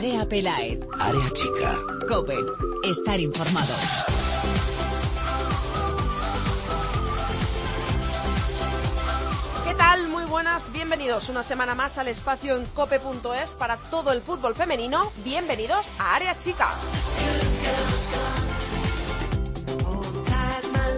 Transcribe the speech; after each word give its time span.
Andrea 0.00 0.26
Pelaez. 0.26 0.80
Área 0.98 1.30
chica. 1.30 1.76
Cope. 2.08 2.34
Estar 2.84 3.20
informado. 3.20 3.74
¿Qué 9.66 9.74
tal? 9.74 10.08
Muy 10.08 10.24
buenas, 10.24 10.72
bienvenidos 10.72 11.28
una 11.28 11.42
semana 11.42 11.74
más 11.74 11.98
al 11.98 12.08
espacio 12.08 12.56
en 12.56 12.64
cope.es 12.64 13.56
para 13.56 13.76
todo 13.76 14.12
el 14.12 14.22
fútbol 14.22 14.54
femenino. 14.54 15.12
Bienvenidos 15.22 15.92
a 15.98 16.14
Área 16.14 16.38
Chica. 16.38 16.70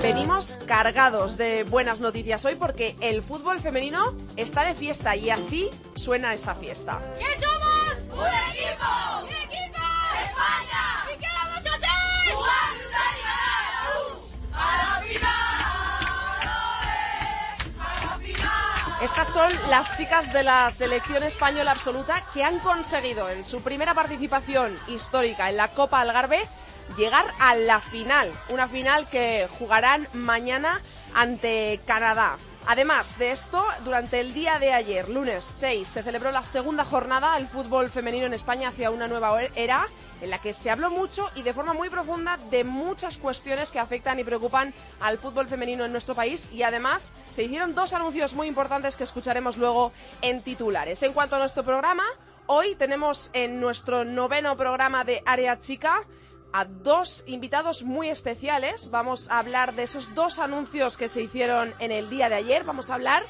Venimos 0.00 0.60
cargados 0.66 1.36
de 1.36 1.64
buenas 1.64 2.00
noticias 2.00 2.44
hoy 2.44 2.54
porque 2.54 2.94
el 3.00 3.20
fútbol 3.22 3.58
femenino 3.58 4.14
está 4.36 4.64
de 4.64 4.74
fiesta 4.74 5.16
y 5.16 5.30
así 5.30 5.70
suena 5.96 6.34
esa 6.34 6.54
fiesta. 6.54 7.00
¿Qué 7.18 7.40
Estas 19.02 19.32
son 19.32 19.50
las 19.68 19.96
chicas 19.96 20.32
de 20.32 20.44
la 20.44 20.70
selección 20.70 21.24
española 21.24 21.72
absoluta 21.72 22.24
que 22.32 22.44
han 22.44 22.60
conseguido 22.60 23.28
en 23.30 23.44
su 23.44 23.60
primera 23.60 23.94
participación 23.94 24.78
histórica 24.86 25.50
en 25.50 25.56
la 25.56 25.66
Copa 25.66 26.00
Algarve 26.00 26.46
llegar 26.96 27.24
a 27.40 27.56
la 27.56 27.80
final, 27.80 28.30
una 28.48 28.68
final 28.68 29.08
que 29.08 29.48
jugarán 29.58 30.06
mañana 30.12 30.80
ante 31.14 31.80
Canadá. 31.84 32.36
Además 32.66 33.18
de 33.18 33.32
esto, 33.32 33.64
durante 33.84 34.20
el 34.20 34.32
día 34.32 34.60
de 34.60 34.72
ayer, 34.72 35.08
lunes 35.08 35.42
6, 35.42 35.86
se 35.86 36.02
celebró 36.02 36.30
la 36.30 36.44
segunda 36.44 36.84
jornada 36.84 37.34
del 37.34 37.48
fútbol 37.48 37.90
femenino 37.90 38.26
en 38.26 38.34
España 38.34 38.68
hacia 38.68 38.92
una 38.92 39.08
nueva 39.08 39.42
era 39.56 39.88
en 40.20 40.30
la 40.30 40.40
que 40.40 40.52
se 40.52 40.70
habló 40.70 40.88
mucho 40.88 41.28
y 41.34 41.42
de 41.42 41.52
forma 41.52 41.74
muy 41.74 41.90
profunda 41.90 42.38
de 42.50 42.62
muchas 42.62 43.18
cuestiones 43.18 43.72
que 43.72 43.80
afectan 43.80 44.20
y 44.20 44.24
preocupan 44.24 44.72
al 45.00 45.18
fútbol 45.18 45.48
femenino 45.48 45.84
en 45.84 45.90
nuestro 45.90 46.14
país 46.14 46.48
y 46.52 46.62
además 46.62 47.12
se 47.32 47.42
hicieron 47.42 47.74
dos 47.74 47.92
anuncios 47.94 48.32
muy 48.34 48.46
importantes 48.46 48.94
que 48.94 49.04
escucharemos 49.04 49.56
luego 49.56 49.92
en 50.20 50.40
titulares. 50.40 51.02
En 51.02 51.12
cuanto 51.12 51.34
a 51.34 51.40
nuestro 51.40 51.64
programa, 51.64 52.04
hoy 52.46 52.76
tenemos 52.76 53.30
en 53.32 53.60
nuestro 53.60 54.04
noveno 54.04 54.56
programa 54.56 55.02
de 55.02 55.20
Área 55.26 55.58
Chica 55.58 56.06
a 56.52 56.64
dos 56.64 57.24
invitados 57.26 57.82
muy 57.82 58.08
especiales. 58.08 58.90
Vamos 58.90 59.30
a 59.30 59.38
hablar 59.38 59.74
de 59.74 59.84
esos 59.84 60.14
dos 60.14 60.38
anuncios 60.38 60.96
que 60.96 61.08
se 61.08 61.22
hicieron 61.22 61.74
en 61.78 61.92
el 61.92 62.10
día 62.10 62.28
de 62.28 62.36
ayer. 62.36 62.64
Vamos 62.64 62.90
a 62.90 62.94
hablar 62.94 63.24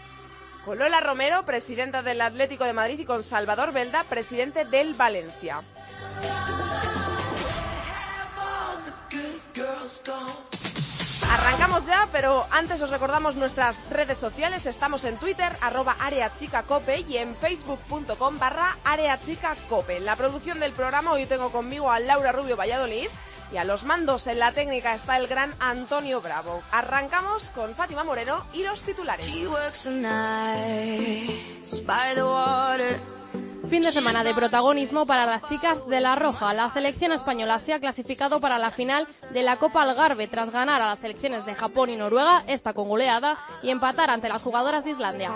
con 0.65 0.79
Lola 0.79 1.01
Romero, 1.01 1.45
presidenta 1.45 2.03
del 2.03 2.21
Atlético 2.21 2.65
de 2.65 2.73
Madrid, 2.73 2.99
y 3.01 3.05
con 3.05 3.23
Salvador 3.23 3.73
Belda, 3.73 4.05
presidente 4.05 4.65
del 4.65 4.95
Valencia. 4.95 5.63
Arrancamos 11.33 11.87
ya, 11.87 12.07
pero 12.13 12.45
antes 12.51 12.83
os 12.83 12.91
recordamos 12.91 13.37
nuestras 13.37 13.89
redes 13.89 14.19
sociales. 14.19 14.67
Estamos 14.67 15.03
en 15.07 15.17
Twitter, 15.17 15.51
arroba 15.63 15.97
areachicacope 15.99 17.07
y 17.09 17.17
en 17.17 17.35
facebook.com 17.35 18.39
barra 18.39 18.77
areachicacope. 18.85 20.01
La 20.01 20.15
producción 20.15 20.61
del 20.61 20.73
programa 20.73 21.13
hoy 21.13 21.25
tengo 21.25 21.51
conmigo 21.51 21.91
a 21.91 22.01
Laura 22.01 22.33
Rubio 22.33 22.55
Valladolid 22.55 23.09
y 23.51 23.57
a 23.57 23.65
los 23.65 23.85
mandos 23.85 24.27
en 24.27 24.41
la 24.41 24.53
técnica 24.53 24.95
está 24.95 25.17
el 25.17 25.27
gran 25.27 25.55
Antonio 25.59 26.21
Bravo. 26.21 26.63
Arrancamos 26.71 27.49
con 27.49 27.75
Fátima 27.75 28.05
Moreno 28.05 28.45
y 28.53 28.63
los 28.63 28.83
titulares. 28.83 29.25
Fin 33.73 33.81
de 33.81 33.91
semana 33.91 34.23
de 34.23 34.35
protagonismo 34.35 35.07
para 35.07 35.25
las 35.25 35.49
chicas 35.49 35.89
de 35.89 36.03
La 36.03 36.15
Roja. 36.15 36.53
La 36.53 36.69
selección 36.69 37.11
española 37.11 37.59
se 37.59 37.73
ha 37.73 37.81
clasificado 37.81 38.39
para 38.39 38.59
la 38.59 38.71
final 38.71 39.09
de 39.33 39.43
la 39.43 39.57
Copa 39.57 39.81
Algarve 39.81 40.29
tras 40.29 40.51
ganar 40.51 40.83
a 40.83 40.89
las 40.89 40.99
selecciones 40.99 41.47
de 41.47 41.55
Japón 41.55 41.89
y 41.89 41.97
Noruega, 41.97 42.45
esta 42.47 42.75
con 42.75 42.87
goleada, 42.91 43.39
y 43.63 43.71
empatar 43.71 44.11
ante 44.11 44.29
las 44.29 44.43
jugadoras 44.43 44.85
de 44.85 44.91
Islandia. 44.91 45.31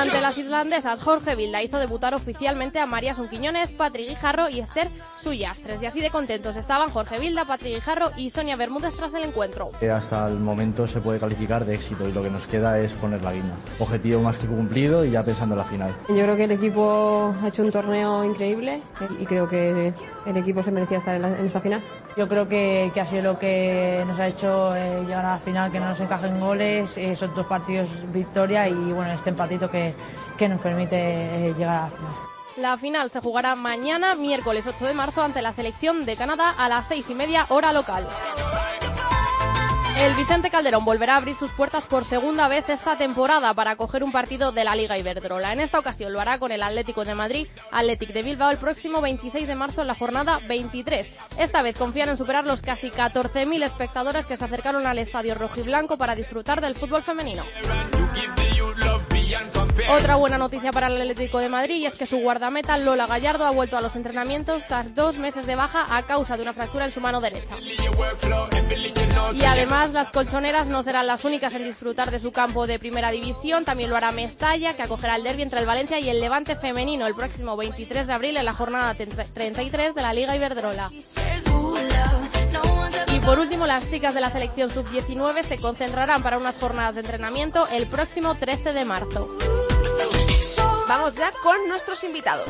Ante 0.00 0.20
las 0.22 0.38
islandesas, 0.38 1.02
Jorge 1.02 1.36
Vilda 1.36 1.62
hizo 1.62 1.78
debutar 1.78 2.14
oficialmente 2.14 2.78
a 2.78 2.86
María 2.86 3.12
Sunquiñones, 3.12 3.72
Patri 3.72 4.06
Guijarro 4.06 4.48
y 4.48 4.60
Esther 4.60 4.90
Suyastres. 5.20 5.82
Y 5.82 5.86
así 5.86 6.00
de 6.00 6.08
contentos 6.08 6.56
estaban 6.56 6.88
Jorge 6.88 7.18
Vilda, 7.18 7.44
Patri 7.44 7.74
Guijarro 7.74 8.12
y 8.16 8.30
Sonia 8.30 8.56
Bermúdez 8.56 8.94
tras 8.96 9.12
el 9.12 9.24
encuentro. 9.24 9.72
Hasta 9.94 10.26
el 10.28 10.38
momento 10.38 10.86
se 10.86 11.02
puede 11.02 11.20
calificar 11.20 11.66
de 11.66 11.74
éxito 11.74 12.08
y 12.08 12.12
lo 12.12 12.22
que 12.22 12.30
nos 12.30 12.46
queda 12.46 12.80
es 12.80 12.94
poner 12.94 13.22
la 13.22 13.34
guinda. 13.34 13.56
Objetivo 13.78 14.22
más 14.22 14.38
que 14.38 14.46
cumplido 14.46 15.04
y 15.04 15.10
ya 15.10 15.22
pensando 15.22 15.54
en 15.54 15.58
la 15.58 15.64
final. 15.64 15.97
Yo 16.08 16.14
creo 16.14 16.36
que 16.36 16.44
el 16.44 16.52
equipo 16.52 17.34
ha 17.42 17.48
hecho 17.48 17.62
un 17.62 17.70
torneo 17.70 18.24
increíble 18.24 18.80
y 19.18 19.26
creo 19.26 19.48
que 19.48 19.92
el 20.26 20.36
equipo 20.36 20.62
se 20.62 20.70
merecía 20.70 20.98
estar 20.98 21.16
en, 21.16 21.24
esta 21.44 21.60
final. 21.60 21.82
Yo 22.16 22.28
creo 22.28 22.48
que, 22.48 22.90
ha 22.98 23.04
sido 23.04 23.32
lo 23.32 23.38
que 23.38 24.02
nos 24.06 24.18
ha 24.18 24.26
hecho 24.28 24.74
eh, 24.74 25.02
llegar 25.06 25.24
a 25.24 25.32
la 25.34 25.38
final, 25.38 25.70
que 25.70 25.78
no 25.78 25.88
nos 25.88 26.00
encajen 26.00 26.40
goles, 26.40 26.96
eh, 26.98 27.14
son 27.14 27.34
dos 27.34 27.46
partidos 27.46 27.88
victoria 28.12 28.68
y 28.68 28.74
bueno, 28.74 29.12
este 29.12 29.30
empatito 29.30 29.70
que, 29.70 29.94
que 30.36 30.48
nos 30.48 30.60
permite 30.60 30.96
eh, 30.96 31.54
llegar 31.56 31.74
a 31.74 31.80
la 31.82 31.90
final. 31.90 32.12
La 32.56 32.76
final 32.76 33.10
se 33.10 33.20
jugará 33.20 33.54
mañana, 33.54 34.16
miércoles 34.16 34.66
8 34.66 34.86
de 34.86 34.94
marzo, 34.94 35.22
ante 35.22 35.42
la 35.42 35.52
selección 35.52 36.04
de 36.04 36.16
Canadá 36.16 36.54
a 36.58 36.68
las 36.68 36.88
seis 36.88 37.08
y 37.08 37.14
media 37.14 37.46
hora 37.50 37.72
local. 37.72 38.08
El 39.98 40.14
Vicente 40.14 40.48
Calderón 40.48 40.84
volverá 40.84 41.14
a 41.14 41.16
abrir 41.16 41.34
sus 41.34 41.50
puertas 41.50 41.84
por 41.84 42.04
segunda 42.04 42.46
vez 42.46 42.68
esta 42.68 42.96
temporada 42.96 43.52
para 43.54 43.72
acoger 43.72 44.04
un 44.04 44.12
partido 44.12 44.52
de 44.52 44.62
la 44.62 44.76
Liga 44.76 44.96
Iberdrola. 44.96 45.52
En 45.52 45.58
esta 45.58 45.80
ocasión 45.80 46.12
lo 46.12 46.20
hará 46.20 46.38
con 46.38 46.52
el 46.52 46.62
Atlético 46.62 47.04
de 47.04 47.16
Madrid, 47.16 47.48
Atlético 47.72 48.12
de 48.12 48.22
Bilbao, 48.22 48.52
el 48.52 48.58
próximo 48.58 49.00
26 49.00 49.48
de 49.48 49.56
marzo 49.56 49.80
en 49.80 49.88
la 49.88 49.96
jornada 49.96 50.38
23. 50.46 51.10
Esta 51.40 51.62
vez 51.62 51.76
confían 51.76 52.10
en 52.10 52.16
superar 52.16 52.44
los 52.44 52.62
casi 52.62 52.90
14.000 52.90 53.64
espectadores 53.64 54.26
que 54.26 54.36
se 54.36 54.44
acercaron 54.44 54.86
al 54.86 54.98
estadio 54.98 55.34
rojiblanco 55.34 55.98
para 55.98 56.14
disfrutar 56.14 56.60
del 56.60 56.76
fútbol 56.76 57.02
femenino. 57.02 57.42
Otra 59.90 60.16
buena 60.16 60.38
noticia 60.38 60.72
para 60.72 60.88
el 60.88 61.00
Atlético 61.00 61.38
de 61.38 61.48
Madrid 61.48 61.86
es 61.86 61.94
que 61.94 62.06
su 62.06 62.18
guardameta 62.18 62.78
Lola 62.78 63.06
Gallardo 63.06 63.44
ha 63.44 63.50
vuelto 63.50 63.76
a 63.76 63.80
los 63.80 63.94
entrenamientos 63.96 64.66
tras 64.66 64.94
dos 64.94 65.16
meses 65.18 65.46
de 65.46 65.56
baja 65.56 65.96
a 65.96 66.06
causa 66.06 66.36
de 66.36 66.42
una 66.42 66.52
fractura 66.52 66.84
en 66.84 66.92
su 66.92 67.00
mano 67.00 67.20
derecha. 67.20 67.56
Y 69.34 69.44
además 69.44 69.92
las 69.92 70.10
colchoneras 70.10 70.66
no 70.66 70.82
serán 70.82 71.06
las 71.06 71.24
únicas 71.24 71.52
en 71.54 71.64
disfrutar 71.64 72.10
de 72.10 72.18
su 72.18 72.32
campo 72.32 72.66
de 72.66 72.78
primera 72.78 73.10
división, 73.10 73.64
también 73.64 73.90
lo 73.90 73.96
hará 73.96 74.12
Mestalla, 74.12 74.74
que 74.74 74.82
acogerá 74.82 75.16
el 75.16 75.24
derbi 75.24 75.42
entre 75.42 75.60
el 75.60 75.66
Valencia 75.66 75.98
y 76.00 76.08
el 76.08 76.20
Levante 76.20 76.56
femenino 76.56 77.06
el 77.06 77.14
próximo 77.14 77.56
23 77.56 78.06
de 78.06 78.12
abril 78.12 78.36
en 78.36 78.44
la 78.44 78.54
jornada 78.54 78.94
33 78.94 79.94
de 79.94 80.02
la 80.02 80.12
Liga 80.12 80.36
Iberdrola. 80.36 80.90
Por 83.28 83.40
último, 83.40 83.66
las 83.66 83.90
chicas 83.90 84.14
de 84.14 84.22
la 84.22 84.30
selección 84.30 84.70
sub-19 84.70 85.42
se 85.42 85.58
concentrarán 85.58 86.22
para 86.22 86.38
unas 86.38 86.54
jornadas 86.54 86.94
de 86.94 87.02
entrenamiento 87.02 87.68
el 87.68 87.86
próximo 87.86 88.36
13 88.36 88.72
de 88.72 88.86
marzo. 88.86 89.28
Vamos 90.88 91.16
ya 91.16 91.30
con 91.42 91.68
nuestros 91.68 92.02
invitados. 92.04 92.48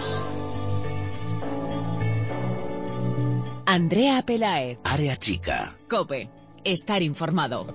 Andrea 3.67 4.23
Pelaez. 4.23 4.79
Área 4.85 5.17
chica. 5.17 5.77
Cope. 5.91 6.38
Estar 6.65 7.03
informado. 7.03 7.67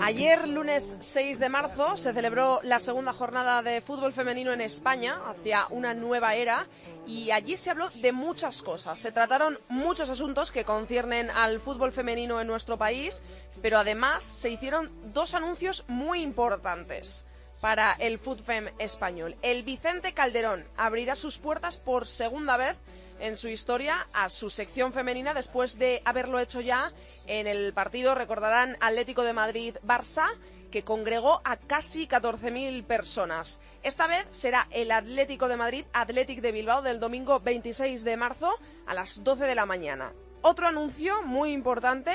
Ayer, 0.00 0.48
lunes 0.48 0.96
6 1.00 1.38
de 1.38 1.48
marzo, 1.48 1.96
se 1.96 2.12
celebró 2.12 2.58
la 2.64 2.78
segunda 2.78 3.12
jornada 3.12 3.62
de 3.62 3.80
fútbol 3.80 4.12
femenino 4.12 4.52
en 4.52 4.60
España 4.60 5.16
hacia 5.26 5.66
una 5.70 5.94
nueva 5.94 6.34
era 6.34 6.66
y 7.06 7.30
allí 7.30 7.56
se 7.56 7.70
habló 7.70 7.88
de 7.90 8.12
muchas 8.12 8.62
cosas. 8.62 8.98
Se 8.98 9.12
trataron 9.12 9.58
muchos 9.68 10.10
asuntos 10.10 10.50
que 10.50 10.64
conciernen 10.64 11.30
al 11.30 11.60
fútbol 11.60 11.92
femenino 11.92 12.40
en 12.40 12.46
nuestro 12.46 12.76
país, 12.78 13.22
pero 13.60 13.78
además 13.78 14.22
se 14.22 14.50
hicieron 14.50 14.90
dos 15.12 15.34
anuncios 15.34 15.84
muy 15.88 16.22
importantes 16.22 17.26
para 17.62 17.92
el 17.92 18.18
FUTFEM 18.18 18.70
español. 18.80 19.36
El 19.40 19.62
Vicente 19.62 20.12
Calderón 20.12 20.66
abrirá 20.76 21.14
sus 21.14 21.38
puertas 21.38 21.76
por 21.76 22.08
segunda 22.08 22.56
vez 22.56 22.76
en 23.20 23.36
su 23.36 23.46
historia 23.46 24.04
a 24.12 24.28
su 24.28 24.50
sección 24.50 24.92
femenina 24.92 25.32
después 25.32 25.78
de 25.78 26.02
haberlo 26.04 26.40
hecho 26.40 26.60
ya 26.60 26.92
en 27.28 27.46
el 27.46 27.72
partido, 27.72 28.16
recordarán, 28.16 28.76
Atlético 28.80 29.22
de 29.22 29.32
Madrid-Barça, 29.32 30.26
que 30.72 30.82
congregó 30.82 31.40
a 31.44 31.56
casi 31.56 32.08
14.000 32.08 32.82
personas. 32.84 33.60
Esta 33.84 34.08
vez 34.08 34.26
será 34.32 34.66
el 34.72 34.90
Atlético 34.90 35.46
de 35.46 35.56
Madrid, 35.56 35.84
Atlético 35.92 36.42
de 36.42 36.50
Bilbao, 36.50 36.82
del 36.82 36.98
domingo 36.98 37.38
26 37.38 38.02
de 38.02 38.16
marzo 38.16 38.52
a 38.86 38.94
las 38.94 39.22
12 39.22 39.44
de 39.44 39.54
la 39.54 39.66
mañana. 39.66 40.12
Otro 40.40 40.66
anuncio 40.66 41.22
muy 41.22 41.52
importante 41.52 42.12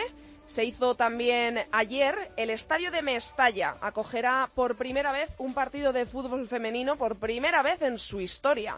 se 0.47 0.63
hizo 0.63 0.95
también 0.95 1.59
ayer. 1.71 2.31
El 2.37 2.49
estadio 2.49 2.89
de 2.91 3.01
Mestalla 3.01 3.75
acogerá 3.81 4.49
por 4.55 4.75
primera 4.75 5.11
vez 5.11 5.29
un 5.37 5.53
partido 5.53 5.93
de 5.93 6.05
fútbol 6.05 6.47
femenino, 6.47 6.95
por 6.95 7.17
primera 7.17 7.61
vez 7.61 7.81
en 7.81 7.97
su 7.97 8.21
historia. 8.21 8.77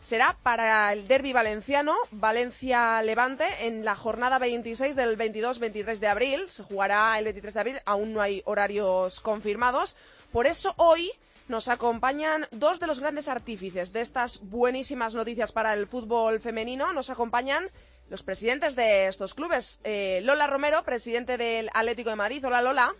será 0.00 0.34
para 0.42 0.92
el 0.94 1.06
derby 1.06 1.34
valenciano, 1.34 1.94
Valencia-Levante, 2.10 3.66
en 3.66 3.84
la 3.84 3.94
jornada 3.94 4.38
26 4.38 4.96
del 4.96 5.18
22-23 5.18 5.98
de 5.98 6.08
abril. 6.08 6.50
Se 6.50 6.62
jugará 6.62 7.18
el 7.18 7.24
23 7.24 7.52
de 7.52 7.60
abril, 7.60 7.80
aún 7.84 8.14
no 8.14 8.22
hay 8.22 8.40
horarios 8.46 9.20
confirmados. 9.20 9.96
Por 10.32 10.46
eso 10.46 10.72
hoy 10.78 11.12
nos 11.50 11.68
acompañan 11.68 12.46
dos 12.52 12.78
de 12.78 12.86
los 12.86 13.00
grandes 13.00 13.28
artífices 13.28 13.92
de 13.92 14.00
estas 14.00 14.40
buenísimas 14.48 15.16
noticias 15.16 15.50
para 15.50 15.74
el 15.74 15.88
fútbol 15.88 16.40
femenino. 16.40 16.92
Nos 16.92 17.10
acompañan 17.10 17.66
los 18.08 18.22
presidentes 18.22 18.76
de 18.76 19.08
estos 19.08 19.34
clubes. 19.34 19.80
Eh, 19.82 20.20
Lola 20.22 20.46
Romero, 20.46 20.84
presidente 20.84 21.36
del 21.36 21.68
Atlético 21.74 22.10
de 22.10 22.16
Madrid. 22.16 22.46
Hola, 22.46 22.62
Lola. 22.62 22.94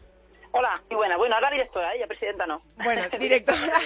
Hola, 0.50 0.82
y 0.90 0.96
buena. 0.96 1.16
Bueno, 1.16 1.36
ahora 1.36 1.48
directora, 1.52 1.94
¿eh? 1.94 2.00
ya 2.00 2.08
presidenta 2.08 2.44
no. 2.44 2.60
Bueno, 2.82 3.08
directora. 3.20 3.80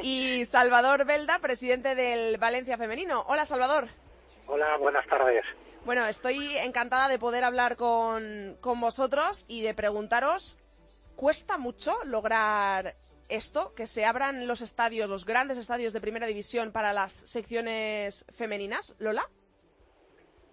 Y 0.00 0.44
Salvador 0.44 1.04
Belda, 1.04 1.40
presidente 1.40 1.96
del 1.96 2.38
Valencia 2.38 2.78
Femenino. 2.78 3.24
Hola, 3.26 3.44
Salvador. 3.46 3.88
Hola, 4.46 4.76
buenas 4.76 5.04
tardes. 5.08 5.44
Bueno, 5.84 6.06
estoy 6.06 6.56
encantada 6.58 7.08
de 7.08 7.18
poder 7.18 7.42
hablar 7.42 7.76
con, 7.76 8.56
con 8.60 8.80
vosotros 8.80 9.44
y 9.48 9.62
de 9.62 9.74
preguntaros, 9.74 10.56
¿cuesta 11.16 11.58
mucho 11.58 11.98
lograr 12.04 12.94
esto, 13.34 13.74
que 13.74 13.86
se 13.86 14.04
abran 14.04 14.46
los 14.46 14.60
estadios, 14.60 15.08
los 15.08 15.24
grandes 15.24 15.58
estadios 15.58 15.92
de 15.92 16.00
primera 16.00 16.26
división 16.26 16.72
para 16.72 16.92
las 16.92 17.12
secciones 17.12 18.26
femeninas, 18.32 18.94
Lola? 18.98 19.28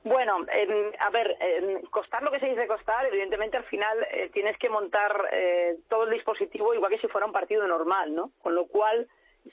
Bueno, 0.03 0.45
eh, 0.51 0.91
a 0.99 1.09
ver, 1.09 1.35
eh, 1.41 1.81
costar 1.91 2.23
lo 2.23 2.31
que 2.31 2.39
se 2.39 2.47
dice 2.47 2.67
costar, 2.67 3.05
evidentemente 3.07 3.57
al 3.57 3.65
final 3.65 3.97
eh, 4.11 4.29
tienes 4.31 4.57
que 4.57 4.69
montar 4.69 5.27
eh, 5.31 5.75
todo 5.89 6.05
el 6.05 6.11
dispositivo 6.11 6.73
igual 6.73 6.91
que 6.91 6.99
si 6.99 7.07
fuera 7.07 7.27
un 7.27 7.33
partido 7.33 7.67
normal, 7.67 8.15
¿no? 8.15 8.31
Con 8.41 8.55
lo 8.55 8.67
cual, 8.67 9.07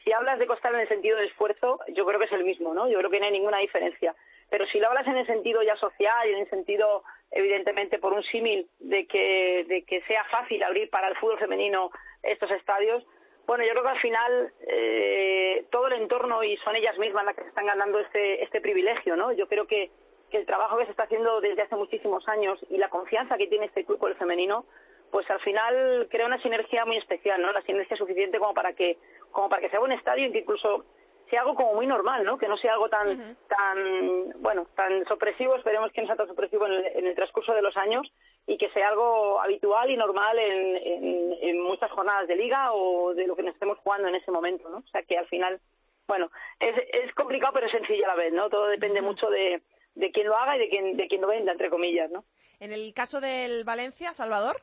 si 0.04 0.12
hablas 0.12 0.38
de 0.38 0.46
costar 0.46 0.72
en 0.74 0.80
el 0.80 0.88
sentido 0.88 1.18
de 1.18 1.26
esfuerzo, 1.26 1.80
yo 1.88 2.06
creo 2.06 2.20
que 2.20 2.26
es 2.26 2.32
el 2.32 2.44
mismo, 2.44 2.74
¿no? 2.74 2.88
Yo 2.88 2.98
creo 2.98 3.10
que 3.10 3.18
no 3.18 3.26
hay 3.26 3.32
ninguna 3.32 3.58
diferencia. 3.58 4.14
Pero 4.48 4.66
si 4.66 4.78
lo 4.78 4.86
hablas 4.86 5.08
en 5.08 5.16
el 5.16 5.26
sentido 5.26 5.62
ya 5.64 5.74
social 5.76 6.28
y 6.28 6.32
en 6.32 6.38
el 6.38 6.50
sentido, 6.50 7.02
evidentemente, 7.32 7.98
por 7.98 8.12
un 8.12 8.22
símil 8.22 8.68
de 8.78 9.06
que, 9.08 9.64
de 9.68 9.84
que 9.84 10.02
sea 10.02 10.24
fácil 10.30 10.62
abrir 10.62 10.88
para 10.90 11.08
el 11.08 11.16
fútbol 11.16 11.38
femenino 11.40 11.90
estos 12.22 12.52
estadios, 12.52 13.04
bueno, 13.46 13.64
yo 13.64 13.70
creo 13.70 13.82
que 13.82 13.88
al 13.88 14.00
final 14.00 14.52
eh, 14.66 15.66
todo 15.70 15.86
el 15.86 15.94
entorno 15.94 16.42
y 16.42 16.56
son 16.58 16.76
ellas 16.76 16.98
mismas 16.98 17.24
las 17.24 17.36
que 17.36 17.42
se 17.42 17.48
están 17.48 17.66
ganando 17.66 17.98
este, 18.00 18.42
este 18.42 18.60
privilegio, 18.60 19.16
¿no? 19.16 19.32
Yo 19.32 19.48
creo 19.48 19.66
que 19.66 19.90
que 20.30 20.38
el 20.38 20.46
trabajo 20.46 20.76
que 20.76 20.86
se 20.86 20.90
está 20.90 21.04
haciendo 21.04 21.40
desde 21.40 21.62
hace 21.62 21.76
muchísimos 21.76 22.26
años 22.28 22.58
y 22.68 22.78
la 22.78 22.88
confianza 22.88 23.36
que 23.36 23.46
tiene 23.46 23.66
este 23.66 23.84
club 23.84 23.98
con 23.98 24.10
el 24.10 24.18
femenino, 24.18 24.64
pues 25.10 25.28
al 25.30 25.40
final 25.40 26.08
crea 26.10 26.26
una 26.26 26.42
sinergia 26.42 26.84
muy 26.84 26.96
especial, 26.96 27.40
¿no? 27.40 27.52
La 27.52 27.62
sinergia 27.62 27.96
suficiente 27.96 28.38
como 28.38 28.54
para 28.54 28.72
que 28.72 28.98
como 29.30 29.48
para 29.48 29.62
que 29.62 29.70
sea 29.70 29.80
un 29.80 29.92
estadio 29.92 30.26
y 30.26 30.32
que 30.32 30.40
incluso 30.40 30.84
sea 31.30 31.40
algo 31.40 31.54
como 31.54 31.74
muy 31.74 31.86
normal, 31.86 32.24
¿no? 32.24 32.38
Que 32.38 32.48
no 32.48 32.56
sea 32.56 32.72
algo 32.72 32.88
tan 32.88 33.36
tan 33.46 34.32
bueno, 34.42 34.66
tan 34.74 35.04
sorpresivo, 35.06 35.56
esperemos 35.56 35.92
que 35.92 36.00
no 36.00 36.08
sea 36.08 36.16
tan 36.16 36.26
sorpresivo 36.26 36.66
en 36.66 36.72
el, 36.72 36.86
en 36.86 37.06
el 37.06 37.14
transcurso 37.14 37.54
de 37.54 37.62
los 37.62 37.76
años 37.76 38.10
y 38.46 38.58
que 38.58 38.70
sea 38.70 38.88
algo 38.88 39.40
habitual 39.40 39.90
y 39.90 39.96
normal 39.96 40.38
en, 40.38 40.76
en, 40.76 41.36
en 41.40 41.60
muchas 41.62 41.90
jornadas 41.90 42.28
de 42.28 42.36
liga 42.36 42.72
o 42.72 43.14
de 43.14 43.26
lo 43.26 43.34
que 43.34 43.42
nos 43.42 43.54
estemos 43.54 43.78
jugando 43.78 44.08
en 44.08 44.14
ese 44.14 44.30
momento, 44.30 44.68
¿no? 44.68 44.78
O 44.78 44.88
sea 44.92 45.02
que 45.02 45.18
al 45.18 45.26
final, 45.26 45.60
bueno, 46.06 46.30
es, 46.60 46.74
es 46.92 47.12
complicado 47.14 47.52
pero 47.54 47.66
es 47.66 47.72
sencillo 47.72 48.04
a 48.04 48.08
la 48.08 48.14
vez, 48.14 48.32
¿no? 48.32 48.48
Todo 48.48 48.66
depende 48.66 49.02
mucho 49.02 49.28
de 49.30 49.60
de 49.96 50.10
quien 50.12 50.28
lo 50.28 50.36
haga 50.36 50.56
y 50.56 50.60
de 50.60 50.68
quien, 50.68 50.96
de 50.96 51.08
quien 51.08 51.22
lo 51.22 51.28
venda, 51.28 51.52
entre 51.52 51.70
comillas, 51.70 52.10
¿no? 52.10 52.24
En 52.60 52.72
el 52.72 52.94
caso 52.94 53.20
del 53.20 53.64
Valencia, 53.64 54.12
Salvador. 54.12 54.56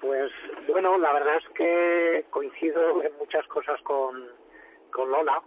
Pues 0.00 0.32
bueno, 0.68 0.96
la 0.96 1.12
verdad 1.12 1.36
es 1.36 1.48
que 1.50 2.24
coincido 2.30 3.02
en 3.02 3.14
muchas 3.18 3.46
cosas 3.48 3.80
con, 3.82 4.28
con 4.90 5.10
Lola. 5.10 5.42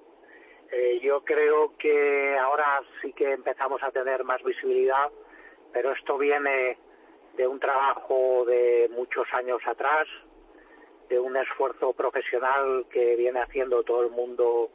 Eh, 0.71 0.99
yo 1.01 1.23
creo 1.23 1.75
que 1.77 2.37
ahora 2.37 2.81
sí 3.01 3.13
que 3.13 3.31
empezamos 3.31 3.81
a 3.81 3.91
tener 3.91 4.23
más 4.23 4.43
visibilidad, 4.43 5.09
pero 5.73 5.91
esto 5.91 6.17
viene 6.17 6.77
de 7.35 7.47
un 7.47 7.59
trabajo 7.59 8.45
de 8.45 8.89
muchos 8.93 9.27
años 9.33 9.61
atrás, 9.65 10.07
de 11.09 11.19
un 11.19 11.35
esfuerzo 11.35 11.93
profesional 11.93 12.85
que 12.89 13.15
viene 13.15 13.41
haciendo 13.41 13.83
todo 13.83 14.03
el 14.03 14.11
mundo 14.11 14.69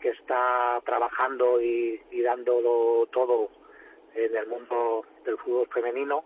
que 0.00 0.10
está 0.10 0.80
trabajando 0.86 1.60
y, 1.60 2.00
y 2.10 2.22
dándolo 2.22 3.06
todo 3.12 3.50
en 4.14 4.34
el 4.34 4.46
mundo 4.46 5.04
del 5.24 5.36
fútbol 5.38 5.68
femenino. 5.68 6.24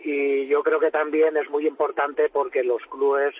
Y 0.00 0.46
yo 0.46 0.62
creo 0.62 0.78
que 0.78 0.92
también 0.92 1.36
es 1.36 1.50
muy 1.50 1.66
importante 1.66 2.28
porque 2.28 2.62
los 2.62 2.82
clubes 2.86 3.34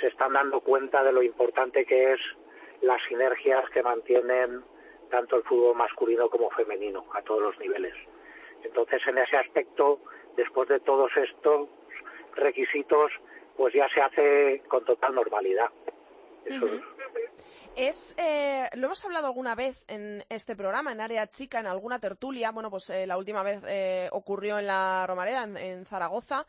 se 0.00 0.08
están 0.08 0.34
dando 0.34 0.60
cuenta 0.60 1.02
de 1.02 1.12
lo 1.12 1.22
importante 1.22 1.86
que 1.86 2.12
es 2.12 2.20
las 2.82 3.00
sinergias 3.08 3.68
que 3.70 3.82
mantienen 3.82 4.62
tanto 5.10 5.36
el 5.36 5.44
fútbol 5.44 5.76
masculino 5.76 6.28
como 6.28 6.50
femenino 6.50 7.06
a 7.14 7.22
todos 7.22 7.40
los 7.40 7.58
niveles. 7.58 7.94
Entonces, 8.64 9.00
en 9.06 9.18
ese 9.18 9.36
aspecto, 9.36 10.00
después 10.36 10.68
de 10.68 10.80
todos 10.80 11.10
estos 11.16 11.68
requisitos, 12.34 13.12
pues 13.56 13.74
ya 13.74 13.88
se 13.94 14.00
hace 14.00 14.62
con 14.68 14.84
total 14.84 15.14
normalidad. 15.14 15.70
Eso. 16.44 16.66
Es, 17.76 18.14
eh, 18.18 18.68
lo 18.76 18.86
hemos 18.86 19.04
hablado 19.04 19.26
alguna 19.26 19.54
vez 19.54 19.84
en 19.88 20.24
este 20.28 20.54
programa, 20.54 20.92
en 20.92 21.00
Área 21.00 21.26
Chica, 21.26 21.60
en 21.60 21.66
alguna 21.66 21.98
tertulia. 21.98 22.52
Bueno, 22.52 22.70
pues 22.70 22.90
eh, 22.90 23.06
la 23.06 23.16
última 23.16 23.42
vez 23.42 23.62
eh, 23.66 24.08
ocurrió 24.12 24.58
en 24.58 24.66
la 24.66 25.06
Romareda, 25.06 25.44
en, 25.44 25.56
en 25.56 25.84
Zaragoza. 25.86 26.46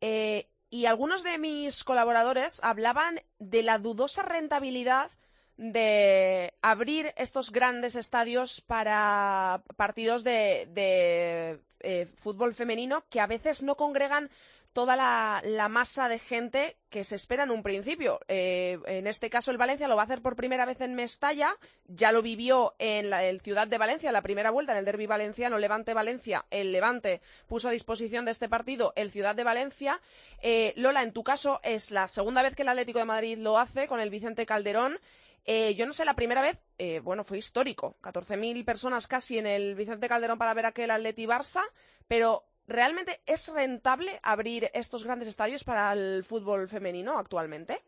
Eh, 0.00 0.48
y 0.70 0.86
algunos 0.86 1.22
de 1.22 1.38
mis 1.38 1.84
colaboradores 1.84 2.62
hablaban 2.62 3.20
de 3.38 3.62
la 3.62 3.78
dudosa 3.78 4.22
rentabilidad 4.22 5.10
de 5.56 6.54
abrir 6.62 7.12
estos 7.16 7.50
grandes 7.50 7.96
estadios 7.96 8.60
para 8.60 9.62
partidos 9.76 10.22
de, 10.24 10.68
de 10.72 11.60
eh, 11.80 12.06
fútbol 12.16 12.54
femenino 12.54 13.04
que 13.08 13.20
a 13.20 13.26
veces 13.26 13.62
no 13.62 13.76
congregan 13.76 14.30
toda 14.76 14.94
la, 14.94 15.68
masa 15.70 16.06
de 16.06 16.18
gente 16.18 16.76
que 16.90 17.02
se 17.02 17.16
espera 17.16 17.44
en 17.44 17.50
un 17.50 17.62
principio. 17.62 18.20
Eh, 18.28 18.78
en 18.84 19.06
este 19.06 19.30
caso, 19.30 19.50
el 19.50 19.56
Valencia 19.56 19.88
lo 19.88 19.96
va 19.96 20.02
a 20.02 20.04
hacer 20.04 20.20
por 20.20 20.36
primera 20.36 20.66
vez 20.66 20.82
en 20.82 20.94
Mestalla. 20.94 21.56
Ya 21.86 22.12
lo 22.12 22.20
vivió 22.20 22.74
en 22.78 23.08
la 23.08 23.24
el 23.24 23.40
Ciudad 23.40 23.66
de 23.66 23.78
Valencia, 23.78 24.12
la 24.12 24.20
primera 24.20 24.50
vuelta 24.50 24.72
en 24.72 24.78
el 24.78 24.84
derby 24.84 25.06
valenciano, 25.06 25.56
Levante-Valencia. 25.56 26.44
El 26.50 26.72
Levante 26.72 27.22
puso 27.46 27.68
a 27.68 27.70
disposición 27.70 28.26
de 28.26 28.32
este 28.32 28.50
partido 28.50 28.92
el 28.96 29.10
Ciudad 29.10 29.34
de 29.34 29.44
Valencia. 29.44 29.98
Eh, 30.42 30.74
Lola, 30.76 31.02
en 31.02 31.12
tu 31.12 31.24
caso, 31.24 31.58
es 31.62 31.90
la 31.90 32.06
segunda 32.06 32.42
vez 32.42 32.54
que 32.54 32.60
el 32.60 32.68
Atlético 32.68 32.98
de 32.98 33.06
Madrid 33.06 33.38
lo 33.38 33.58
hace 33.58 33.88
con 33.88 34.00
el 34.00 34.10
Vicente 34.10 34.44
Calderón. 34.44 34.98
Eh, 35.46 35.76
yo 35.76 35.86
no 35.86 35.92
sé, 35.92 36.04
la 36.04 36.14
primera 36.14 36.42
vez, 36.42 36.58
eh, 36.76 37.00
bueno, 37.00 37.22
fue 37.22 37.38
histórico. 37.38 37.94
14.000 38.02 38.64
personas 38.64 39.06
casi 39.06 39.38
en 39.38 39.46
el 39.46 39.76
Vicente 39.76 40.08
Calderón 40.08 40.38
para 40.38 40.54
ver 40.54 40.66
aquel 40.66 40.90
Atleti 40.90 41.24
Barça, 41.24 41.62
pero 42.08 42.42
¿realmente 42.66 43.20
es 43.26 43.52
rentable 43.54 44.18
abrir 44.24 44.64
estos 44.74 45.04
grandes 45.04 45.28
estadios 45.28 45.62
para 45.62 45.92
el 45.92 46.24
fútbol 46.24 46.68
femenino 46.68 47.16
actualmente? 47.16 47.80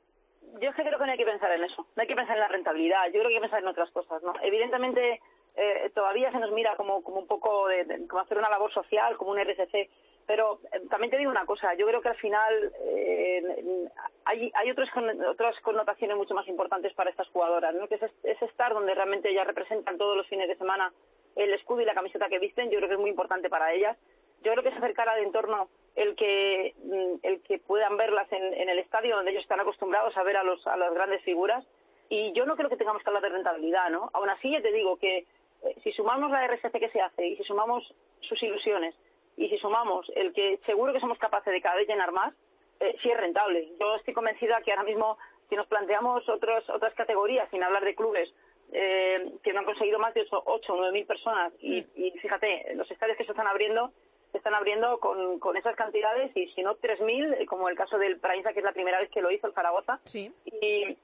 Yo 0.61 0.71
es 0.71 0.77
que 0.77 0.83
creo 0.83 0.99
que 0.99 1.05
no 1.05 1.13
hay 1.13 1.19
que 1.19 1.25
pensar 1.25 1.51
en 1.53 1.65
eso, 1.65 1.87
no 1.95 2.01
hay 2.01 2.07
que 2.07 2.15
pensar 2.15 2.37
en 2.37 2.43
la 2.43 2.49
rentabilidad, 2.49 3.07
yo 3.07 3.21
creo 3.21 3.29
que 3.29 3.29
hay 3.29 3.35
que 3.35 3.41
pensar 3.41 3.61
en 3.61 3.69
otras 3.69 3.91
cosas, 3.91 4.23
¿no? 4.23 4.33
Evidentemente 4.43 5.21
eh, 5.57 5.91
todavía 5.95 6.31
se 6.31 6.39
nos 6.39 6.53
mira 6.53 6.77
como, 6.77 7.03
como 7.03 7.19
un 7.19 7.27
poco 7.27 7.67
de, 7.69 8.07
como 8.09 8.23
hacer 8.23 8.39
una 8.39 8.49
labor 8.49 8.73
social, 8.73 9.17
como 9.17 9.33
un 9.33 9.41
RCC, 9.41 9.91
pero 10.29 10.61
eh, 10.73 10.83
también 10.91 11.11
te 11.11 11.17
digo 11.17 11.31
una 11.31 11.47
cosa, 11.47 11.73
yo 11.75 11.87
creo 11.87 12.03
que 12.03 12.11
al 12.11 12.17
final 12.17 12.71
eh, 12.81 13.89
hay, 14.27 14.71
otros 14.71 14.91
otras 15.27 15.59
connotaciones 15.61 16.19
mucho 16.19 16.35
más 16.35 16.47
importantes 16.47 16.93
para 16.93 17.09
estas 17.09 17.29
jugadoras, 17.29 17.75
¿no? 17.75 17.89
Que 17.89 17.95
es, 17.95 18.03
es 18.23 18.43
estar 18.43 18.75
donde 18.75 18.95
realmente 18.95 19.31
ellas 19.31 19.47
representan 19.47 19.97
todos 19.97 20.19
los 20.19 20.29
fines 20.29 20.47
de 20.47 20.57
semana 20.57 20.93
el 21.35 21.55
escudo 21.55 21.81
y 21.81 21.87
la 21.87 21.95
camiseta 21.95 22.29
que 22.29 22.39
visten, 22.39 22.71
yo 22.71 22.77
creo 22.77 22.89
que 22.89 22.95
es 22.97 23.01
muy 23.01 23.09
importante 23.09 23.49
para 23.49 23.73
ellas. 23.73 23.97
Yo 24.43 24.53
creo 24.53 24.63
que 24.63 24.69
es 24.69 24.77
acercar 24.77 25.09
al 25.09 25.25
entorno 25.25 25.69
el 25.97 26.15
que 26.15 26.75
mm, 26.85 27.27
el 27.27 27.41
que 27.43 27.59
puedan 27.59 27.97
verlas 27.97 28.31
en, 28.31 28.53
en 28.53 28.69
el 28.69 28.79
estadio 28.81 29.17
donde 29.17 29.31
ellos 29.31 29.43
están 29.43 29.61
acostumbrados 29.61 30.15
a 30.17 30.23
ver 30.25 30.37
a 30.37 30.45
los 30.45 30.65
a 30.67 30.77
las 30.77 30.93
grandes 30.93 31.23
figuras 31.23 31.65
y 32.11 32.33
yo 32.35 32.45
no 32.45 32.55
creo 32.55 32.69
que 32.69 32.77
tengamos 32.77 33.03
que 33.03 33.09
hablar 33.09 33.23
de 33.23 33.31
rentabilidad, 33.31 33.89
¿no? 33.89 34.11
Aún 34.13 34.29
así 34.29 34.51
ya 34.51 34.61
te 34.61 34.73
digo 34.73 34.99
que 34.99 35.19
eh, 35.19 35.75
si 35.83 35.91
sumamos 35.93 36.31
la 36.31 36.47
RSC 36.47 36.79
que 36.79 36.91
se 36.91 37.01
hace 37.01 37.27
y 37.27 37.37
si 37.37 37.45
sumamos 37.45 37.83
sus 38.21 38.43
ilusiones 38.43 38.95
y 39.39 39.49
si 39.49 39.59
sumamos 39.59 40.07
el 40.15 40.33
que 40.33 40.59
seguro 40.67 40.93
que 40.93 41.01
somos 41.01 41.19
capaces 41.19 41.53
de 41.53 41.63
cada 41.63 41.77
vez 41.77 41.89
llenar 41.89 42.13
más, 42.13 42.35
eh, 42.81 42.97
sí 43.03 43.11
es 43.11 43.17
rentable. 43.17 43.69
Yo 43.81 43.95
estoy 43.97 44.15
convencida 44.15 44.61
que 44.63 44.73
ahora 44.73 44.85
mismo 44.85 45.17
si 45.49 45.57
nos 45.57 45.67
planteamos 45.67 46.29
otros, 46.29 46.69
otras 46.69 46.95
categorías, 46.95 47.49
sin 47.51 47.63
hablar 47.63 47.85
de 47.85 47.95
clubes, 47.95 48.29
eh, 48.73 49.33
que 49.43 49.53
no 49.53 49.61
han 49.61 49.65
conseguido 49.65 49.99
más 49.99 50.13
de 50.13 50.27
8 50.31 50.73
o 50.73 50.77
9 50.77 50.93
mil 50.93 51.07
personas 51.07 51.53
y, 51.61 51.79
y 51.97 52.11
fíjate, 52.21 52.75
los 52.75 52.91
estadios 52.91 53.17
que 53.17 53.25
se 53.25 53.31
están 53.31 53.47
abriendo 53.47 53.93
se 54.31 54.37
están 54.37 54.55
abriendo 54.55 55.01
con, 55.01 55.39
con 55.39 55.57
esas 55.57 55.75
cantidades 55.75 56.37
y 56.37 56.49
si 56.49 56.63
no 56.63 56.77
3.000, 56.77 57.41
eh, 57.41 57.47
como 57.47 57.71
el 57.71 57.77
caso 57.77 57.97
del 57.97 58.21
Prainza, 58.21 58.53
que 58.53 58.59
es 58.59 58.65
la 58.65 58.73
primera 58.73 59.01
vez 59.01 59.11
que 59.11 59.23
lo 59.23 59.31
hizo 59.31 59.47
el 59.47 59.55
Zaragoza. 59.55 60.01
Sí. 60.05 60.31
Y, 60.45 60.99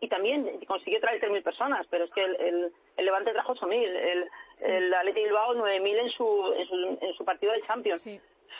y 0.00 0.08
también 0.08 0.58
consiguió 0.66 1.00
traer 1.00 1.20
3.000 1.20 1.42
personas, 1.44 1.86
pero 1.88 2.04
es 2.04 2.10
que 2.10 2.24
el, 2.24 2.34
el, 2.40 2.72
el 2.96 3.04
Levante 3.04 3.32
trajo 3.32 3.54
8.000, 3.54 3.74
el, 3.74 4.28
el 4.60 4.92
Atleti 4.94 5.22
Bilbao 5.24 5.54
9.000 5.54 5.98
en 5.98 6.10
su, 6.10 6.52
en, 6.56 6.66
su, 6.66 6.98
en 7.00 7.14
su 7.14 7.24
partido 7.24 7.52
de 7.52 7.62
Champions. 7.62 8.02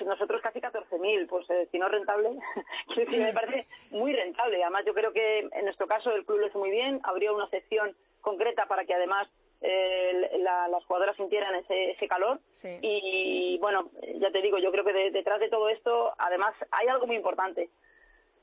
Nosotros 0.05 0.40
casi 0.43 0.61
14.000, 0.61 1.26
pues 1.28 1.49
eh, 1.50 1.67
si 1.73 1.78
no 1.78 1.87
es 1.87 1.93
rentable, 1.93 2.31
decir, 2.97 3.21
me 3.21 3.33
parece 3.33 3.67
muy 3.90 4.12
rentable. 4.12 4.62
Además, 4.62 4.85
yo 4.87 4.95
creo 4.95 5.12
que 5.12 5.40
en 5.40 5.64
nuestro 5.64 5.87
caso 5.88 6.11
el 6.12 6.25
club 6.25 6.38
lo 6.38 6.47
hizo 6.47 6.59
muy 6.59 6.71
bien, 6.71 7.00
abrió 7.02 7.35
una 7.35 7.49
sección 7.50 7.97
concreta 8.21 8.67
para 8.67 8.85
que 8.85 8.95
además 8.95 9.28
eh, 9.61 10.38
la- 10.38 10.69
las 10.69 10.85
jugadoras 10.85 11.17
sintieran 11.17 11.52
ese, 11.57 11.90
ese 11.90 12.07
calor. 12.07 12.38
Sí. 12.52 12.78
Y 12.81 13.59
bueno, 13.59 13.90
ya 14.21 14.31
te 14.31 14.40
digo, 14.40 14.59
yo 14.59 14.71
creo 14.71 14.85
que 14.85 14.93
de- 14.93 15.11
detrás 15.11 15.40
de 15.40 15.49
todo 15.49 15.69
esto, 15.69 16.12
además, 16.19 16.55
hay 16.71 16.87
algo 16.87 17.07
muy 17.09 17.17
importante. 17.17 17.69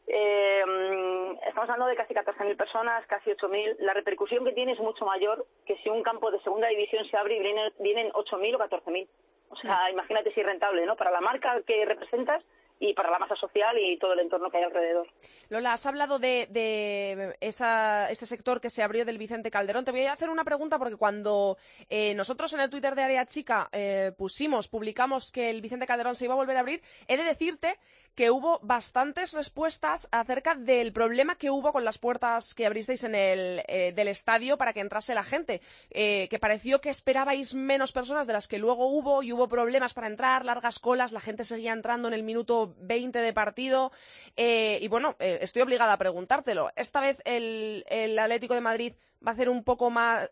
Eh, 0.08 0.64
mm, 0.66 1.48
estamos 1.48 1.70
hablando 1.70 1.88
de 1.88 1.96
casi 1.96 2.14
14.000 2.14 2.56
personas, 2.58 3.06
casi 3.08 3.32
8.000. 3.32 3.78
La 3.80 3.94
repercusión 3.94 4.46
que 4.46 4.52
tiene 4.54 4.74
es 4.74 4.80
mucho 4.80 5.06
mayor 5.06 5.46
que 5.66 5.78
si 5.78 5.90
un 5.90 6.04
campo 6.04 6.32
de 6.32 6.40
segunda 6.42 6.68
división 6.68 7.06
se 7.10 7.18
abre 7.18 7.38
y 7.38 7.40
vienen, 7.40 7.74
vienen 7.80 8.12
8.000 8.12 8.56
o 8.56 8.60
14.000. 8.60 9.08
O 9.50 9.56
sea, 9.58 9.90
imagínate 9.92 10.34
si 10.34 10.40
es 10.42 10.46
rentable, 10.46 10.86
¿no? 10.86 10.96
Para 10.96 11.12
la 11.12 11.22
marca 11.22 11.62
que 11.66 11.86
representas 11.86 12.44
y 12.78 12.94
para 12.94 13.10
la 13.10 13.20
masa 13.20 13.36
social 13.38 13.78
y 13.80 13.98
todo 14.00 14.12
el 14.14 14.20
entorno 14.20 14.50
que 14.52 14.58
hay 14.58 14.64
alrededor. 14.64 15.08
Lola, 15.50 15.74
has 15.74 15.86
hablado 15.86 16.20
de, 16.20 16.48
de 16.50 17.38
esa- 17.40 18.10
ese 18.12 18.26
sector 18.26 18.60
que 18.60 18.70
se 18.70 18.84
abrió 18.84 19.06
del 19.06 19.18
Vicente 19.18 19.50
Calderón. 19.50 19.86
Te 19.86 19.92
voy 19.92 20.06
a 20.08 20.12
hacer 20.14 20.30
una 20.30 20.44
pregunta 20.44 20.78
porque 20.78 20.98
cuando 20.98 21.58
eh, 21.90 22.14
nosotros 22.16 22.52
en 22.54 22.60
el 22.60 22.70
Twitter 22.70 22.94
de 22.96 23.04
Área 23.04 23.26
Chica 23.26 23.70
eh, 23.72 24.12
pusimos, 24.18 24.68
publicamos 24.68 25.32
que 25.32 25.50
el 25.52 25.62
Vicente 25.62 25.88
Calderón 25.88 26.16
se 26.16 26.26
iba 26.26 26.34
a 26.34 26.38
volver 26.38 26.58
a 26.58 26.62
abrir, 26.62 26.82
he 27.08 27.16
de 27.16 27.24
decirte 27.24 27.78
que 28.16 28.32
hubo 28.32 28.60
bastantes 28.64 29.34
respuestas 29.34 30.08
acerca 30.12 30.56
del 30.56 30.94
problema 30.94 31.36
que 31.36 31.52
hubo 31.52 31.72
con 31.72 31.84
las 31.84 31.98
puertas 31.98 32.54
que 32.54 32.66
abristeis 32.66 33.04
en 33.04 33.14
el 33.14 33.62
eh, 33.68 33.92
del 33.94 34.08
estadio 34.08 34.58
para 34.58 34.74
que 34.74 34.80
entrase 34.80 35.14
la 35.14 35.24
gente, 35.24 35.62
eh, 35.92 36.28
que 36.30 36.40
pareció 36.40 36.80
que 36.80 36.90
esperabais 36.90 37.54
menos 37.54 37.92
personas 37.92 38.26
de 38.26 38.34
las 38.34 38.48
que 38.48 38.58
luego 38.58 38.88
hubo 38.88 39.22
y 39.22 39.34
hubo 39.34 39.48
problemas 39.48 39.94
para 39.94 40.08
entrar, 40.08 40.46
largas 40.46 40.80
colas, 40.80 41.12
la 41.12 41.20
gente 41.20 41.44
seguía 41.44 41.74
entrando 41.74 42.08
en 42.08 42.14
el 42.14 42.24
minuto 42.24 42.76
20 42.80 43.20
de 43.20 43.34
partido 43.34 43.92
eh, 44.38 44.80
y 44.82 44.88
bueno, 44.88 45.16
eh, 45.20 45.40
estoy 45.42 45.62
obligada 45.62 45.94
a 45.94 45.98
preguntártelo. 45.98 46.72
Esta 46.76 47.02
vez 47.02 47.22
el, 47.26 47.84
el 47.90 48.18
Atlético 48.18 48.54
de 48.54 48.62
Madrid 48.62 48.94
va 49.26 49.32
a 49.32 49.34
hacer 49.34 49.50
un 49.50 49.64
poco 49.64 49.90
más 49.90 50.30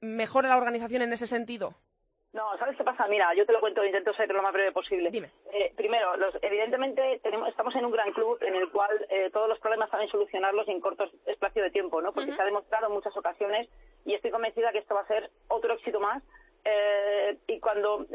mejor 0.00 0.44
la 0.44 0.56
organización 0.56 1.02
en 1.02 1.12
ese 1.12 1.26
sentido. 1.26 1.74
No, 2.34 2.58
¿sabes 2.58 2.76
qué 2.76 2.82
pasa? 2.84 3.06
Mira, 3.06 3.32
yo 3.34 3.46
te 3.46 3.52
lo 3.52 3.60
cuento, 3.60 3.84
intento 3.84 4.12
ser 4.14 4.28
lo 4.30 4.42
más 4.42 4.52
breve 4.52 4.72
posible. 4.72 5.08
Dime. 5.10 5.30
Eh, 5.52 5.72
primero, 5.76 6.16
los- 6.16 6.36
evidentemente 6.42 7.20
tenemos, 7.22 7.48
estamos 7.48 7.74
en 7.76 7.84
un 7.84 7.92
gran 7.92 8.12
club 8.12 8.36
en 8.42 8.56
el 8.56 8.68
cual 8.70 8.90
eh, 9.08 9.30
todos 9.32 9.48
los 9.48 9.58
problemas 9.60 9.88
saben 9.88 10.08
solucionarlos 10.08 10.66
en 10.68 10.80
corto 10.80 11.08
espacio 11.26 11.62
de 11.62 11.70
tiempo, 11.70 12.02
¿no? 12.02 12.12
Porque 12.12 12.32
se 12.36 12.42
ha 12.42 12.44
demostrado 12.44 12.88
en 12.88 12.92
muchas 12.92 13.16
ocasiones 13.16 13.68
y 14.04 14.14
estoy 14.14 14.32
convencida 14.32 14.72
que 14.72 14.78
esto 14.78 14.94
va 14.96 15.02
a 15.02 15.06
ser 15.06 15.30
otro 15.48 15.74
éxito 15.74 16.00
más. 16.00 16.22
Eh, 16.64 17.36
y 17.46 17.60
cuando 17.60 18.00
mm, 18.00 18.06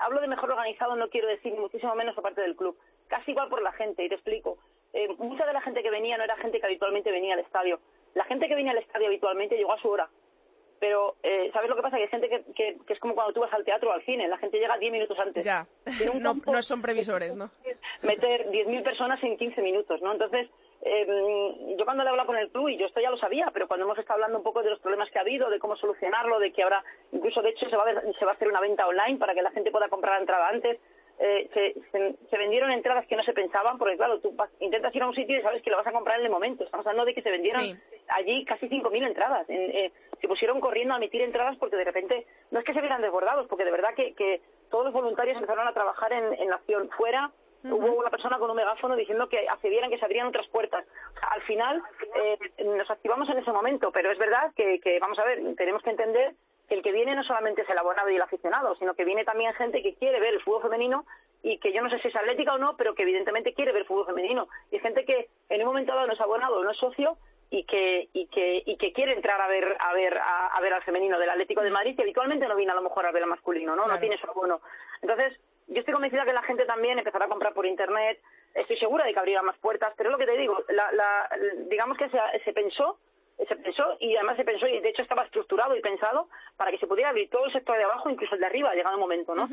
hablo 0.00 0.20
de 0.22 0.26
mejor 0.28 0.50
organizado 0.50 0.96
no 0.96 1.08
quiero 1.08 1.28
decir 1.28 1.54
muchísimo 1.54 1.94
menos 1.94 2.14
por 2.14 2.24
parte 2.24 2.40
del 2.40 2.56
club. 2.56 2.76
Casi 3.06 3.30
igual 3.30 3.48
por 3.48 3.62
la 3.62 3.72
gente, 3.72 4.02
y 4.04 4.08
te 4.08 4.14
explico. 4.16 4.58
Eh, 4.92 5.08
mucha 5.18 5.46
de 5.46 5.52
la 5.52 5.60
gente 5.60 5.82
que 5.82 5.90
venía 5.90 6.16
no 6.18 6.24
era 6.24 6.36
gente 6.38 6.58
que 6.58 6.66
habitualmente 6.66 7.12
venía 7.12 7.34
al 7.34 7.40
estadio. 7.40 7.78
La 8.14 8.24
gente 8.24 8.48
que 8.48 8.54
venía 8.56 8.72
al 8.72 8.78
estadio 8.78 9.06
habitualmente 9.06 9.56
llegó 9.56 9.72
a 9.72 9.80
su 9.80 9.88
hora 9.88 10.08
pero 10.80 11.16
eh, 11.22 11.50
¿sabes 11.52 11.68
lo 11.70 11.76
que 11.76 11.82
pasa? 11.82 11.96
Que 11.96 12.02
hay 12.04 12.08
gente 12.08 12.28
que, 12.28 12.42
que, 12.54 12.76
que 12.86 12.92
es 12.92 12.98
como 13.00 13.14
cuando 13.14 13.32
tú 13.32 13.40
vas 13.40 13.52
al 13.52 13.64
teatro 13.64 13.90
o 13.90 13.92
al 13.92 14.04
cine, 14.04 14.28
la 14.28 14.38
gente 14.38 14.58
llega 14.58 14.78
10 14.78 14.92
minutos 14.92 15.18
antes. 15.24 15.44
Ya, 15.44 15.66
no, 16.20 16.34
no 16.46 16.62
son 16.62 16.82
previsores, 16.82 17.36
¿no? 17.36 17.50
meter 18.02 18.48
10.000 18.50 18.82
personas 18.84 19.22
en 19.24 19.36
15 19.36 19.60
minutos, 19.60 20.00
¿no? 20.02 20.12
Entonces, 20.12 20.48
eh, 20.82 21.74
yo 21.76 21.84
cuando 21.84 22.04
le 22.04 22.10
hablo 22.10 22.24
con 22.26 22.36
el 22.36 22.48
club, 22.50 22.68
y 22.68 22.76
yo 22.78 22.86
esto 22.86 23.00
ya 23.00 23.10
lo 23.10 23.18
sabía, 23.18 23.50
pero 23.52 23.66
cuando 23.66 23.84
hemos 23.86 23.98
estado 23.98 24.14
hablando 24.14 24.38
un 24.38 24.44
poco 24.44 24.62
de 24.62 24.70
los 24.70 24.78
problemas 24.80 25.10
que 25.10 25.18
ha 25.18 25.22
habido, 25.22 25.50
de 25.50 25.58
cómo 25.58 25.76
solucionarlo, 25.76 26.38
de 26.38 26.52
que 26.52 26.62
ahora, 26.62 26.84
incluso 27.12 27.42
de 27.42 27.50
hecho, 27.50 27.68
se 27.68 27.76
va 27.76 27.82
a, 27.82 27.86
ver- 27.86 28.02
se 28.18 28.24
va 28.24 28.32
a 28.32 28.34
hacer 28.34 28.48
una 28.48 28.60
venta 28.60 28.86
online 28.86 29.18
para 29.18 29.34
que 29.34 29.42
la 29.42 29.50
gente 29.50 29.70
pueda 29.72 29.88
comprar 29.88 30.14
la 30.14 30.20
entrada 30.20 30.48
antes, 30.48 30.78
eh, 31.20 31.50
se, 31.52 31.74
se- 31.90 32.14
se 32.30 32.38
vendieron 32.38 32.70
entradas 32.70 33.04
que 33.08 33.16
no 33.16 33.24
se 33.24 33.32
pensaban, 33.32 33.76
porque 33.78 33.96
claro, 33.96 34.20
tú 34.20 34.30
vas- 34.36 34.50
intentas 34.60 34.94
ir 34.94 35.02
a 35.02 35.08
un 35.08 35.14
sitio 35.14 35.36
y 35.36 35.42
sabes 35.42 35.62
que 35.62 35.70
lo 35.70 35.76
vas 35.78 35.86
a 35.88 35.92
comprar 35.92 36.20
en 36.20 36.26
el 36.26 36.30
momento. 36.30 36.62
Estamos 36.64 36.86
hablando 36.86 37.06
de 37.06 37.14
que 37.14 37.22
se 37.22 37.30
vendieron 37.30 37.62
Sí. 37.62 37.74
allí 38.08 38.44
casi 38.44 38.68
5.000 38.68 39.04
entradas. 39.08 39.50
En- 39.50 39.70
eh, 39.76 39.92
se 40.20 40.28
pusieron 40.28 40.60
corriendo 40.60 40.94
a 40.94 40.96
emitir 40.96 41.22
entradas 41.22 41.56
porque 41.58 41.76
de 41.76 41.84
repente, 41.84 42.26
no 42.50 42.58
es 42.58 42.64
que 42.64 42.74
se 42.74 42.80
vieran 42.80 43.02
desbordados, 43.02 43.46
porque 43.48 43.64
de 43.64 43.70
verdad 43.70 43.94
que, 43.94 44.14
que 44.14 44.40
todos 44.70 44.84
los 44.84 44.94
voluntarios 44.94 45.36
empezaron 45.36 45.66
a 45.66 45.72
trabajar 45.72 46.12
en, 46.12 46.34
en 46.34 46.48
la 46.48 46.56
acción 46.56 46.88
fuera. 46.90 47.30
Hubo 47.64 47.92
una 47.92 48.10
persona 48.10 48.38
con 48.38 48.50
un 48.50 48.56
megáfono 48.56 48.94
diciendo 48.94 49.28
que 49.28 49.48
accedieran 49.48 49.90
que 49.90 49.98
se 49.98 50.04
abrían 50.04 50.28
otras 50.28 50.46
puertas. 50.48 50.86
O 51.16 51.18
sea, 51.18 51.28
al 51.30 51.42
final 51.42 51.82
eh, 52.14 52.38
nos 52.64 52.88
activamos 52.88 53.28
en 53.30 53.38
ese 53.38 53.50
momento, 53.50 53.90
pero 53.90 54.12
es 54.12 54.18
verdad 54.18 54.52
que, 54.54 54.78
que, 54.80 54.98
vamos 55.00 55.18
a 55.18 55.24
ver, 55.24 55.42
tenemos 55.56 55.82
que 55.82 55.90
entender 55.90 56.34
que 56.68 56.76
el 56.76 56.82
que 56.82 56.92
viene 56.92 57.16
no 57.16 57.24
solamente 57.24 57.62
es 57.62 57.70
el 57.70 57.78
abonado 57.78 58.10
y 58.10 58.16
el 58.16 58.22
aficionado, 58.22 58.76
sino 58.76 58.94
que 58.94 59.04
viene 59.04 59.24
también 59.24 59.52
gente 59.54 59.82
que 59.82 59.94
quiere 59.94 60.20
ver 60.20 60.34
el 60.34 60.42
fútbol 60.42 60.62
femenino 60.62 61.04
y 61.42 61.58
que 61.58 61.72
yo 61.72 61.82
no 61.82 61.90
sé 61.90 61.98
si 62.00 62.08
es 62.08 62.16
atlética 62.16 62.54
o 62.54 62.58
no, 62.58 62.76
pero 62.76 62.94
que 62.94 63.02
evidentemente 63.02 63.54
quiere 63.54 63.72
ver 63.72 63.86
fútbol 63.86 64.06
femenino. 64.06 64.48
Y 64.70 64.78
gente 64.78 65.04
que 65.04 65.28
en 65.48 65.62
un 65.62 65.68
momento 65.68 65.94
dado 65.94 66.06
no 66.06 66.12
es 66.12 66.20
abonado 66.20 66.58
o 66.58 66.64
no 66.64 66.70
es 66.70 66.78
socio 66.78 67.16
y 67.50 67.64
que 67.64 68.08
y 68.12 68.26
que 68.26 68.62
y 68.66 68.76
que 68.76 68.92
quiere 68.92 69.12
entrar 69.12 69.40
a 69.40 69.48
ver 69.48 69.76
a 69.78 69.92
ver 69.94 70.18
a, 70.18 70.48
a 70.48 70.60
ver 70.60 70.72
al 70.74 70.82
femenino 70.82 71.18
del 71.18 71.30
Atlético 71.30 71.62
de 71.62 71.70
Madrid 71.70 71.96
que 71.96 72.02
habitualmente 72.02 72.46
no 72.46 72.56
viene 72.56 72.72
a 72.72 72.74
lo 72.74 72.82
mejor 72.82 73.06
a 73.06 73.12
ver 73.12 73.22
al 73.22 73.28
masculino, 73.28 73.74
¿no? 73.74 73.84
Claro. 73.84 73.94
No 73.94 74.00
tiene 74.00 74.18
su 74.18 74.28
abono. 74.28 74.60
Entonces, 75.00 75.38
yo 75.68 75.80
estoy 75.80 75.94
convencida 75.94 76.24
que 76.24 76.32
la 76.32 76.42
gente 76.42 76.66
también 76.66 76.98
empezará 76.98 77.26
a 77.26 77.28
comprar 77.28 77.54
por 77.54 77.66
internet. 77.66 78.20
Estoy 78.54 78.76
segura 78.78 79.04
de 79.04 79.12
que 79.12 79.18
abrirá 79.18 79.42
más 79.42 79.56
puertas, 79.58 79.94
pero 79.96 80.10
es 80.10 80.12
lo 80.12 80.18
que 80.18 80.26
te 80.26 80.36
digo, 80.36 80.62
la, 80.68 80.90
la, 80.92 81.30
digamos 81.68 81.96
que 81.96 82.08
se, 82.08 82.18
se 82.44 82.52
pensó 82.52 82.98
se 83.46 83.54
pensó 83.54 83.96
y 84.00 84.16
además 84.16 84.36
se 84.36 84.44
pensó 84.44 84.66
y 84.66 84.80
de 84.80 84.88
hecho 84.88 85.02
estaba 85.02 85.22
estructurado 85.22 85.76
y 85.76 85.80
pensado 85.80 86.28
para 86.56 86.70
que 86.72 86.78
se 86.78 86.86
pudiera 86.86 87.10
abrir 87.10 87.30
todo 87.30 87.44
el 87.46 87.52
sector 87.52 87.76
de 87.76 87.84
abajo, 87.84 88.10
incluso 88.10 88.34
el 88.34 88.40
de 88.40 88.46
arriba, 88.46 88.74
llegado 88.74 88.96
el 88.96 89.00
momento, 89.00 89.34
¿no? 89.34 89.48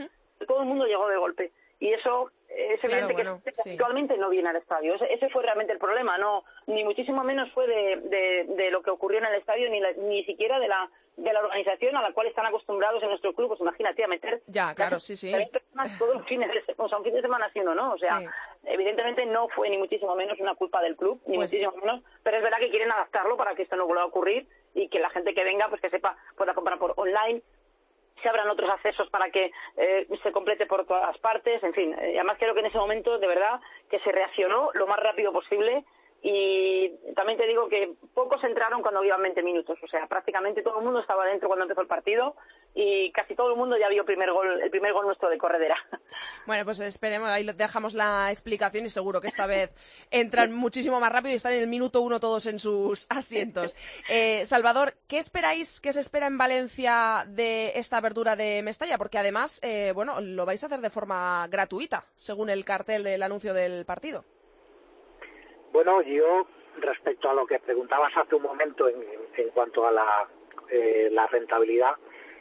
Todo 0.47 0.61
el 0.61 0.65
mundo 0.65 0.85
llegó 0.85 1.07
de 1.07 1.17
golpe 1.17 1.51
y 1.79 1.93
eso 1.93 2.31
es 2.55 2.79
Claro, 2.79 2.95
evidente 3.07 3.13
bueno, 3.13 3.41
que 3.43 3.51
sí. 3.53 3.71
actualmente 3.71 4.17
no 4.17 4.29
viene 4.29 4.49
al 4.49 4.55
estadio. 4.55 4.95
Ese, 4.95 5.13
ese 5.13 5.29
fue 5.29 5.43
realmente 5.43 5.73
el 5.73 5.79
problema, 5.79 6.17
no 6.17 6.43
ni 6.67 6.83
muchísimo 6.83 7.23
menos 7.23 7.51
fue 7.51 7.67
de, 7.67 7.97
de, 7.97 8.45
de 8.55 8.71
lo 8.71 8.81
que 8.81 8.89
ocurrió 8.91 9.19
en 9.19 9.25
el 9.25 9.35
estadio 9.35 9.69
ni 9.69 9.79
la- 9.79 9.91
ni 9.93 10.23
siquiera 10.25 10.59
de 10.59 10.67
la 10.67 10.89
de 11.17 11.31
la 11.31 11.39
organización 11.39 11.95
a 11.95 12.01
la 12.01 12.11
cual 12.11 12.27
están 12.27 12.45
acostumbrados 12.45 13.01
en 13.01 13.07
nuestro 13.07 13.31
club. 13.33 13.47
Pues 13.47 13.61
imagínate 13.61 14.03
a 14.03 14.07
meter 14.09 14.41
Ya, 14.47 14.73
claro, 14.75 14.99
sí, 14.99 15.15
sí. 15.15 15.31
20 15.31 15.49
personas 15.61 15.97
todos 15.97 16.15
los 16.15 16.25
fines 16.27 16.49
de 16.51 16.73
o 16.75 16.89
sea, 16.89 16.97
un 16.97 17.05
fin 17.05 17.13
de 17.13 17.21
semana 17.21 17.49
sí 17.53 17.59
o 17.61 17.73
no, 17.73 17.93
o 17.93 17.97
sea, 17.97 18.19
Sí. 18.19 18.25
evidentemente 18.65 19.25
no 19.25 19.47
fue 19.49 19.69
ni 19.69 19.77
muchísimo 19.77 20.13
menos 20.15 20.37
una 20.41 20.55
culpa 20.55 20.81
del 20.81 20.95
club, 20.97 21.21
ni 21.27 21.37
Pues- 21.37 21.51
muchísimo 21.51 21.71
menos, 21.77 22.01
pero 22.23 22.35
es 22.37 22.43
verdad 22.43 22.57
que 22.59 22.69
quieren 22.69 22.91
adaptarlo 22.91 23.37
para 23.37 23.55
que 23.55 23.61
esto 23.63 23.75
no 23.77 23.85
vuelva 23.85 24.03
a 24.03 24.07
ocurrir 24.07 24.45
y 24.73 24.89
que 24.89 24.99
la 24.99 25.09
gente 25.09 25.33
que 25.33 25.43
venga, 25.45 25.69
pues 25.69 25.79
que 25.81 25.89
sepa, 25.89 26.17
pueda 26.35 26.53
comprar 26.53 26.79
por 26.79 26.93
online, 26.97 27.41
se 28.21 28.29
abran 28.29 28.49
otros 28.49 28.69
accesos 28.69 29.09
para 29.09 29.29
que 29.29 29.51
eh, 29.77 30.07
se 30.23 30.31
complete 30.31 30.65
por 30.65 30.85
todas 30.85 31.07
las 31.07 31.17
partes, 31.19 31.61
en 31.63 31.73
fin. 31.73 31.93
eh, 31.93 32.15
además 32.15 32.37
creo 32.39 32.53
que 32.53 32.61
en 32.61 32.67
ese 32.67 32.77
momento, 32.77 33.17
de 33.19 33.27
verdad, 33.27 33.59
que 33.89 33.99
se 33.99 34.11
reaccionó 34.11 34.69
lo 34.73 34.87
más 34.87 34.99
rápido 34.99 35.31
posible 35.31 35.83
y 36.21 36.89
también 37.15 37.37
te 37.37 37.45
digo 37.45 37.69
que 37.69 37.93
pocos 38.13 38.43
entraron 38.43 38.81
cuando 38.81 39.03
iban 39.03 39.21
20 39.21 39.43
minutos, 39.43 39.77
o 39.83 39.87
sea, 39.87 40.07
prácticamente 40.07 40.63
todo 40.63 40.79
el 40.79 40.85
mundo 40.85 40.99
estaba 40.99 41.25
dentro 41.25 41.47
cuando 41.47 41.65
empezó 41.65 41.81
el 41.81 41.87
partido 41.87 42.35
y 42.73 43.11
casi 43.11 43.35
todo 43.35 43.51
el 43.51 43.57
mundo 43.57 43.77
ya 43.77 43.89
vio 43.89 44.01
el 44.01 44.05
primer 44.05 44.31
gol, 44.31 44.61
el 44.61 44.69
primer 44.71 44.91
gol 44.91 45.05
nuestro 45.05 45.29
de 45.29 45.37
corredera. 45.37 45.77
Bueno, 46.47 46.63
pues 46.63 46.79
esperemos, 46.79 47.27
ahí 47.29 47.43
dejamos 47.43 47.95
la 47.95 48.29
explicación 48.29 48.85
y 48.85 48.89
seguro 48.89 49.19
que 49.19 49.29
esta 49.29 49.47
vez 49.47 49.71
entran 50.11 50.53
muchísimo 50.53 50.99
más 50.99 51.11
rápido 51.11 51.33
y 51.33 51.37
están 51.37 51.53
en 51.53 51.61
el 51.61 51.67
minuto 51.67 52.01
uno 52.01 52.19
todos 52.19 52.45
en 52.45 52.59
sus 52.59 53.07
asientos. 53.09 53.75
Eh, 54.07 54.45
Salvador, 54.45 54.93
¿qué 55.07 55.17
esperáis, 55.17 55.81
qué 55.81 55.91
se 55.91 56.01
espera 56.01 56.27
en 56.27 56.37
Valencia 56.37 57.25
de 57.27 57.71
esta 57.79 57.97
apertura 57.97 58.35
de 58.35 58.61
Mestalla? 58.61 58.99
Porque 58.99 59.17
además, 59.17 59.59
eh, 59.63 59.91
bueno, 59.95 60.21
lo 60.21 60.45
vais 60.45 60.61
a 60.61 60.67
hacer 60.67 60.81
de 60.81 60.91
forma 60.91 61.47
gratuita, 61.47 62.05
según 62.15 62.51
el 62.51 62.63
cartel 62.63 63.03
del 63.03 63.23
anuncio 63.23 63.53
del 63.53 63.85
partido. 63.85 64.23
Bueno, 65.75 66.01
yo 66.03 66.47
respecto 66.77 67.29
a 67.29 67.33
lo 67.33 67.45
que 67.45 67.59
preguntabas 67.59 68.15
hace 68.15 68.33
un 68.35 68.43
momento 68.43 68.87
en, 68.87 68.95
en 69.35 69.49
cuanto 69.49 69.85
a 69.85 69.91
la, 69.91 70.25
eh, 70.69 71.09
la 71.11 71.27
rentabilidad, 71.27 71.97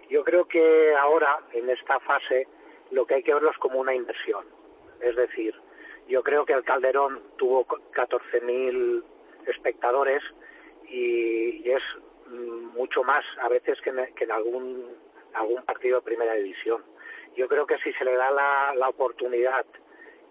yo 0.08 0.22
creo 0.22 0.46
que 0.46 0.94
ahora, 0.94 1.40
en 1.52 1.68
esta 1.68 1.98
fase, 1.98 2.46
lo 2.92 3.04
que 3.04 3.14
hay 3.14 3.24
que 3.24 3.34
verlo 3.34 3.50
es 3.50 3.58
como 3.58 3.80
una 3.80 3.92
inversión. 3.92 4.46
Es 5.00 5.16
decir, 5.16 5.52
yo 6.06 6.22
creo 6.22 6.44
que 6.44 6.52
el 6.52 6.62
Calderón 6.62 7.24
tuvo 7.36 7.66
14.000 7.66 9.02
espectadores 9.48 10.22
y, 10.86 11.68
es 11.68 11.82
mm, 12.28 12.76
mucho 12.76 13.02
más 13.02 13.24
a 13.40 13.48
veces 13.48 13.80
que 13.80 13.90
en, 13.90 14.14
que 14.14 14.22
en 14.22 14.30
algún, 14.30 14.94
algún 15.32 15.64
partido 15.64 15.98
de 15.98 16.04
primera 16.04 16.34
división. 16.34 16.84
Yo 17.34 17.48
creo 17.48 17.66
que 17.66 17.78
si 17.78 17.92
se 17.94 18.04
le 18.04 18.14
da 18.14 18.30
la, 18.30 18.74
la 18.76 18.88
oportunidad 18.90 19.66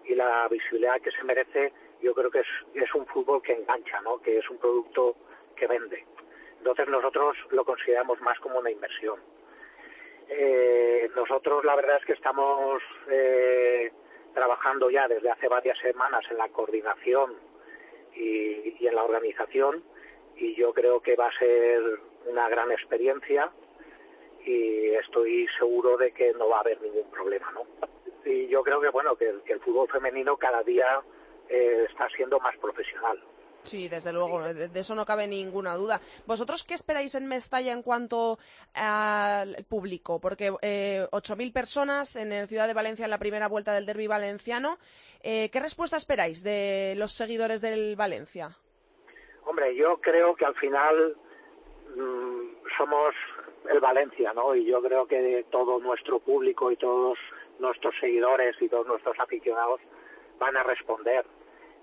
y 0.06 0.14
la 0.14 0.48
visibilidad 0.48 1.02
que 1.02 1.10
se 1.10 1.22
merece, 1.22 1.74
yo 2.04 2.14
creo 2.14 2.30
que 2.30 2.40
es, 2.40 2.46
es 2.74 2.94
un 2.94 3.06
fútbol 3.06 3.42
que 3.42 3.54
engancha, 3.54 4.00
¿no? 4.02 4.20
que 4.20 4.38
es 4.38 4.50
un 4.50 4.58
producto 4.58 5.16
que 5.56 5.66
vende. 5.66 6.04
Entonces 6.58 6.88
nosotros 6.88 7.36
lo 7.50 7.64
consideramos 7.64 8.20
más 8.20 8.38
como 8.40 8.58
una 8.58 8.70
inversión. 8.70 9.18
Eh, 10.28 11.10
nosotros 11.14 11.64
la 11.64 11.76
verdad 11.76 11.98
es 11.98 12.04
que 12.04 12.12
estamos 12.12 12.82
eh, 13.08 13.90
trabajando 14.34 14.90
ya 14.90 15.08
desde 15.08 15.30
hace 15.30 15.48
varias 15.48 15.78
semanas 15.78 16.24
en 16.30 16.38
la 16.38 16.48
coordinación 16.48 17.34
y, 18.14 18.86
en 18.86 18.94
la 18.94 19.04
organización 19.04 19.82
y 20.36 20.54
yo 20.54 20.72
creo 20.72 21.00
que 21.00 21.16
va 21.16 21.28
a 21.28 21.38
ser 21.38 21.82
una 22.26 22.48
gran 22.48 22.70
experiencia 22.70 23.50
y 24.44 24.90
estoy 24.90 25.46
seguro 25.58 25.96
de 25.96 26.12
que 26.12 26.32
no 26.34 26.48
va 26.48 26.58
a 26.58 26.60
haber 26.60 26.80
ningún 26.82 27.10
problema, 27.10 27.50
¿no? 27.52 27.66
Y 28.24 28.46
yo 28.48 28.62
creo 28.62 28.80
que 28.80 28.88
bueno 28.88 29.16
que 29.16 29.32
que 29.44 29.54
el 29.54 29.60
fútbol 29.60 29.88
femenino 29.88 30.36
cada 30.36 30.62
día 30.62 31.02
eh, 31.48 31.86
está 31.88 32.08
siendo 32.10 32.38
más 32.40 32.56
profesional. 32.58 33.20
Sí, 33.64 33.88
desde 33.88 34.12
luego, 34.12 34.42
de, 34.42 34.68
eso 34.78 34.94
no 34.94 35.06
cabe 35.06 35.26
ninguna 35.26 35.74
duda. 35.74 35.98
¿Vosotros 36.26 36.64
qué 36.64 36.74
esperáis 36.74 37.14
en 37.14 37.26
Mestalla 37.26 37.72
en 37.72 37.82
cuanto 37.82 38.38
al 38.74 39.64
público? 39.66 40.20
Porque 40.20 40.52
eh, 40.60 41.06
8.000 41.10 41.52
personas 41.52 42.16
en 42.16 42.30
el 42.32 42.46
Ciudad 42.46 42.68
de 42.68 42.74
Valencia 42.74 43.06
en 43.06 43.10
la 43.10 43.18
primera 43.18 43.48
vuelta 43.48 43.72
del 43.72 43.86
derby 43.86 44.06
valenciano. 44.06 44.76
Eh, 45.22 45.48
¿Qué 45.50 45.60
respuesta 45.60 45.96
esperáis 45.96 46.44
de 46.44 46.92
los 46.98 47.12
seguidores 47.12 47.62
del 47.62 47.96
Valencia? 47.96 48.50
Hombre, 49.46 49.74
yo 49.74 49.96
creo 49.98 50.34
que 50.36 50.44
al 50.44 50.54
final 50.56 51.16
mm, 51.96 52.68
somos 52.76 53.14
el 53.70 53.80
Valencia, 53.80 54.34
¿no? 54.34 54.54
Y 54.54 54.66
yo 54.66 54.82
creo 54.82 55.06
que 55.06 55.46
todo 55.50 55.78
nuestro 55.80 56.18
público 56.18 56.70
y 56.70 56.76
todos 56.76 57.18
nuestros 57.58 57.94
seguidores 57.98 58.60
y 58.60 58.68
todos 58.68 58.86
nuestros 58.86 59.18
aficionados 59.18 59.80
van 60.38 60.56
a 60.56 60.62
responder. 60.62 61.24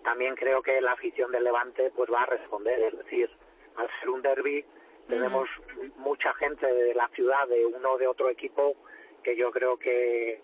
También 0.03 0.35
creo 0.35 0.61
que 0.61 0.81
la 0.81 0.93
afición 0.93 1.31
del 1.31 1.43
Levante 1.43 1.91
pues 1.95 2.09
va 2.11 2.23
a 2.23 2.25
responder, 2.25 2.79
es 2.81 2.97
decir, 2.97 3.29
al 3.75 3.87
ser 3.99 4.09
un 4.09 4.21
derby 4.21 4.65
tenemos 5.07 5.49
mucha 5.97 6.33
gente 6.35 6.65
de 6.65 6.93
la 6.93 7.07
ciudad, 7.09 7.47
de 7.47 7.65
uno 7.65 7.91
o 7.91 7.97
de 7.97 8.07
otro 8.07 8.29
equipo, 8.29 8.75
que 9.23 9.35
yo 9.35 9.51
creo 9.51 9.77
que 9.77 10.41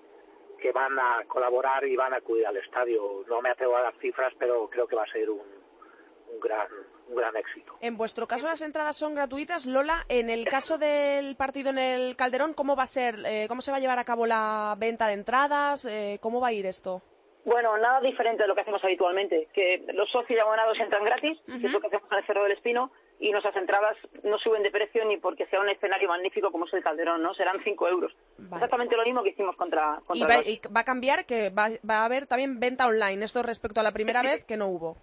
que 0.60 0.72
van 0.72 0.98
a 0.98 1.24
colaborar 1.28 1.86
y 1.86 1.96
van 1.96 2.14
a 2.14 2.18
acudir 2.18 2.46
al 2.48 2.58
estadio. 2.58 3.24
No 3.28 3.42
me 3.42 3.52
atrevo 3.52 3.78
a 3.78 3.84
dar 3.84 3.94
cifras, 4.00 4.34
pero 4.40 4.68
creo 4.70 4.88
que 4.88 4.96
va 4.96 5.04
a 5.04 5.12
ser 5.12 5.30
un, 5.30 5.40
un 5.40 6.40
gran 6.40 6.68
un 7.08 7.16
gran 7.16 7.36
éxito. 7.38 7.78
En 7.80 7.96
vuestro 7.96 8.28
caso 8.28 8.48
las 8.48 8.62
entradas 8.62 8.98
son 8.98 9.16
gratuitas, 9.16 9.66
Lola. 9.66 10.06
En 10.10 10.30
el 10.30 10.46
caso 10.46 10.78
del 10.78 11.36
partido 11.38 11.70
en 11.70 11.78
el 11.78 12.16
Calderón, 12.16 12.54
¿cómo 12.54 12.76
va 12.76 12.84
a 12.84 12.88
ser? 12.88 13.16
Eh, 13.26 13.46
¿Cómo 13.48 13.62
se 13.62 13.72
va 13.72 13.78
a 13.78 13.80
llevar 13.80 14.00
a 14.00 14.04
cabo 14.04 14.26
la 14.26 14.76
venta 14.78 15.08
de 15.08 15.14
entradas? 15.14 15.86
Eh, 15.86 16.20
¿Cómo 16.22 16.42
va 16.42 16.48
a 16.48 16.54
ir 16.54 16.66
esto? 16.66 17.02
Bueno, 17.48 17.78
nada 17.78 18.02
diferente 18.02 18.44
de 18.44 18.48
lo 18.50 18.56
que 18.56 18.60
hacemos 18.60 18.84
habitualmente, 18.84 19.48
que 19.54 19.82
los 19.94 20.10
socios 20.12 20.38
y 20.38 20.40
abonados 20.42 20.78
entran 20.82 21.06
gratis, 21.06 21.40
que 21.46 21.66
es 21.66 21.72
lo 21.72 21.80
que 21.80 21.88
hacemos 21.88 22.12
en 22.12 22.18
el 22.18 22.26
Cerro 22.26 22.44
del 22.44 22.52
Espino, 22.52 22.92
y 23.22 23.32
nuestras 23.32 23.56
entradas 23.56 23.96
no 24.24 24.38
suben 24.38 24.64
de 24.64 24.70
precio 24.70 25.06
ni 25.06 25.16
porque 25.16 25.46
sea 25.46 25.62
un 25.62 25.70
escenario 25.70 26.10
magnífico 26.10 26.52
como 26.52 26.66
es 26.66 26.74
el 26.74 26.84
Calderón, 26.84 27.24
¿no? 27.24 27.34
Serán 27.36 27.64
5 27.64 27.88
euros. 27.88 28.14
Vale. 28.38 28.56
Exactamente 28.56 28.98
lo 28.98 29.06
mismo 29.06 29.24
que 29.24 29.30
hicimos 29.30 29.56
contra, 29.56 29.98
Y 30.02 30.06
contra 30.08 30.28
va, 30.28 30.36
el 30.36 30.42
Barça. 30.44 30.70
y 30.70 30.74
va 30.74 30.82
a 30.82 30.84
cambiar, 30.84 31.26
que 31.26 31.50
va, 31.50 31.70
va 31.90 32.00
a 32.00 32.06
haber 32.06 32.28
también 32.28 32.60
venta 32.60 32.86
online. 32.86 33.24
Esto 33.24 33.42
respecto 33.42 33.80
a 33.80 33.84
la 33.84 33.94
primera 33.94 34.22
vez 34.22 34.44
que 34.44 34.58
no 34.58 34.68
hubo. 34.68 34.98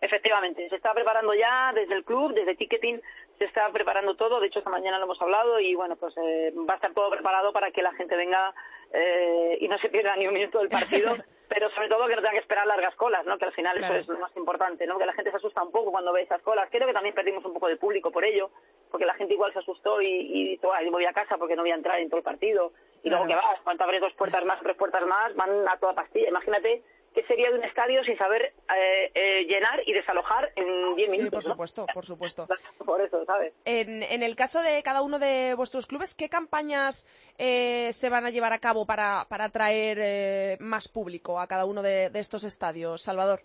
Efectivamente, 0.00 0.68
se 0.70 0.74
está 0.74 0.92
preparando 0.94 1.32
ya 1.32 1.72
desde 1.74 1.94
el 1.94 2.04
club, 2.04 2.34
desde 2.34 2.56
ticketing, 2.56 3.00
se 3.38 3.44
está 3.44 3.70
preparando 3.72 4.16
todo. 4.16 4.40
De 4.40 4.48
hecho, 4.48 4.58
esta 4.58 4.70
mañana 4.70 4.98
lo 4.98 5.04
hemos 5.04 5.22
hablado 5.22 5.60
y 5.60 5.76
bueno, 5.76 5.94
pues 5.94 6.12
eh, 6.16 6.52
va 6.68 6.74
a 6.74 6.76
estar 6.76 6.92
todo 6.92 7.08
preparado 7.08 7.52
para 7.52 7.70
que 7.70 7.82
la 7.82 7.94
gente 7.94 8.16
venga 8.16 8.52
eh, 8.92 9.58
y 9.60 9.68
no 9.68 9.78
se 9.78 9.88
pierda 9.90 10.16
ni 10.16 10.26
un 10.26 10.34
minuto 10.34 10.58
del 10.58 10.68
partido. 10.68 11.16
pero 11.54 11.70
sobre 11.70 11.88
todo 11.88 12.06
que 12.08 12.16
no 12.16 12.20
tenga 12.22 12.32
que 12.32 12.38
esperar 12.38 12.66
largas 12.66 12.96
colas, 12.96 13.24
¿no? 13.24 13.38
Que 13.38 13.44
al 13.44 13.52
final 13.52 13.76
Claro. 13.76 13.94
eso 13.94 14.12
es 14.12 14.18
lo 14.18 14.24
más 14.26 14.36
importante, 14.36 14.86
¿no? 14.88 14.98
Que 14.98 15.06
la 15.06 15.12
gente 15.12 15.30
se 15.30 15.36
asusta 15.36 15.62
un 15.62 15.70
poco 15.70 15.92
cuando 15.92 16.12
ve 16.12 16.22
esas 16.22 16.42
colas. 16.42 16.68
Creo 16.70 16.86
que 16.88 16.92
también 16.92 17.14
perdimos 17.14 17.44
un 17.44 17.54
poco 17.54 17.68
de 17.68 17.76
público 17.76 18.10
por 18.10 18.24
ello, 18.24 18.50
porque 18.90 19.06
la 19.06 19.14
gente 19.14 19.34
igual 19.34 19.52
se 19.52 19.60
asustó 19.60 20.02
y, 20.02 20.08
y 20.08 20.48
dijo, 20.50 20.72
"Ay, 20.72 20.86
me 20.86 20.90
voy 20.90 21.06
a 21.06 21.12
casa 21.12 21.38
porque 21.38 21.54
no 21.54 21.62
voy 21.62 21.70
a 21.70 21.76
entrar 21.76 22.00
en 22.00 22.08
todo 22.10 22.18
el 22.18 22.24
partido. 22.24 22.72
Y 23.04 23.08
Claro. 23.08 23.24
luego 23.24 23.40
que 23.40 23.46
vas, 23.46 23.60
cuando 23.62 23.84
abres 23.84 24.00
dos 24.00 24.12
puertas 24.14 24.44
más, 24.44 24.60
tres 24.62 24.76
puertas 24.76 25.06
más, 25.06 25.34
van 25.36 25.68
a 25.68 25.76
toda 25.78 25.94
pastilla. 25.94 26.28
Imagínate 26.28 26.82
qué 27.14 27.22
sería 27.26 27.48
de 27.50 27.58
un 27.58 27.64
estadio 27.64 28.02
sin 28.04 28.18
saber 28.18 28.52
eh, 28.76 29.10
eh, 29.14 29.44
llenar 29.46 29.80
y 29.86 29.92
desalojar 29.92 30.50
en 30.56 30.94
10 30.96 31.10
Sí, 31.10 31.16
minutos, 31.18 31.30
por 31.30 31.44
¿no? 31.48 31.52
supuesto, 31.54 31.86
por 31.94 32.04
supuesto. 32.04 32.46
Por 32.84 33.00
eso, 33.00 33.24
¿sabes? 33.24 33.52
En, 33.64 34.02
en 34.02 34.22
el 34.22 34.36
caso 34.36 34.60
de 34.62 34.82
cada 34.82 35.02
uno 35.02 35.18
de 35.18 35.54
vuestros 35.54 35.86
clubes, 35.86 36.14
¿qué 36.14 36.28
campañas 36.28 37.06
eh, 37.38 37.92
se 37.92 38.10
van 38.10 38.26
a 38.26 38.30
llevar 38.30 38.52
a 38.52 38.58
cabo 38.58 38.84
para, 38.86 39.26
para 39.28 39.44
atraer 39.46 39.98
eh, 40.00 40.56
más 40.60 40.88
público 40.88 41.40
a 41.40 41.46
cada 41.46 41.64
uno 41.64 41.82
de, 41.82 42.10
de 42.10 42.18
estos 42.18 42.44
estadios? 42.44 43.00
Salvador. 43.02 43.40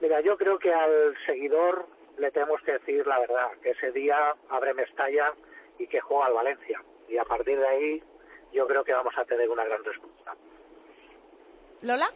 Mira, 0.00 0.20
yo 0.20 0.36
creo 0.36 0.58
que 0.58 0.72
al 0.72 1.14
seguidor 1.26 1.86
le 2.18 2.30
tenemos 2.32 2.60
que 2.62 2.72
decir 2.72 3.06
la 3.06 3.20
verdad, 3.20 3.50
que 3.62 3.70
ese 3.70 3.92
día 3.92 4.16
abre 4.48 4.74
Mestalla 4.74 5.32
y 5.78 5.86
que 5.86 6.00
juega 6.00 6.26
al 6.26 6.32
Valencia. 6.34 6.82
Y 7.08 7.18
a 7.18 7.24
partir 7.24 7.58
de 7.58 7.66
ahí 7.68 8.02
yo 8.52 8.66
creo 8.66 8.82
que 8.84 8.92
vamos 8.92 9.14
a 9.16 9.24
tener 9.24 9.48
una 9.48 9.64
gran 9.64 9.84
respuesta. 9.84 10.34
¿Lola? 11.82 12.10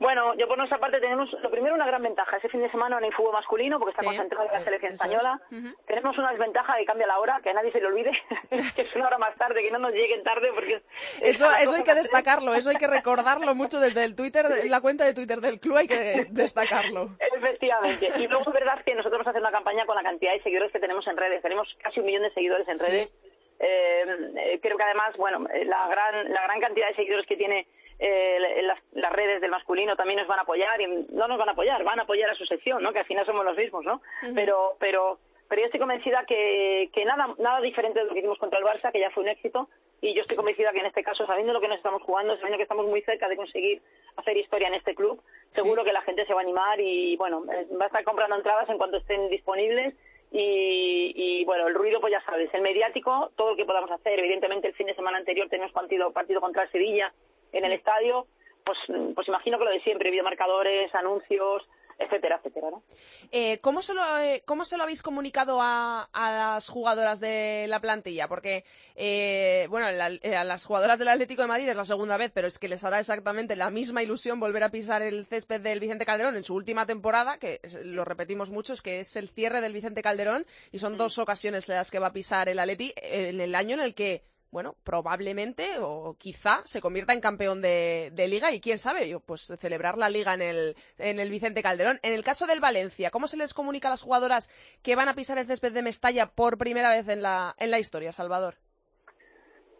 Bueno, 0.00 0.34
yo 0.34 0.48
por 0.48 0.56
nuestra 0.58 0.78
parte 0.78 0.98
tenemos, 0.98 1.30
lo 1.42 1.50
primero, 1.50 1.74
una 1.74 1.86
gran 1.86 2.02
ventaja. 2.02 2.38
Ese 2.38 2.48
fin 2.48 2.62
de 2.62 2.70
semana 2.70 2.98
no 2.98 3.04
hay 3.06 3.12
fútbol 3.12 3.34
masculino 3.34 3.78
porque 3.78 3.90
está 3.90 4.00
Sí, 4.02 4.06
concentrado 4.08 4.46
en 4.46 4.52
la 4.52 4.60
selección 4.64 4.88
es. 4.92 4.94
española. 4.94 5.40
Tenemos 5.86 6.16
una 6.18 6.30
desventaja 6.32 6.74
que 6.78 6.86
cambia 6.86 7.06
la 7.06 7.18
hora, 7.18 7.38
que 7.42 7.50
a 7.50 7.52
nadie 7.52 7.70
se 7.70 7.80
le 7.80 7.86
olvide, 7.86 8.10
que 8.74 8.82
es 8.82 8.96
una 8.96 9.06
hora 9.08 9.18
más 9.18 9.36
tarde, 9.36 9.60
que 9.62 9.70
no 9.70 9.78
nos 9.78 9.92
lleguen 9.92 10.22
tarde 10.24 10.50
porque... 10.54 10.74
es- 10.76 10.82
es 11.20 11.36
Eso, 11.36 11.46
eso 11.52 11.74
hay 11.74 11.84
que 11.84 11.94
destacarlo, 11.94 12.54
eso 12.54 12.70
hay 12.70 12.76
que 12.76 12.86
recordarlo 12.88 13.54
mucho 13.54 13.78
desde 13.78 14.04
el 14.04 14.16
Twitter, 14.16 14.46
la 14.64 14.80
cuenta 14.80 15.04
de 15.04 15.12
Twitter 15.14 15.38
del 15.40 15.60
club 15.60 15.76
hay 15.76 15.86
que 15.86 16.26
destacarlo. 16.30 17.10
Efectivamente. 17.36 18.10
Y 18.18 18.26
luego 18.26 18.44
es 18.48 18.54
verdad 18.54 18.82
que 18.84 18.94
nosotros 18.94 19.18
vamos 19.18 19.26
a 19.26 19.30
hacer 19.30 19.42
una 19.42 19.52
campaña 19.52 19.84
con 19.84 19.96
la 19.96 20.02
cantidad 20.02 20.32
de 20.32 20.42
seguidores 20.42 20.72
que 20.72 20.80
tenemos 20.80 21.06
en 21.06 21.16
redes. 21.16 21.42
Tenemos 21.42 21.68
casi 21.82 22.00
un 22.00 22.06
millón 22.06 22.22
de 22.22 22.32
seguidores 22.32 22.66
en 22.68 22.78
redes. 22.78 23.10
Eh, 23.58 24.04
eh, 24.36 24.58
creo 24.62 24.78
que 24.78 24.82
además, 24.84 25.14
bueno, 25.18 25.46
eh, 25.52 25.66
la 25.66 25.86
gran, 25.88 26.32
la 26.32 26.42
gran 26.44 26.60
cantidad 26.60 26.88
de 26.88 26.94
seguidores 26.94 27.26
que 27.26 27.36
tiene 27.36 27.66
eh, 28.02 28.62
las, 28.62 28.78
las 28.92 29.12
redes 29.12 29.42
del 29.42 29.50
masculino 29.50 29.94
también 29.94 30.18
nos 30.18 30.26
van 30.26 30.38
a 30.38 30.42
apoyar 30.42 30.80
y 30.80 30.86
no 30.86 31.28
nos 31.28 31.38
van 31.38 31.50
a 31.50 31.52
apoyar, 31.52 31.84
van 31.84 32.00
a 32.00 32.04
apoyar 32.04 32.30
a 32.30 32.34
su 32.34 32.46
sección, 32.46 32.82
¿no? 32.82 32.94
Que 32.94 33.00
al 33.00 33.04
final 33.04 33.26
somos 33.26 33.44
los 33.44 33.56
mismos, 33.58 33.84
¿no? 33.84 34.00
Pero, 34.34 34.76
pero, 34.78 35.18
pero 35.48 35.60
yo 35.60 35.66
estoy 35.66 35.80
convencida 35.80 36.24
que, 36.24 36.88
que 36.94 37.04
nada, 37.04 37.34
nada 37.38 37.60
diferente 37.60 37.98
de 37.98 38.06
lo 38.06 38.12
que 38.12 38.20
hicimos 38.20 38.38
contra 38.38 38.58
el 38.58 38.64
Barça, 38.64 38.90
que 38.90 39.00
ya 39.00 39.10
fue 39.10 39.22
un 39.22 39.28
éxito, 39.28 39.68
y 40.00 40.14
yo 40.14 40.22
estoy 40.22 40.34
convencida 40.34 40.72
que 40.72 40.78
en 40.78 40.86
este 40.86 41.02
caso, 41.02 41.26
sabiendo 41.26 41.52
lo 41.52 41.60
que 41.60 41.68
nos 41.68 41.76
estamos 41.76 42.02
jugando, 42.02 42.34
sabiendo 42.36 42.56
que 42.56 42.62
estamos 42.62 42.86
muy 42.86 43.02
cerca 43.02 43.28
de 43.28 43.36
conseguir 43.36 43.82
hacer 44.16 44.34
historia 44.38 44.68
en 44.68 44.74
este 44.74 44.94
club, 44.94 45.22
seguro 45.50 45.84
que 45.84 45.92
la 45.92 46.00
gente 46.00 46.24
se 46.24 46.32
va 46.32 46.40
a 46.40 46.42
animar 46.42 46.80
y, 46.80 47.16
bueno, 47.18 47.44
eh, 47.52 47.66
va 47.78 47.84
a 47.84 47.88
estar 47.88 48.02
comprando 48.04 48.34
entradas 48.34 48.66
en 48.70 48.78
cuanto 48.78 48.96
estén 48.96 49.28
disponibles 49.28 49.94
y, 50.32 51.12
y, 51.14 51.44
bueno, 51.44 51.68
el 51.68 51.74
ruido, 51.74 52.00
pues 52.00 52.12
ya 52.12 52.22
sabes, 52.22 52.48
el 52.54 52.62
mediático, 52.62 53.30
todo 53.36 53.50
lo 53.50 53.56
que 53.56 53.66
podamos 53.66 53.90
hacer. 53.90 54.18
Evidentemente, 54.18 54.68
el 54.68 54.74
fin 54.74 54.86
de 54.86 54.94
semana 54.94 55.18
anterior 55.18 55.50
tenemos 55.50 55.72
partido, 55.72 56.10
partido 56.12 56.40
contra 56.40 56.62
el 56.62 56.70
Sevilla 56.70 57.12
en 57.52 57.64
el 57.64 57.72
estadio, 57.72 58.26
pues, 58.64 58.78
pues 59.14 59.28
imagino 59.28 59.58
que 59.58 59.64
lo 59.64 59.70
de 59.70 59.80
siempre, 59.82 60.10
videomarcadores, 60.10 60.94
anuncios, 60.94 61.62
etcétera, 61.98 62.36
etcétera, 62.38 62.70
¿no? 62.70 62.82
Eh, 63.30 63.58
¿cómo, 63.60 63.82
se 63.82 63.92
lo, 63.92 64.18
eh, 64.18 64.42
¿Cómo 64.46 64.64
se 64.64 64.78
lo 64.78 64.84
habéis 64.84 65.02
comunicado 65.02 65.60
a, 65.60 66.08
a 66.14 66.32
las 66.32 66.68
jugadoras 66.70 67.20
de 67.20 67.66
la 67.68 67.78
plantilla? 67.80 68.26
Porque, 68.26 68.64
eh, 68.96 69.66
bueno, 69.68 69.90
la- 69.90 70.08
eh, 70.22 70.34
a 70.34 70.44
las 70.44 70.64
jugadoras 70.64 70.98
del 70.98 71.08
Atlético 71.08 71.42
de 71.42 71.48
Madrid 71.48 71.68
es 71.68 71.76
la 71.76 71.84
segunda 71.84 72.16
vez, 72.16 72.32
pero 72.34 72.48
es 72.48 72.58
que 72.58 72.68
les 72.68 72.82
hará 72.84 73.00
exactamente 73.00 73.54
la 73.54 73.68
misma 73.68 74.02
ilusión 74.02 74.40
volver 74.40 74.62
a 74.62 74.70
pisar 74.70 75.02
el 75.02 75.26
césped 75.26 75.60
del 75.60 75.78
Vicente 75.78 76.06
Calderón 76.06 76.36
en 76.36 76.44
su 76.44 76.54
última 76.54 76.86
temporada, 76.86 77.36
que 77.36 77.60
lo 77.84 78.06
repetimos 78.06 78.50
mucho, 78.50 78.72
es 78.72 78.80
que 78.80 79.00
es 79.00 79.14
el 79.16 79.28
cierre 79.28 79.60
del 79.60 79.74
Vicente 79.74 80.02
Calderón 80.02 80.46
y 80.72 80.78
son 80.78 80.96
dos 80.96 81.18
ocasiones 81.18 81.68
las 81.68 81.90
que 81.90 81.98
va 81.98 82.06
a 82.06 82.12
pisar 82.14 82.48
el 82.48 82.58
Atleti 82.58 82.94
en 82.96 83.42
el 83.42 83.54
año 83.54 83.74
en 83.74 83.80
el 83.82 83.94
que 83.94 84.22
bueno, 84.50 84.74
probablemente 84.84 85.76
o 85.80 86.16
quizá 86.18 86.62
se 86.64 86.80
convierta 86.80 87.12
en 87.12 87.20
campeón 87.20 87.62
de, 87.62 88.10
de 88.12 88.28
liga 88.28 88.50
y 88.52 88.60
quién 88.60 88.78
sabe, 88.78 89.08
yo, 89.08 89.20
pues 89.20 89.46
celebrar 89.58 89.96
la 89.96 90.08
liga 90.08 90.34
en 90.34 90.42
el, 90.42 90.76
en 90.98 91.20
el 91.20 91.30
Vicente 91.30 91.62
Calderón. 91.62 92.00
En 92.02 92.12
el 92.12 92.24
caso 92.24 92.46
del 92.46 92.60
Valencia, 92.60 93.10
¿cómo 93.10 93.28
se 93.28 93.36
les 93.36 93.54
comunica 93.54 93.88
a 93.88 93.92
las 93.92 94.02
jugadoras 94.02 94.48
que 94.82 94.96
van 94.96 95.08
a 95.08 95.14
pisar 95.14 95.38
el 95.38 95.46
césped 95.46 95.72
de 95.72 95.82
Mestalla 95.82 96.26
por 96.26 96.58
primera 96.58 96.90
vez 96.90 97.08
en 97.08 97.22
la, 97.22 97.54
en 97.58 97.70
la 97.70 97.78
historia, 97.78 98.12
Salvador? 98.12 98.54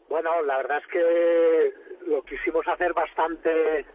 Bueno, 0.09 0.43
la 0.43 0.57
verdad 0.59 0.79
es 0.79 0.87
que 0.87 1.75
lo 2.07 2.23
quisimos 2.23 2.67
hacer 2.69 2.93
bastante 2.93 3.87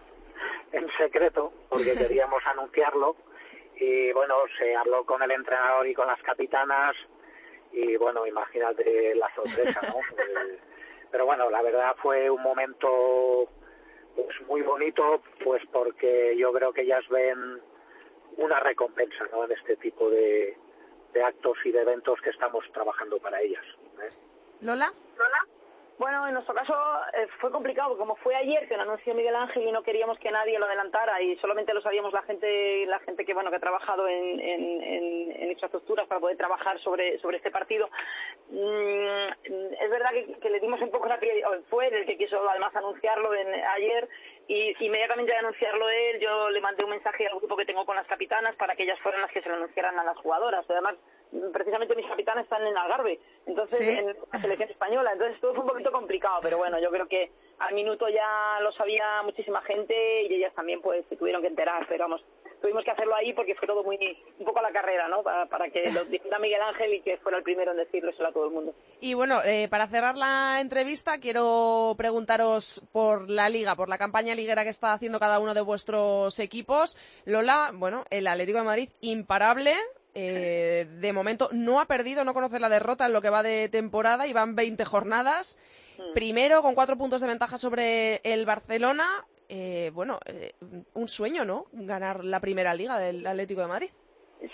en 0.72 0.88
secreto 0.98 1.54
porque 1.70 1.94
queríamos 1.98 2.44
anunciarlo 2.46 3.16
y 3.78 4.12
bueno, 4.14 4.36
se 4.58 4.76
habló 4.76 5.06
con 5.06 5.22
el 5.22 5.32
entrenador 5.32 5.88
y 5.88 5.94
con 5.94 6.08
las 6.08 6.22
capitanas 6.22 6.96
y 7.76 7.98
bueno, 7.98 8.26
imagínate 8.26 9.16
la 9.16 9.34
sorpresa, 9.36 9.82
¿no? 9.82 10.00
Pero 11.12 11.26
bueno, 11.26 11.50
la 11.50 11.62
verdad 11.62 11.96
fue 12.02 12.30
un 12.30 12.42
momento 12.42 13.50
pues 14.16 14.42
muy 14.48 14.62
bonito 14.62 15.22
pues 15.44 15.62
porque 15.72 16.36
yo 16.38 16.54
creo 16.54 16.72
que 16.72 16.82
ellas 16.82 17.08
ven 17.10 17.62
una 18.38 18.60
recompensa, 18.62 19.26
¿no? 19.32 19.44
En 19.44 19.52
este 19.52 19.76
tipo 19.78 20.10
de, 20.10 20.58
de 21.14 21.24
actos 21.24 21.58
y 21.66 21.72
de 21.72 21.82
eventos 21.82 22.20
que 22.22 22.30
estamos 22.30 22.66
trabajando 22.72 23.18
para 23.20 23.42
ellas. 23.42 23.64
¿eh? 24.02 24.12
¿Lola? 24.62 24.94
Bueno, 25.98 26.28
en 26.28 26.34
nuestro 26.34 26.54
caso 26.54 26.74
eh, 27.14 27.26
fue 27.40 27.52
complicado, 27.52 27.90
porque 27.90 28.02
como 28.02 28.16
fue 28.18 28.36
ayer 28.36 28.68
que 28.68 28.76
lo 28.76 28.84
anunció 28.84 29.16
Miguel 29.16 29.36
Ángel 29.36 29.64
y 29.64 29.72
no 29.72 29.82
queríamos 29.82 30.20
que 30.20 30.30
nadie 30.30 30.60
lo 30.60 30.66
adelantara 30.66 31.22
y 31.22 31.38
solamente 31.38 31.74
lo 31.74 31.82
sabíamos 31.82 32.12
la 32.12 32.22
gente 32.24 32.86
la 32.88 33.00
gente 33.00 33.24
que 33.24 33.34
bueno 33.34 33.50
que 33.50 33.56
ha 33.56 33.62
trabajado 33.62 34.06
en, 34.06 34.40
en, 34.42 34.84
en, 34.84 35.32
en 35.32 35.52
infraestructuras 35.52 36.06
para 36.08 36.20
poder 36.20 36.36
trabajar 36.36 36.80
sobre 36.82 37.18
sobre 37.20 37.38
este 37.38 37.50
partido. 37.50 37.90
Mm, 38.50 39.28
es 39.80 39.90
verdad 39.90 40.10
que, 40.42 40.50
le 40.50 40.60
dimos 40.60 40.82
un 40.82 40.92
poco 40.92 41.08
la 41.08 41.18
prioridad, 41.18 41.50
fue 41.70 41.88
el 41.88 42.06
que 42.06 42.18
quiso 42.18 42.50
además 42.50 42.76
anunciarlo 42.76 43.32
ayer 43.32 44.10
y 44.50 44.76
inmediatamente 44.86 45.32
de 45.32 45.38
anunciarlo 45.38 45.90
él 45.90 46.20
yo 46.20 46.50
le 46.50 46.60
mandé 46.60 46.84
un 46.84 46.90
mensaje 46.90 47.26
al 47.26 47.38
grupo 47.38 47.56
que 47.56 47.66
tengo 47.66 47.86
con 47.86 47.96
las 47.96 48.08
capitanas 48.08 48.54
para 48.58 48.76
que 48.76 48.84
ellas 48.84 49.00
fueran 49.00 49.22
las 49.22 49.32
que 49.32 49.42
se 49.42 49.48
lo 49.48 49.56
anunciaran 49.56 49.98
a 49.98 50.04
las 50.04 50.18
jugadoras. 50.18 50.66
Además, 50.70 50.96
precisamente 51.54 51.96
mis 51.96 52.08
capitanas 52.08 52.44
están 52.46 52.66
en 52.66 52.78
Algarve, 52.78 53.20
entonces 53.46 53.80
Sí. 53.80 53.90
en 53.90 54.08
la 54.32 54.40
selección 54.40 54.70
española, 54.70 55.12
entonces 55.14 55.40
todo 55.42 55.54
fue 55.54 55.64
un 55.64 55.70
poquito 55.70 55.92
complicado, 55.92 56.40
pero 56.42 56.58
bueno, 56.58 56.80
yo 56.80 56.90
creo 56.92 57.08
que 57.08 57.32
al 57.60 57.74
minuto 57.74 58.08
ya 58.10 58.60
lo 58.62 58.72
sabía 58.74 59.22
muchísima 59.24 59.62
gente 59.62 60.24
y 60.24 60.34
ellas 60.36 60.54
también 60.54 60.82
pues 60.82 61.06
se 61.10 61.16
tuvieron 61.16 61.42
que 61.42 61.48
enterar, 61.48 61.86
pero 61.88 62.06
vamos, 62.06 62.24
tuvimos 62.62 62.84
que 62.84 62.92
hacerlo 62.92 63.16
ahí 63.16 63.34
porque 63.34 63.56
fue 63.56 63.68
todo 63.68 63.84
muy 63.84 63.98
un 64.40 64.46
poco 64.46 64.60
a 64.60 64.64
la 64.64 64.72
carrera, 64.72 65.08
¿no? 65.08 65.24
Para, 65.24 65.46
para 65.48 65.70
que 65.70 65.92
lo 65.92 66.04
dijera 66.06 66.40
Miguel 66.40 66.62
Ángel 66.62 66.94
y 66.96 67.02
que 67.02 67.18
fuera 67.18 67.38
el 67.38 67.44
primero 67.44 67.72
en 67.72 67.78
decirlo 67.78 68.12
a 68.26 68.32
todo 68.32 68.46
el 68.46 68.52
mundo. 68.52 68.74
Y 69.02 69.14
bueno, 69.14 69.42
eh, 69.44 69.68
para 69.70 69.88
cerrar 69.88 70.18
la 70.18 70.60
entrevista, 70.62 71.20
quiero 71.20 71.94
preguntaros 71.98 72.84
por 72.92 73.30
la 73.30 73.50
liga, 73.50 73.76
por 73.76 73.90
la 73.90 73.98
campaña 73.98 74.36
liguera 74.36 74.64
que 74.64 74.70
está 74.70 74.94
haciendo 74.94 75.20
cada 75.20 75.40
uno 75.40 75.54
de 75.54 75.62
vuestros 75.62 76.40
equipos. 76.40 76.98
Lola, 77.26 77.72
bueno, 77.74 78.04
el 78.10 78.28
Atlético 78.28 78.58
de 78.60 78.64
Madrid 78.66 78.90
imparable, 79.02 79.74
eh, 80.16 80.88
de 80.90 81.14
momento 81.14 81.50
no 81.52 81.82
ha 81.82 81.86
perdido, 81.86 82.24
no 82.24 82.34
conoce 82.34 82.60
la 82.60 82.70
derrota 82.70 83.06
en 83.06 83.14
lo 83.14 83.22
que 83.22 83.30
va 83.30 83.44
de 83.44 83.68
temporada 83.68 84.26
y 84.28 84.34
van 84.34 84.56
20 84.56 84.86
jornadas. 84.86 85.60
Mm. 85.98 86.14
Primero, 86.14 86.62
con 86.62 86.74
cuatro 86.74 86.98
puntos 86.98 87.20
de 87.20 87.28
ventaja 87.28 87.58
sobre 87.58 88.22
el 88.24 88.46
Barcelona. 88.46 89.26
Eh, 89.50 89.92
bueno, 89.94 90.20
eh, 90.26 90.54
un 90.94 91.08
sueño, 91.08 91.44
¿no? 91.44 91.66
Ganar 91.74 92.24
la 92.24 92.40
primera 92.40 92.74
liga 92.74 92.98
del 92.98 93.28
Atlético 93.28 93.62
de 93.62 93.68
Madrid. 93.68 93.90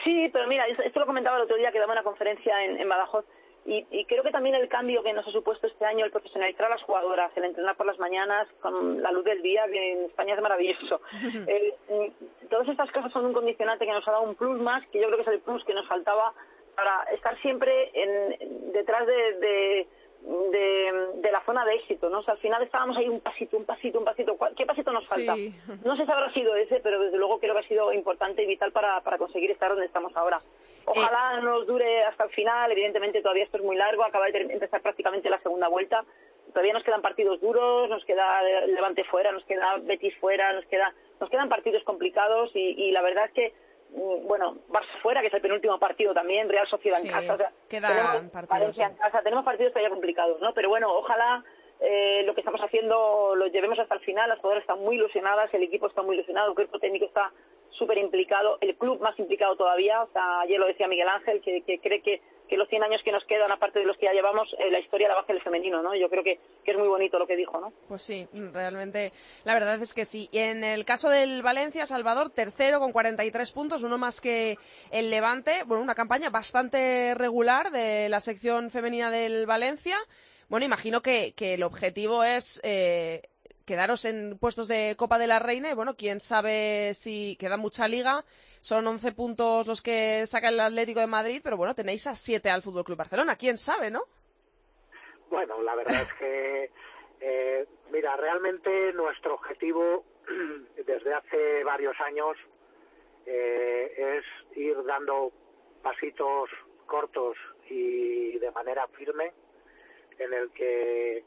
Sí, 0.04 0.30
pero 0.34 0.48
mira, 0.48 0.68
esto 0.68 0.84
esto 0.84 1.00
lo 1.00 1.06
comentaba 1.06 1.38
el 1.38 1.44
otro 1.44 1.58
día 1.58 1.72
que 1.72 1.80
daba 1.80 1.94
una 1.94 2.04
conferencia 2.04 2.66
en, 2.66 2.80
en 2.80 2.90
Badajoz 2.90 3.26
y, 3.66 3.86
y 3.92 4.06
creo 4.06 4.24
que 4.24 4.32
también 4.32 4.56
el 4.56 4.68
cambio 4.68 5.04
que 5.04 5.14
nos 5.14 5.28
ha 5.28 5.32
supuesto 5.32 5.68
este 5.68 5.86
año, 5.86 6.04
el 6.06 6.12
profesionalizar 6.12 6.66
a 6.66 6.70
las 6.70 6.82
jugadoras, 6.84 7.32
el 7.38 7.44
entrenar 7.46 7.76
por 7.78 7.86
las 7.86 8.00
mañanas 8.00 8.48
con 8.60 9.02
la 9.02 9.12
luz 9.12 9.24
del 9.24 9.42
día, 9.42 9.66
que 9.72 9.92
en 9.94 10.06
España 10.06 10.34
es 10.36 10.42
maravilloso. 10.42 11.02
Eh, 11.48 12.12
todas 12.50 12.68
estas 12.68 12.92
cosas 12.92 13.12
son 13.12 13.26
un 13.26 13.34
condicionante 13.34 13.86
que 13.86 13.92
nos 13.92 14.08
ha 14.08 14.12
dado 14.12 14.24
un 14.24 14.36
plus 14.36 14.60
más, 14.60 14.86
que 14.90 15.00
yo 15.00 15.06
creo 15.08 15.18
que 15.18 15.24
es 15.24 15.28
el 15.36 15.42
plus 15.42 15.64
que 15.66 15.74
nos 15.74 15.88
faltaba 15.88 16.34
para 16.76 17.04
estar 17.14 17.40
siempre 17.42 17.92
en, 17.94 18.72
detrás 18.74 19.06
de, 19.06 19.14
de, 19.40 19.88
de, 20.24 21.08
de 21.22 21.32
la 21.32 21.42
zona 21.46 21.66
de 21.66 21.76
éxito, 21.76 22.10
¿no? 22.10 22.20
O 22.20 22.24
sea, 22.24 22.34
al 22.36 22.40
final 22.40 22.62
estábamos 22.64 22.98
ahí 22.98 23.08
un 23.10 23.20
pasito, 23.22 23.58
un 23.58 23.66
pasito, 23.66 24.00
un 24.00 24.06
pasito. 24.06 24.38
¿Cuál- 24.38 24.56
¿Qué 24.56 24.66
pasito 24.66 24.92
nos 24.92 25.08
falta? 25.08 25.36
Sí. 25.36 25.54
No 25.84 25.96
sé 25.96 26.06
si 26.06 26.12
habrá 26.12 26.32
sido 26.34 26.56
ese, 26.56 26.80
pero 26.80 27.00
desde 27.00 27.18
luego 27.18 27.40
creo 27.40 27.54
que 27.54 27.60
ha 27.60 27.68
sido 27.68 27.92
importante 27.94 28.44
y 28.44 28.48
vital 28.48 28.72
para, 28.72 29.02
para 29.02 29.18
conseguir 29.18 29.52
estar 29.52 29.70
donde 29.70 29.86
estamos 29.86 30.16
ahora. 30.16 30.42
Ojalá 30.86 31.40
nos 31.42 31.68
dure 31.68 32.04
hasta 32.06 32.26
el 32.26 32.30
final, 32.32 32.72
evidentemente 32.72 33.22
todavía 33.22 33.44
esto 33.44 33.58
es 33.58 33.64
muy 33.64 33.76
largo, 33.76 34.04
acaba 34.04 34.28
de 34.28 34.40
empezar 34.40 34.82
prácticamente 34.82 35.30
la 35.30 35.40
segunda 35.42 35.68
vuelta, 35.68 36.04
todavía 36.52 36.74
nos 36.74 36.84
quedan 36.84 37.02
partidos 37.02 37.40
duros, 37.40 37.90
nos 37.90 38.04
queda 38.06 38.42
Levante 38.68 39.04
fuera, 39.06 39.32
nos 39.32 39.46
queda 39.46 39.78
Betis 39.82 40.16
fuera, 40.18 40.54
nos 40.54 40.66
queda 40.66 40.94
nos 41.20 41.30
quedan 41.30 41.50
partidos 41.50 41.84
complicados 41.84 42.50
y, 42.56 42.60
y 42.60 42.92
la 42.92 43.02
verdad 43.02 43.26
es 43.26 43.32
que 43.32 43.54
mm, 43.92 44.28
bueno, 44.28 44.58
Barça 44.70 45.02
fuera, 45.02 45.22
que 45.22 45.28
es 45.28 45.34
el 45.34 45.42
penúltimo 45.42 45.78
partido 45.80 46.14
también, 46.14 46.50
Real 46.50 46.68
Sociedad 46.68 47.00
Sí, 47.00 47.08
en 47.08 47.14
casa, 47.14 47.34
o 47.34 47.38
sea, 47.38 47.52
quedan 47.70 47.92
tenemos 47.92 48.32
partidos, 48.32 48.50
Valencia 48.50 48.88
sí. 48.88 48.92
en 48.92 48.98
casa, 48.98 49.22
tenemos 49.22 49.46
partidos 49.46 49.74
todavía 49.74 49.90
complicados, 49.92 50.42
¿no? 50.42 50.54
Pero 50.54 50.70
bueno, 50.70 50.92
ojalá 50.94 51.44
eh, 51.80 52.24
lo 52.26 52.34
que 52.34 52.42
estamos 52.42 52.62
haciendo 52.62 53.36
lo 53.36 53.48
llevemos 53.48 53.80
hasta 53.80 53.96
el 53.96 54.02
final, 54.02 54.30
las 54.30 54.40
jugadoras 54.40 54.64
están 54.64 54.80
muy 54.80 54.96
ilusionadas, 54.96 55.54
el 55.54 55.64
equipo 55.64 55.88
está 55.88 56.02
muy 56.02 56.16
ilusionado, 56.16 56.50
el 56.50 56.56
cuerpo 56.56 56.80
técnico 56.80 57.06
está 57.06 57.32
súper 57.82 57.98
implicado, 57.98 58.60
el 58.62 58.76
club 58.76 59.02
más 59.02 59.18
implicado 59.18 59.56
todavía, 59.56 60.04
o 60.04 60.12
sea, 60.14 60.42
ayer 60.42 60.60
lo 60.60 60.68
decía 60.68 60.88
Miguel 60.88 61.10
Ángel, 61.10 61.42
que, 61.42 61.80
cree 61.80 62.02
que, 62.02 62.22
los 62.56 62.68
100 62.68 62.84
años 62.84 63.02
que 63.04 63.12
nos 63.12 63.24
quedan, 63.26 63.52
aparte 63.52 63.80
de 63.80 63.86
los 63.86 63.98
que 63.98 64.06
ya 64.06 64.14
llevamos, 64.14 64.48
eh, 64.60 64.70
la 64.70 64.80
historia 64.80 65.08
la 65.08 65.16
va 65.16 65.22
a 65.22 65.24
hacer 65.24 65.38
el 65.38 65.42
femenino, 65.42 65.82
¿no? 65.82 65.96
Yo 65.96 66.10
creo 66.10 66.22
que, 66.22 66.38
es 66.64 66.78
muy 66.78 66.88
bonito 66.88 67.18
lo 67.18 67.26
que 67.26 67.36
dijo, 67.36 67.60
¿no? 67.60 67.74
Pues 67.88 68.04
sí, 68.04 68.28
realmente 68.54 69.14
la 69.46 69.56
verdad 69.56 69.82
es 69.82 69.94
que 69.96 70.06
sí. 70.06 70.30
Y 70.32 70.38
en 70.38 70.64
el 70.64 70.86
caso 70.86 71.10
del 71.10 71.42
Valencia, 71.42 71.88
Salvador, 71.88 72.30
tercero 72.30 72.80
con 72.80 72.92
43 72.92 73.52
puntos, 73.52 73.84
uno 73.84 73.98
más 73.98 74.22
que 74.22 74.58
el 74.92 75.10
Levante. 75.10 75.64
Bueno, 75.66 75.82
una 75.82 75.96
campaña 75.96 76.30
bastante 76.30 77.16
regular 77.16 77.72
de 77.72 78.10
la 78.10 78.20
sección 78.20 78.70
femenina 78.70 79.10
del 79.10 79.48
Valencia. 79.48 79.98
Bueno, 80.48 80.66
imagino 80.66 81.02
que, 81.02 81.34
que 81.34 81.56
el 81.56 81.64
objetivo 81.64 82.24
es 82.24 82.60
eh, 82.64 83.22
quedaros 83.72 84.04
en 84.04 84.38
puestos 84.38 84.68
de 84.68 84.96
Copa 84.98 85.18
de 85.18 85.28
la 85.28 85.40
Reina 85.40 85.72
y 85.72 85.74
bueno, 85.74 85.96
quién 85.96 86.20
sabe 86.20 86.94
si 86.94 87.38
queda 87.40 87.56
mucha 87.56 87.88
liga. 87.88 88.26
Son 88.60 88.86
11 88.86 89.14
puntos 89.14 89.66
los 89.66 89.82
que 89.82 90.28
saca 90.28 90.50
el 90.50 90.60
Atlético 90.60 91.00
de 91.00 91.08
Madrid, 91.08 91.40
pero 91.42 91.56
bueno, 91.56 91.74
tenéis 91.74 92.06
a 92.06 92.14
7 92.14 92.50
al 92.50 92.64
Fútbol 92.64 92.84
Club 92.84 92.98
Barcelona. 92.98 93.38
¿Quién 93.38 93.58
sabe, 93.58 93.90
no? 93.90 94.02
Bueno, 95.30 95.62
la 95.64 95.76
verdad 95.76 96.02
es 96.02 96.14
que, 96.20 96.70
eh, 97.22 97.66
mira, 97.94 98.18
realmente 98.18 98.92
nuestro 98.92 99.36
objetivo 99.36 100.04
desde 100.86 101.14
hace 101.14 101.64
varios 101.64 101.96
años 102.02 102.36
eh, 103.26 104.20
es 104.20 104.58
ir 104.58 104.84
dando 104.84 105.32
pasitos 105.82 106.50
cortos 106.88 107.38
y 107.70 108.38
de 108.38 108.52
manera 108.52 108.86
firme 108.90 109.32
en 110.20 110.34
el 110.34 110.52
que 110.52 111.24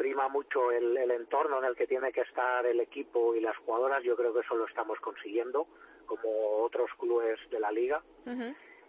prima 0.00 0.28
mucho 0.28 0.72
el, 0.72 0.96
el 0.96 1.10
entorno 1.10 1.58
en 1.58 1.66
el 1.66 1.76
que 1.76 1.86
tiene 1.86 2.10
que 2.10 2.22
estar 2.22 2.64
el 2.64 2.80
equipo 2.80 3.34
y 3.34 3.40
las 3.42 3.54
jugadoras. 3.58 4.02
Yo 4.02 4.16
creo 4.16 4.32
que 4.32 4.40
eso 4.40 4.54
lo 4.56 4.64
estamos 4.64 4.98
consiguiendo, 5.00 5.66
como 6.06 6.30
otros 6.62 6.88
clubes 6.98 7.38
de 7.50 7.60
la 7.60 7.70
liga. 7.70 8.02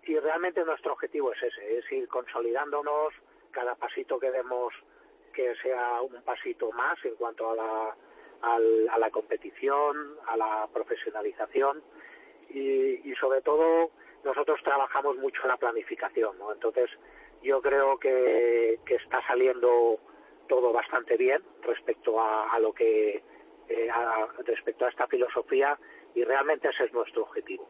Y 0.03 0.17
realmente 0.17 0.63
nuestro 0.63 0.93
objetivo 0.93 1.33
es 1.33 1.43
ese, 1.43 1.77
es 1.79 1.91
ir 1.91 2.07
consolidándonos, 2.07 3.13
cada 3.51 3.75
pasito 3.75 4.17
que 4.19 4.31
demos 4.31 4.73
que 5.33 5.53
sea 5.61 6.01
un 6.01 6.21
pasito 6.23 6.71
más 6.71 6.97
en 7.03 7.15
cuanto 7.15 7.51
a 7.51 7.55
la, 7.55 7.95
al- 8.53 8.87
a 8.89 8.97
la 8.97 9.09
competición, 9.11 10.15
a 10.27 10.37
la 10.37 10.69
profesionalización 10.73 11.83
y, 12.49 13.11
y 13.11 13.15
sobre 13.19 13.41
todo 13.41 13.91
nosotros 14.23 14.61
trabajamos 14.63 15.17
mucho 15.17 15.41
en 15.43 15.49
la 15.49 15.57
planificación, 15.57 16.37
¿no? 16.39 16.53
Entonces 16.53 16.89
yo 17.43 17.61
creo 17.61 17.97
que, 17.99 18.79
que 18.85 18.95
está 18.95 19.19
saliendo 19.27 19.99
todo 20.51 20.73
bastante 20.73 21.15
bien 21.15 21.41
respecto 21.63 22.19
a, 22.19 22.51
a 22.53 22.59
lo 22.59 22.73
que 22.73 23.23
eh, 23.69 23.89
a- 23.89 24.27
respecto 24.45 24.83
a 24.85 24.89
esta 24.89 25.07
filosofía 25.07 25.79
y 26.13 26.25
realmente 26.25 26.67
ese 26.67 26.83
es 26.83 26.93
nuestro 26.93 27.23
objetivo. 27.23 27.65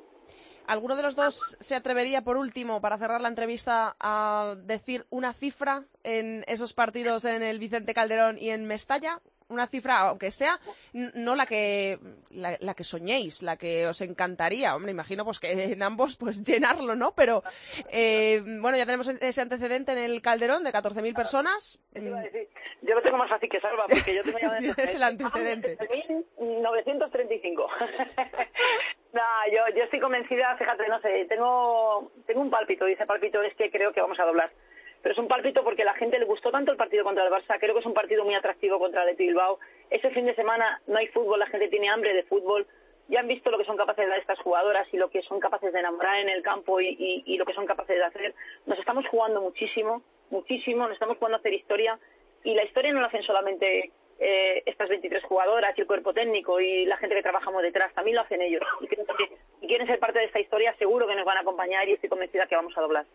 ¿Alguno 0.65 0.95
de 0.95 1.03
los 1.03 1.15
dos 1.15 1.57
se 1.59 1.75
atrevería, 1.75 2.23
por 2.23 2.37
último, 2.37 2.81
para 2.81 2.97
cerrar 2.97 3.21
la 3.21 3.27
entrevista, 3.27 3.95
a 3.99 4.55
decir 4.57 5.05
una 5.11 5.33
cifra 5.33 5.83
en 6.03 6.43
esos 6.47 6.73
partidos 6.73 7.25
en 7.25 7.43
el 7.43 7.59
Vicente 7.59 7.93
Calderón 7.93 8.39
y 8.39 8.49
en 8.49 8.65
Mestalla? 8.65 9.21
Una 9.49 9.67
cifra, 9.67 9.99
aunque 9.99 10.31
sea, 10.31 10.59
no 10.93 11.35
la 11.35 11.45
que, 11.45 11.99
la, 12.29 12.55
la 12.61 12.73
que 12.73 12.85
soñéis, 12.85 13.43
la 13.43 13.57
que 13.57 13.85
os 13.85 13.99
encantaría. 13.99 14.73
Hombre, 14.75 14.91
imagino 14.91 15.25
pues 15.25 15.39
que 15.41 15.51
en 15.51 15.83
ambos 15.83 16.15
pues 16.15 16.41
llenarlo, 16.43 16.95
¿no? 16.95 17.11
Pero, 17.15 17.43
eh, 17.89 18.41
bueno, 18.61 18.77
ya 18.77 18.85
tenemos 18.85 19.09
ese 19.09 19.41
antecedente 19.41 19.91
en 19.91 19.97
el 19.97 20.21
Calderón 20.21 20.63
de 20.63 20.71
14.000 20.71 21.13
personas. 21.13 21.83
Eso 21.93 22.05
iba 22.07 22.19
a 22.19 22.23
decir. 22.23 22.47
Yo 22.91 22.95
lo 22.95 23.01
tengo 23.03 23.15
más 23.17 23.29
fácil 23.29 23.47
que 23.49 23.61
Salva, 23.61 23.85
porque 23.87 24.13
yo 24.13 24.21
tengo 24.21 24.37
ya 24.37 24.57
Tienes 24.59 24.95
el 24.95 25.03
antecedente. 25.03 25.77
935. 26.37 27.69
no, 29.13 29.21
yo, 29.49 29.75
yo 29.77 29.83
estoy 29.85 29.99
convencida, 30.01 30.57
fíjate, 30.57 30.87
no 30.89 30.99
sé, 30.99 31.25
tengo, 31.29 32.11
tengo 32.25 32.41
un 32.41 32.49
pálpito, 32.49 32.87
y 32.89 32.93
ese 32.93 33.05
pálpito 33.05 33.41
es 33.43 33.55
que 33.55 33.71
creo 33.71 33.93
que 33.93 34.01
vamos 34.01 34.19
a 34.19 34.25
doblar. 34.25 34.51
Pero 35.01 35.13
es 35.13 35.19
un 35.19 35.29
pálpito 35.29 35.63
porque 35.63 35.83
a 35.83 35.85
la 35.85 35.93
gente 35.93 36.19
le 36.19 36.25
gustó 36.25 36.51
tanto 36.51 36.69
el 36.71 36.77
partido 36.77 37.05
contra 37.05 37.23
el 37.25 37.31
Barça, 37.31 37.57
creo 37.61 37.73
que 37.73 37.79
es 37.79 37.85
un 37.85 37.93
partido 37.93 38.25
muy 38.25 38.35
atractivo 38.35 38.77
contra 38.77 39.03
el 39.03 39.07
Athletic 39.07 39.27
Bilbao. 39.27 39.57
Ese 39.89 40.09
fin 40.11 40.25
de 40.25 40.35
semana 40.35 40.81
no 40.87 40.97
hay 40.97 41.07
fútbol, 41.07 41.39
la 41.39 41.47
gente 41.47 41.69
tiene 41.69 41.89
hambre 41.89 42.13
de 42.13 42.23
fútbol. 42.23 42.67
Ya 43.07 43.21
han 43.21 43.27
visto 43.27 43.51
lo 43.51 43.57
que 43.57 43.65
son 43.65 43.77
capaces 43.77 44.03
de 44.05 44.09
dar 44.09 44.19
estas 44.19 44.39
jugadoras 44.39 44.87
y 44.93 44.97
lo 44.97 45.09
que 45.09 45.21
son 45.23 45.39
capaces 45.39 45.71
de 45.73 45.79
enamorar 45.79 46.19
en 46.19 46.29
el 46.29 46.43
campo 46.43 46.81
y, 46.81 46.89
y- 46.89 47.23
y 47.25 47.37
lo 47.37 47.45
que 47.45 47.53
son 47.53 47.65
capaces 47.65 47.95
de 47.97 48.03
hacer. 48.03 48.35
Nos 48.65 48.77
estamos 48.79 49.05
jugando 49.07 49.41
muchísimo, 49.41 50.03
muchísimo, 50.29 50.83
nos 50.83 50.93
estamos 50.93 51.17
jugando 51.17 51.37
a 51.37 51.39
hacer 51.39 51.53
historia 51.53 51.97
y 52.43 52.53
la 52.53 52.63
historia 52.63 52.93
no 52.93 53.01
la 53.01 53.07
hacen 53.07 53.23
solamente 53.23 53.91
eh, 54.19 54.63
estas 54.65 54.89
23 54.89 55.23
jugadoras 55.23 55.75
y 55.77 55.81
el 55.81 55.87
cuerpo 55.87 56.13
técnico 56.13 56.59
y 56.59 56.85
la 56.85 56.97
gente 56.97 57.15
que 57.15 57.23
trabajamos 57.23 57.63
detrás, 57.63 57.93
también 57.93 58.15
lo 58.15 58.21
hacen 58.21 58.41
ellos. 58.41 58.61
Y 58.81 58.87
creo 58.87 59.05
que 59.05 59.37
si 59.59 59.67
quieren 59.67 59.87
ser 59.87 59.99
parte 59.99 60.19
de 60.19 60.25
esta 60.25 60.39
historia, 60.39 60.75
seguro 60.77 61.07
que 61.07 61.15
nos 61.15 61.25
van 61.25 61.37
a 61.37 61.41
acompañar 61.41 61.87
y 61.89 61.93
estoy 61.93 62.09
convencida 62.09 62.45
que 62.47 62.55
vamos 62.55 62.77
a 62.77 62.81
doblar. 62.81 63.05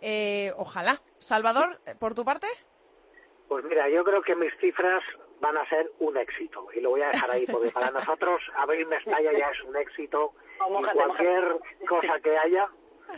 Eh, 0.00 0.50
ojalá. 0.56 1.00
Salvador, 1.18 1.78
por 2.00 2.14
tu 2.14 2.24
parte. 2.24 2.48
Pues 3.46 3.64
mira, 3.64 3.88
yo 3.88 4.02
creo 4.02 4.22
que 4.22 4.34
mis 4.34 4.52
cifras 4.58 5.02
van 5.40 5.56
a 5.56 5.68
ser 5.68 5.90
un 5.98 6.16
éxito 6.16 6.68
y 6.74 6.80
lo 6.80 6.90
voy 6.90 7.02
a 7.02 7.08
dejar 7.08 7.30
ahí 7.30 7.46
porque 7.46 7.70
para 7.70 7.90
nosotros 7.90 8.40
abrir 8.56 8.86
Mestalla 8.86 9.32
ya 9.32 9.48
es 9.48 9.62
un 9.62 9.76
éxito 9.76 10.32
y 10.68 10.96
cualquier 10.96 11.56
cosa 11.88 12.20
que 12.20 12.36
haya 12.36 12.68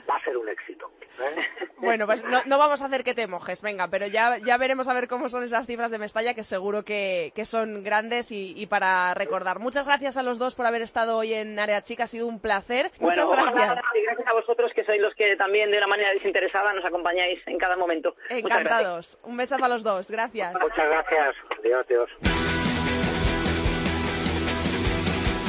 va 0.08 0.16
a 0.16 0.24
ser 0.24 0.36
un 0.36 0.48
éxito. 0.48 0.90
¿eh? 1.20 1.36
Bueno, 1.76 2.06
pues 2.06 2.24
no, 2.24 2.38
no 2.46 2.56
vamos 2.56 2.80
a 2.80 2.86
hacer 2.86 3.04
que 3.04 3.12
te 3.12 3.26
mojes, 3.26 3.60
venga, 3.60 3.88
pero 3.88 4.06
ya, 4.06 4.38
ya 4.38 4.56
veremos 4.56 4.88
a 4.88 4.94
ver 4.94 5.06
cómo 5.06 5.28
son 5.28 5.44
esas 5.44 5.66
cifras 5.66 5.90
de 5.90 5.98
Mestalla, 5.98 6.32
que 6.32 6.42
seguro 6.42 6.82
que, 6.82 7.30
que 7.34 7.44
son 7.44 7.84
grandes 7.84 8.32
y, 8.32 8.54
y 8.56 8.66
para 8.66 9.12
recordar. 9.12 9.58
Muchas 9.58 9.84
gracias 9.84 10.16
a 10.16 10.22
los 10.22 10.38
dos 10.38 10.54
por 10.54 10.64
haber 10.64 10.80
estado 10.80 11.18
hoy 11.18 11.34
en 11.34 11.58
Área 11.58 11.82
Chica, 11.82 12.04
ha 12.04 12.06
sido 12.06 12.26
un 12.26 12.40
placer. 12.40 12.90
Muchas 13.00 13.26
Bueno, 13.26 13.52
gracias. 13.52 13.84
y 13.94 14.02
gracias 14.02 14.26
a 14.28 14.32
vosotros 14.32 14.72
que 14.74 14.82
sois 14.84 15.00
los 15.00 15.14
que 15.14 15.36
también 15.36 15.70
de 15.70 15.76
una 15.76 15.86
manera 15.88 16.10
desinteresada 16.14 16.72
nos 16.72 16.84
acompañáis 16.86 17.40
en 17.46 17.58
cada 17.58 17.76
momento. 17.76 18.16
Encantados. 18.30 19.18
Un 19.22 19.36
besazo 19.36 19.64
a 19.66 19.68
los 19.68 19.82
dos, 19.82 20.10
gracias. 20.10 20.52
Muchas 20.54 20.88
gracias. 20.88 21.36
Adiós, 21.58 21.84
adiós. 21.86 22.10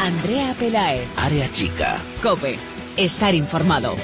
Andrea 0.02 0.54
Pelae. 0.60 1.08
Área 1.24 1.48
chica. 1.54 1.96
Cope. 2.22 2.58
Estar 2.98 3.36
informado. 3.36 3.96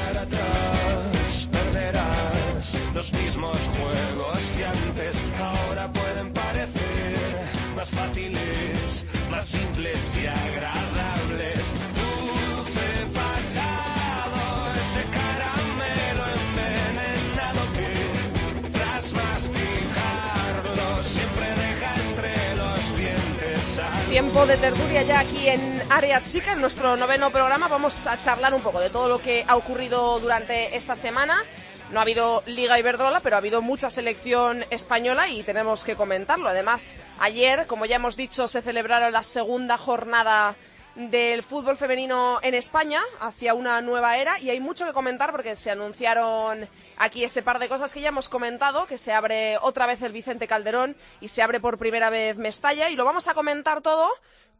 Tiempo 24.32 24.48
de 24.48 24.56
tertulia 24.56 25.02
ya 25.04 25.20
aquí 25.20 25.50
en 25.50 25.84
Área 25.90 26.24
Chica, 26.24 26.54
en 26.54 26.62
nuestro 26.62 26.96
noveno 26.96 27.32
programa. 27.32 27.68
Vamos 27.68 28.08
a 28.08 28.18
charlar 28.18 28.54
un 28.54 28.62
poco 28.62 28.80
de 28.80 28.90
todo 28.90 29.10
lo 29.10 29.20
que 29.20 29.44
ha 29.46 29.58
ocurrido 29.58 30.22
durante 30.22 30.78
esta 30.78 30.96
semana. 30.96 31.44
No 31.92 32.00
ha 32.00 32.04
habido 32.04 32.42
Liga 32.46 32.80
Iberdrola, 32.80 33.20
pero 33.20 33.36
ha 33.36 33.40
habido 33.40 33.62
mucha 33.62 33.90
selección 33.90 34.64
española 34.70 35.28
y 35.28 35.44
tenemos 35.44 35.84
que 35.84 35.98
comentarlo. 35.98 36.48
Además, 36.48 36.96
ayer, 37.20 37.68
como 37.68 37.86
ya 37.86 37.98
hemos 37.98 38.16
dicho, 38.16 38.48
se 38.48 38.62
celebraron 38.62 39.12
la 39.12 39.24
segunda 39.24 39.78
jornada 39.78 40.56
del 40.96 41.44
fútbol 41.44 41.78
femenino 41.78 42.40
en 42.42 42.54
España 42.54 43.02
hacia 43.20 43.54
una 43.54 43.82
nueva 43.82 44.18
era 44.18 44.40
y 44.40 44.50
hay 44.50 44.60
mucho 44.60 44.86
que 44.86 44.94
comentar 44.94 45.32
porque 45.32 45.56
se 45.56 45.72
anunciaron 45.72 46.68
aquí 46.98 47.24
ese 47.24 47.42
par 47.42 47.60
de 47.60 47.70
cosas 47.70 47.94
que 47.94 48.02
ya 48.02 48.10
hemos 48.10 48.30
comentado, 48.30 48.86
que 48.86 48.98
se 48.98 49.14
abre 49.14 49.58
otra 49.62 49.86
vez 49.88 50.02
el 50.02 50.12
Vicente 50.12 50.48
Calderón 50.48 50.96
y 51.22 51.30
se 51.30 51.42
abre 51.42 51.60
por 51.60 51.78
primera 51.78 52.10
vez 52.10 52.38
Mestalla 52.38 52.90
y 52.90 52.96
lo 52.96 53.06
vamos 53.06 53.28
a 53.28 53.34
comentar 53.34 53.82
todo 53.82 54.10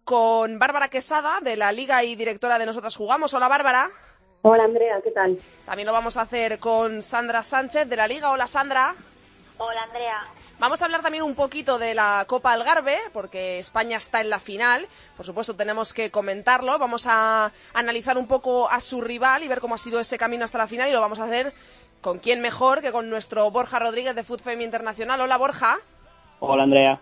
con 0.04 0.58
Bárbara 0.58 0.88
Quesada 0.90 1.40
de 1.42 1.58
la 1.58 1.72
Liga 1.72 2.04
y 2.04 2.16
directora 2.16 2.58
de 2.58 2.66
Nosotras 2.66 2.96
Jugamos. 2.96 3.34
Hola 3.34 3.48
Bárbara. 3.48 3.92
Hola 4.44 4.64
Andrea, 4.64 5.00
¿qué 5.04 5.12
tal? 5.12 5.38
También 5.66 5.86
lo 5.86 5.94
vamos 5.94 6.18
a 6.18 6.22
hacer 6.22 6.58
con 6.58 7.04
Sandra 7.04 7.44
Sánchez 7.44 7.88
de 7.88 7.96
la 7.96 8.08
Liga. 8.08 8.32
Hola 8.32 8.48
Sandra. 8.48 8.96
Hola 9.64 9.84
Andrea. 9.84 10.22
Vamos 10.58 10.82
a 10.82 10.86
hablar 10.86 11.04
también 11.04 11.24
un 11.24 11.36
poquito 11.36 11.78
de 11.78 11.94
la 11.94 12.26
Copa 12.28 12.52
Algarve, 12.52 12.98
porque 13.14 13.60
España 13.60 13.98
está 13.98 14.20
en 14.20 14.32
la 14.32 14.40
final. 14.40 14.88
Por 15.16 15.24
supuesto, 15.24 15.56
tenemos 15.56 15.94
que 15.94 16.10
comentarlo. 16.10 16.80
Vamos 16.80 17.06
a 17.08 17.52
analizar 17.72 18.18
un 18.18 18.26
poco 18.26 18.68
a 18.68 18.82
su 18.82 19.02
rival 19.02 19.44
y 19.44 19.48
ver 19.48 19.62
cómo 19.62 19.76
ha 19.76 19.78
sido 19.78 20.00
ese 20.00 20.18
camino 20.18 20.46
hasta 20.46 20.58
la 20.58 20.66
final. 20.66 20.90
Y 20.90 20.94
lo 20.94 21.00
vamos 21.00 21.20
a 21.20 21.26
hacer 21.26 21.54
con 22.02 22.18
quién 22.18 22.42
mejor 22.42 22.82
que 22.82 22.92
con 22.92 23.12
nuestro 23.12 23.52
Borja 23.52 23.78
Rodríguez 23.78 24.16
de 24.16 24.24
Food 24.24 24.40
Fame 24.40 24.64
Internacional. 24.64 25.22
Hola, 25.22 25.38
Borja. 25.38 25.78
Hola, 26.40 26.64
Andrea. 26.64 27.00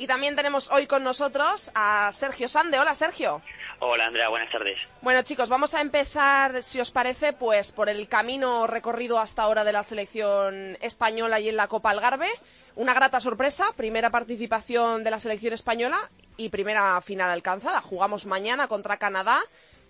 Y 0.00 0.06
también 0.06 0.34
tenemos 0.34 0.72
hoy 0.72 0.86
con 0.86 1.04
nosotros 1.04 1.70
a 1.74 2.10
Sergio 2.10 2.48
Sande. 2.48 2.78
Hola, 2.78 2.94
Sergio. 2.94 3.42
Hola, 3.80 4.06
Andrea. 4.06 4.30
Buenas 4.30 4.50
tardes. 4.50 4.78
Bueno, 5.02 5.20
chicos, 5.20 5.50
vamos 5.50 5.74
a 5.74 5.82
empezar, 5.82 6.62
si 6.62 6.80
os 6.80 6.90
parece, 6.90 7.34
pues 7.34 7.70
por 7.72 7.90
el 7.90 8.08
camino 8.08 8.66
recorrido 8.66 9.18
hasta 9.18 9.42
ahora 9.42 9.62
de 9.62 9.74
la 9.74 9.82
selección 9.82 10.78
española 10.80 11.38
y 11.38 11.50
en 11.50 11.56
la 11.56 11.68
Copa 11.68 11.90
Algarve. 11.90 12.28
Una 12.76 12.94
grata 12.94 13.20
sorpresa, 13.20 13.74
primera 13.76 14.08
participación 14.08 15.04
de 15.04 15.10
la 15.10 15.18
selección 15.18 15.52
española 15.52 15.98
y 16.38 16.48
primera 16.48 16.98
final 17.02 17.28
alcanzada. 17.28 17.82
Jugamos 17.82 18.24
mañana 18.24 18.68
contra 18.68 18.96
Canadá. 18.96 19.40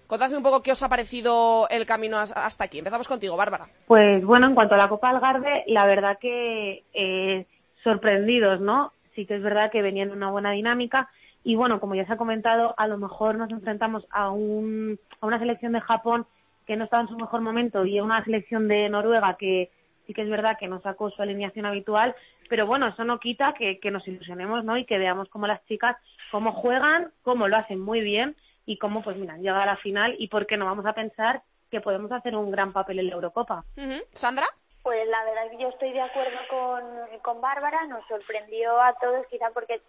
Contadme 0.09 0.39
un 0.39 0.43
poco 0.43 0.61
qué 0.61 0.73
os 0.73 0.83
ha 0.83 0.89
parecido 0.89 1.69
el 1.71 1.87
camino 1.87 2.19
hasta 2.19 2.65
aquí. 2.65 2.79
Empezamos 2.81 3.07
contigo, 3.07 3.37
Bárbara. 3.37 3.69
Pues 3.87 4.25
bueno, 4.25 4.49
en 4.49 4.57
cuanto 4.57 4.75
a 4.75 4.79
la 4.79 4.89
Copa 4.89 5.09
Algarve, 5.09 5.63
la 5.69 5.87
verdad 5.87 6.19
que 6.21 6.83
eh, 6.95 7.47
sorprendidos, 7.85 8.61
¿no? 8.61 8.93
Sí 9.21 9.27
que 9.27 9.35
es 9.35 9.43
verdad 9.43 9.71
que 9.71 9.83
venían 9.83 10.09
en 10.09 10.17
una 10.17 10.31
buena 10.31 10.53
dinámica 10.53 11.11
y 11.45 11.55
bueno, 11.55 11.79
como 11.79 11.95
ya 11.95 12.07
se 12.07 12.13
ha 12.15 12.17
comentado, 12.17 12.75
a 12.79 12.87
lo 12.87 12.97
mejor 12.97 13.35
nos 13.35 13.51
enfrentamos 13.51 14.07
a, 14.11 14.31
un, 14.31 14.99
a 15.21 15.27
una 15.27 15.39
selección 15.39 15.73
de 15.73 15.83
Japón 15.83 16.27
que 16.67 16.75
no 16.75 16.85
estaba 16.85 17.03
en 17.03 17.11
su 17.11 17.17
mejor 17.19 17.43
momento 17.43 17.85
y 17.85 17.99
a 17.99 18.03
una 18.03 18.25
selección 18.25 18.67
de 18.67 18.89
Noruega 18.89 19.37
que 19.39 19.71
sí 20.07 20.15
que 20.15 20.23
es 20.23 20.31
verdad 20.31 20.57
que 20.59 20.69
no 20.69 20.81
sacó 20.81 21.11
su 21.11 21.21
alineación 21.21 21.67
habitual, 21.67 22.15
pero 22.49 22.67
bueno, 22.67 22.87
eso 22.87 23.05
no 23.05 23.21
quita 23.21 23.53
que, 23.53 23.79
que 23.79 23.91
nos 23.91 24.09
ilusionemos, 24.09 24.65
¿no? 24.65 24.79
Y 24.79 24.87
que 24.87 24.97
veamos 24.97 25.29
cómo 25.29 25.47
las 25.47 25.63
chicas, 25.67 25.99
cómo 26.31 26.53
juegan, 26.53 27.13
cómo 27.21 27.47
lo 27.47 27.59
hacen 27.59 27.79
muy 27.79 28.01
bien 28.01 28.37
y 28.65 28.79
cómo, 28.79 29.03
pues 29.03 29.19
mira, 29.19 29.37
llega 29.37 29.63
a 29.63 29.67
la 29.67 29.77
final 29.77 30.17
y 30.19 30.29
por 30.29 30.47
qué 30.47 30.57
no 30.57 30.65
vamos 30.65 30.87
a 30.87 30.95
pensar 30.95 31.43
que 31.71 31.83
podemos 31.83 32.11
hacer 32.11 32.35
un 32.35 32.51
gran 32.51 32.73
papel 32.73 33.01
en 33.01 33.09
la 33.09 33.17
Eurocopa. 33.17 33.67
¿Sandra? 34.15 34.47
Pues 34.83 35.07
la 35.09 35.25
verdad 35.25 35.45
es 35.47 35.51
que 35.53 35.59
yo 35.59 35.69
estoy 35.69 35.93
de 35.93 36.01
acuerdo 36.01 36.39
con, 36.49 37.19
con 37.21 37.41
Bárbara, 37.41 37.85
nos 37.87 38.07
sorprendió 38.07 38.81
a 38.81 38.95
todos 38.95 39.27
quizá 39.27 39.51
porque 39.51 39.81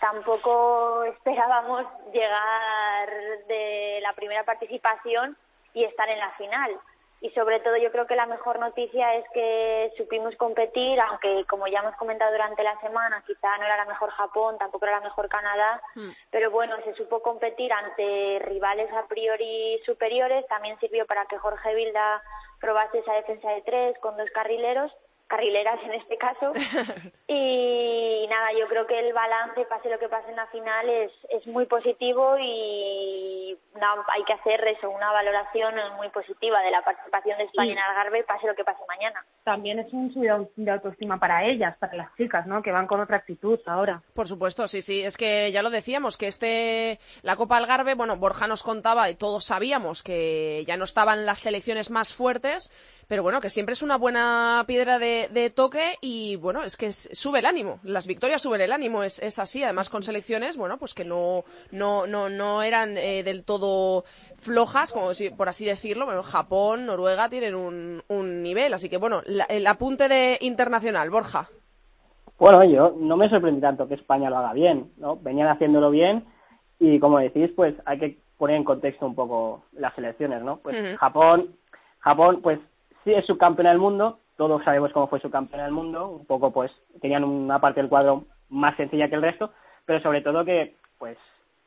tampoco 0.00 1.04
esperábamos 1.14 1.86
llegar 2.12 3.08
de 3.46 4.00
la 4.02 4.12
primera 4.14 4.44
participación 4.44 5.36
y 5.74 5.84
estar 5.84 6.08
en 6.08 6.18
la 6.18 6.30
final. 6.32 6.80
Y 7.22 7.28
sobre 7.32 7.60
todo 7.60 7.76
yo 7.76 7.92
creo 7.92 8.06
que 8.06 8.16
la 8.16 8.24
mejor 8.24 8.58
noticia 8.58 9.14
es 9.16 9.26
que 9.34 9.92
supimos 9.98 10.34
competir, 10.36 10.98
aunque 11.00 11.44
como 11.46 11.66
ya 11.66 11.80
hemos 11.80 11.94
comentado 11.96 12.32
durante 12.32 12.62
la 12.64 12.80
semana, 12.80 13.22
quizá 13.26 13.58
no 13.58 13.66
era 13.66 13.76
la 13.76 13.84
mejor 13.84 14.08
Japón, 14.10 14.56
tampoco 14.56 14.86
era 14.86 15.00
la 15.00 15.04
mejor 15.04 15.28
Canadá, 15.28 15.82
pero 16.30 16.50
bueno, 16.50 16.76
se 16.82 16.94
supo 16.94 17.20
competir 17.20 17.74
ante 17.74 18.38
rivales 18.46 18.90
a 18.94 19.06
priori 19.06 19.78
superiores, 19.84 20.46
también 20.48 20.78
sirvió 20.78 21.04
para 21.04 21.26
que 21.26 21.36
Jorge 21.36 21.74
Vilda 21.74 22.22
probase 22.60 22.98
esa 22.98 23.14
defensa 23.14 23.50
de 23.50 23.62
tres 23.62 23.98
con 23.98 24.16
dos 24.16 24.30
carrileros 24.30 24.92
carrileras 25.30 25.80
en 25.84 25.94
este 25.94 26.18
caso. 26.18 26.52
y 27.28 28.26
nada, 28.28 28.48
yo 28.58 28.66
creo 28.68 28.86
que 28.86 28.98
el 28.98 29.12
balance, 29.12 29.64
pase 29.66 29.88
lo 29.88 29.98
que 29.98 30.08
pase 30.08 30.30
en 30.30 30.36
la 30.36 30.46
final, 30.48 30.88
es, 30.88 31.12
es 31.30 31.46
muy 31.46 31.66
positivo 31.66 32.36
y 32.38 33.56
no, 33.74 33.86
hay 34.12 34.24
que 34.24 34.32
hacer 34.32 34.66
eso, 34.66 34.90
una 34.90 35.12
valoración 35.12 35.74
muy 35.96 36.08
positiva 36.10 36.60
de 36.62 36.70
la 36.70 36.82
participación 36.82 37.38
de 37.38 37.44
España 37.44 37.72
en 37.72 37.78
Algarve, 37.78 38.24
pase 38.24 38.46
lo 38.46 38.54
que 38.54 38.64
pase 38.64 38.82
mañana. 38.88 39.24
También 39.44 39.78
es 39.78 39.92
un 39.92 40.12
subido 40.12 40.50
de 40.56 40.70
autoestima 40.70 41.18
para 41.18 41.44
ellas, 41.46 41.76
para 41.78 41.94
las 41.94 42.14
chicas, 42.16 42.46
¿no? 42.46 42.62
Que 42.62 42.72
van 42.72 42.86
con 42.86 43.00
otra 43.00 43.18
actitud 43.18 43.58
ahora. 43.66 44.02
Por 44.14 44.26
supuesto, 44.26 44.66
sí, 44.66 44.82
sí. 44.82 45.02
Es 45.02 45.16
que 45.16 45.52
ya 45.52 45.62
lo 45.62 45.70
decíamos, 45.70 46.16
que 46.16 46.26
este, 46.26 46.98
la 47.22 47.36
Copa 47.36 47.56
Algarve, 47.56 47.94
bueno, 47.94 48.16
Borja 48.16 48.48
nos 48.48 48.62
contaba 48.62 49.08
y 49.08 49.14
todos 49.14 49.44
sabíamos 49.44 50.02
que 50.02 50.64
ya 50.66 50.76
no 50.76 50.84
estaban 50.84 51.24
las 51.24 51.38
selecciones 51.38 51.90
más 51.90 52.12
fuertes, 52.14 52.72
pero 53.08 53.22
bueno, 53.22 53.40
que 53.40 53.50
siempre 53.50 53.72
es 53.72 53.82
una 53.82 53.96
buena 53.96 54.64
piedra 54.66 54.98
de, 54.98 55.19
toque 55.54 55.96
y 56.00 56.36
bueno, 56.36 56.62
es 56.62 56.76
que 56.76 56.92
sube 56.92 57.40
el 57.40 57.46
ánimo, 57.46 57.80
las 57.82 58.06
victorias 58.06 58.42
suben 58.42 58.60
el 58.60 58.72
ánimo, 58.72 59.02
es, 59.02 59.18
es 59.20 59.38
así, 59.38 59.62
además 59.62 59.88
con 59.88 60.02
selecciones, 60.02 60.56
bueno, 60.56 60.78
pues 60.78 60.94
que 60.94 61.04
no, 61.04 61.44
no, 61.72 62.06
no, 62.06 62.28
no 62.28 62.62
eran 62.62 62.96
eh, 62.96 63.22
del 63.22 63.44
todo 63.44 64.04
flojas, 64.36 64.92
como 64.92 65.14
si, 65.14 65.30
por 65.30 65.48
así 65.48 65.64
decirlo, 65.64 66.06
bueno, 66.06 66.22
Japón, 66.22 66.86
Noruega 66.86 67.28
tienen 67.28 67.54
un, 67.54 68.02
un 68.08 68.42
nivel, 68.42 68.72
así 68.74 68.88
que 68.88 68.96
bueno, 68.96 69.22
el 69.26 69.66
apunte 69.66 70.08
de 70.08 70.38
internacional, 70.40 71.10
Borja. 71.10 71.48
Bueno, 72.38 72.64
yo 72.64 72.94
no 72.96 73.18
me 73.18 73.28
sorprende 73.28 73.60
tanto 73.60 73.86
que 73.86 73.94
España 73.94 74.30
lo 74.30 74.38
haga 74.38 74.54
bien, 74.54 74.90
¿no? 74.96 75.16
Venían 75.16 75.48
haciéndolo 75.48 75.90
bien 75.90 76.24
y 76.78 76.98
como 76.98 77.18
decís, 77.18 77.50
pues 77.54 77.74
hay 77.84 77.98
que 77.98 78.18
poner 78.38 78.56
en 78.56 78.64
contexto 78.64 79.04
un 79.04 79.14
poco 79.14 79.64
las 79.72 79.94
selecciones, 79.94 80.42
¿no? 80.42 80.56
Pues 80.56 80.96
Japón, 80.98 81.54
Japón, 81.98 82.40
pues 82.42 82.58
sí 83.04 83.12
es 83.12 83.26
subcampeona 83.26 83.70
del 83.70 83.78
mundo, 83.78 84.20
todos 84.40 84.64
sabemos 84.64 84.90
cómo 84.94 85.06
fue 85.06 85.20
subcampeona 85.20 85.64
del 85.64 85.74
mundo, 85.74 86.08
un 86.08 86.24
poco 86.24 86.50
pues 86.50 86.72
tenían 87.02 87.24
una 87.24 87.60
parte 87.60 87.78
del 87.78 87.90
cuadro 87.90 88.24
más 88.48 88.74
sencilla 88.74 89.06
que 89.10 89.16
el 89.16 89.20
resto, 89.20 89.52
pero 89.84 90.00
sobre 90.00 90.22
todo 90.22 90.46
que 90.46 90.76
pues 90.98 91.18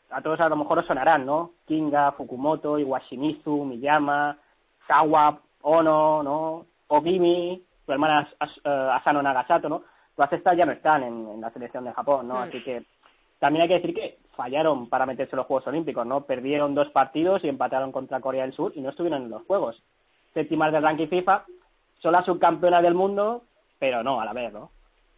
a 0.09 0.23
todos 0.23 0.39
a 0.39 0.49
lo 0.49 0.55
mejor 0.55 0.79
os 0.79 0.87
sonarán, 0.87 1.23
¿no? 1.23 1.51
Kinga, 1.67 2.13
Fukumoto, 2.13 2.79
Iwashimizu, 2.79 3.63
Miyama, 3.63 4.39
Sawa, 4.87 5.39
Ono, 5.61 6.23
¿no? 6.23 6.65
Ogimi, 6.87 7.63
tu 7.85 7.91
hermana 7.91 8.27
eh, 8.41 8.89
Asano 8.93 9.21
Nagasato, 9.21 9.69
¿no? 9.69 9.83
Todas 10.15 10.33
estas 10.33 10.57
ya 10.57 10.65
no 10.65 10.71
están 10.71 11.03
en, 11.03 11.41
la 11.41 11.51
selección 11.51 11.83
de 11.83 11.93
Japón, 11.93 12.27
¿no? 12.27 12.39
Así 12.39 12.63
que 12.63 12.83
también 13.37 13.61
hay 13.61 13.67
que 13.67 13.81
decir 13.81 13.93
que 13.93 14.17
fallaron 14.35 14.89
para 14.89 15.05
meterse 15.05 15.35
en 15.35 15.37
los 15.37 15.45
Juegos 15.45 15.67
Olímpicos, 15.67 16.07
¿no? 16.07 16.21
Perdieron 16.21 16.73
dos 16.73 16.89
partidos 16.89 17.43
y 17.43 17.49
empataron 17.49 17.91
contra 17.91 18.19
Corea 18.19 18.41
del 18.41 18.53
Sur 18.53 18.71
y 18.73 18.81
no 18.81 18.89
estuvieron 18.89 19.21
en 19.21 19.29
los 19.29 19.43
Juegos 19.43 19.79
séptimas 20.33 20.71
del 20.71 20.81
ranking 20.81 21.07
FIFA, 21.07 21.45
son 22.03 22.11
las 22.11 22.25
subcampeonas 22.25 22.83
del 22.83 22.93
mundo, 22.93 23.43
pero 23.79 24.03
no 24.03 24.19
a 24.19 24.25
la 24.25 24.33
vez, 24.33 24.51
¿no? 24.51 24.69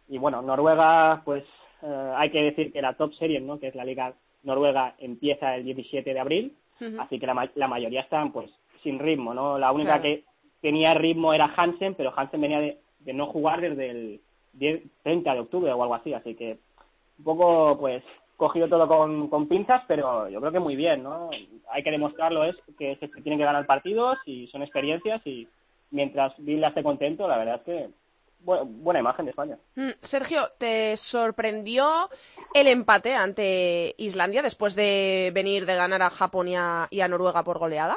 Y 0.08 0.18
bueno, 0.18 0.40
Noruega, 0.40 1.20
pues 1.24 1.44
eh, 1.82 2.12
hay 2.16 2.30
que 2.30 2.42
decir 2.42 2.72
que 2.72 2.80
la 2.80 2.94
Top 2.94 3.12
Series, 3.14 3.42
¿no? 3.42 3.58
Que 3.58 3.68
es 3.68 3.74
la 3.74 3.84
liga 3.84 4.14
noruega, 4.44 4.94
empieza 4.98 5.56
el 5.56 5.64
17 5.64 6.14
de 6.14 6.20
abril, 6.20 6.56
así 7.00 7.18
que 7.18 7.26
la, 7.26 7.50
la, 7.56 7.66
mayoría 7.66 8.02
están, 8.02 8.30
pues, 8.30 8.48
sin 8.84 9.00
ritmo, 9.00 9.34
¿no? 9.34 9.58
La 9.58 9.72
única 9.72 10.00
que 10.00 10.22
tenía 10.60 10.94
ritmo 10.94 11.34
era 11.34 11.52
Hansen, 11.56 11.94
pero 11.94 12.12
Hansen 12.16 12.40
venía 12.40 12.60
de, 12.60 12.78
de 13.00 13.12
no 13.12 13.26
jugar 13.26 13.60
desde 13.60 13.90
el 13.90 14.20
10, 14.52 14.82
30 15.02 15.34
de 15.34 15.40
octubre 15.40 15.72
o 15.72 15.82
algo 15.82 15.96
así, 15.96 16.14
así 16.14 16.36
que 16.36 16.58
un 17.18 17.24
poco, 17.24 17.76
pues, 17.80 18.04
cogido 18.36 18.68
todo 18.68 18.86
con, 18.86 19.28
con, 19.28 19.48
pinzas, 19.48 19.82
pero 19.88 20.28
yo 20.28 20.38
creo 20.38 20.52
que 20.52 20.60
muy 20.60 20.76
bien, 20.76 21.02
¿no? 21.02 21.30
Hay 21.70 21.82
que 21.82 21.90
demostrarlo, 21.90 22.44
es 22.44 22.54
que 22.78 22.94
se 22.96 23.08
tienen 23.08 23.38
que 23.38 23.44
ganar 23.44 23.66
partidos 23.66 24.18
y 24.26 24.46
son 24.48 24.62
experiencias 24.62 25.26
y 25.26 25.48
mientras 25.90 26.34
Villa 26.38 26.68
esté 26.68 26.82
contento, 26.82 27.28
la 27.28 27.38
verdad 27.38 27.56
es 27.56 27.62
que 27.62 27.88
buena, 28.38 29.00
imagen 29.00 29.24
de 29.26 29.30
España. 29.30 29.58
Mm, 29.74 29.90
Sergio, 30.00 30.48
¿te 30.58 30.96
sorprendió 30.96 32.08
el 32.54 32.68
empate 32.68 33.14
ante 33.14 33.94
Islandia 33.98 34.42
después 34.42 34.74
de 34.76 35.32
venir 35.34 35.66
de 35.66 35.74
ganar 35.74 36.02
a 36.02 36.10
Japón 36.10 36.48
y 36.48 36.56
a, 36.56 37.08
Noruega 37.08 37.42
por 37.42 37.58
goleada? 37.58 37.96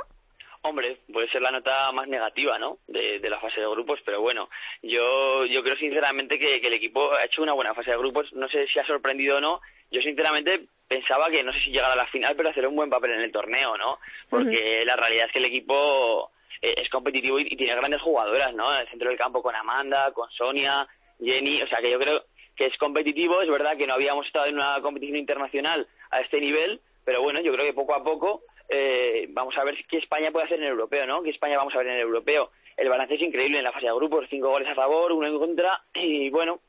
Hombre, 0.62 1.00
puede 1.14 1.30
ser 1.30 1.42
la 1.42 1.52
nota 1.52 1.92
más 1.94 2.08
negativa, 2.08 2.60
¿no? 2.60 2.80
De, 2.88 3.20
la 3.30 3.40
fase 3.40 3.62
de 3.62 3.70
grupos, 3.70 4.00
pero 4.04 4.22
bueno, 4.22 4.50
yo, 4.82 5.46
yo 5.46 5.64
creo 5.64 5.78
sinceramente 5.78 6.38
que, 6.38 6.60
que, 6.60 6.68
el 6.68 6.74
equipo 6.74 7.14
ha 7.14 7.24
hecho 7.24 7.42
una 7.42 7.54
buena 7.54 7.74
fase 7.74 7.92
de 7.92 7.98
grupos. 7.98 8.34
No 8.34 8.50
sé 8.50 8.68
si 8.68 8.78
ha 8.80 8.86
sorprendido 8.86 9.38
o 9.38 9.42
no, 9.42 9.62
yo 9.90 10.02
sinceramente 10.02 10.68
pensaba 10.88 11.30
que 11.30 11.44
no 11.44 11.54
sé 11.54 11.60
si 11.62 11.72
llegara 11.72 11.94
a 11.94 11.98
la 11.98 12.08
final, 12.08 12.36
pero 12.36 12.50
hacer 12.50 12.68
un 12.68 12.76
buen 12.76 12.90
papel 12.90 13.12
en 13.12 13.22
el 13.22 13.32
torneo, 13.32 13.78
¿no? 13.78 14.00
Porque 14.30 14.84
la 14.86 14.98
realidad 14.98 15.28
es 15.28 15.32
que 15.32 15.40
el 15.40 15.46
equipo 15.46 16.32
es 16.62 16.90
competitivo 16.90 17.40
y, 17.40 17.46
tiene 17.56 17.76
grandes 17.76 18.02
jugadoras, 18.02 18.54
¿no? 18.54 18.74
En 18.74 18.82
el 18.82 18.90
centro 18.90 19.10
del 19.10 19.18
campo 19.18 19.42
con 19.42 19.56
Amanda, 19.56 20.12
con 20.14 20.30
Sonia, 20.32 20.88
Jenny, 21.20 21.62
o 21.62 21.68
sea 21.68 21.80
que 21.80 21.92
yo 21.92 22.00
creo 22.00 22.24
que 22.56 22.66
es 22.66 22.78
competitivo, 22.78 23.42
es 23.42 23.50
verdad 23.50 23.78
que 23.78 23.88
no 23.88 23.94
habíamos 23.94 24.28
estado 24.28 24.48
en 24.48 24.56
una 24.56 24.82
competición 24.82 25.18
internacional 25.18 25.88
a 26.12 26.20
este 26.20 26.42
nivel, 26.42 26.82
pero 27.06 27.22
bueno, 27.22 27.40
yo 27.42 27.54
creo 27.54 27.66
que 27.66 27.74
poco 27.74 27.96
a 27.96 28.04
poco 28.04 28.44
eh, 28.68 29.28
vamos 29.30 29.58
a 29.58 29.64
ver 29.64 29.76
qué 29.88 29.98
España 29.98 30.32
puede 30.32 30.46
hacer 30.46 30.60
en 30.60 30.66
el 30.66 30.72
europeo, 30.72 31.08
¿no? 31.08 31.24
¿Qué 31.24 31.30
España 31.30 31.58
vamos 31.58 31.74
a 31.74 31.80
ver 31.80 31.88
en 31.88 31.94
el 31.94 32.02
europeo? 32.02 32.52
El 32.78 32.90
balance 32.90 33.16
es 33.16 33.22
increíble 33.22 33.58
en 33.58 33.64
la 33.64 33.72
fase 33.72 33.88
de 33.88 33.94
grupos, 33.94 34.28
cinco 34.30 34.50
goles 34.50 34.68
a 34.68 34.76
favor, 34.76 35.12
uno 35.12 35.28
en 35.28 35.40
contra, 35.40 35.82
y 35.94 36.30
bueno, 36.30 36.60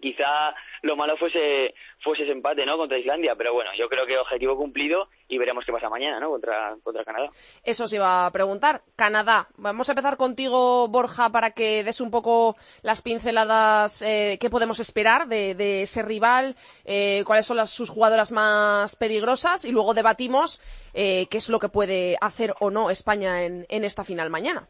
quizá 0.00 0.54
lo 0.82 0.96
malo 0.96 1.16
fuese 1.16 1.74
fuese 2.02 2.24
ese 2.24 2.32
empate 2.32 2.66
no 2.66 2.76
contra 2.76 2.98
Islandia 2.98 3.34
pero 3.34 3.52
bueno 3.54 3.70
yo 3.76 3.88
creo 3.88 4.06
que 4.06 4.18
objetivo 4.18 4.56
cumplido 4.56 5.08
y 5.28 5.38
veremos 5.38 5.64
qué 5.64 5.72
pasa 5.72 5.88
mañana 5.88 6.20
no 6.20 6.30
contra 6.30 6.76
contra 6.82 7.04
Canadá. 7.04 7.30
Eso 7.62 7.88
se 7.88 7.96
iba 7.96 8.26
a 8.26 8.30
preguntar. 8.30 8.82
Canadá 8.96 9.48
vamos 9.56 9.88
a 9.88 9.92
empezar 9.92 10.16
contigo 10.16 10.88
Borja 10.88 11.30
para 11.30 11.52
que 11.52 11.82
des 11.84 12.00
un 12.00 12.10
poco 12.10 12.56
las 12.82 13.02
pinceladas 13.02 14.02
eh, 14.02 14.38
qué 14.40 14.50
podemos 14.50 14.80
esperar 14.80 15.26
de, 15.28 15.54
de 15.54 15.82
ese 15.82 16.02
rival 16.02 16.56
eh, 16.84 17.22
cuáles 17.26 17.46
son 17.46 17.56
las, 17.56 17.70
sus 17.70 17.90
jugadoras 17.90 18.32
más 18.32 18.96
peligrosas 18.96 19.64
y 19.64 19.72
luego 19.72 19.94
debatimos 19.94 20.60
eh, 20.92 21.26
qué 21.30 21.38
es 21.38 21.48
lo 21.48 21.58
que 21.58 21.68
puede 21.68 22.16
hacer 22.20 22.54
o 22.60 22.70
no 22.70 22.90
España 22.90 23.44
en, 23.44 23.66
en 23.68 23.84
esta 23.84 24.04
final 24.04 24.30
mañana 24.30 24.68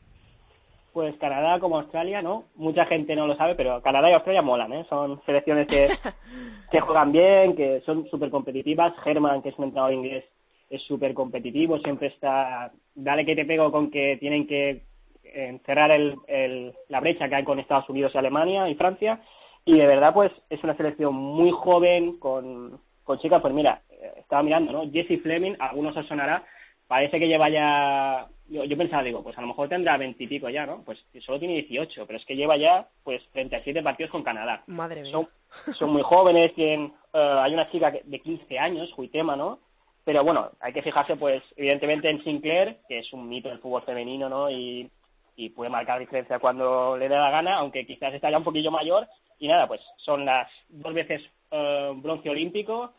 pues 0.94 1.16
Canadá 1.18 1.58
como 1.58 1.78
Australia, 1.78 2.22
¿no? 2.22 2.44
Mucha 2.54 2.86
gente 2.86 3.14
no 3.14 3.26
lo 3.26 3.36
sabe, 3.36 3.54
pero 3.56 3.82
Canadá 3.82 4.08
y 4.08 4.14
Australia 4.14 4.40
molan, 4.40 4.72
¿eh? 4.72 4.86
Son 4.88 5.20
selecciones 5.26 5.66
que, 5.66 5.88
que 6.70 6.80
juegan 6.80 7.12
bien, 7.12 7.56
que 7.56 7.82
son 7.84 8.08
súper 8.08 8.30
competitivas. 8.30 8.94
Herman, 9.04 9.42
que 9.42 9.50
es 9.50 9.58
un 9.58 9.64
entrenador 9.64 9.92
inglés, 9.92 10.24
es 10.70 10.80
súper 10.82 11.12
competitivo, 11.12 11.78
siempre 11.80 12.08
está, 12.08 12.72
dale 12.94 13.26
que 13.26 13.36
te 13.36 13.44
pego 13.44 13.70
con 13.70 13.90
que 13.90 14.16
tienen 14.18 14.46
que 14.46 14.82
cerrar 15.66 15.90
el, 15.90 16.14
el, 16.28 16.72
la 16.88 17.00
brecha 17.00 17.28
que 17.28 17.34
hay 17.34 17.44
con 17.44 17.58
Estados 17.58 17.88
Unidos 17.88 18.12
y 18.14 18.18
Alemania 18.18 18.68
y 18.68 18.74
Francia. 18.74 19.20
Y 19.64 19.76
de 19.76 19.86
verdad, 19.86 20.12
pues 20.12 20.30
es 20.50 20.62
una 20.62 20.76
selección 20.76 21.14
muy 21.14 21.50
joven, 21.50 22.18
con, 22.18 22.78
con 23.02 23.18
chicas, 23.18 23.40
pues 23.40 23.54
mira, 23.54 23.82
eh, 23.90 24.12
estaba 24.18 24.42
mirando, 24.42 24.72
¿no? 24.72 24.90
Jessie 24.90 25.18
Fleming, 25.18 25.54
a 25.58 25.68
algunos 25.68 25.96
os 25.96 26.06
sonará, 26.06 26.44
parece 26.86 27.18
que 27.18 27.28
lleva 27.28 27.48
ya 27.48 28.28
yo, 28.48 28.64
yo 28.64 28.76
pensaba, 28.76 29.02
digo, 29.02 29.22
pues 29.22 29.36
a 29.38 29.40
lo 29.40 29.46
mejor 29.48 29.68
tendrá 29.68 29.96
veintipico 29.96 30.48
ya, 30.50 30.66
¿no? 30.66 30.82
Pues 30.84 30.98
solo 31.24 31.38
tiene 31.38 31.54
18, 31.54 32.06
pero 32.06 32.18
es 32.18 32.24
que 32.26 32.36
lleva 32.36 32.56
ya, 32.56 32.86
pues, 33.02 33.22
37 33.32 33.82
partidos 33.82 34.10
con 34.10 34.22
Canadá. 34.22 34.62
Madre 34.66 35.02
mía. 35.02 35.12
Son, 35.12 35.28
son 35.74 35.90
muy 35.90 36.02
jóvenes, 36.02 36.54
tienen, 36.54 36.92
uh, 37.14 37.40
hay 37.42 37.54
una 37.54 37.70
chica 37.70 37.90
de 37.90 38.20
15 38.20 38.58
años, 38.58 38.92
Juitema, 38.92 39.34
¿no? 39.34 39.60
Pero 40.04 40.22
bueno, 40.22 40.50
hay 40.60 40.74
que 40.74 40.82
fijarse, 40.82 41.16
pues, 41.16 41.42
evidentemente 41.56 42.10
en 42.10 42.22
Sinclair, 42.22 42.78
que 42.86 42.98
es 42.98 43.12
un 43.14 43.28
mito 43.28 43.48
del 43.48 43.60
fútbol 43.60 43.82
femenino, 43.82 44.28
¿no? 44.28 44.50
Y, 44.50 44.90
y 45.36 45.48
puede 45.48 45.70
marcar 45.70 45.98
diferencia 45.98 46.38
cuando 46.38 46.98
le 46.98 47.08
dé 47.08 47.16
la 47.16 47.30
gana, 47.30 47.56
aunque 47.56 47.86
quizás 47.86 48.12
está 48.12 48.30
ya 48.30 48.38
un 48.38 48.44
poquillo 48.44 48.70
mayor. 48.70 49.08
Y 49.38 49.48
nada, 49.48 49.66
pues 49.66 49.80
son 49.96 50.26
las 50.26 50.48
dos 50.68 50.92
veces 50.92 51.22
uh, 51.50 51.94
bronce 51.94 52.28
olímpico. 52.28 52.92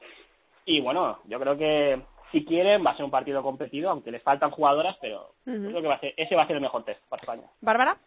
Y 0.65 0.81
bueno, 0.81 1.19
yo 1.25 1.39
creo 1.39 1.55
que 1.55 2.01
si 2.31 2.45
quieren, 2.45 2.85
va 2.85 2.91
a 2.91 2.95
ser 2.95 3.05
un 3.05 3.11
partido 3.11 3.41
competido, 3.43 3.89
aunque 3.89 4.11
les 4.11 4.21
faltan 4.23 4.51
jugadoras, 4.51 4.97
pero 5.01 5.33
uh 5.45 5.51
-huh. 5.51 5.69
creo 5.69 5.81
que 5.81 5.87
va 5.87 5.95
a 5.95 5.99
ser, 5.99 6.13
ese 6.17 6.35
va 6.35 6.43
a 6.43 6.47
ser 6.47 6.55
el 6.57 6.61
mejor 6.61 6.83
test 6.83 7.01
para 7.09 7.21
España. 7.21 7.47
¿Bárbara? 7.61 7.97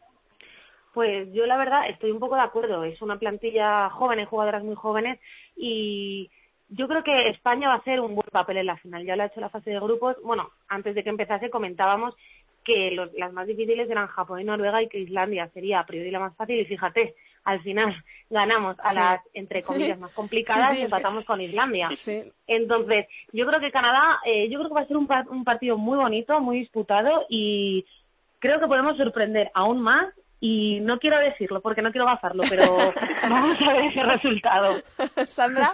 Pues 0.93 1.33
yo 1.33 1.47
la 1.47 1.57
verdad 1.57 1.89
estoy 1.89 2.11
un 2.11 2.19
poco 2.19 2.35
de 2.35 2.43
acuerdo. 2.43 2.83
Es 2.85 3.01
una 3.03 3.19
plantilla 3.19 3.89
joven, 3.91 4.25
jugadoras 4.27 4.65
muy 4.65 4.75
jóvenes 4.75 5.21
y 5.57 6.31
yo 6.71 6.89
creo 6.89 7.03
que 7.03 7.15
España 7.31 7.69
va 7.69 7.75
a 7.75 7.79
hacer 7.79 8.01
un 8.01 8.15
buen 8.15 8.29
papel 8.31 8.59
en 8.59 8.67
la 8.67 8.77
final. 8.77 9.05
Ya 9.05 9.17
lo 9.17 9.23
ha 9.23 9.27
hecho 9.27 9.41
la 9.41 9.49
fase 9.49 9.71
de 9.71 9.81
grupos. 9.81 10.17
Bueno, 10.23 10.51
antes 10.69 10.95
de 10.95 11.03
que 11.05 11.11
empezase 11.11 11.51
comentábamos 11.51 12.15
que 12.65 12.91
los, 12.91 13.13
las 13.15 13.33
más 13.33 13.47
difíciles 13.47 13.89
eran 13.89 14.09
Japón 14.09 14.41
y 14.41 14.45
Noruega 14.45 14.83
y 14.83 14.89
que 14.89 14.99
Islandia 14.99 15.49
sería 15.55 15.81
a 15.81 15.87
priori 15.87 16.11
la 16.11 16.21
más 16.21 16.37
fácil 16.37 16.59
y 16.59 16.65
fíjate, 16.65 17.15
al 17.45 17.63
final 17.63 17.95
ganamos 18.31 18.77
a 18.81 18.91
sí. 18.91 18.95
las, 18.95 19.21
entre 19.35 19.63
comillas, 19.63 19.97
sí. 19.97 20.03
más 20.03 20.13
complicadas 20.13 20.71
sí, 20.71 20.79
y 20.79 20.83
empatamos 20.83 21.25
con 21.25 21.41
Islandia. 21.41 21.89
Entonces, 22.47 23.07
yo 23.33 23.47
creo 23.47 23.61
que 23.61 23.71
Canadá, 23.71 24.21
eh, 24.25 24.49
yo 24.51 24.59
creo 24.59 24.69
que 24.69 24.75
va 24.75 24.81
a 24.83 24.87
ser 24.87 24.97
un, 24.97 25.09
un 25.31 25.45
partido 25.45 25.79
muy 25.79 25.97
bonito, 25.97 26.41
muy 26.41 26.59
disputado 26.59 27.25
y 27.29 27.87
creo 28.39 28.61
que 28.61 28.67
podemos 28.67 28.97
sorprender 28.97 29.51
aún 29.55 29.81
más 29.81 30.07
y 30.41 30.81
no 30.81 30.99
quiero 30.99 31.19
decirlo 31.19 31.61
porque 31.61 31.83
no 31.83 31.91
quiero 31.91 32.07
gastarlo, 32.07 32.45
pero 32.49 32.65
vamos 33.29 33.59
a 33.67 33.73
ver 33.73 33.85
ese 33.85 34.03
resultado. 34.03 34.75
Sandra. 35.27 35.73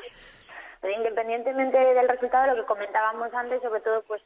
Independientemente 0.96 1.79
del 1.79 2.09
resultado, 2.09 2.55
lo 2.55 2.62
que 2.62 2.68
comentábamos 2.68 3.33
antes, 3.33 3.62
sobre 3.62 3.81
todo, 3.81 4.03
pues 4.03 4.22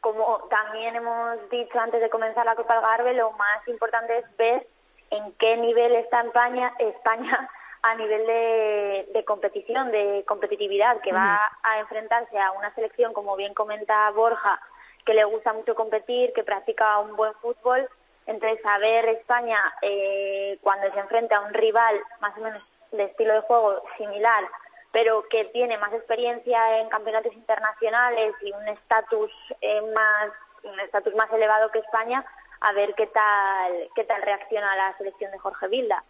como 0.00 0.46
también 0.48 0.96
hemos 0.96 1.50
dicho 1.50 1.78
antes 1.78 2.00
de 2.00 2.08
comenzar 2.08 2.46
la 2.46 2.54
Copa 2.54 2.74
Algarve, 2.74 3.14
lo 3.14 3.32
más 3.32 3.66
importante 3.66 4.18
es 4.18 4.36
ver 4.36 4.66
en 5.10 5.32
qué 5.34 5.56
nivel 5.56 5.94
está 5.96 6.22
España, 6.22 6.72
España 6.78 7.48
a 7.82 7.94
nivel 7.94 8.26
de, 8.26 9.08
de 9.12 9.24
competición, 9.24 9.90
de 9.92 10.24
competitividad, 10.26 11.00
que 11.00 11.12
va 11.12 11.40
a 11.62 11.78
enfrentarse 11.78 12.38
a 12.38 12.52
una 12.52 12.74
selección, 12.74 13.12
como 13.12 13.36
bien 13.36 13.54
comenta 13.54 14.10
Borja, 14.10 14.60
que 15.06 15.14
le 15.14 15.24
gusta 15.24 15.52
mucho 15.52 15.74
competir, 15.74 16.32
que 16.32 16.42
practica 16.42 16.98
un 16.98 17.16
buen 17.16 17.32
fútbol. 17.34 17.88
Entonces, 18.26 18.60
a 18.66 18.78
ver 18.78 19.08
España 19.08 19.58
eh, 19.80 20.58
cuando 20.60 20.92
se 20.92 20.98
enfrenta 20.98 21.36
a 21.36 21.40
un 21.40 21.54
rival 21.54 21.98
más 22.20 22.36
o 22.36 22.40
menos 22.40 22.62
de 22.92 23.04
estilo 23.04 23.34
de 23.34 23.40
juego 23.42 23.82
similar, 23.96 24.44
pero 24.92 25.26
que 25.28 25.44
tiene 25.46 25.78
más 25.78 25.92
experiencia 25.92 26.80
en 26.80 26.88
campeonatos 26.88 27.32
internacionales 27.32 28.34
y 28.42 28.52
un 28.52 28.68
estatus 28.68 29.30
eh, 29.60 29.82
más 29.94 30.32
un 30.62 30.78
estatus 30.80 31.14
más 31.14 31.32
elevado 31.32 31.70
que 31.70 31.78
España, 31.78 32.24
a 32.60 32.72
ver 32.72 32.94
qué 32.96 33.06
tal 33.06 33.88
qué 33.94 34.04
tal 34.04 34.22
reacciona 34.22 34.76
la 34.76 34.96
selección 34.98 35.30
de 35.30 35.38
Jorge 35.38 35.68
Vilda. 35.68 36.04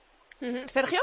Sergio. 0.67 1.01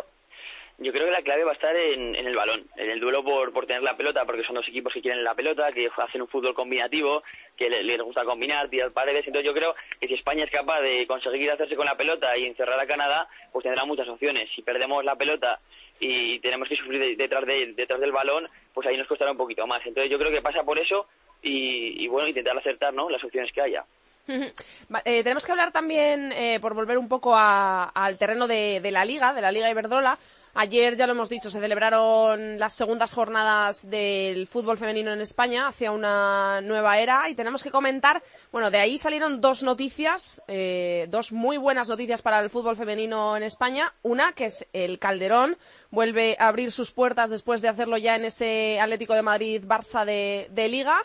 Yo 0.77 0.91
creo 0.91 1.05
que 1.05 1.11
la 1.11 1.21
clave 1.21 1.45
va 1.45 1.51
a 1.51 1.53
estar 1.53 1.73
en, 1.73 2.15
en 2.15 2.27
el 2.27 2.35
balón, 2.35 2.67
en 2.75 2.89
el 2.89 2.99
duelo 2.99 3.23
por, 3.23 3.53
por 3.53 3.65
tener 3.65 3.81
la 3.81 3.95
pelota, 3.95 4.25
porque 4.25 4.43
son 4.43 4.55
dos 4.55 4.67
equipos 4.67 4.91
que 4.91 5.01
quieren 5.01 5.23
la 5.23 5.33
pelota, 5.33 5.71
que 5.71 5.89
hacen 5.95 6.21
un 6.21 6.27
fútbol 6.27 6.53
combinativo, 6.53 7.23
que 7.55 7.69
les, 7.69 7.81
les 7.81 8.01
gusta 8.01 8.25
combinar, 8.25 8.67
tirar 8.67 8.91
paredes. 8.91 9.25
Entonces 9.25 9.45
yo 9.45 9.53
creo 9.57 9.73
que 10.01 10.07
si 10.07 10.15
España 10.15 10.43
es 10.43 10.51
capaz 10.51 10.81
de 10.81 11.07
conseguir 11.07 11.49
hacerse 11.49 11.77
con 11.77 11.85
la 11.85 11.95
pelota 11.95 12.37
y 12.37 12.45
encerrar 12.45 12.77
a 12.77 12.85
Canadá, 12.85 13.29
pues 13.53 13.63
tendrá 13.63 13.85
muchas 13.85 14.09
opciones. 14.09 14.49
Si 14.53 14.63
perdemos 14.63 15.05
la 15.05 15.15
pelota 15.15 15.61
y 15.97 16.39
tenemos 16.39 16.67
que 16.67 16.75
sufrir 16.75 16.99
de, 16.99 17.15
detrás, 17.15 17.45
de, 17.45 17.71
detrás 17.73 18.01
del 18.01 18.11
balón, 18.11 18.49
pues 18.73 18.85
ahí 18.85 18.97
nos 18.97 19.07
costará 19.07 19.31
un 19.31 19.37
poquito 19.37 19.65
más. 19.65 19.79
Entonces 19.85 20.11
yo 20.11 20.19
creo 20.19 20.31
que 20.31 20.41
pasa 20.41 20.63
por 20.63 20.77
eso 20.77 21.07
y, 21.41 22.03
y 22.03 22.07
bueno, 22.09 22.27
intentar 22.27 22.57
acertar 22.57 22.93
¿no? 22.93 23.09
las 23.09 23.23
opciones 23.23 23.49
que 23.53 23.61
haya. 23.61 23.85
Eh, 24.27 25.23
tenemos 25.23 25.45
que 25.45 25.51
hablar 25.51 25.71
también, 25.71 26.31
eh, 26.31 26.59
por 26.59 26.73
volver 26.73 26.97
un 26.97 27.07
poco 27.07 27.35
a, 27.35 27.83
al 27.85 28.17
terreno 28.17 28.47
de, 28.47 28.81
la 28.91 29.05
Liga, 29.05 29.33
de 29.33 29.41
la 29.41 29.51
Liga 29.51 29.69
Iberdrola. 29.69 30.17
Ayer, 30.57 30.95
ya 30.95 31.05
lo 31.05 31.11
hemos 31.11 31.27
dicho, 31.27 31.49
se 31.49 31.59
celebraron 31.59 32.57
las 32.57 32.73
segundas 32.73 33.13
jornadas 33.13 33.89
del 33.89 34.47
fútbol 34.47 34.77
femenino 34.77 35.11
en 35.11 35.19
España 35.19 35.67
hacia 35.67 35.91
una 35.91 36.61
nueva 36.61 36.97
era 36.97 37.27
y 37.27 37.35
tenemos 37.35 37.61
que 37.61 37.71
comentar, 37.71 38.23
bueno, 38.53 38.71
de 38.71 38.77
ahí 38.77 38.97
salieron 38.97 39.41
dos 39.41 39.63
noticias, 39.63 40.41
eh, 40.47 41.07
dos 41.09 41.33
muy 41.33 41.57
buenas 41.57 41.89
noticias 41.89 42.21
para 42.21 42.39
el 42.39 42.49
fútbol 42.49 42.77
femenino 42.77 43.35
en 43.35 43.43
España. 43.43 43.93
Una, 44.01 44.31
que 44.31 44.45
es 44.45 44.65
el 44.71 44.97
Calderón, 44.97 45.57
vuelve 45.91 46.37
a 46.39 46.47
abrir 46.47 46.71
sus 46.71 46.91
puertas 46.91 47.29
después 47.29 47.61
de 47.61 47.67
hacerlo 47.67 47.97
ya 47.97 48.15
en 48.15 48.23
ese 48.23 48.79
Atlético 48.79 49.13
de 49.13 49.23
Madrid-Barça 49.23 50.05
de, 50.05 50.47
de 50.51 50.69
Liga. 50.69 50.97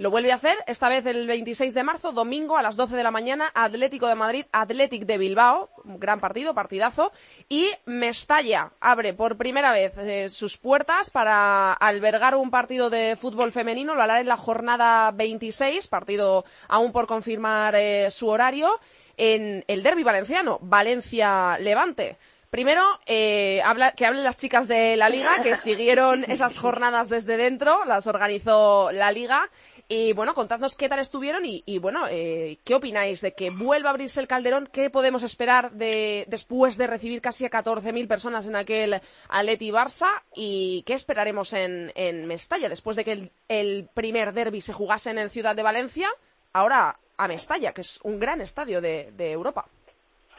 Lo 0.00 0.10
vuelve 0.10 0.32
a 0.32 0.36
hacer, 0.36 0.56
esta 0.66 0.88
vez 0.88 1.04
el 1.04 1.26
26 1.26 1.74
de 1.74 1.82
marzo, 1.82 2.12
domingo 2.12 2.56
a 2.56 2.62
las 2.62 2.78
12 2.78 2.96
de 2.96 3.02
la 3.02 3.10
mañana, 3.10 3.50
Atlético 3.52 4.06
de 4.06 4.14
Madrid, 4.14 4.46
Atlético 4.50 5.04
de 5.04 5.18
Bilbao, 5.18 5.68
gran 5.84 6.20
partido, 6.20 6.54
partidazo, 6.54 7.12
y 7.50 7.68
Mestalla 7.84 8.72
abre 8.80 9.12
por 9.12 9.36
primera 9.36 9.72
vez 9.72 9.92
eh, 9.98 10.30
sus 10.30 10.56
puertas 10.56 11.10
para 11.10 11.74
albergar 11.74 12.34
un 12.34 12.50
partido 12.50 12.88
de 12.88 13.14
fútbol 13.20 13.52
femenino, 13.52 13.94
lo 13.94 14.00
hará 14.00 14.20
en 14.20 14.28
la 14.28 14.38
jornada 14.38 15.10
26, 15.10 15.86
partido 15.88 16.46
aún 16.68 16.92
por 16.92 17.06
confirmar 17.06 17.74
eh, 17.74 18.10
su 18.10 18.28
horario, 18.28 18.80
en 19.18 19.66
el 19.68 19.82
derby 19.82 20.02
valenciano, 20.02 20.60
Valencia-Levante. 20.62 22.16
Primero, 22.50 22.82
eh, 23.06 23.62
habla, 23.64 23.92
que 23.92 24.04
hablen 24.04 24.24
las 24.24 24.36
chicas 24.36 24.66
de 24.66 24.96
la 24.96 25.08
liga, 25.08 25.40
que 25.40 25.54
siguieron 25.54 26.24
esas 26.24 26.58
jornadas 26.58 27.08
desde 27.08 27.36
dentro, 27.36 27.84
las 27.84 28.08
organizó 28.08 28.90
la 28.90 29.12
liga. 29.12 29.48
Y 29.92 30.12
bueno, 30.12 30.34
contadnos 30.34 30.76
qué 30.76 30.88
tal 30.88 31.00
estuvieron 31.00 31.44
y, 31.44 31.64
y 31.66 31.80
bueno, 31.80 32.06
eh, 32.08 32.58
qué 32.64 32.76
opináis 32.76 33.22
de 33.22 33.34
que 33.34 33.50
vuelva 33.50 33.88
a 33.88 33.90
abrirse 33.90 34.20
el 34.20 34.28
Calderón, 34.28 34.68
qué 34.72 34.88
podemos 34.88 35.24
esperar 35.24 35.72
de, 35.72 36.26
después 36.28 36.78
de 36.78 36.86
recibir 36.86 37.20
casi 37.20 37.44
a 37.44 37.50
14.000 37.50 38.06
personas 38.06 38.46
en 38.46 38.54
aquel 38.54 39.00
Atleti 39.28 39.72
Barça 39.72 40.06
y 40.32 40.84
qué 40.86 40.92
esperaremos 40.92 41.52
en, 41.54 41.90
en 41.96 42.24
Mestalla 42.28 42.68
después 42.68 42.96
de 42.96 43.04
que 43.04 43.10
el, 43.10 43.32
el 43.48 43.88
primer 43.92 44.32
derby 44.32 44.60
se 44.60 44.72
jugase 44.72 45.10
en 45.10 45.18
el 45.18 45.28
Ciudad 45.28 45.56
de 45.56 45.64
Valencia, 45.64 46.08
ahora 46.52 46.94
a 47.18 47.26
Mestalla, 47.26 47.72
que 47.72 47.80
es 47.80 47.98
un 48.04 48.20
gran 48.20 48.40
estadio 48.40 48.80
de, 48.80 49.10
de 49.10 49.32
Europa. 49.32 49.64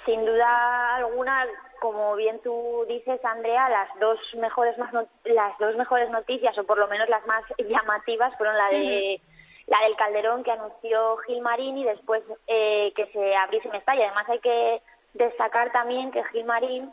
Sin 0.06 0.26
duda 0.26 0.96
alguna, 0.96 1.46
como 1.82 2.16
bien 2.16 2.40
tú 2.42 2.86
dices, 2.88 3.20
Andrea, 3.26 3.68
las 3.68 3.90
dos 4.00 4.18
mejores 4.38 4.78
no 4.78 5.06
las 5.26 5.60
dos 5.60 5.76
mejores 5.76 6.10
noticias 6.10 6.58
o 6.58 6.64
por 6.64 6.78
lo 6.78 6.88
menos 6.88 7.10
las 7.10 7.28
más 7.28 7.44
llamativas 7.58 8.34
fueron 8.38 8.58
la 8.58 8.70
de 8.70 8.78
uh 8.78 9.28
-huh 9.28 9.31
la 9.72 9.82
del 9.84 9.96
Calderón 9.96 10.44
que 10.44 10.52
anunció 10.52 11.16
Gilmarín 11.26 11.78
y 11.78 11.86
después 11.86 12.22
eh, 12.48 12.92
que 12.94 13.06
se 13.08 13.36
abriese 13.38 13.70
Mestalla. 13.70 14.08
Además 14.08 14.28
hay 14.28 14.40
que 14.40 14.82
destacar 15.14 15.72
también 15.72 16.12
que 16.12 16.26
Gilmarín 16.26 16.92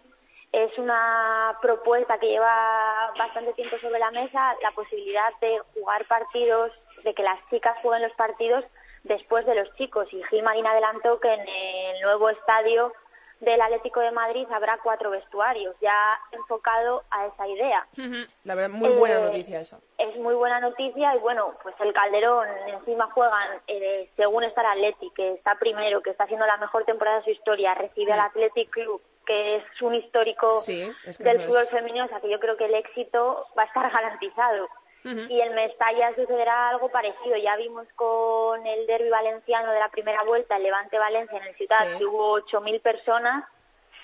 es 0.52 0.78
una 0.78 1.58
propuesta 1.60 2.18
que 2.18 2.28
lleva 2.28 3.12
bastante 3.18 3.52
tiempo 3.54 3.76
sobre 3.80 3.98
la 3.98 4.12
mesa, 4.12 4.54
la 4.62 4.70
posibilidad 4.70 5.30
de 5.40 5.60
jugar 5.74 6.06
partidos, 6.06 6.70
de 7.02 7.14
que 7.14 7.22
las 7.24 7.38
chicas 7.50 7.76
jueguen 7.82 8.06
los 8.06 8.16
partidos 8.16 8.64
después 9.02 9.44
de 9.44 9.56
los 9.56 9.74
chicos. 9.74 10.06
Y 10.12 10.22
Gil 10.30 10.44
Marín 10.44 10.66
adelantó 10.66 11.18
que 11.18 11.34
en 11.34 11.40
el 11.48 12.00
nuevo 12.00 12.30
estadio 12.30 12.92
del 13.40 13.60
Atlético 13.60 14.00
de 14.00 14.10
Madrid 14.10 14.46
habrá 14.52 14.78
cuatro 14.82 15.10
vestuarios, 15.10 15.76
ya 15.80 16.18
enfocado 16.32 17.04
a 17.10 17.26
esa 17.26 17.46
idea. 17.46 17.86
La 18.44 18.54
verdad, 18.54 18.70
muy 18.70 18.90
buena 18.90 19.16
Eh, 19.16 19.22
noticia 19.22 19.60
esa. 19.60 19.78
Es 19.98 20.16
muy 20.16 20.34
buena 20.34 20.58
noticia 20.60 21.14
y 21.14 21.18
bueno, 21.18 21.54
pues 21.62 21.74
el 21.80 21.92
Calderón 21.92 22.48
encima 22.66 23.08
juegan, 23.12 23.60
eh, 23.68 24.10
según 24.16 24.44
está 24.44 24.60
el 24.62 24.66
Atleti, 24.78 25.10
que 25.14 25.34
está 25.34 25.54
primero, 25.56 26.02
que 26.02 26.10
está 26.10 26.24
haciendo 26.24 26.46
la 26.46 26.56
mejor 26.56 26.84
temporada 26.84 27.18
de 27.18 27.24
su 27.24 27.30
historia, 27.30 27.74
recibe 27.74 28.12
al 28.12 28.20
Athletic 28.20 28.70
Club, 28.70 29.00
que 29.24 29.56
es 29.56 29.82
un 29.82 29.94
histórico 29.94 30.58
Sí, 30.58 30.90
es 31.04 31.18
que 31.18 31.24
del 31.24 31.44
fútbol 31.44 31.62
es. 31.62 31.70
femenino, 31.70 32.06
o 32.06 32.08
sea 32.08 32.20
que 32.20 32.30
yo 32.30 32.40
creo 32.40 32.56
que 32.56 32.64
el 32.64 32.74
éxito 32.74 33.46
va 33.56 33.62
a 33.62 33.66
estar 33.66 33.90
garantizado. 33.92 34.68
Y 35.28 35.40
en 35.40 35.54
Mestalla 35.54 36.14
sucederá 36.14 36.68
algo 36.68 36.88
parecido. 36.90 37.36
Ya 37.36 37.56
vimos 37.56 37.86
con 37.96 38.66
el 38.66 38.86
derby 38.86 39.08
valenciano 39.08 39.72
de 39.72 39.78
la 39.80 39.88
primera 39.88 40.22
vuelta, 40.24 40.56
el 40.56 40.64
Levante-Valencia 40.64 41.38
en 41.38 41.44
el 41.44 41.54
Ciudad, 41.56 41.86
Sí. 41.92 41.98
que 41.98 42.06
hubo 42.06 42.32
8.000 42.32 42.80
personas. 42.80 43.44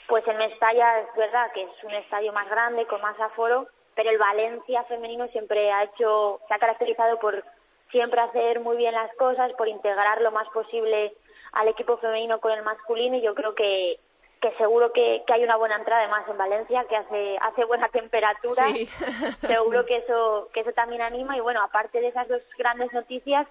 Pues 0.06 0.26
en 0.28 0.36
Mestalla 0.36 1.00
es 1.00 1.14
verdad 1.16 1.50
que 1.52 1.62
es 1.62 1.84
un 1.84 1.92
estadio 1.92 2.32
más 2.32 2.48
grande, 2.48 2.86
con 2.86 3.00
más 3.00 3.18
aforo, 3.20 3.66
pero 3.94 4.10
el 4.10 4.18
Valencia 4.18 4.84
femenino 4.84 5.28
siempre 5.28 5.70
ha 5.72 5.84
hecho, 5.84 6.40
se 6.48 6.54
ha 6.54 6.58
caracterizado 6.58 7.18
por 7.18 7.42
siempre 7.90 8.20
hacer 8.20 8.60
muy 8.60 8.76
bien 8.76 8.92
las 8.94 9.14
cosas, 9.16 9.52
por 9.54 9.68
integrar 9.68 10.20
lo 10.20 10.30
más 10.30 10.48
posible 10.48 11.14
al 11.52 11.68
equipo 11.68 11.96
femenino 11.98 12.40
con 12.40 12.50
el 12.52 12.62
masculino 12.62 13.16
y 13.16 13.22
yo 13.22 13.34
creo 13.34 13.54
que, 13.54 13.98
que 14.40 14.52
seguro 14.56 14.92
que, 14.92 15.22
que 15.26 15.32
hay 15.32 15.42
una 15.44 15.56
buena 15.56 15.76
entrada 15.76 16.02
además 16.02 16.28
en 16.28 16.36
Valencia 16.38 16.84
que 16.88 16.96
hace 16.96 17.38
hace 17.40 17.64
buena 17.64 17.88
temperatura. 17.88 18.66
Sí. 18.68 18.86
seguro 19.46 19.86
que 19.86 19.96
eso 19.98 20.48
que 20.52 20.60
eso 20.60 20.72
también 20.72 21.02
anima. 21.02 21.36
Y 21.36 21.40
bueno 21.40 21.62
aparte 21.62 22.00
de 22.00 22.08
esas 22.08 22.28
dos 22.28 22.42
grandes 22.58 22.92
noticias 22.92 23.46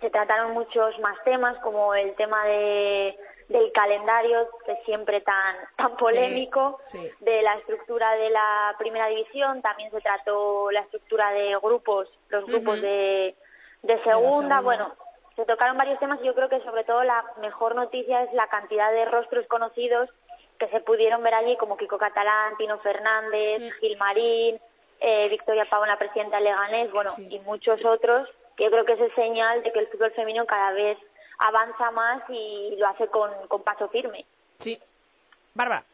se 0.00 0.10
trataron 0.10 0.52
muchos 0.52 0.98
más 1.00 1.16
temas 1.24 1.56
como 1.58 1.94
el 1.94 2.14
tema 2.16 2.44
de 2.44 3.16
del 3.48 3.72
calendario 3.72 4.48
que 4.64 4.72
es 4.72 4.84
siempre 4.84 5.20
tan 5.20 5.56
tan 5.76 5.96
polémico 5.96 6.80
Sí, 6.84 7.10
de 7.20 7.42
la 7.42 7.54
estructura 7.54 8.12
de 8.16 8.30
la 8.30 8.74
primera 8.78 9.06
división. 9.08 9.62
También 9.62 9.90
se 9.90 10.00
trató 10.00 10.70
la 10.70 10.80
estructura 10.80 11.32
de 11.32 11.56
grupos 11.62 12.08
los 12.28 12.44
grupos 12.46 12.80
de 12.80 13.34
de 13.82 14.02
segunda. 14.02 14.30
segunda. 14.30 14.60
Bueno 14.60 14.92
se 15.36 15.44
tocaron 15.46 15.78
varios 15.78 15.98
temas 15.98 16.20
y 16.22 16.26
yo 16.26 16.34
creo 16.34 16.48
que 16.48 16.60
sobre 16.60 16.84
todo 16.84 17.02
la 17.04 17.24
mejor 17.40 17.74
noticia 17.74 18.22
es 18.22 18.32
la 18.34 18.48
cantidad 18.48 18.92
de 18.92 19.04
rostros 19.06 19.46
conocidos 19.46 20.10
que 20.58 20.68
se 20.68 20.80
pudieron 20.80 21.22
ver 21.22 21.34
allí 21.34 21.56
como 21.56 21.76
Kiko 21.76 21.98
Catalán, 21.98 22.56
Tino 22.56 22.78
Fernández, 22.78 23.72
Gil 23.80 23.96
Marín, 23.96 24.60
eh, 25.00 25.28
Victoria 25.28 25.66
Pavón, 25.68 25.88
la 25.88 25.98
presidenta 25.98 26.36
de 26.36 26.44
Leganés, 26.44 26.92
bueno, 26.92 27.10
y 27.18 27.38
muchos 27.40 27.84
otros, 27.84 28.28
que 28.56 28.64
yo 28.64 28.70
creo 28.70 28.84
que 28.84 28.92
es 28.92 29.00
el 29.00 29.14
señal 29.14 29.62
de 29.62 29.72
que 29.72 29.80
el 29.80 29.88
fútbol 29.88 30.12
femenino 30.12 30.46
cada 30.46 30.70
vez 30.72 30.98
avanza 31.38 31.90
más 31.90 32.22
y 32.28 32.76
lo 32.78 32.86
hace 32.86 33.08
con, 33.08 33.30
con 33.48 33.62
paso 33.62 33.88
firme. 33.88 34.24
Sí. 34.58 34.78
Bárbara. 35.54 35.84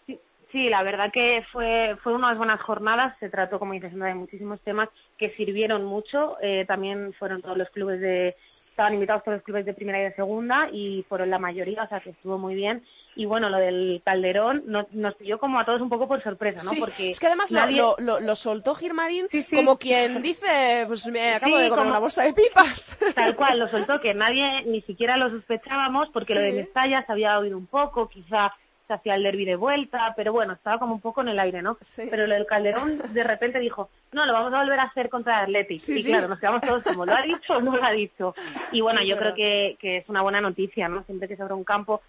Sí, 0.52 0.68
la 0.68 0.82
verdad 0.82 1.10
que 1.12 1.44
fue, 1.52 1.96
fue 2.02 2.12
unas 2.14 2.36
buenas 2.36 2.60
jornadas. 2.60 3.16
Se 3.20 3.28
trató, 3.28 3.58
como 3.58 3.72
dices, 3.72 3.94
de 3.94 4.14
muchísimos 4.14 4.60
temas 4.60 4.88
que 5.16 5.30
sirvieron 5.36 5.84
mucho. 5.84 6.36
Eh, 6.40 6.64
también 6.66 7.12
fueron 7.14 7.42
todos 7.42 7.56
los 7.56 7.68
clubes 7.70 8.00
de, 8.00 8.36
estaban 8.78 8.94
invitados 8.94 9.24
todos 9.24 9.38
los 9.38 9.44
clubes 9.44 9.66
de 9.66 9.74
primera 9.74 9.98
y 9.98 10.02
de 10.04 10.14
segunda 10.14 10.68
y 10.72 11.04
fueron 11.08 11.30
la 11.30 11.40
mayoría, 11.40 11.82
o 11.82 11.88
sea 11.88 11.98
que 11.98 12.10
estuvo 12.10 12.38
muy 12.38 12.54
bien. 12.54 12.84
Y 13.16 13.26
bueno, 13.26 13.48
lo 13.50 13.58
del 13.58 14.00
Calderón 14.04 14.62
nos, 14.66 14.86
nos 14.92 15.16
pilló 15.16 15.40
como 15.40 15.58
a 15.58 15.64
todos 15.64 15.80
un 15.80 15.88
poco 15.88 16.06
por 16.06 16.22
sorpresa, 16.22 16.62
¿no? 16.62 16.70
Sí, 16.70 16.76
Porque 16.78 17.10
es 17.10 17.18
que 17.18 17.26
además 17.26 17.50
nadie- 17.50 17.76
lo, 17.78 17.96
lo, 17.98 18.20
lo 18.20 18.36
soltó 18.36 18.76
Gilmarín 18.76 19.26
como 19.52 19.78
quien 19.78 20.22
dice, 20.22 20.84
pues 20.86 21.04
me 21.08 21.34
acabo 21.34 21.56
Sí, 21.56 21.62
de 21.64 21.68
comer 21.70 21.78
como- 21.80 21.90
una 21.90 21.98
bolsa 21.98 22.22
de 22.22 22.32
pipas. 22.32 22.96
Tal 23.16 23.34
cual, 23.34 23.58
lo 23.58 23.68
soltó 23.68 24.00
que 24.00 24.14
nadie 24.14 24.62
ni 24.66 24.80
siquiera 24.82 25.16
lo 25.16 25.28
sospechábamos 25.30 26.08
porque 26.12 26.36
lo 26.36 26.40
de 26.40 26.50
Sí. 26.52 26.56
Mestalla 26.58 27.04
se 27.04 27.10
había 27.10 27.36
oído 27.40 27.58
un 27.58 27.66
poco, 27.66 28.08
quizá 28.08 28.52
se 28.88 28.94
hacía 28.94 29.14
el 29.14 29.22
derby 29.22 29.44
de 29.44 29.54
vuelta, 29.54 30.12
pero 30.16 30.32
bueno, 30.32 30.54
estaba 30.54 30.78
como 30.80 30.94
un 30.94 31.00
poco 31.00 31.20
en 31.20 31.28
el 31.28 31.38
aire, 31.38 31.62
¿no? 31.62 31.76
Pero 32.10 32.26
lo 32.26 32.34
del 32.34 32.46
Calderón 32.46 32.98
de 33.12 33.22
repente 33.22 33.60
dijo, 33.60 33.90
no, 34.12 34.26
lo 34.26 34.32
vamos 34.32 34.52
a 34.52 34.58
volver 34.62 34.80
a 34.80 34.84
hacer 34.84 35.08
contra 35.10 35.34
el 35.44 35.54
Athletic. 35.54 35.80
Sí, 35.80 35.94
y 35.94 36.02
sí. 36.02 36.10
claro, 36.10 36.26
nos 36.26 36.40
quedamos 36.40 36.62
todos 36.62 36.82
como, 36.82 37.06
¿lo 37.06 37.14
ha 37.14 37.22
dicho 37.22 37.52
o 37.56 37.60
no 37.60 37.76
lo 37.76 37.84
ha 37.84 37.92
dicho? 37.92 38.34
Y 38.72 38.80
bueno, 38.80 39.00
yo 39.04 39.16
creo 39.16 39.34
que, 39.34 39.76
que 39.78 39.98
es 39.98 40.08
una 40.08 40.22
buena 40.22 40.40
noticia, 40.40 40.88
¿no? 40.88 41.04
Siempre 41.04 41.28
que 41.28 41.36
se 41.36 41.42
abre 41.42 41.54
un 41.54 41.64
campo, 41.64 42.00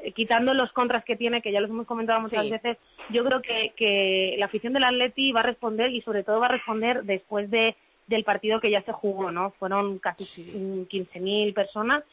eh, 0.00 0.12
quitando 0.12 0.52
los 0.54 0.70
contras 0.72 1.04
que 1.04 1.16
tiene, 1.16 1.40
que 1.40 1.50
ya 1.50 1.60
los 1.60 1.70
hemos 1.70 1.86
comentado 1.86 2.20
muchas 2.20 2.44
Sí. 2.44 2.50
veces, 2.50 2.76
yo 3.08 3.24
creo 3.24 3.40
que, 3.40 3.72
que 3.76 4.36
la 4.38 4.46
afición 4.46 4.74
del 4.74 4.84
Atleti 4.84 5.32
va 5.32 5.40
a 5.40 5.44
responder 5.44 5.90
y 5.90 6.02
sobre 6.02 6.22
todo 6.22 6.38
va 6.38 6.46
a 6.46 6.50
responder 6.52 7.02
después 7.04 7.50
de 7.50 7.74
del 8.06 8.24
partido 8.24 8.60
que 8.60 8.70
ya 8.70 8.82
se 8.82 8.92
jugó, 8.92 9.30
¿no? 9.30 9.50
Fueron 9.58 9.98
casi 9.98 10.42
mm, 10.42 10.82
15.000 10.82 11.54
personas, 11.54 12.04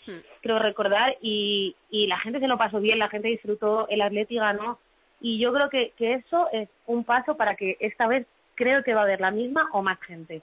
creo 0.42 0.60
recordar, 0.60 1.18
y, 1.22 1.76
y 1.90 2.08
la 2.08 2.20
gente 2.20 2.40
se 2.40 2.48
lo 2.48 2.58
pasó 2.58 2.80
bien, 2.80 3.00
la 3.00 3.10
gente 3.10 3.28
disfrutó, 3.28 3.88
el 3.90 4.02
Atleti 4.02 4.36
ganó, 4.36 4.80
y 5.22 5.40
yo 5.40 5.54
creo 5.54 5.70
que, 5.70 5.94
que 5.98 6.16
eso 6.16 6.50
es 6.52 6.70
un 6.86 7.04
paso 7.04 7.38
para 7.38 7.56
que 7.56 7.78
esta 7.80 8.08
vez 8.08 8.28
creo 8.56 8.84
que 8.84 8.94
va 8.94 9.02
a 9.02 9.04
haber 9.04 9.22
la 9.22 9.32
misma 9.32 9.70
o 9.72 9.82
más 9.82 10.00
gente. 10.02 10.42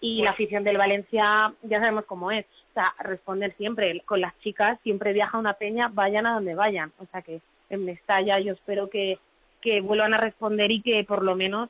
Y 0.00 0.22
la 0.22 0.30
afición 0.30 0.64
del 0.64 0.78
Valencia 0.78 1.52
ya 1.62 1.78
sabemos 1.78 2.04
cómo 2.06 2.30
es, 2.30 2.46
o 2.70 2.74
sea, 2.74 2.94
responder 3.00 3.54
siempre, 3.56 4.00
con 4.04 4.20
las 4.20 4.38
chicas 4.40 4.78
siempre 4.82 5.12
viaja 5.12 5.38
una 5.38 5.54
peña, 5.54 5.90
vayan 5.92 6.26
a 6.26 6.34
donde 6.34 6.54
vayan, 6.54 6.92
o 6.98 7.06
sea 7.06 7.22
que 7.22 7.40
en 7.68 7.84
Mestalla 7.84 8.40
yo 8.40 8.52
espero 8.52 8.90
que, 8.90 9.18
que 9.60 9.80
vuelvan 9.80 10.14
a 10.14 10.18
responder 10.18 10.70
y 10.70 10.82
que 10.82 11.04
por 11.04 11.22
lo 11.22 11.36
menos 11.36 11.68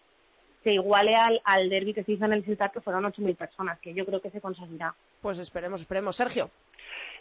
se 0.63 0.73
iguale 0.73 1.15
al, 1.17 1.41
al 1.45 1.69
derby 1.69 1.95
que 1.95 2.05
se 2.05 2.13
hizo 2.13 2.25
en 2.25 2.33
el 2.35 2.45
Ciutat, 2.45 2.73
que 2.73 2.81
fueron 2.81 3.05
8.000 3.05 3.37
personas, 3.37 3.79
que 3.81 3.95
yo 3.95 4.05
creo 4.05 4.21
que 4.21 4.31
se 4.31 4.41
conseguirá. 4.41 4.95
Pues 5.21 5.39
esperemos, 5.39 5.81
esperemos. 5.81 6.17
Sergio, 6.17 6.51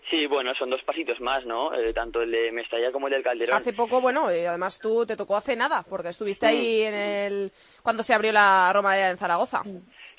Sí, 0.10 0.26
bueno, 0.26 0.54
son 0.56 0.72
dos 0.72 0.82
pasitos 0.84 1.20
más, 1.22 1.46
¿no? 1.46 1.72
Eh, 1.74 1.94
tanto 1.94 2.22
el 2.22 2.32
de 2.32 2.52
Mestalla 2.52 2.92
como 2.92 3.08
el 3.08 3.14
del 3.14 3.22
Calderón. 3.24 3.58
hace 3.58 3.74
poco, 3.74 4.02
bueno, 4.02 4.34
y 4.34 4.44
además 4.44 4.80
tú 4.80 5.06
te 5.06 5.16
tocó 5.16 5.38
hace 5.38 5.56
nada, 5.56 5.84
porque 5.88 6.10
estuviste 6.10 6.48
ahí 6.48 6.82
en 6.82 6.94
el 6.96 7.52
cuando 7.84 8.02
se 8.02 8.14
abrió 8.16 8.32
la 8.32 8.72
Romareda 8.74 9.12
en 9.12 9.18
Zaragoza. 9.18 9.62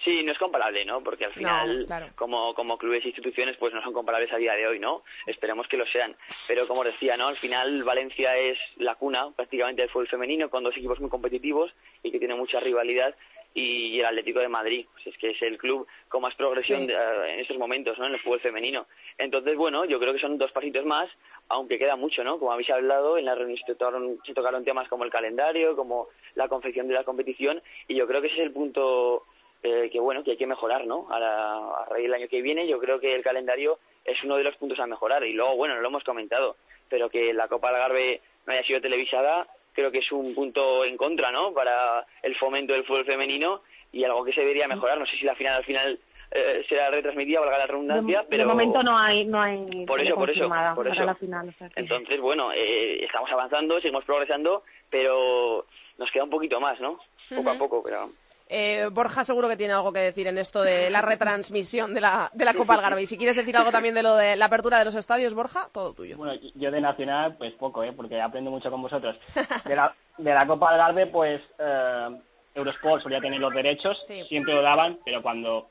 Sí, 0.04 0.22
no 0.24 0.32
es 0.32 0.38
comparable, 0.38 0.84
¿no? 0.84 1.02
Porque 1.02 1.26
al 1.26 1.32
final, 1.34 1.84
claro. 1.86 2.08
como, 2.16 2.54
como 2.54 2.78
clubes 2.78 3.04
e 3.04 3.08
instituciones, 3.08 3.56
pues 3.58 3.74
no 3.74 3.82
son 3.82 3.92
comparables 3.92 4.32
a 4.32 4.36
día 4.38 4.54
de 4.54 4.66
hoy, 4.66 4.78
¿no? 4.78 5.02
Esperemos 5.26 5.68
que 5.68 5.76
lo 5.76 5.86
sean. 5.86 6.16
Pero 6.48 6.66
como 6.66 6.84
decía, 6.84 7.16
¿no? 7.18 7.26
Al 7.28 7.36
final 7.36 7.82
Valencia 7.84 8.36
es 8.38 8.58
la 8.76 8.94
cuna 8.94 9.30
prácticamente 9.36 9.82
del 9.82 9.90
fútbol 9.90 10.08
femenino, 10.08 10.48
con 10.48 10.64
dos 10.64 10.76
equipos 10.76 11.00
muy 11.00 11.10
competitivos 11.10 11.70
y 12.02 12.10
que 12.10 12.18
tiene 12.18 12.34
mucha 12.34 12.60
rivalidad. 12.60 13.14
Y, 13.52 13.98
el 13.98 14.06
Atlético 14.06 14.38
de 14.38 14.48
Madrid, 14.48 14.86
pues 14.92 15.08
es 15.08 15.18
que 15.18 15.30
es 15.30 15.42
el 15.42 15.58
club 15.58 15.84
con 16.08 16.22
más 16.22 16.34
progresión 16.36 16.82
Sí. 16.82 16.86
de- 16.86 16.94
eh, 16.94 17.34
en 17.34 17.40
estos 17.40 17.58
momentos, 17.58 17.98
¿no? 17.98 18.06
En 18.06 18.14
el 18.14 18.20
fútbol 18.20 18.40
femenino. 18.40 18.86
Entonces, 19.18 19.56
bueno, 19.56 19.84
yo 19.84 19.98
creo 19.98 20.12
que 20.14 20.20
son 20.20 20.38
dos 20.38 20.52
pasitos 20.52 20.84
más, 20.86 21.10
aunque 21.48 21.76
queda 21.76 21.96
mucho, 21.96 22.22
¿no? 22.22 22.38
Como 22.38 22.52
habéis 22.52 22.70
hablado, 22.70 23.18
en 23.18 23.24
la 23.24 23.34
reunión 23.34 23.58
se 23.58 23.74
tocaron, 23.74 24.20
se 24.24 24.34
tocaron 24.34 24.64
temas 24.64 24.88
como 24.88 25.02
el 25.04 25.10
calendario, 25.10 25.74
como 25.74 26.06
la 26.36 26.46
confección 26.48 26.86
de 26.86 26.94
la 26.94 27.02
competición, 27.02 27.60
y 27.88 27.96
yo 27.96 28.06
creo 28.06 28.20
que 28.22 28.28
ese 28.28 28.36
es 28.36 28.42
el 28.44 28.52
punto 28.52 29.24
eh, 29.62 29.88
que 29.92 30.00
bueno 30.00 30.22
que 30.24 30.32
hay 30.32 30.36
que 30.36 30.46
mejorar 30.46 30.86
no 30.86 31.06
a, 31.10 31.18
la, 31.20 31.52
a 31.56 31.84
raíz 31.90 32.04
del 32.04 32.14
año 32.14 32.28
que 32.28 32.40
viene 32.42 32.66
yo 32.66 32.78
creo 32.78 32.98
que 33.00 33.14
el 33.14 33.22
calendario 33.22 33.78
es 34.04 34.22
uno 34.24 34.36
de 34.36 34.44
los 34.44 34.56
puntos 34.56 34.78
a 34.80 34.86
mejorar. 34.86 35.24
Y 35.24 35.32
luego 35.34 35.56
bueno 35.56 35.74
lo 35.80 35.88
hemos 35.88 36.04
comentado 36.04 36.56
pero 36.88 37.08
que 37.08 37.32
la 37.32 37.46
Copa 37.48 37.68
Algarve 37.68 38.20
no 38.46 38.52
haya 38.52 38.62
sido 38.64 38.80
televisada 38.80 39.46
creo 39.72 39.90
que 39.92 39.98
es 39.98 40.10
un 40.12 40.34
punto 40.34 40.84
en 40.84 40.96
contra 40.96 41.30
no 41.30 41.52
para 41.52 42.04
el 42.22 42.34
fomento 42.36 42.72
del 42.72 42.84
fútbol 42.84 43.04
femenino 43.04 43.62
y 43.92 44.04
algo 44.04 44.24
que 44.24 44.32
se 44.32 44.40
debería 44.40 44.66
mejorar. 44.68 44.98
No 44.98 45.06
sé 45.06 45.16
si 45.16 45.24
la 45.24 45.34
final 45.34 45.54
al 45.56 45.64
final 45.64 45.98
eh, 46.32 46.64
será 46.68 46.90
retransmitida 46.90 47.40
valga 47.40 47.58
la 47.58 47.66
redundancia 47.66 48.20
de, 48.22 48.26
pero 48.28 48.42
de 48.44 48.48
momento 48.48 48.82
no 48.84 48.96
hay, 48.96 49.24
no 49.24 49.40
hay 49.42 49.84
Por 49.84 50.00
eso, 50.00 50.14
por 50.14 50.30
eso, 50.30 50.48
por 50.76 50.86
eso. 50.86 51.04
la 51.04 51.14
final. 51.16 51.48
o 51.48 51.52
sea 51.58 51.68
que- 51.68 51.80
entonces 51.80 52.20
bueno 52.20 52.52
eh, 52.52 53.04
estamos 53.04 53.30
avanzando 53.32 53.80
seguimos 53.80 54.04
progresando 54.04 54.62
pero 54.88 55.66
nos 55.98 56.10
queda 56.12 56.22
un 56.24 56.30
poquito 56.30 56.60
más 56.60 56.80
no 56.80 56.98
poco 57.34 57.50
a 57.50 57.58
poco 57.58 57.82
pero 57.82 58.10
Eh, 58.52 58.88
Borja 58.90 59.22
seguro 59.22 59.48
que 59.48 59.56
tiene 59.56 59.74
algo 59.74 59.92
que 59.92 60.00
decir 60.00 60.26
en 60.26 60.36
esto 60.36 60.62
de 60.62 60.90
la 60.90 61.00
retransmisión 61.02 61.94
de 61.94 62.00
la, 62.00 62.30
de 62.34 62.44
la 62.44 62.52
Copa 62.52 62.74
Algarve. 62.74 63.02
Y 63.02 63.06
si 63.06 63.16
quieres 63.16 63.36
decir 63.36 63.56
algo 63.56 63.70
también 63.70 63.94
de 63.94 64.02
lo 64.02 64.16
de 64.16 64.34
la 64.34 64.46
apertura 64.46 64.80
de 64.80 64.84
los 64.84 64.96
estadios, 64.96 65.34
Borja, 65.34 65.68
todo 65.72 65.94
tuyo. 65.94 66.16
Bueno, 66.16 66.34
yo 66.56 66.70
de 66.72 66.80
Nacional, 66.80 67.36
pues 67.36 67.52
poco, 67.52 67.84
¿eh? 67.84 67.92
porque 67.92 68.20
aprendo 68.20 68.50
mucho 68.50 68.68
con 68.68 68.82
vosotros. 68.82 69.16
De 69.64 69.76
la, 69.76 69.94
de 70.18 70.34
la 70.34 70.46
Copa 70.48 70.70
Algarve, 70.70 71.06
pues 71.06 71.40
eh, 71.60 72.08
Eurosport 72.56 73.04
solía 73.04 73.20
tener 73.20 73.38
los 73.38 73.54
derechos, 73.54 73.96
siempre 74.28 74.52
lo 74.52 74.62
daban, 74.62 74.98
pero 75.04 75.22
cuando... 75.22 75.68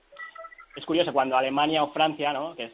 Es 0.77 0.85
curioso, 0.85 1.11
cuando 1.11 1.35
Alemania 1.35 1.83
o 1.83 1.91
Francia, 1.91 2.31
¿no? 2.31 2.55
Que, 2.55 2.65
es, 2.65 2.73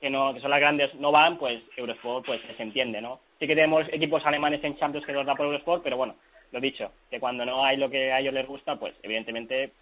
que, 0.00 0.08
no, 0.08 0.32
que 0.32 0.40
son 0.40 0.50
las 0.50 0.60
grandes, 0.60 0.94
no 0.94 1.12
van, 1.12 1.36
pues 1.36 1.62
Eurosport 1.76 2.24
pues 2.24 2.40
se 2.56 2.62
entiende, 2.62 3.02
¿no? 3.02 3.20
Sí 3.38 3.46
que 3.46 3.54
tenemos 3.54 3.84
equipos 3.92 4.24
alemanes 4.24 4.64
en 4.64 4.78
Champions 4.78 5.04
que 5.04 5.12
los 5.12 5.26
da 5.26 5.34
por 5.34 5.44
Eurosport, 5.44 5.82
pero 5.82 5.98
bueno, 5.98 6.14
lo 6.54 6.60
dicho, 6.60 6.92
que 7.10 7.18
cuando 7.20 7.44
no 7.44 7.64
hay 7.64 7.76
lo 7.76 7.90
que 7.90 8.12
a 8.12 8.20
ellos 8.20 8.32
les 8.32 8.46
gusta, 8.46 8.76
pues 8.76 8.94
evidentemente, 9.02 9.72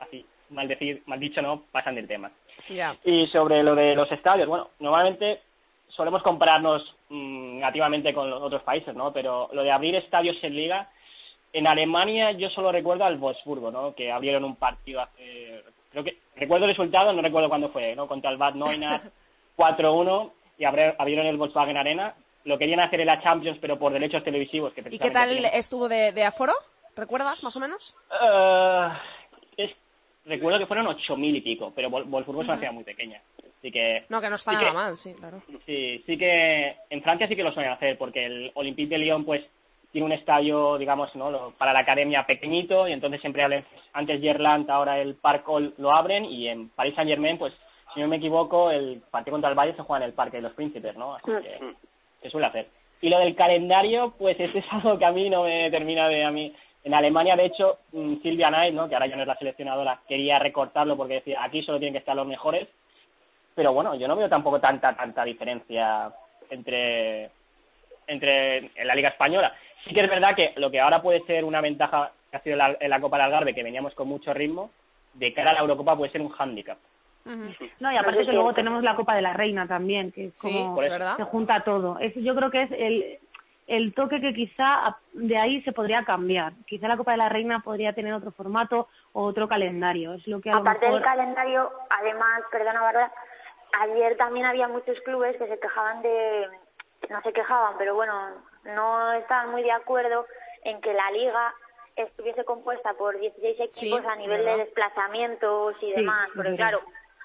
así, 0.00 0.26
mal, 0.50 0.66
decir, 0.66 1.02
mal 1.06 1.20
dicho, 1.20 1.40
no, 1.40 1.62
pasan 1.70 1.94
del 1.94 2.08
tema. 2.08 2.30
Y 3.04 3.26
sobre 3.28 3.62
lo 3.62 3.74
de 3.76 3.94
los 3.94 4.10
estadios, 4.10 4.48
bueno, 4.48 4.70
normalmente 4.80 5.40
solemos 5.88 6.22
compararnos 6.24 6.82
mm, 7.10 7.56
negativamente 7.58 8.12
con 8.12 8.28
los 8.28 8.42
otros 8.42 8.62
países, 8.64 8.94
¿no? 8.94 9.12
Pero 9.12 9.48
lo 9.52 9.62
de 9.62 9.70
abrir 9.70 9.94
estadios 9.94 10.36
en 10.42 10.56
liga 10.56 10.90
en 11.52 11.66
Alemania 11.68 12.32
yo 12.32 12.50
solo 12.50 12.70
recuerdo 12.72 13.04
al 13.04 13.16
Wolfsburgo, 13.18 13.70
¿no? 13.70 13.94
Que 13.94 14.10
abrieron 14.12 14.44
un 14.44 14.56
partido 14.56 15.00
hace... 15.00 15.62
Creo 15.92 16.04
que... 16.04 16.18
Recuerdo 16.34 16.66
el 16.66 16.72
resultado, 16.72 17.12
no 17.14 17.22
recuerdo 17.22 17.48
cuándo 17.48 17.70
fue, 17.70 17.94
¿no? 17.96 18.06
Contra 18.08 18.30
el 18.30 18.36
Bad 18.36 18.54
Neuenahr 18.56 19.00
4-1 19.56 20.32
y 20.58 20.64
abri- 20.64 20.94
abrieron 20.98 21.26
el 21.26 21.36
Volkswagen 21.38 21.76
Arena. 21.76 22.14
Lo 22.46 22.56
querían 22.58 22.80
hacer 22.80 23.00
en 23.00 23.06
la 23.08 23.20
Champions, 23.22 23.58
pero 23.60 23.78
por 23.78 23.92
derechos 23.92 24.24
televisivos. 24.24 24.72
Que 24.72 24.82
¿Y 24.90 24.98
qué 24.98 25.10
tal 25.10 25.28
tienen- 25.30 25.50
estuvo 25.52 25.88
de, 25.88 26.12
de 26.12 26.24
aforo? 26.24 26.52
¿Recuerdas 26.96 27.42
más 27.44 27.54
o 27.56 27.60
menos? 27.60 27.94
Eh, 28.10 28.88
es- 29.58 29.76
recuerdo 30.24 30.58
que 30.60 30.66
fueron 30.66 30.86
8.000 30.86 31.36
y 31.36 31.40
pico, 31.40 31.72
pero 31.74 31.90
Wolfsburgo 31.90 32.42
es 32.42 32.48
una 32.48 32.56
ciudad 32.56 32.72
muy 32.72 32.84
pequeña. 32.84 33.20
Así 33.58 33.70
que... 33.72 34.04
No, 34.08 34.20
que 34.20 34.28
no 34.30 34.36
está 34.36 34.52
sí 34.52 34.56
nada 34.56 34.68
que- 34.68 34.74
mal, 34.74 34.96
sí, 34.96 35.14
claro. 35.14 35.42
Sí, 35.66 36.02
sí 36.06 36.16
que 36.16 36.76
en 36.88 37.02
Francia 37.02 37.26
sí 37.28 37.34
que 37.36 37.42
lo 37.42 37.52
suelen 37.52 37.72
hacer, 37.72 37.98
porque 37.98 38.24
el 38.24 38.50
Olympique 38.54 38.90
de 38.90 38.98
Lyon 38.98 39.24
pues 39.24 39.44
tiene 39.92 40.04
un 40.06 40.12
estadio, 40.12 40.78
digamos, 40.78 41.14
¿no? 41.16 41.30
lo- 41.30 41.50
para 41.58 41.72
la 41.72 41.80
academia 41.80 42.24
pequeñito 42.26 42.86
y 42.86 42.92
entonces 42.92 43.20
siempre 43.20 43.42
hablan, 43.42 43.64
antes 43.92 44.20
Gerland, 44.20 44.70
ahora 44.70 45.00
el 45.00 45.16
Parc 45.16 45.46
lo 45.78 45.92
abren 45.92 46.24
y 46.26 46.48
en 46.48 46.68
Paris 46.68 46.94
Saint 46.94 47.08
Germain, 47.10 47.38
pues 47.38 47.52
si 47.94 48.00
no 48.00 48.08
me 48.08 48.16
equivoco, 48.16 48.70
el 48.70 49.00
partido 49.10 49.32
contra 49.32 49.50
el 49.50 49.56
Valle 49.58 49.74
se 49.74 49.82
juega 49.82 50.04
en 50.04 50.10
el 50.10 50.14
Parque 50.14 50.36
de 50.36 50.42
los 50.42 50.52
Príncipes, 50.52 50.96
¿no? 50.96 51.14
Así 51.16 51.30
que 51.42 51.58
se 52.26 52.30
suele 52.30 52.48
hacer. 52.48 52.66
Y 53.00 53.08
lo 53.08 53.18
del 53.18 53.34
calendario, 53.34 54.14
pues 54.18 54.38
ese 54.38 54.58
es 54.58 54.64
algo 54.70 54.98
que 54.98 55.04
a 55.04 55.12
mí 55.12 55.30
no 55.30 55.44
me 55.44 55.70
termina 55.70 56.08
de 56.08 56.24
a 56.24 56.30
mí. 56.30 56.54
En 56.84 56.94
Alemania, 56.94 57.36
de 57.36 57.46
hecho, 57.46 57.78
mm, 57.92 58.22
Silvia 58.22 58.48
Knight, 58.48 58.74
¿no? 58.74 58.88
que 58.88 58.94
ahora 58.94 59.06
ya 59.06 59.16
no 59.16 59.22
es 59.22 59.28
la 59.28 59.36
seleccionadora, 59.36 60.00
quería 60.08 60.38
recortarlo 60.38 60.96
porque 60.96 61.14
decía, 61.14 61.42
aquí 61.42 61.62
solo 61.62 61.78
tienen 61.78 61.94
que 61.94 61.98
estar 61.98 62.14
los 62.14 62.26
mejores. 62.26 62.68
Pero 63.54 63.72
bueno, 63.72 63.94
yo 63.94 64.06
no 64.06 64.16
veo 64.16 64.28
tampoco 64.28 64.60
tanta 64.60 64.94
tanta 64.94 65.24
diferencia 65.24 66.12
entre 66.50 67.30
entre 68.06 68.58
en 68.58 68.86
la 68.86 68.94
Liga 68.94 69.08
Española. 69.08 69.54
Sí 69.84 69.94
que 69.94 70.02
es 70.02 70.10
verdad 70.10 70.36
que 70.36 70.52
lo 70.56 70.70
que 70.70 70.80
ahora 70.80 71.00
puede 71.00 71.24
ser 71.24 71.44
una 71.44 71.60
ventaja 71.60 72.12
que 72.30 72.36
ha 72.36 72.42
sido 72.42 72.56
la, 72.56 72.76
en 72.78 72.90
la 72.90 73.00
Copa 73.00 73.16
del 73.16 73.26
Algarve, 73.26 73.54
que 73.54 73.62
veníamos 73.62 73.94
con 73.94 74.08
mucho 74.08 74.34
ritmo, 74.34 74.70
de 75.14 75.32
cara 75.32 75.50
a 75.50 75.54
la 75.54 75.60
Eurocopa 75.60 75.96
puede 75.96 76.12
ser 76.12 76.20
un 76.20 76.28
hándicap. 76.28 76.78
No, 77.80 77.92
y 77.92 77.96
aparte 77.96 78.24
que 78.24 78.32
luego 78.32 78.54
tenemos 78.54 78.82
la 78.82 78.94
Copa 78.96 79.14
de 79.14 79.22
la 79.22 79.32
Reina 79.32 79.66
también, 79.66 80.12
que 80.12 80.26
es 80.26 80.38
Sí, 80.38 80.48
como 80.52 80.80
se 81.16 81.24
junta 81.24 81.60
todo. 81.64 81.98
Es, 81.98 82.14
yo 82.14 82.34
creo 82.34 82.50
que 82.50 82.62
es 82.62 82.70
el, 82.72 83.18
el 83.66 83.94
toque 83.94 84.20
que 84.20 84.32
quizá 84.32 84.96
de 85.12 85.36
ahí 85.36 85.60
se 85.62 85.72
podría 85.72 86.04
cambiar. 86.04 86.52
Quizá 86.66 86.86
la 86.88 86.96
Copa 86.96 87.12
de 87.12 87.18
la 87.18 87.28
Reina 87.28 87.60
podría 87.60 87.92
tener 87.92 88.12
otro 88.12 88.30
formato 88.30 88.88
o 89.12 89.24
otro 89.24 89.48
calendario. 89.48 90.14
Es 90.14 90.26
lo 90.28 90.40
que 90.40 90.50
a 90.50 90.54
lo 90.54 90.60
Aparte 90.60 90.86
mejor... 90.86 91.00
del 91.00 91.04
calendario, 91.08 91.70
además, 91.90 92.42
perdona 92.52 92.80
Bárbara, 92.80 93.12
ayer 93.80 94.16
también 94.16 94.46
había 94.46 94.68
muchos 94.68 94.98
clubes 95.00 95.36
que 95.36 95.48
se 95.48 95.58
quejaban 95.58 96.02
de, 96.02 96.46
no 97.10 97.20
se 97.22 97.32
quejaban, 97.32 97.74
pero 97.78 97.94
bueno, 97.94 98.14
no 98.64 99.12
estaban 99.14 99.50
muy 99.50 99.62
de 99.62 99.72
acuerdo 99.72 100.26
en 100.62 100.80
que 100.80 100.92
la 100.94 101.10
liga 101.10 101.54
estuviese 101.96 102.44
compuesta 102.44 102.92
por 102.94 103.18
16 103.18 103.54
equipos 103.58 103.72
Sí, 103.74 104.06
a 104.06 104.16
nivel 104.16 104.38
¿verdad? 104.42 104.58
de 104.58 104.64
desplazamientos 104.64 105.74
y 105.80 105.86
Sí, 105.86 105.92
demás, 105.96 106.28
es 106.28 106.34
porque 106.34 106.54
claro, 106.56 106.80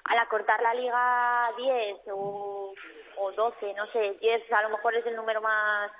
al 0.06 0.18
acortar 0.20 0.62
la 0.62 0.74
liga 0.74 1.47
a 1.47 1.52
10 1.58 1.97
o, 2.14 2.74
o 3.18 3.32
12, 3.32 3.74
no 3.76 3.86
sé, 3.88 4.16
10 4.22 4.52
a 4.54 4.62
lo 4.64 4.70
mejor 4.70 4.95
es 4.95 5.06
el 5.06 5.16
número 5.16 5.41
más, 5.41 5.91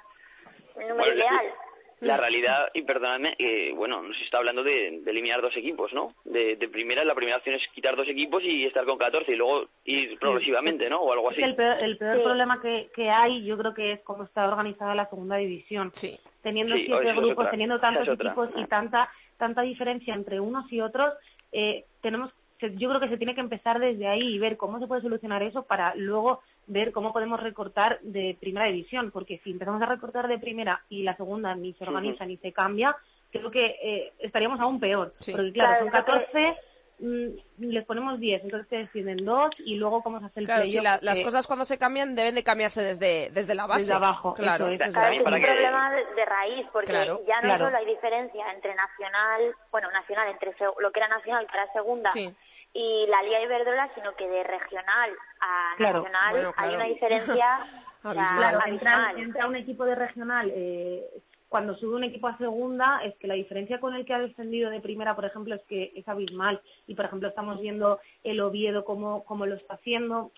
el 0.76 0.90
número 0.90 0.98
Bueno, 0.98 1.16
ideal. 1.16 1.54
La 2.00 2.18
realidad, 2.18 2.70
y 2.74 2.82
perdonadme, 2.82 3.36
eh, 3.38 3.74
bueno, 3.76 4.02
nos 4.02 4.20
está 4.22 4.40
hablando 4.40 4.64
de, 4.64 5.02
de 5.04 5.12
eliminar 5.12 5.40
dos 5.40 5.56
equipos, 5.56 5.94
¿no? 5.94 6.16
De, 6.26 6.56
de 6.56 6.68
primera, 6.68 7.06
la 7.06 7.14
primera 7.14 7.38
opción 7.38 7.54
es 7.54 7.62
quitar 7.76 7.96
dos 7.96 8.08
equipos 8.08 8.42
y 8.44 8.66
estar 8.66 8.86
con 8.86 8.98
14 8.98 9.32
y 9.32 9.36
luego 9.36 9.68
ir 9.86 10.18
progresivamente, 10.18 10.90
¿no? 10.90 11.00
O 11.02 11.14
algo 11.14 11.30
Es 11.30 11.34
así. 11.38 11.42
que 11.44 11.50
el 11.50 11.56
peor, 11.56 11.78
el 11.80 11.98
peor 12.00 12.18
Sí. 12.18 12.24
problema 12.24 12.60
que, 12.60 12.90
que 12.96 13.08
hay, 13.12 13.46
yo 13.46 13.56
creo 13.56 13.76
que 13.76 13.92
es 13.92 14.02
cómo 14.02 14.24
está 14.24 14.48
organizada 14.48 14.96
la 14.96 15.08
segunda 15.12 15.36
división. 15.36 15.92
Sí. 15.94 16.20
Teniendo 16.42 16.74
Sí, 16.76 16.86
siete 16.88 17.08
es 17.08 17.16
grupos, 17.16 17.38
otra. 17.38 17.52
teniendo 17.52 17.80
tantos 17.80 18.08
es 18.08 18.14
equipos 18.16 18.50
y 18.56 18.66
tanta 18.66 19.08
tanta 19.38 19.62
diferencia 19.62 20.16
entre 20.16 20.40
unos 20.40 20.72
y 20.74 20.82
otros, 20.82 21.14
eh, 21.52 21.86
tenemos 22.02 22.32
se- 22.62 22.78
yo 22.78 22.88
creo 22.88 23.02
que 23.02 23.10
se 23.10 23.18
tiene 23.18 23.36
que 23.36 23.42
empezar 23.42 23.80
desde 23.80 24.08
ahí 24.08 24.22
y 24.36 24.40
ver 24.40 24.56
cómo 24.56 24.80
se 24.80 24.88
puede 24.88 25.02
solucionar 25.02 25.44
eso 25.44 25.64
para 25.64 25.94
luego 25.96 26.42
ver 26.68 26.94
cómo 26.94 27.12
podemos 27.12 27.42
recortar 27.42 28.00
de 28.02 28.38
primera 28.40 28.68
división, 28.68 29.12
porque 29.12 29.40
si 29.44 29.52
empezamos 29.52 29.82
a 29.82 29.88
recortar 29.88 30.30
de 30.30 30.40
primera 30.40 30.82
y 30.88 31.04
la 31.04 31.18
segunda 31.18 31.54
ni 31.56 31.74
se 31.74 31.84
organiza 31.84 32.24
ni 32.26 32.38
se 32.38 32.54
cambia, 32.54 32.96
creo 33.32 33.52
que 33.52 33.66
eh, 33.82 34.14
estaríamos 34.20 34.60
aún 34.62 34.80
peor, 34.80 35.14
Sí. 35.20 35.32
porque 35.34 35.52
claro, 35.52 35.70
Claro, 35.72 35.80
son 35.80 35.88
es 35.88 35.94
lo 35.94 36.00
que- 36.00 36.12
14 36.46 36.58
mm, 37.00 37.64
les 37.72 37.86
ponemos 37.86 38.20
10, 38.20 38.44
entonces 38.44 38.70
se 38.70 38.76
descienden 38.78 39.26
dos 39.26 39.50
y 39.66 39.76
luego 39.76 40.04
cómo 40.04 40.20
se 40.20 40.28
hace 40.28 40.42
el 40.42 40.46
Claro, 40.46 40.66
sí, 40.68 40.80
la- 40.80 41.00
las 41.02 41.18
que- 41.18 41.24
cosas 41.26 41.48
cuando 41.48 41.66
se 41.66 41.80
cambian 41.80 42.14
deben 42.14 42.36
de 42.36 42.44
cambiarse 42.44 42.84
desde, 42.84 43.32
desde 43.32 43.56
la 43.56 43.66
base. 43.66 43.82
Desde 43.86 43.96
abajo, 43.96 44.36
Claro, 44.36 44.66
eso 44.66 44.74
es. 44.74 44.80
desde 44.80 44.92
Claro, 44.94 45.14
es 45.16 45.20
un 45.26 45.34
que- 45.34 45.48
problema 45.48 45.92
de, 45.96 46.06
de 46.14 46.26
raíz, 46.26 46.68
porque 46.72 46.88
Claro, 46.92 47.22
ya 47.28 47.38
no 47.38 47.48
claro. 47.48 47.66
solo 47.66 47.78
hay 47.78 47.86
diferencia 47.88 48.46
entre 48.54 48.76
nacional, 48.76 49.56
bueno, 49.72 49.90
nacional, 49.92 50.30
entre 50.30 50.54
lo 50.80 50.92
que 50.92 51.00
era 51.00 51.08
nacional 51.08 51.48
para 51.48 51.72
segunda 51.74 52.12
Sí. 52.12 52.30
Y 52.74 53.06
la 53.08 53.22
Liga 53.24 53.42
Iberdrola, 53.42 53.90
sino 53.96 54.16
que 54.16 54.28
de 54.28 54.44
regional 54.44 55.12
a 55.42 55.74
Claro. 55.78 56.00
nacional 56.04 56.32
Bueno, 56.32 56.54
hay 56.58 56.76
una 56.76 56.86
diferencia. 56.86 57.60
Claro, 58.02 58.60
entra, 58.66 58.94
abismal. 58.96 59.20
entra 59.20 59.48
un 59.48 59.56
equipo 59.56 59.86
de 59.86 59.94
regional, 59.94 60.52
eh, 60.56 61.04
cuando 61.50 61.76
sube 61.76 61.96
un 61.98 62.04
equipo 62.04 62.28
a 62.30 62.38
segunda, 62.40 63.02
es 63.04 63.14
que 63.18 63.28
la 63.28 63.36
diferencia 63.36 63.80
con 63.80 63.94
el 63.94 64.06
que 64.06 64.14
ha 64.16 64.20
descendido 64.20 64.72
de 64.72 64.80
primera, 64.80 65.16
por 65.16 65.26
ejemplo, 65.26 65.54
es 65.54 65.62
que 65.70 65.92
es 65.96 66.08
abismal. 66.08 66.62
Y, 66.88 66.96
por 66.96 67.06
ejemplo, 67.06 67.28
estamos 67.30 67.60
viendo 67.62 68.00
el 68.24 68.40
Oviedo 68.40 68.86
cómo, 68.86 69.24
cómo 69.26 69.46
lo 69.46 69.54
está 69.54 69.76
haciendo. 69.76 70.32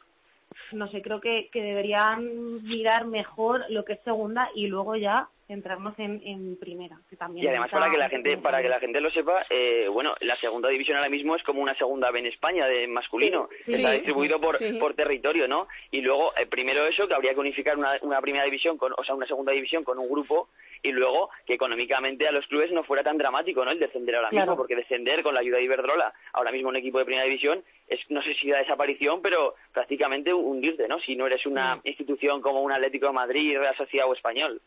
No 0.73 0.87
sé, 0.89 1.01
creo 1.01 1.21
que, 1.21 1.49
que 1.53 1.61
deberían 1.61 2.63
mirar 2.63 3.05
mejor 3.05 3.63
lo 3.69 3.85
que 3.85 3.93
es 3.93 4.01
segunda 4.01 4.49
y 4.55 4.67
luego 4.67 4.95
ya 4.97 5.29
centrarnos 5.53 5.93
en, 5.99 6.19
en 6.25 6.57
primera, 6.57 6.99
que 7.09 7.15
también 7.15 7.45
Y 7.45 7.47
además 7.47 7.69
para 7.69 7.89
que 7.91 7.97
la 7.97 8.09
gente 8.09 8.37
para 8.37 8.61
que 8.61 8.69
la 8.69 8.79
gente 8.79 8.99
lo 9.01 9.11
sepa, 9.11 9.45
eh, 9.49 9.87
bueno, 9.87 10.15
la 10.21 10.35
segunda 10.37 10.69
división 10.69 10.97
ahora 10.97 11.09
mismo 11.09 11.35
es 11.35 11.43
como 11.43 11.61
una 11.61 11.75
segunda 11.75 12.09
B 12.11 12.19
en 12.19 12.25
España 12.27 12.65
de 12.67 12.87
masculino, 12.87 13.49
Sí, 13.65 13.73
está 13.73 13.89
sí. 13.89 13.95
distribuido 13.97 14.39
por 14.41 14.55
Sí. 14.55 14.73
por 14.79 14.95
territorio, 14.95 15.47
¿no? 15.47 15.67
Y 15.91 16.01
luego 16.01 16.33
eh, 16.37 16.45
primero 16.47 16.85
eso 16.85 17.07
que 17.07 17.13
habría 17.13 17.33
que 17.33 17.39
unificar 17.39 17.77
una, 17.77 17.97
una 18.01 18.19
primera 18.21 18.45
división 18.45 18.77
con, 18.77 18.93
o 18.97 19.03
sea, 19.03 19.13
una 19.15 19.27
segunda 19.27 19.51
división 19.53 19.83
con 19.83 19.99
un 19.99 20.09
grupo 20.09 20.49
y 20.81 20.91
luego 20.91 21.29
que 21.45 21.53
económicamente 21.53 22.27
a 22.27 22.31
los 22.31 22.45
clubes 22.47 22.71
no 22.71 22.83
fuera 22.83 23.03
tan 23.03 23.17
dramático, 23.17 23.63
¿no? 23.63 23.71
El 23.71 23.79
descender 23.79 24.15
ahora 24.15 24.29
Claro. 24.29 24.45
mismo, 24.45 24.57
porque 24.57 24.75
descender 24.75 25.21
con 25.23 25.33
la 25.35 25.41
ayuda 25.41 25.57
de 25.57 25.63
Iberdrola, 25.63 26.13
ahora 26.33 26.51
mismo 26.51 26.69
un 26.69 26.75
equipo 26.75 26.97
de 26.99 27.05
primera 27.05 27.25
división 27.25 27.63
es 27.87 27.99
no 28.09 28.21
sé 28.23 28.33
si 28.35 28.49
da 28.49 28.57
desaparición, 28.59 29.21
pero 29.21 29.55
prácticamente 29.71 30.33
hundirte, 30.33 30.87
¿no? 30.87 30.99
Si 31.01 31.15
no 31.15 31.27
eres 31.27 31.45
una 31.45 31.79
institución 31.83 32.41
como 32.41 32.61
un 32.61 32.71
Atlético 32.71 33.07
de 33.07 33.13
Madrid, 33.13 33.57
Real 33.59 33.75
Sociedad 33.77 34.07
o 34.09 34.13
Español. 34.13 34.61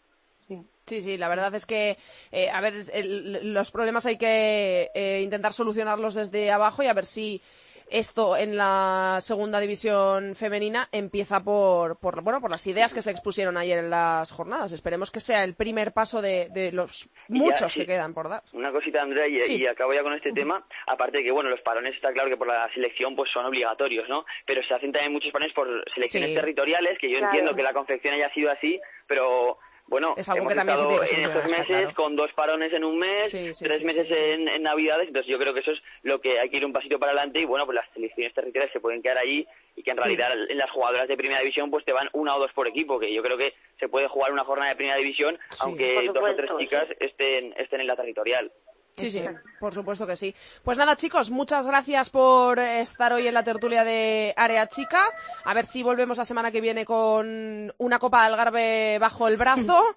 Sí, 0.48 1.00
sí, 1.02 1.16
la 1.18 1.28
verdad 1.28 1.52
es 1.56 1.66
que, 1.66 1.96
eh, 2.30 2.48
a 2.48 2.60
ver, 2.60 2.74
el- 2.92 3.52
los 3.52 3.72
problemas 3.72 4.06
hay 4.06 4.16
que 4.18 4.90
eh, 4.94 5.20
intentar 5.22 5.52
solucionarlos 5.52 6.14
desde 6.14 6.50
abajo 6.52 6.82
y 6.82 6.86
a 6.86 6.92
ver 6.94 7.04
si 7.06 7.42
esto 7.88 8.36
en 8.36 8.56
la 8.56 9.18
segunda 9.20 9.60
división 9.60 10.34
femenina 10.34 10.88
empieza 10.90 11.40
por, 11.44 11.98
por, 12.00 12.20
bueno, 12.22 12.40
por 12.40 12.50
las 12.50 12.66
ideas 12.66 12.92
que 12.92 13.00
se 13.02 13.12
expusieron 13.12 13.56
ayer 13.56 13.78
en 13.78 13.90
las 13.90 14.32
jornadas. 14.32 14.72
Esperemos 14.72 15.10
que 15.12 15.20
sea 15.20 15.44
el 15.44 15.54
primer 15.54 15.92
paso 15.92 16.20
de, 16.20 16.48
de 16.50 16.72
los 16.72 17.04
ya, 17.04 17.10
muchos 17.28 17.72
sí. 17.72 17.80
que 17.80 17.86
quedan 17.86 18.12
por 18.12 18.28
dar. 18.28 18.42
Una 18.52 18.72
cosita, 18.72 19.02
Andrea, 19.02 19.28
y, 19.28 19.38
Sí. 19.40 19.56
y 19.62 19.66
acabo 19.68 19.92
ya 19.94 20.02
con 20.02 20.14
este 20.14 20.32
tema. 20.32 20.64
Aparte 20.88 21.18
de 21.18 21.24
que, 21.24 21.30
bueno, 21.30 21.48
los 21.50 21.60
parones 21.60 21.94
está 21.94 22.12
claro 22.12 22.28
que 22.28 22.36
por 22.36 22.48
la 22.48 22.68
selección 22.74 23.14
pues 23.14 23.30
son 23.32 23.44
obligatorios, 23.46 24.08
¿no? 24.08 24.24
Pero 24.46 24.62
se 24.66 24.74
hacen 24.74 24.90
también 24.92 25.12
muchos 25.12 25.30
parones 25.32 25.54
por 25.54 25.68
selecciones 25.92 26.30
Sí. 26.30 26.34
territoriales, 26.34 26.98
que 27.00 27.08
yo 27.08 27.18
Claro. 27.18 27.32
entiendo 27.32 27.54
que 27.54 27.62
la 27.62 27.72
confección 27.72 28.14
haya 28.14 28.32
sido 28.34 28.50
así, 28.50 28.80
pero 29.06 29.58
bueno, 29.88 30.14
Es 30.16 30.28
algo 30.28 30.40
hemos 30.42 30.52
que 30.52 30.56
también 30.56 30.78
se 30.78 30.84
tiene 30.86 31.04
que 31.06 31.14
en 31.14 31.28
estos 31.28 31.50
meses 31.50 31.66
claro. 31.66 31.94
con 31.94 32.16
dos 32.16 32.32
parones 32.32 32.72
en 32.72 32.84
un 32.84 32.98
mes, 32.98 33.30
Sí, 33.30 33.54
sí, 33.54 33.64
tres 33.64 33.78
sí, 33.78 33.84
meses 33.84 34.06
sí, 34.08 34.14
sí. 34.14 34.20
En, 34.24 34.48
en 34.48 34.62
Navidades, 34.62 35.08
entonces 35.08 35.30
yo 35.30 35.38
creo 35.38 35.54
que 35.54 35.60
eso 35.60 35.70
es 35.72 35.82
lo 36.02 36.20
que 36.20 36.38
hay 36.40 36.48
que 36.50 36.56
ir 36.56 36.64
un 36.64 36.72
pasito 36.72 36.98
para 36.98 37.12
adelante 37.12 37.40
y 37.40 37.44
bueno, 37.44 37.64
pues 37.66 37.76
las 37.76 37.88
selecciones 37.94 38.34
territoriales 38.34 38.72
se 38.72 38.80
pueden 38.80 39.00
quedar 39.02 39.18
ahí 39.18 39.46
y 39.76 39.82
que 39.82 39.90
en 39.90 39.96
realidad 39.98 40.32
en 40.48 40.58
las 40.58 40.70
jugadoras 40.70 41.06
de 41.06 41.16
primera 41.16 41.40
división 41.40 41.70
pues 41.70 41.84
te 41.84 41.92
van 41.92 42.08
una 42.14 42.34
o 42.34 42.38
dos 42.40 42.52
por 42.52 42.66
equipo, 42.66 42.98
que 42.98 43.12
yo 43.12 43.22
creo 43.22 43.36
que 43.36 43.54
se 43.78 43.88
puede 43.88 44.08
jugar 44.08 44.32
una 44.32 44.44
jornada 44.44 44.70
de 44.70 44.76
primera 44.76 44.96
división 44.96 45.38
Sí. 45.50 45.56
aunque 45.60 46.06
dos 46.12 46.16
o 46.30 46.34
tres 46.34 46.50
chicas 46.58 46.88
estén, 46.98 47.54
estén 47.56 47.80
en 47.80 47.86
la 47.86 47.96
territorial. 47.96 48.50
Sí, 48.96 49.10
sí, 49.10 49.22
por 49.60 49.74
supuesto 49.74 50.06
que 50.06 50.16
sí. 50.16 50.34
Pues 50.62 50.78
nada, 50.78 50.96
chicos, 50.96 51.30
muchas 51.30 51.66
gracias 51.66 52.08
por 52.08 52.58
estar 52.58 53.12
hoy 53.12 53.26
en 53.26 53.34
la 53.34 53.42
tertulia 53.42 53.84
de 53.84 54.32
Área 54.36 54.66
Chica. 54.68 55.02
A 55.44 55.52
ver 55.52 55.66
si 55.66 55.82
volvemos 55.82 56.16
la 56.16 56.24
semana 56.24 56.50
que 56.50 56.62
viene 56.62 56.86
con 56.86 57.74
una 57.76 57.98
Copa 57.98 58.20
de 58.20 58.26
Algarve 58.26 58.98
bajo 58.98 59.28
el 59.28 59.36
brazo. 59.36 59.82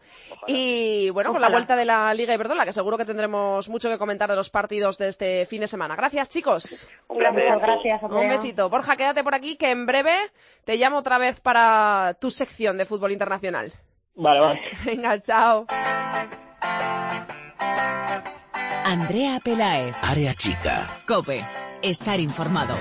Y 0.48 1.10
bueno, 1.12 1.32
con 1.32 1.42
la 1.42 1.50
vuelta 1.50 1.76
de 1.76 1.86
la 1.86 2.12
Liga 2.14 2.34
Iberdrola, 2.34 2.66
que 2.66 2.74
seguro 2.74 2.98
que 2.98 3.06
tendremos 3.06 3.70
mucho 3.70 3.88
que 3.88 4.00
comentar 4.00 4.28
de 4.30 4.36
los 4.36 4.50
partidos 4.50 4.98
de 4.98 5.10
este 5.10 5.46
fin 5.46 5.62
de 5.62 5.68
semana. 5.68 5.96
Gracias, 5.96 6.30
chicos. 6.30 6.90
Un. 7.08 7.18
Muchas 7.18 7.60
gracias, 7.62 8.02
Un 8.04 8.30
besito. 8.30 8.70
Borja, 8.70 8.96
quédate 8.96 9.24
por 9.24 9.36
aquí, 9.36 9.58
que 9.58 9.70
en 9.70 9.86
breve 9.86 10.16
te 10.66 10.78
llamo 10.78 10.98
otra 10.98 11.20
vez 11.20 11.40
para 11.40 12.16
tu 12.20 12.32
sección 12.32 12.78
de 12.78 12.86
fútbol 12.86 13.12
internacional. 13.12 13.74
Vale, 14.16 14.40
vale. 14.40 14.62
Venga, 14.86 15.22
chao. 15.22 15.68
Andrea 18.90 19.40
Pelaez. 19.40 19.96
Área 20.02 20.34
chica. 20.34 20.92
Cope. 21.08 21.46
Estar 21.84 22.20
informado. 22.20 22.76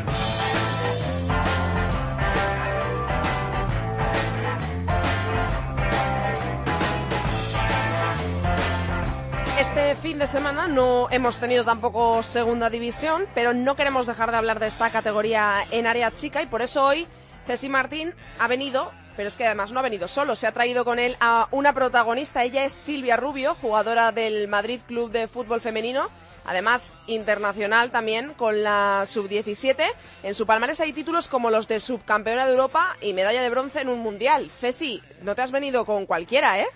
Este 9.61 9.95
fin 9.97 10.19
de 10.19 10.27
semana 10.27 10.67
no 10.67 11.09
hemos 11.11 11.37
tenido 11.41 11.67
tampoco 11.67 12.23
segunda 12.23 12.71
división, 12.71 13.27
pero 13.35 13.53
no 13.53 13.77
queremos 13.77 14.07
dejar 14.07 14.31
de 14.31 14.39
hablar 14.39 14.61
de 14.61 14.69
esta 14.69 14.89
categoría 14.89 15.67
en 15.71 15.87
área 15.87 16.15
chica 16.15 16.41
y 16.41 16.47
por 16.47 16.63
eso 16.63 16.87
hoy 16.87 17.07
Ceci 17.47 17.69
Martín 17.69 18.15
ha 18.39 18.49
venido, 18.49 18.93
pero 19.19 19.27
es 19.27 19.37
que 19.37 19.47
además 19.47 19.73
no 19.73 19.81
ha 19.81 19.83
venido 19.83 20.07
solo, 20.07 20.37
se 20.37 20.47
ha 20.47 20.53
traído 20.53 20.85
con 20.85 21.01
él 21.01 21.16
a 21.19 21.49
una 21.51 21.73
protagonista. 21.73 22.45
Ella 22.45 22.64
es 22.64 22.73
Silvia 22.73 23.16
Rubio, 23.16 23.57
jugadora 23.57 24.12
del 24.12 24.47
Madrid 24.47 24.81
Club 24.87 25.11
de 25.11 25.27
Fútbol 25.27 25.61
Femenino, 25.61 26.09
además 26.47 26.97
internacional 27.09 27.91
también 27.91 28.33
con 28.35 28.62
la 28.62 29.03
sub-17. 29.07 29.83
En 30.23 30.35
su 30.37 30.47
palmarés 30.47 30.81
hay 30.81 30.93
títulos 30.93 31.27
como 31.27 31.51
los 31.51 31.66
de 31.66 31.81
subcampeona 31.81 32.47
de 32.47 32.53
Europa 32.53 32.97
y 33.01 33.12
medalla 33.12 33.43
de 33.43 33.51
bronce 33.51 33.81
en 33.81 33.89
un 33.89 33.99
mundial. 33.99 34.51
Ceci, 34.51 35.03
no 35.23 35.35
te 35.35 35.43
has 35.43 35.51
venido 35.51 35.85
con 35.85 36.07
cualquiera, 36.07 36.61
¿eh? 36.61 36.69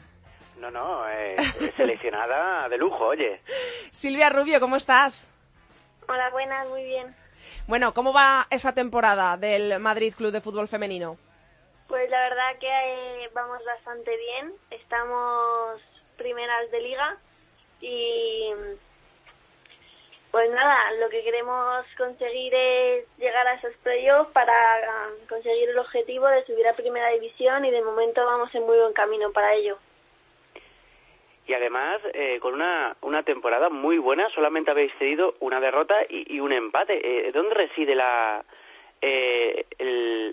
No, 0.59 0.68
no, 0.68 1.09
eh, 1.11 1.36
seleccionada 1.76 2.68
de 2.68 2.76
lujo, 2.76 3.07
oye. 3.07 3.40
Silvia 3.93 4.30
Rubio, 4.30 4.59
¿cómo 4.59 4.74
estás? 4.74 5.30
Hola, 6.09 6.28
buenas, 6.30 6.68
muy 6.68 6.82
bien. 6.82 7.14
Bueno, 7.68 7.95
¿cómo 7.95 8.12
va 8.12 8.49
esa 8.51 8.72
temporada 8.74 9.36
del 9.36 9.78
Madrid 9.78 10.12
Club 10.12 10.32
de 10.32 10.40
Fútbol 10.40 10.66
Femenino? 10.66 11.18
Pues 11.93 12.09
la 12.09 12.22
verdad 12.22 12.59
que 12.59 12.68
eh, 12.68 13.28
vamos 13.34 13.62
bastante 13.66 14.16
bien. 14.16 14.55
Estamos 14.70 15.78
primeras 16.16 16.70
de 16.70 16.80
liga 16.80 17.18
y 17.82 18.49
pues 20.30 20.51
nada, 20.53 20.93
lo 20.93 21.11
que 21.11 21.22
queremos 21.22 21.84
conseguir 21.99 22.55
es 22.55 23.07
llegar 23.18 23.47
a 23.47 23.57
esos 23.57 23.74
playoffs 23.82 24.32
para 24.32 24.55
conseguir 25.28 25.68
el 25.68 25.78
objetivo 25.78 26.28
de 26.28 26.47
subir 26.47 26.66
a 26.66 26.72
primera 26.72 27.11
división 27.11 27.62
y 27.66 27.70
de 27.70 27.82
momento 27.82 28.24
vamos 28.24 28.55
en 28.55 28.62
muy 28.62 28.78
buen 28.78 28.95
camino 28.95 29.30
para 29.30 29.53
ello 29.53 29.76
y 31.47 31.53
además 31.53 32.01
eh, 32.14 32.38
con 32.40 32.55
una, 32.55 32.97
una 33.03 33.22
temporada 33.22 33.68
muy 33.68 33.99
buena, 33.99 34.30
solamente 34.30 34.70
habéis 34.70 34.97
tenido 34.97 35.34
una 35.40 35.61
derrota 35.61 35.97
y, 36.09 36.40
un 36.40 36.53
empate. 36.53 37.28
Eh, 37.28 37.32
¿Dónde 37.32 37.53
reside 37.53 37.95
la, 37.95 38.43
eh, 39.03 39.66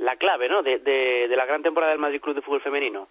la 0.02 0.16
clave 0.16 0.48
¿no? 0.48 0.62
De, 0.62 0.80
de, 0.80 1.36
la 1.36 1.46
gran 1.46 1.64
temporada 1.64 1.92
del 1.92 2.02
Madrid 2.02 2.22
Club 2.22 2.36
de 2.36 2.42
Fútbol 2.42 2.62
Femenino? 2.62 3.08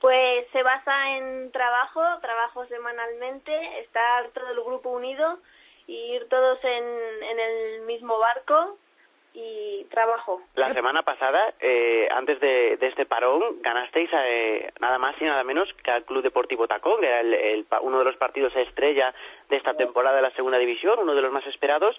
Pues 0.00 0.46
se 0.52 0.62
basa 0.62 1.16
en 1.16 1.50
trabajo, 1.52 2.02
trabajo 2.20 2.64
semanalmente, 2.66 3.80
estar 3.80 4.28
todo 4.30 4.50
el 4.50 4.60
grupo 4.62 4.90
unido 4.90 5.38
y 5.86 5.94
ir 6.14 6.28
todos 6.28 6.58
en, 6.64 6.84
en 7.22 7.40
el 7.40 7.80
mismo 7.82 8.18
barco 8.18 8.78
y 9.32 9.84
trabajo. 9.90 10.40
La 10.54 10.72
semana 10.72 11.02
pasada, 11.02 11.54
eh, 11.60 12.08
antes 12.10 12.40
de, 12.40 12.78
este 12.80 13.06
parón, 13.06 13.62
ganasteis 13.62 14.10
eh, 14.12 14.72
nada 14.80 14.98
más 14.98 15.14
y 15.20 15.24
nada 15.24 15.44
menos 15.44 15.68
que 15.84 15.90
al 15.90 16.04
Club 16.04 16.22
Deportivo 16.22 16.66
Tacón, 16.66 17.00
que 17.00 17.06
era 17.06 17.20
el, 17.20 17.66
uno 17.82 17.98
de 18.00 18.04
los 18.04 18.16
partidos 18.16 18.54
estrella 18.56 19.14
de 19.48 19.56
esta 19.56 19.74
temporada 19.74 20.16
de 20.16 20.22
la 20.22 20.32
Segunda 20.32 20.58
División, 20.58 20.98
uno 21.00 21.14
de 21.14 21.22
los 21.22 21.32
más 21.32 21.46
esperados. 21.46 21.96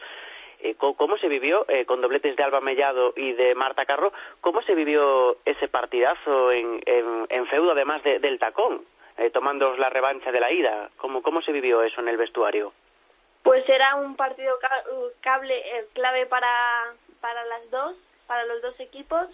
Eh, 0.63 0.75
¿Cómo 0.77 1.17
se 1.17 1.27
vivió, 1.27 1.65
eh, 1.67 1.85
con 1.85 2.01
dobletes 2.01 2.35
de 2.35 2.43
Alba 2.43 2.61
Mellado 2.61 3.13
y 3.15 3.33
de 3.33 3.55
Marta 3.55 3.85
Carro, 3.85 4.13
cómo 4.41 4.61
se 4.61 4.75
vivió 4.75 5.37
ese 5.45 5.67
partidazo 5.67 6.51
en, 6.51 6.81
en, 6.85 7.47
feudo, 7.47 7.71
además 7.71 8.03
del 8.03 8.39
Tacón, 8.39 8.85
tomando 9.33 9.75
la 9.75 9.89
revancha 9.89 10.31
de 10.31 10.39
la 10.39 10.51
ida? 10.51 10.89
¿Cómo, 10.97 11.21
¿Cómo 11.21 11.41
se 11.41 11.51
vivió 11.51 11.83
eso 11.83 12.01
en 12.01 12.07
el 12.07 12.17
vestuario? 12.17 12.73
Pues 13.43 13.67
era 13.67 13.95
un 13.95 14.15
partido 14.15 14.57
cable, 15.21 15.63
clave 15.93 16.27
para, 16.27 16.93
para 17.19 17.43
las 17.45 17.69
dos, 17.71 17.95
para 18.27 18.45
los 18.45 18.61
dos 18.61 18.79
equipos 18.79 19.27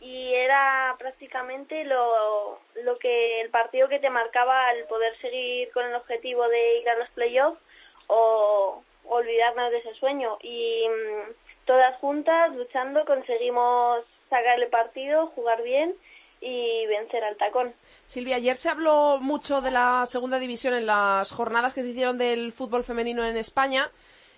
y 0.00 0.34
era 0.34 0.94
prácticamente 0.98 1.84
lo, 1.84 2.58
lo 2.82 2.98
que 2.98 3.40
el 3.40 3.50
partido 3.50 3.88
que 3.88 4.00
te 4.00 4.10
marcaba 4.10 4.72
el 4.72 4.84
poder 4.84 5.16
seguir 5.18 5.70
con 5.72 5.86
el 5.86 5.94
objetivo 5.94 6.46
de 6.48 6.78
ir 6.80 6.88
a 6.90 6.98
los 6.98 7.08
playoffs 7.10 7.60
o 8.08 8.82
olvidarnos 9.08 9.70
de 9.70 9.78
ese 9.78 9.94
sueño 9.94 10.38
y 10.42 10.86
mm, 10.88 11.32
todas 11.66 11.98
juntas 12.00 12.54
luchando 12.54 13.04
conseguimos 13.04 14.04
sacar 14.30 14.60
el 14.60 14.68
partido, 14.68 15.28
jugar 15.28 15.62
bien 15.62 15.94
y 16.40 16.86
vencer 16.86 17.24
al 17.24 17.36
tacón. 17.36 17.74
Silvia, 18.06 18.36
ayer 18.36 18.56
se 18.56 18.68
habló 18.68 19.18
mucho 19.20 19.60
de 19.60 19.70
la 19.70 20.04
segunda 20.06 20.38
división 20.38 20.74
en 20.74 20.86
las 20.86 21.32
jornadas 21.32 21.74
que 21.74 21.82
se 21.82 21.90
hicieron 21.90 22.18
del 22.18 22.52
fútbol 22.52 22.84
femenino 22.84 23.24
en 23.24 23.36
España 23.36 23.90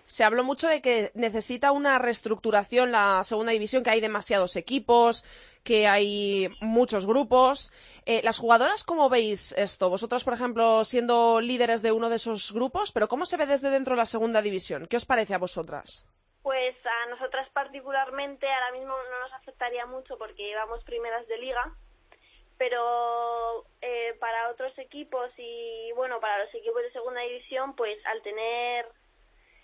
se 0.06 0.22
habló 0.22 0.44
mucho 0.44 0.68
de 0.68 0.80
que 0.80 1.10
necesita 1.14 1.72
una 1.72 1.98
reestructuración 1.98 2.92
la 2.92 3.22
segunda 3.24 3.52
división, 3.52 3.82
que 3.82 3.90
hay 3.90 4.00
demasiados 4.00 4.54
equipos, 4.56 5.24
que 5.66 5.88
hay 5.88 6.48
muchos 6.60 7.06
grupos. 7.06 7.72
Eh, 8.06 8.20
las 8.22 8.38
jugadoras, 8.38 8.84
¿cómo 8.84 9.10
veis 9.10 9.52
esto? 9.58 9.90
Vosotras, 9.90 10.22
por 10.22 10.32
ejemplo, 10.32 10.84
siendo 10.84 11.40
líderes 11.40 11.82
de 11.82 11.90
uno 11.90 12.08
de 12.08 12.16
esos 12.16 12.52
grupos, 12.52 12.92
pero 12.92 13.08
¿cómo 13.08 13.26
se 13.26 13.36
ve 13.36 13.46
desde 13.46 13.68
dentro 13.68 13.94
de 13.94 13.98
la 13.98 14.06
segunda 14.06 14.40
división? 14.40 14.86
¿Qué 14.86 14.96
os 14.96 15.04
parece 15.04 15.34
a 15.34 15.38
vosotras? 15.38 16.06
Pues 16.42 16.76
a 16.86 17.10
nosotras 17.10 17.48
particularmente 17.52 18.46
ahora 18.46 18.78
mismo 18.78 18.94
no 19.10 19.20
nos 19.20 19.32
afectaría 19.32 19.84
mucho 19.86 20.16
porque 20.16 20.46
llevamos 20.46 20.84
primeras 20.84 21.26
de 21.26 21.38
liga, 21.38 21.74
pero 22.56 23.66
eh, 23.82 24.14
para 24.20 24.50
otros 24.50 24.72
equipos 24.78 25.30
y 25.36 25.90
bueno, 25.96 26.20
para 26.20 26.44
los 26.44 26.54
equipos 26.54 26.80
de 26.82 26.92
segunda 26.92 27.22
división, 27.22 27.74
pues 27.74 27.98
al 28.06 28.22
tener 28.22 28.86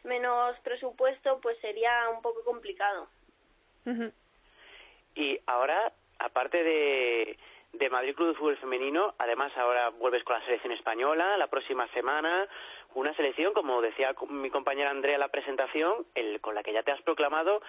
menos 0.02 0.58
presupuesto, 0.64 1.38
pues 1.40 1.56
sería 1.60 2.08
un 2.08 2.22
poco 2.22 2.42
complicado. 2.42 3.06
Y 5.14 5.38
ahora, 5.46 5.92
aparte 6.18 6.62
de, 6.62 7.38
de 7.72 7.90
Madrid 7.90 8.14
Club 8.14 8.28
de 8.28 8.34
Fútbol 8.34 8.56
Femenino, 8.58 9.14
además 9.18 9.52
ahora 9.56 9.90
vuelves 9.90 10.24
con 10.24 10.38
la 10.38 10.44
selección 10.44 10.72
española 10.72 11.36
la 11.36 11.48
próxima 11.48 11.88
semana, 11.88 12.48
una 12.94 13.14
selección, 13.14 13.54
como 13.54 13.80
decía 13.80 14.14
mi 14.28 14.50
compañera 14.50 14.90
Andrea 14.90 15.14
en 15.14 15.20
la 15.20 15.28
presentación, 15.28 16.06
el, 16.14 16.40
con 16.40 16.54
la 16.54 16.62
que 16.62 16.72
ya 16.72 16.82
te 16.82 16.92
has 16.92 17.00
proclamado 17.02 17.62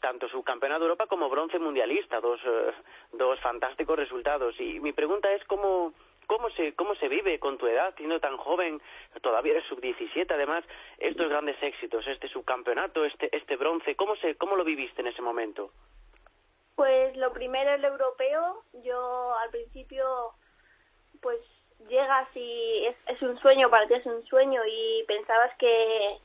tanto 0.00 0.28
subcampeonato 0.28 0.80
de 0.80 0.86
Europa 0.86 1.06
como 1.06 1.28
bronce 1.28 1.58
mundialista, 1.58 2.20
dos, 2.20 2.40
eh, 2.44 2.72
dos 3.12 3.38
fantásticos 3.40 3.98
resultados. 3.98 4.58
Y 4.58 4.80
mi 4.80 4.92
pregunta 4.92 5.30
es 5.32 5.44
cómo, 5.44 5.92
cómo 6.26 6.48
se, 6.50 6.74
cómo 6.74 6.94
se 6.94 7.08
vive 7.08 7.38
con 7.38 7.58
tu 7.58 7.66
edad, 7.66 7.94
siendo 7.96 8.18
tan 8.20 8.38
joven, 8.38 8.80
todavía 9.20 9.52
eres 9.52 9.66
sub-17, 9.66 10.26
además, 10.30 10.64
estos 10.98 11.28
grandes 11.28 11.62
éxitos, 11.62 12.06
este 12.06 12.28
subcampeonato, 12.28 13.04
este, 13.04 13.34
este 13.36 13.56
bronce, 13.56 13.94
¿cómo, 13.96 14.16
se, 14.16 14.36
¿cómo 14.36 14.56
lo 14.56 14.64
viviste 14.64 15.02
en 15.02 15.08
ese 15.08 15.20
momento? 15.20 15.72
Pues 16.80 17.14
lo 17.18 17.30
primero 17.34 17.74
el 17.74 17.84
europeo, 17.84 18.64
yo 18.82 19.34
al 19.34 19.50
principio 19.50 20.32
pues 21.20 21.38
llegas 21.90 22.26
y 22.34 22.86
es, 23.06 23.20
un 23.20 23.38
sueño, 23.38 23.68
para 23.68 23.86
ti 23.86 23.92
es 23.92 24.06
un 24.06 24.24
sueño 24.24 24.62
y 24.66 25.04
pensabas 25.06 25.54
que, 25.58 26.16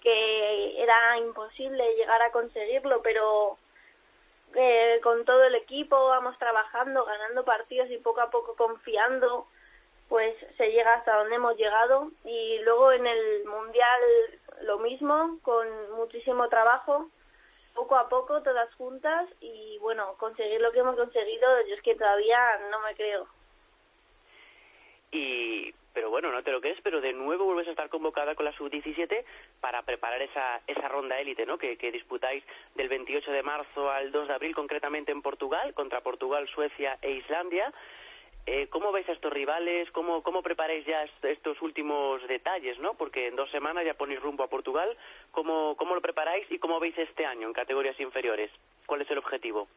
que 0.00 0.80
era 0.80 1.18
imposible 1.18 1.96
llegar 1.96 2.22
a 2.22 2.30
conseguirlo, 2.30 3.02
pero 3.02 3.58
eh, 4.54 5.00
con 5.02 5.24
todo 5.24 5.42
el 5.42 5.56
equipo 5.56 5.96
vamos 6.06 6.38
trabajando, 6.38 7.04
ganando 7.04 7.44
partidos 7.44 7.90
y 7.90 7.98
poco 7.98 8.20
a 8.20 8.30
poco 8.30 8.54
confiando, 8.54 9.48
pues 10.08 10.36
se 10.56 10.70
llega 10.70 10.94
hasta 10.94 11.16
donde 11.16 11.34
hemos 11.34 11.56
llegado. 11.56 12.12
Y 12.24 12.60
luego 12.60 12.92
en 12.92 13.08
el 13.08 13.44
mundial 13.44 14.00
lo 14.60 14.78
mismo, 14.78 15.40
con 15.42 15.66
muchísimo 15.96 16.48
trabajo, 16.48 17.10
poco 17.74 17.96
a 17.96 18.08
poco 18.08 18.42
todas 18.42 18.72
juntas 18.74 19.28
y 19.40 19.78
bueno, 19.80 20.14
conseguir 20.18 20.60
lo 20.60 20.72
que 20.72 20.80
hemos 20.80 20.96
conseguido, 20.96 21.48
yo 21.68 21.74
es 21.74 21.82
que 21.82 21.94
todavía 21.94 22.38
no 22.70 22.80
me 22.80 22.94
creo. 22.94 23.26
Y 25.12 25.74
pero 25.92 26.10
bueno, 26.10 26.30
no 26.30 26.42
te 26.42 26.52
lo 26.52 26.60
crees, 26.60 26.78
pero 26.82 27.00
de 27.00 27.12
nuevo 27.12 27.44
vuelves 27.44 27.66
a 27.66 27.72
estar 27.72 27.88
convocada 27.88 28.34
con 28.34 28.44
la 28.44 28.52
sub-17 28.52 29.24
para 29.60 29.82
preparar 29.82 30.22
esa, 30.22 30.60
esa 30.66 30.88
ronda 30.88 31.18
élite, 31.18 31.46
¿no? 31.46 31.58
Que, 31.58 31.76
que, 31.76 31.90
disputáis 31.90 32.44
del 32.76 32.88
28 32.88 33.30
de 33.32 33.42
marzo 33.42 33.90
al 33.90 34.12
2 34.12 34.28
de 34.28 34.34
abril, 34.34 34.54
concretamente 34.54 35.10
en 35.10 35.22
Portugal, 35.22 35.74
contra 35.74 36.00
Portugal, 36.00 36.48
Suecia 36.48 36.96
e 37.02 37.10
Islandia. 37.12 37.72
Eh, 38.46 38.68
¿Cómo 38.68 38.90
veis 38.90 39.08
a 39.08 39.12
estos 39.12 39.32
rivales? 39.32 39.90
¿Cómo, 39.92 40.22
¿Cómo 40.22 40.42
preparáis 40.42 40.84
ya 40.86 41.04
estos 41.22 41.60
últimos 41.62 42.26
detalles, 42.26 42.78
no? 42.78 42.94
Porque 42.94 43.28
en 43.28 43.36
dos 43.36 43.50
semanas 43.50 43.84
ya 43.84 43.94
ponéis 43.94 44.20
rumbo 44.20 44.44
a 44.44 44.48
Portugal. 44.48 44.96
¿Cómo, 45.30 45.76
¿Cómo 45.76 45.94
lo 45.94 46.00
preparáis 46.00 46.50
y 46.50 46.58
cómo 46.58 46.80
veis 46.80 46.96
este 46.98 47.26
año 47.26 47.46
en 47.46 47.52
categorías 47.52 47.98
inferiores? 48.00 48.50
¿Cuál 48.86 49.02
es 49.02 49.10
el 49.10 49.18
objetivo? 49.18 49.68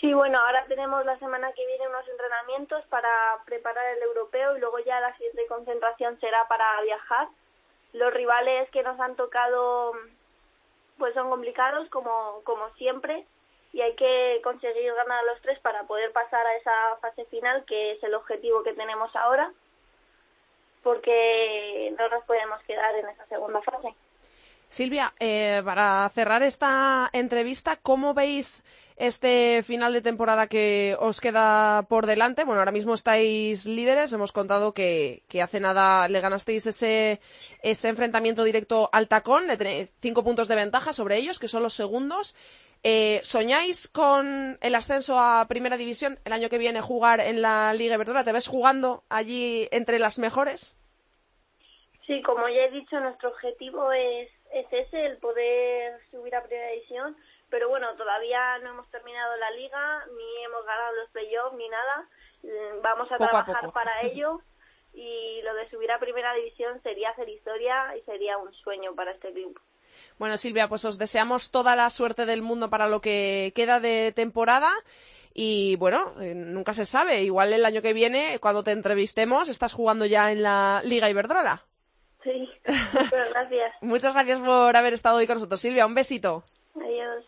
Sí, 0.00 0.12
bueno, 0.12 0.38
ahora 0.40 0.64
tenemos 0.66 1.04
la 1.06 1.18
semana 1.20 1.52
que 1.52 1.64
viene 1.64 1.88
unos 1.88 2.06
entrenamientos 2.08 2.84
para 2.86 3.08
preparar 3.44 3.96
el 3.96 4.02
europeo 4.02 4.56
y 4.56 4.60
luego 4.60 4.80
ya 4.80 4.98
la 5.00 5.16
siguiente 5.16 5.46
concentración 5.46 6.18
será 6.18 6.46
para 6.48 6.80
viajar. 6.82 7.28
Los 7.92 8.12
rivales 8.12 8.68
que 8.70 8.82
nos 8.82 8.98
han 8.98 9.14
tocado 9.16 9.92
pues 10.98 11.14
son 11.14 11.30
complicados 11.30 11.88
como, 11.90 12.40
como 12.44 12.68
siempre 12.74 13.26
y 13.72 13.80
hay 13.80 13.94
que 13.94 14.40
conseguir 14.44 14.92
ganar 14.94 15.24
los 15.24 15.40
tres 15.40 15.58
para 15.60 15.84
poder 15.84 16.12
pasar 16.12 16.46
a 16.46 16.56
esa 16.56 16.96
fase 17.00 17.24
final 17.26 17.64
que 17.64 17.92
es 17.92 18.02
el 18.02 18.14
objetivo 18.14 18.62
que 18.62 18.74
tenemos 18.74 19.14
ahora 19.16 19.52
porque 20.82 21.94
no 21.98 22.08
nos 22.08 22.24
podemos 22.24 22.60
quedar 22.64 22.94
en 22.96 23.08
esa 23.08 23.26
segunda 23.26 23.62
fase. 23.62 23.94
Silvia, 24.68 25.12
eh, 25.20 25.60
para 25.64 26.10
cerrar 26.14 26.42
esta 26.42 27.10
entrevista, 27.12 27.76
¿cómo 27.76 28.14
veis 28.14 28.64
este 28.96 29.62
final 29.64 29.92
de 29.92 30.00
temporada 30.00 30.46
que 30.46 30.96
os 30.98 31.20
queda 31.20 31.82
por 31.88 32.06
delante? 32.06 32.44
Bueno, 32.44 32.60
ahora 32.60 32.72
mismo 32.72 32.94
estáis 32.94 33.66
líderes, 33.66 34.12
hemos 34.14 34.32
contado 34.32 34.72
que, 34.72 35.24
que 35.28 35.42
hace 35.42 35.60
nada 35.60 36.08
le 36.08 36.20
ganasteis 36.20 36.66
ese, 36.66 37.20
ese 37.62 37.88
enfrentamiento 37.88 38.44
directo 38.44 38.88
al 38.92 39.08
tacón, 39.08 39.46
le 39.46 39.58
tenéis 39.58 39.92
cinco 40.00 40.24
puntos 40.24 40.48
de 40.48 40.56
ventaja 40.56 40.94
sobre 40.94 41.16
ellos, 41.18 41.38
que 41.38 41.48
son 41.48 41.62
los 41.62 41.74
segundos. 41.74 42.34
Eh, 42.84 43.20
¿Soñáis 43.22 43.88
con 43.88 44.58
el 44.60 44.74
ascenso 44.74 45.18
a 45.20 45.46
Primera 45.46 45.76
División 45.76 46.18
el 46.24 46.32
año 46.32 46.48
que 46.48 46.58
viene, 46.58 46.80
jugar 46.80 47.20
en 47.20 47.40
la 47.40 47.72
Liga 47.74 47.94
Iberdrola? 47.94 48.24
¿Te 48.24 48.32
ves 48.32 48.48
jugando 48.48 49.04
allí 49.08 49.68
entre 49.70 49.98
las 50.00 50.18
mejores? 50.18 50.76
Sí, 52.06 52.20
como 52.22 52.48
ya 52.48 52.62
he 52.62 52.70
dicho, 52.72 52.98
nuestro 52.98 53.28
objetivo 53.30 53.92
es, 53.92 54.28
es 54.52 54.66
ese, 54.72 55.06
el 55.06 55.18
poder 55.18 56.00
subir 56.10 56.34
a 56.34 56.42
Primera 56.42 56.72
División, 56.72 57.16
pero 57.48 57.68
bueno, 57.68 57.94
todavía 57.96 58.58
no 58.58 58.70
hemos 58.70 58.90
terminado 58.90 59.36
la 59.36 59.50
liga, 59.52 60.04
ni 60.16 60.44
hemos 60.44 60.66
ganado 60.66 60.96
los 60.96 61.10
playoffs, 61.10 61.56
ni 61.56 61.68
nada. 61.68 62.08
Mm, 62.42 62.82
Vamos 62.82 63.12
a 63.12 63.18
Poco 63.18 63.36
a 63.36 63.44
trabajar 63.44 63.60
poco. 63.60 63.72
para 63.74 64.02
ello 64.02 64.40
y 64.92 65.40
lo 65.42 65.54
de 65.54 65.70
subir 65.70 65.90
a 65.92 66.00
Primera 66.00 66.34
División 66.34 66.82
sería 66.82 67.10
hacer 67.10 67.28
historia 67.28 67.96
y 67.96 68.02
sería 68.02 68.36
un 68.38 68.52
sueño 68.54 68.94
para 68.94 69.12
este 69.12 69.32
club. 69.32 69.58
Bueno, 70.18 70.36
Silvia, 70.36 70.68
pues 70.68 70.84
os 70.84 70.98
deseamos 70.98 71.50
toda 71.50 71.76
la 71.76 71.90
suerte 71.90 72.26
del 72.26 72.42
mundo 72.42 72.70
para 72.70 72.88
lo 72.88 73.00
que 73.00 73.52
queda 73.54 73.80
de 73.80 74.12
temporada. 74.14 74.70
Y 75.34 75.76
bueno, 75.76 76.14
eh, 76.20 76.34
nunca 76.34 76.74
se 76.74 76.84
sabe. 76.84 77.22
Igual 77.22 77.52
el 77.52 77.64
año 77.64 77.82
que 77.82 77.92
viene, 77.92 78.38
cuando 78.40 78.62
te 78.62 78.72
entrevistemos, 78.72 79.48
estás 79.48 79.72
jugando 79.72 80.04
ya 80.06 80.30
en 80.30 80.42
la 80.42 80.82
Liga 80.84 81.08
Iberdrola. 81.08 81.64
Sí, 82.22 82.48
muchas 82.66 83.30
gracias. 83.30 83.74
Muchas 83.80 84.14
gracias 84.14 84.40
por 84.40 84.76
haber 84.76 84.92
estado 84.94 85.16
hoy 85.16 85.26
con 85.26 85.36
nosotros. 85.36 85.60
Silvia, 85.60 85.86
un 85.86 85.94
besito. 85.94 86.44
Adiós. 86.76 87.24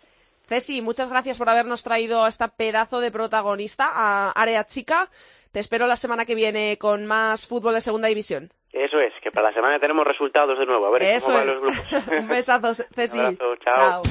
Ceci, 0.47 0.83
muchas 0.83 1.09
gracias 1.09 1.39
por 1.39 1.49
habernos 1.49 1.83
traído 1.83 2.25
a 2.25 2.29
esta 2.29 2.49
pedazo 2.49 3.01
de 3.01 3.11
protagonista, 3.11 3.91
a 3.93 4.31
Área 4.31 4.67
Chica. 4.67 5.11
Te 5.53 5.61
espero 5.61 5.87
la 5.87 5.97
semana 5.97 6.27
que 6.27 6.35
viene 6.35 6.77
con 6.79 7.07
más 7.07 7.47
fútbol 7.47 7.75
de 7.75 7.81
segunda 7.81 8.09
división. 8.09 8.53
Eso 8.75 8.99
es, 8.99 9.13
que 9.23 9.31
para 9.31 9.49
la 9.51 9.55
semana 9.55 9.79
tenemos 9.79 10.05
resultados 10.05 10.59
de 10.59 10.67
nuevo. 10.67 10.87
A 10.87 10.91
ver 10.91 11.03
Eso 11.05 11.27
cómo 11.27 11.39
van 11.39 11.49
es. 11.49 11.55
los 11.55 11.63
grupos. 11.63 12.09
un 12.21 12.29
besazo, 12.29 12.75
Ceci. 12.75 13.19
Un 13.21 13.25
abrazo, 13.27 13.57
chao. 13.65 14.03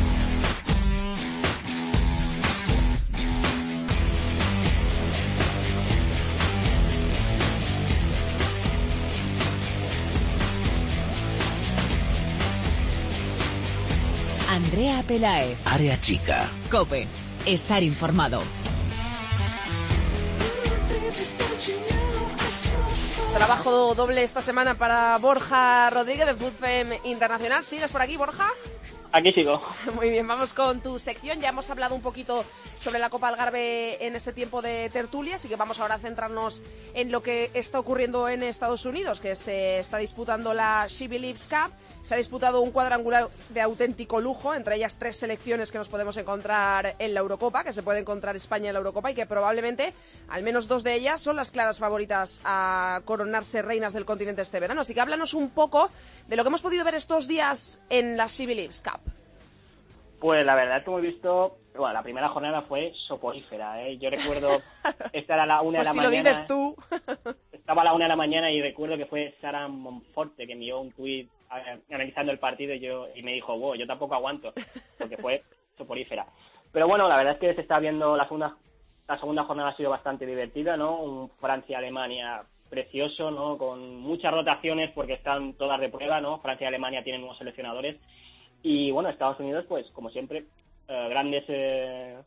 Andrea 14.50 15.04
Pelae. 15.08 15.56
Área 15.66 16.00
chica. 16.00 16.48
Cope. 16.70 17.08
Estar 17.46 17.84
informado. 17.84 18.42
Trabajo 23.34 23.96
doble 23.96 24.24
esta 24.24 24.42
semana 24.42 24.76
para 24.76 25.18
Borja 25.18 25.90
Rodríguez 25.90 26.28
de 26.28 26.36
FoodFem 26.36 27.00
Internacional. 27.04 27.64
¿Sigues 27.64 27.92
por 27.92 28.02
aquí, 28.02 28.16
Borja? 28.16 28.48
Aquí 29.12 29.32
sigo. 29.34 29.62
Muy 29.96 30.10
bien, 30.10 30.28
vamos 30.28 30.54
con 30.54 30.82
tu 30.82 30.98
sección. 31.00 31.40
Ya 31.40 31.50
hemos 31.50 31.70
hablado 31.70 31.96
un 31.96 32.02
poquito 32.02 32.46
sobre 32.80 33.00
la 33.00 33.10
Copa 33.10 33.28
Algarve 33.28 34.06
en 34.06 34.16
ese 34.16 34.34
tiempo 34.34 34.62
de 34.62 34.90
tertulia, 34.92 35.36
así 35.36 35.48
que 35.48 35.56
vamos 35.56 35.80
ahora 35.80 35.96
a 35.96 36.00
centrarnos 36.00 36.62
en 36.94 37.12
lo 37.12 37.22
que 37.22 37.52
está 37.54 37.80
ocurriendo 37.80 38.30
en 38.30 38.44
Estados 38.44 38.86
Unidos, 38.86 39.20
que 39.20 39.36
se 39.36 39.80
está 39.80 39.98
disputando 39.98 40.54
la 40.54 40.88
She 40.88 41.08
Believes 41.08 41.48
Cup. 41.48 41.72
Se 42.04 42.16
ha 42.16 42.18
disputado 42.18 42.60
un 42.62 42.72
cuadrangular 42.72 43.30
de 43.50 43.62
auténtico 43.62 44.20
lujo, 44.20 44.54
entre 44.54 44.76
ellas 44.76 45.00
tres 45.00 45.16
selecciones 45.16 45.72
que 45.72 45.78
nos 45.78 45.88
podemos 45.88 46.18
encontrar 46.18 46.96
en 47.00 47.14
la 47.14 47.22
Eurocopa, 47.22 47.64
que 47.64 47.72
se 47.72 47.82
puede 47.82 48.00
encontrar 48.02 48.36
España 48.36 48.68
en 48.68 48.74
la 48.74 48.80
Eurocopa 48.80 49.12
y 49.12 49.16
que 49.16 49.26
probablemente 49.26 49.94
al 50.28 50.44
menos 50.44 50.68
dos 50.68 50.84
de 50.84 50.96
ellas 50.96 51.22
son 51.22 51.38
las 51.38 51.52
claras 51.52 51.80
favoritas 51.80 52.42
a 52.44 53.02
coronarse 53.06 53.62
reinas 53.62 53.94
del 53.94 54.04
continente 54.04 54.42
este 54.42 54.60
verano. 54.60 54.82
Así 54.82 54.94
que 54.94 55.00
háblanos 55.00 55.34
un 55.34 55.50
poco 55.52 55.90
de 56.28 56.36
lo 56.36 56.44
que 56.44 56.50
hemos 56.50 56.62
podido 56.62 56.84
ver 56.84 56.96
estos 56.96 57.26
días 57.28 57.80
en 57.90 58.18
la 58.18 58.28
Believes 58.38 58.82
Cup. 58.82 59.00
Pues 60.20 60.46
la 60.46 60.56
verdad 60.56 60.78
es 60.80 60.84
que 60.84 60.90
hemos 60.90 61.02
visto, 61.02 61.58
bueno, 61.76 61.94
la 61.94 62.04
primera 62.04 62.28
jornada 62.30 62.64
fue 62.64 62.94
soporífera, 63.08 63.82
¿eh? 63.88 63.98
Yo 63.98 64.10
recuerdo, 64.10 64.62
esta 65.14 65.34
era 65.36 65.46
la 65.46 65.62
una 65.62 65.80
Pues 65.80 65.88
de 65.88 65.92
si 65.94 65.98
la 65.98 66.04
lo 66.04 66.10
mañana. 66.10 66.30
dices 66.30 66.48
tú. 66.48 66.76
Estaba 67.54 67.82
a 67.82 67.86
la 67.86 67.94
una 67.94 68.06
de 68.06 68.10
la 68.10 68.16
mañana 68.18 68.52
y 68.52 68.62
recuerdo 68.62 68.98
que 68.98 69.06
fue 69.06 69.36
Sara 69.40 69.70
Monforte 69.70 70.46
que 70.46 70.52
envió 70.54 70.80
un 70.82 70.92
tuit 70.92 71.30
analizando 71.90 72.32
el 72.32 72.40
partido 72.40 72.74
yo 72.76 73.08
y 73.16 73.24
me 73.24 73.34
dijo, 73.34 73.58
wow, 73.58 73.76
yo 73.76 73.86
tampoco 73.88 74.16
aguanto, 74.16 74.54
porque 74.98 75.18
fue 75.18 75.44
soporífera. 75.78 76.26
Pero 76.72 76.88
bueno, 76.88 77.08
la 77.08 77.18
verdad 77.18 77.34
es 77.34 77.40
que 77.40 77.54
se 77.54 77.62
está 77.62 77.80
viendo 77.80 78.18
la 78.18 78.24
segunda, 78.26 78.56
la 79.08 79.20
segunda 79.20 79.44
jornada 79.44 79.70
ha 79.70 79.78
sido 79.78 79.90
bastante 79.90 80.26
divertida, 80.26 80.76
¿no? 80.78 81.00
Un 81.02 81.30
Francia-Alemania 81.40 82.44
precioso, 82.70 83.30
¿no? 83.30 83.58
Con 83.58 83.98
muchas 83.98 84.34
rotaciones 84.34 84.92
porque 84.96 85.14
están 85.14 85.54
todas 85.54 85.80
de 85.80 85.90
prueba, 85.90 86.20
¿no? 86.20 86.40
Francia 86.40 86.66
y 86.66 86.68
Alemania 86.70 87.04
tienen 87.04 87.22
nuevos 87.22 87.38
seleccionadores. 87.38 87.98
Y 88.64 88.90
bueno, 88.92 89.10
Estados 89.10 89.40
Unidos, 89.40 89.66
pues 89.70 89.86
como 89.92 90.10
siempre, 90.10 90.46
eh, 90.88 91.08
grandes 91.10 91.44
eh, 91.50 92.18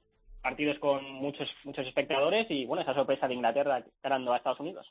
partidos 0.47 0.78
con 0.78 1.03
muchos 1.14 1.49
muchos 1.64 1.84
espectadores 1.84 2.47
y 2.51 2.66
bueno, 2.66 2.82
esa 2.82 2.94
sorpresa 2.94 3.26
de 3.26 3.34
Inglaterra 3.34 3.82
ganando 4.01 4.32
a 4.32 4.36
Estados 4.36 4.61
Unidos. 4.61 4.86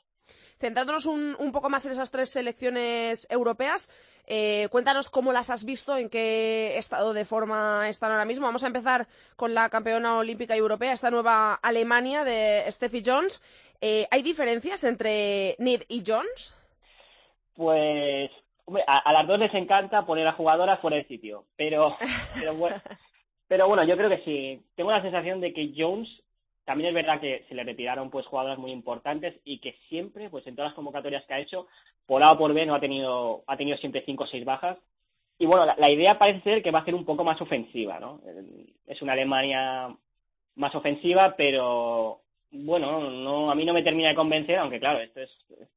Centrándonos 0.58 1.06
un, 1.06 1.34
un 1.38 1.50
poco 1.50 1.70
más 1.70 1.86
en 1.86 1.92
esas 1.92 2.10
tres 2.10 2.28
selecciones 2.30 3.26
europeas, 3.30 3.90
eh, 4.26 4.68
cuéntanos 4.70 5.08
cómo 5.08 5.32
las 5.32 5.48
has 5.48 5.64
visto, 5.64 5.96
en 5.96 6.10
qué 6.10 6.76
estado 6.76 7.14
de 7.14 7.24
forma 7.24 7.88
están 7.88 8.12
ahora 8.12 8.26
mismo. 8.26 8.44
Vamos 8.44 8.64
a 8.64 8.66
empezar 8.66 9.06
con 9.36 9.54
la 9.54 9.70
campeona 9.70 10.18
olímpica 10.18 10.54
y 10.54 10.58
europea, 10.58 10.92
esta 10.92 11.10
nueva 11.10 11.54
Alemania 11.54 12.22
de 12.24 12.70
Steffi 12.70 13.02
Jones. 13.02 13.42
Eh, 13.80 14.06
¿Hay 14.10 14.20
diferencias 14.20 14.84
entre 14.84 15.56
Nid 15.58 15.84
y 15.88 16.02
Jones? 16.06 16.54
Pues 17.54 18.30
hombre, 18.66 18.84
a, 18.86 19.08
a 19.08 19.12
las 19.14 19.26
dos 19.26 19.38
les 19.38 19.54
encanta 19.54 20.04
poner 20.04 20.28
a 20.28 20.32
jugadoras 20.34 20.80
fuera 20.80 20.98
del 20.98 21.08
sitio, 21.08 21.46
pero 21.56 21.96
pero 22.38 22.52
bueno, 22.54 22.76
pero 23.48 23.68
bueno, 23.68 23.84
yo 23.84 23.96
creo 23.96 24.08
que 24.08 24.24
sí. 24.24 24.62
Tengo 24.74 24.90
la 24.90 25.02
sensación 25.02 25.40
de 25.40 25.52
que 25.52 25.72
Jones 25.76 26.08
también 26.66 26.88
es 26.88 26.94
verdad 26.94 27.20
que 27.20 27.44
se 27.48 27.54
le 27.54 27.62
retiraron 27.62 28.10
pues 28.10 28.26
jugadoras 28.26 28.58
muy 28.58 28.72
importantes 28.72 29.34
y 29.44 29.58
que 29.58 29.76
siempre, 29.88 30.28
pues 30.28 30.46
en 30.46 30.56
todas 30.56 30.70
las 30.70 30.74
convocatorias 30.74 31.24
que 31.24 31.34
ha 31.34 31.38
hecho, 31.38 31.68
por 32.06 32.22
A 32.22 32.32
o 32.32 32.38
por 32.38 32.52
B 32.52 32.66
no 32.66 32.74
ha 32.74 32.80
tenido, 32.80 33.44
ha 33.46 33.56
tenido 33.56 33.78
siempre 33.78 34.02
cinco 34.04 34.24
o 34.24 34.26
seis 34.26 34.44
bajas. 34.44 34.76
Y 35.38 35.46
bueno, 35.46 35.64
la, 35.64 35.90
idea 35.90 36.18
parece 36.18 36.40
ser 36.40 36.62
que 36.62 36.72
va 36.72 36.80
a 36.80 36.84
ser 36.84 36.94
un 36.94 37.04
poco 37.04 37.22
más 37.22 37.40
ofensiva, 37.40 38.00
¿no? 38.00 38.20
Eh, 38.26 38.66
Es 38.86 39.00
una 39.00 39.12
Alemania 39.12 39.94
más 40.56 40.74
ofensiva, 40.74 41.34
pero 41.36 42.20
bueno, 42.50 43.10
no, 43.10 43.50
a 43.50 43.54
mí 43.54 43.64
no 43.64 43.72
me 43.72 43.82
termina 43.82 44.08
de 44.08 44.14
convencer, 44.14 44.58
aunque 44.58 44.80
claro, 44.80 45.00
esto 45.00 45.20
es, 45.20 45.30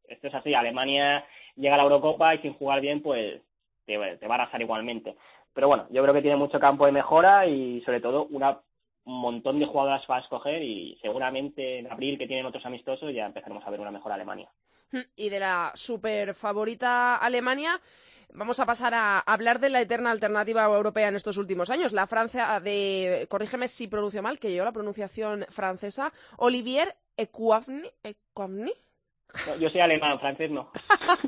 esto 0.07 0.27
es 0.27 0.33
así. 0.33 0.53
Alemania 0.55 1.23
llega 1.55 1.75
a 1.75 1.77
la 1.77 1.83
Eurocopa 1.83 2.33
y 2.33 2.39
sin 2.39 2.53
jugar 2.53 2.81
bien, 2.81 3.01
pues 3.01 3.41
te, 3.85 3.97
te 4.17 4.27
va 4.27 4.35
a 4.35 4.41
arrasar 4.41 4.61
igualmente. 4.61 5.15
Pero 5.59 5.67
bueno, 5.67 5.87
yo 5.89 6.01
creo 6.01 6.13
que 6.13 6.21
tiene 6.21 6.37
mucho 6.37 6.57
campo 6.57 6.85
de 6.85 6.93
mejora 6.93 7.45
y 7.45 7.81
sobre 7.81 7.99
todo 7.99 8.27
una 8.27 8.61
un 9.03 9.19
montón 9.19 9.59
de 9.59 9.65
jugadoras 9.65 10.05
para 10.05 10.21
escoger 10.21 10.63
y 10.63 10.97
seguramente 11.01 11.79
en 11.79 11.91
abril 11.91 12.17
que 12.17 12.27
tienen 12.27 12.45
otros 12.45 12.65
amistosos 12.65 13.13
ya 13.13 13.25
empezaremos 13.25 13.67
a 13.67 13.69
ver 13.69 13.81
una 13.81 13.91
mejor 13.91 14.13
Alemania. 14.13 14.49
Y 15.17 15.27
de 15.27 15.37
la 15.37 15.73
super 15.75 16.33
favorita 16.33 17.17
Alemania, 17.17 17.81
vamos 18.33 18.61
a 18.61 18.65
pasar 18.65 18.93
a 18.93 19.19
hablar 19.19 19.59
de 19.59 19.67
la 19.67 19.81
eterna 19.81 20.11
alternativa 20.11 20.63
europea 20.63 21.09
en 21.09 21.17
estos 21.17 21.35
últimos 21.35 21.69
años. 21.69 21.91
La 21.91 22.07
Francia 22.07 22.61
de, 22.61 23.27
corrígeme 23.29 23.67
si 23.67 23.89
pronuncio 23.89 24.23
mal, 24.23 24.39
que 24.39 24.55
yo 24.55 24.63
la 24.63 24.71
pronunciación 24.71 25.45
francesa, 25.49 26.13
Olivier 26.37 26.95
Ecuavni, 27.17 27.91
Ecuavni, 28.01 28.71
No, 29.47 29.55
yo 29.57 29.69
soy 29.69 29.81
alemán, 29.81 30.19
francés 30.19 30.49
no. 30.49 30.71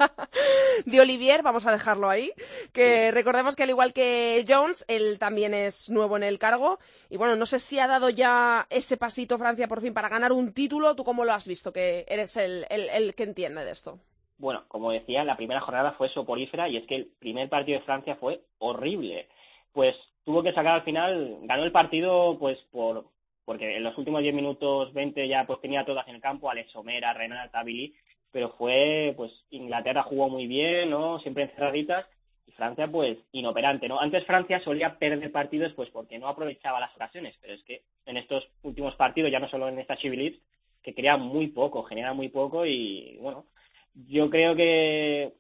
de 0.86 1.02
Olivier, 1.02 1.44
vamos 1.44 1.68
a 1.68 1.72
dejarlo 1.72 2.10
ahí, 2.10 2.32
que 2.74 3.12
recordemos 3.12 3.56
que 3.56 3.64
al 3.64 3.70
igual 3.70 3.94
que 3.94 4.44
Jones, 4.48 4.86
él 4.88 5.20
también 5.20 5.54
es 5.54 5.90
nuevo 5.90 6.18
en 6.18 6.24
el 6.24 6.40
cargo, 6.40 6.80
y 7.10 7.18
bueno, 7.18 7.36
no 7.36 7.46
sé 7.46 7.60
si 7.60 7.80
ha 7.80 7.88
dado 7.88 8.10
ya 8.10 8.66
ese 8.70 8.98
pasito 8.98 9.38
Francia 9.38 9.68
por 9.68 9.82
fin 9.82 9.94
para 9.94 10.10
ganar 10.10 10.32
un 10.32 10.54
título, 10.54 10.96
¿tú 10.96 11.04
cómo 11.04 11.26
lo 11.26 11.34
has 11.34 11.48
visto? 11.48 11.72
Que 11.72 12.06
eres 12.08 12.38
el, 12.38 12.66
el, 12.70 12.90
el 12.90 13.16
que 13.16 13.24
entiende 13.24 13.64
de 13.64 13.72
esto. 13.72 14.00
Bueno, 14.38 14.64
como 14.68 14.92
decía, 14.92 15.24
la 15.24 15.38
primera 15.38 15.62
jornada 15.62 15.92
fue 15.94 16.10
soporífera 16.10 16.68
y 16.68 16.78
es 16.78 16.88
que 16.88 16.96
el 16.96 17.06
primer 17.20 17.48
partido 17.48 17.78
de 17.78 17.86
Francia 17.86 18.16
fue 18.16 18.42
horrible. 18.58 19.28
Pues 19.72 19.96
tuvo 20.26 20.42
que 20.42 20.54
sacar 20.54 20.74
al 20.74 20.84
final, 20.84 21.38
ganó 21.44 21.64
el 21.64 21.72
partido 21.72 22.38
pues 22.40 22.58
por 22.72 23.06
porque 23.46 23.78
en 23.78 23.84
los 23.84 23.98
últimos 23.98 24.22
10 24.22 24.34
minutos 24.34 24.94
20 24.94 25.28
ya 25.28 25.46
pues 25.46 25.60
tenía 25.62 25.86
todas 25.86 26.08
en 26.08 26.16
el 26.16 26.22
campo, 26.22 26.50
Alex 26.50 26.72
Somera, 26.72 27.14
Renata, 27.14 27.64
Billy, 27.64 27.94
pero 28.32 28.50
fue 28.58 29.14
pues 29.16 29.32
Inglaterra 29.50 30.04
jugó 30.04 30.30
muy 30.30 30.48
bien, 30.48 30.90
¿no? 30.90 31.20
Siempre 31.20 31.44
encerraditas 31.44 32.06
y 32.48 32.52
Francia 32.52 32.88
pues 32.88 33.18
inoperante, 33.32 33.88
¿no? 33.88 34.00
Antes 34.00 34.26
Francia 34.26 34.60
solía 34.64 34.98
perder 34.98 35.32
partidos 35.32 35.74
pues 35.74 35.90
porque 35.90 36.20
no 36.20 36.28
aprovechaba 36.28 36.80
las 36.80 36.96
ocasiones, 36.96 37.36
pero 37.42 37.54
es 37.54 37.64
que 37.64 37.82
en 38.06 38.18
estos 38.18 38.48
últimos 38.64 38.96
partidos, 38.96 39.32
ya 39.32 39.40
no 39.40 39.50
solo 39.50 39.68
en 39.68 39.80
esta 39.80 39.98
Chivilit, 39.98 40.42
que 40.82 40.96
crea 40.96 41.18
muy 41.18 41.48
poco, 41.48 41.84
genera 41.84 42.14
muy 42.14 42.30
poco 42.30 42.66
y 42.66 43.18
bueno, 43.22 43.46
yo 43.94 44.30
creo 44.30 44.56
que 44.56 45.34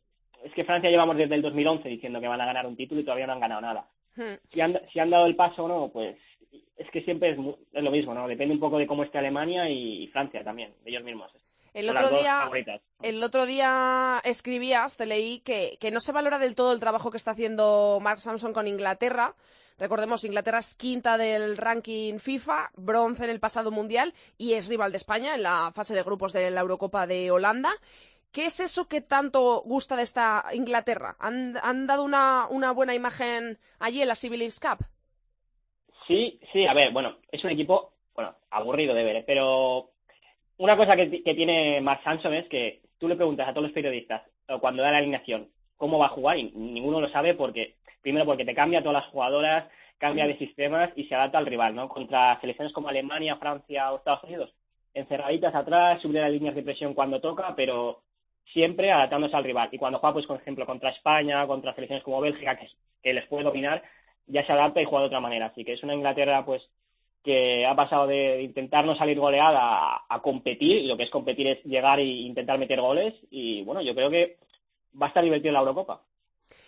es 0.43 0.54
que 0.54 0.64
Francia 0.64 0.89
llevamos 0.89 1.18
desde 1.18 1.36
el 1.36 1.41
2011 1.41 1.88
diciendo 1.88 2.20
que 2.20 2.28
van 2.28 2.41
a 2.41 2.45
ganar 2.45 2.66
un 2.66 2.76
título 2.76 3.02
y 3.02 3.04
todavía 3.04 3.28
no 3.28 3.34
han 3.34 3.39
ganado 3.39 3.62
nada. 3.62 3.86
Hmm. 4.16 4.36
Si 4.49 4.62
han, 4.62 4.80
si 4.91 4.99
han 4.99 5.10
dado 5.10 5.26
el 5.26 5.36
paso 5.36 5.66
o 5.66 5.68
no, 5.68 5.89
pues 5.91 6.18
es 6.78 6.89
que 6.91 7.02
siempre 7.04 7.32
es, 7.32 7.38
es 7.74 7.84
lo 7.84 7.91
mismo, 7.91 8.14
¿no? 8.14 8.28
Depende 8.28 8.54
un 8.54 8.60
poco 8.60 8.78
de 8.78 8.88
cómo 8.88 9.04
esté 9.04 9.18
Alemania 9.18 9.70
y, 9.70 10.04
y 10.04 10.08
Francia 10.08 10.43
también, 10.43 10.74
de 10.84 10.89
ellos 10.89 11.04
mismos. 11.04 11.32
El 11.74 11.89
otro 11.89 12.10
día, 12.10 12.49
el 13.02 13.24
otro 13.24 13.45
día 13.45 14.20
escribías, 14.26 14.97
te 14.97 15.06
leí 15.06 15.39
que, 15.39 15.78
que 15.80 15.89
no 15.89 16.02
se 16.02 16.12
valora 16.12 16.38
del 16.38 16.54
todo 16.54 16.74
el 16.74 16.82
trabajo 16.82 17.12
que 17.12 17.18
está 17.18 17.32
haciendo 17.32 17.99
Mark 18.02 18.20
Sampson 18.20 18.52
con 18.52 18.68
Inglaterra. 18.68 19.36
Recordemos, 19.78 20.26
Inglaterra 20.26 20.60
es 20.60 20.76
quinta 20.76 21.18
del 21.18 21.58
ranking 21.58 22.20
FIFA, 22.20 22.72
bronce 22.76 23.24
en 23.24 23.30
el 23.30 23.39
pasado 23.39 23.72
mundial 23.72 24.14
y 24.38 24.54
es 24.54 24.68
rival 24.68 24.91
de 24.91 24.97
España 24.97 25.34
en 25.34 25.43
la 25.43 25.72
fase 25.74 25.95
de 25.95 26.04
grupos 26.04 26.34
de 26.34 26.52
la 26.52 26.62
Eurocopa 26.62 27.08
de 27.08 27.32
Holanda. 27.32 27.72
¿Qué 28.34 28.45
es 28.45 28.60
eso 28.60 28.88
que 28.88 29.02
tanto 29.02 29.62
gusta 29.66 29.95
de 29.95 30.04
esta 30.04 30.45
Inglaterra? 30.54 31.16
¿Han, 31.20 31.58
han 31.64 31.88
dado 31.88 32.04
una, 32.04 32.47
una 32.49 32.72
buena 32.72 32.93
imagen 32.93 33.58
allí 33.80 34.02
en 34.02 34.10
la 34.10 34.16
Civil 34.16 34.39
Leagues 34.39 34.60
Cup? 34.60 34.86
Sí, 36.12 36.38
sí, 36.51 36.68
a 36.68 36.74
ver, 36.74 36.91
bueno, 36.91 37.16
es 37.32 37.41
un 37.45 37.51
equipo, 37.51 37.93
bueno, 38.14 38.36
aburrido 38.49 38.93
de 38.93 39.01
ver, 39.05 39.16
¿eh? 39.16 39.24
pero 39.26 39.91
una 40.57 40.76
cosa 40.76 40.97
que, 40.97 41.24
que 41.24 41.34
tiene 41.34 41.80
Mark 41.80 42.01
Sanson 42.03 42.34
es 42.34 42.49
que 42.49 42.82
tú 42.99 43.07
le 43.07 43.16
preguntas 43.16 43.47
a 43.47 43.53
todos 43.53 43.64
los 43.64 43.72
periodistas 43.72 44.22
eh, 44.49 44.57
cuando 44.59 44.84
da 44.84 44.91
la 44.91 44.97
alineación 44.97 45.47
cómo 45.78 45.99
va 45.99 46.07
a 46.07 46.09
jugar 46.09 46.38
y 46.38 46.51
ninguno 46.51 46.99
lo 46.99 47.09
sabe 47.12 47.34
porque, 47.34 47.76
primero 48.01 48.26
porque 48.26 48.43
te 48.43 48.53
cambia 48.53 48.82
todas 48.82 49.03
las 49.03 49.12
jugadoras, 49.14 49.70
cambia 49.99 50.28
de 50.28 50.38
sistemas 50.38 50.91
y 50.97 51.05
se 51.05 51.16
adapta 51.16 51.38
al 51.38 51.45
rival, 51.45 51.76
¿no? 51.76 51.88
Contra 51.88 52.38
selecciones 52.41 52.74
como 52.74 52.89
Alemania, 52.89 53.38
Francia 53.38 53.93
o 53.93 53.99
Estados 53.99 54.26
Unidos, 54.26 54.53
encerraditas 54.93 55.55
atrás, 55.55 56.01
subir 56.01 56.20
las 56.20 56.32
líneas 56.32 56.55
de 56.55 56.64
presión 56.64 56.93
cuando 56.93 57.22
toca, 57.22 57.55
pero 57.55 58.01
siempre 58.51 58.91
adaptándose 58.91 59.38
al 59.38 59.45
rival. 59.45 59.70
Y 59.72 59.78
cuando 59.78 59.99
juega, 59.99 60.16
pues, 60.16 60.26
por 60.26 60.41
ejemplo, 60.41 60.66
contra 60.66 60.89
España, 60.89 61.47
contra 61.47 61.74
selecciones 61.74 62.03
como 62.03 62.20
Bélgica, 62.20 62.57
que, 62.57 62.68
que 63.01 63.14
les 63.14 63.26
puede 63.28 63.45
dominar, 63.45 63.82
ya 64.32 64.45
se 64.45 64.51
adapta 64.51 64.82
y 64.82 64.86
juega 64.86 65.01
de 65.01 65.07
otra 65.07 65.19
manera. 65.19 65.47
Así 65.47 65.63
que 65.63 65.73
es 65.73 65.84
una 65.84 65.93
Inglaterra, 65.93 66.45
pues, 66.45 66.61
que 67.23 67.65
ha 67.65 67.75
pasado 67.75 68.07
de 68.07 68.41
intentar 68.41 68.86
no 68.86 68.95
salir 68.95 69.19
goleada 69.19 70.01
a, 70.09 70.21
competir, 70.21 70.77
y 70.77 70.88
lo 70.88 70.97
que 70.97 71.03
es 71.03 71.09
competir 71.09 71.47
es 71.47 71.63
llegar 71.63 71.99
e 71.99 72.05
intentar 72.05 72.57
meter 72.57 72.82
goles, 72.82 73.13
y 73.29 73.63
bueno, 73.63 73.82
yo 73.82 73.93
creo 73.93 74.09
que 74.09 74.38
va 74.99 75.05
a 75.05 75.09
estar 75.09 75.23
divertido 75.23 75.53
la 75.53 75.59
Eurocopa. 75.59 76.01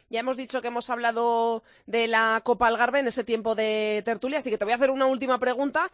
Ya 0.09 0.19
hemos 0.19 0.37
dicho 0.37 0.61
que 0.61 0.67
hemos 0.67 0.89
hablado 0.91 1.63
de 1.87 2.07
la 2.07 2.41
Copa 2.43 2.67
Algarve 2.67 2.99
en 2.99 3.07
ese 3.07 3.23
tiempo 3.23 3.55
de 3.55 4.03
tertulia, 4.05 4.39
así 4.39 4.51
que 4.51 4.59
te 4.59 4.65
voy 4.65 4.73
a 4.73 4.75
hacer 4.75 4.91
una 4.91 5.07
última 5.07 5.39
pregunta, 5.39 5.89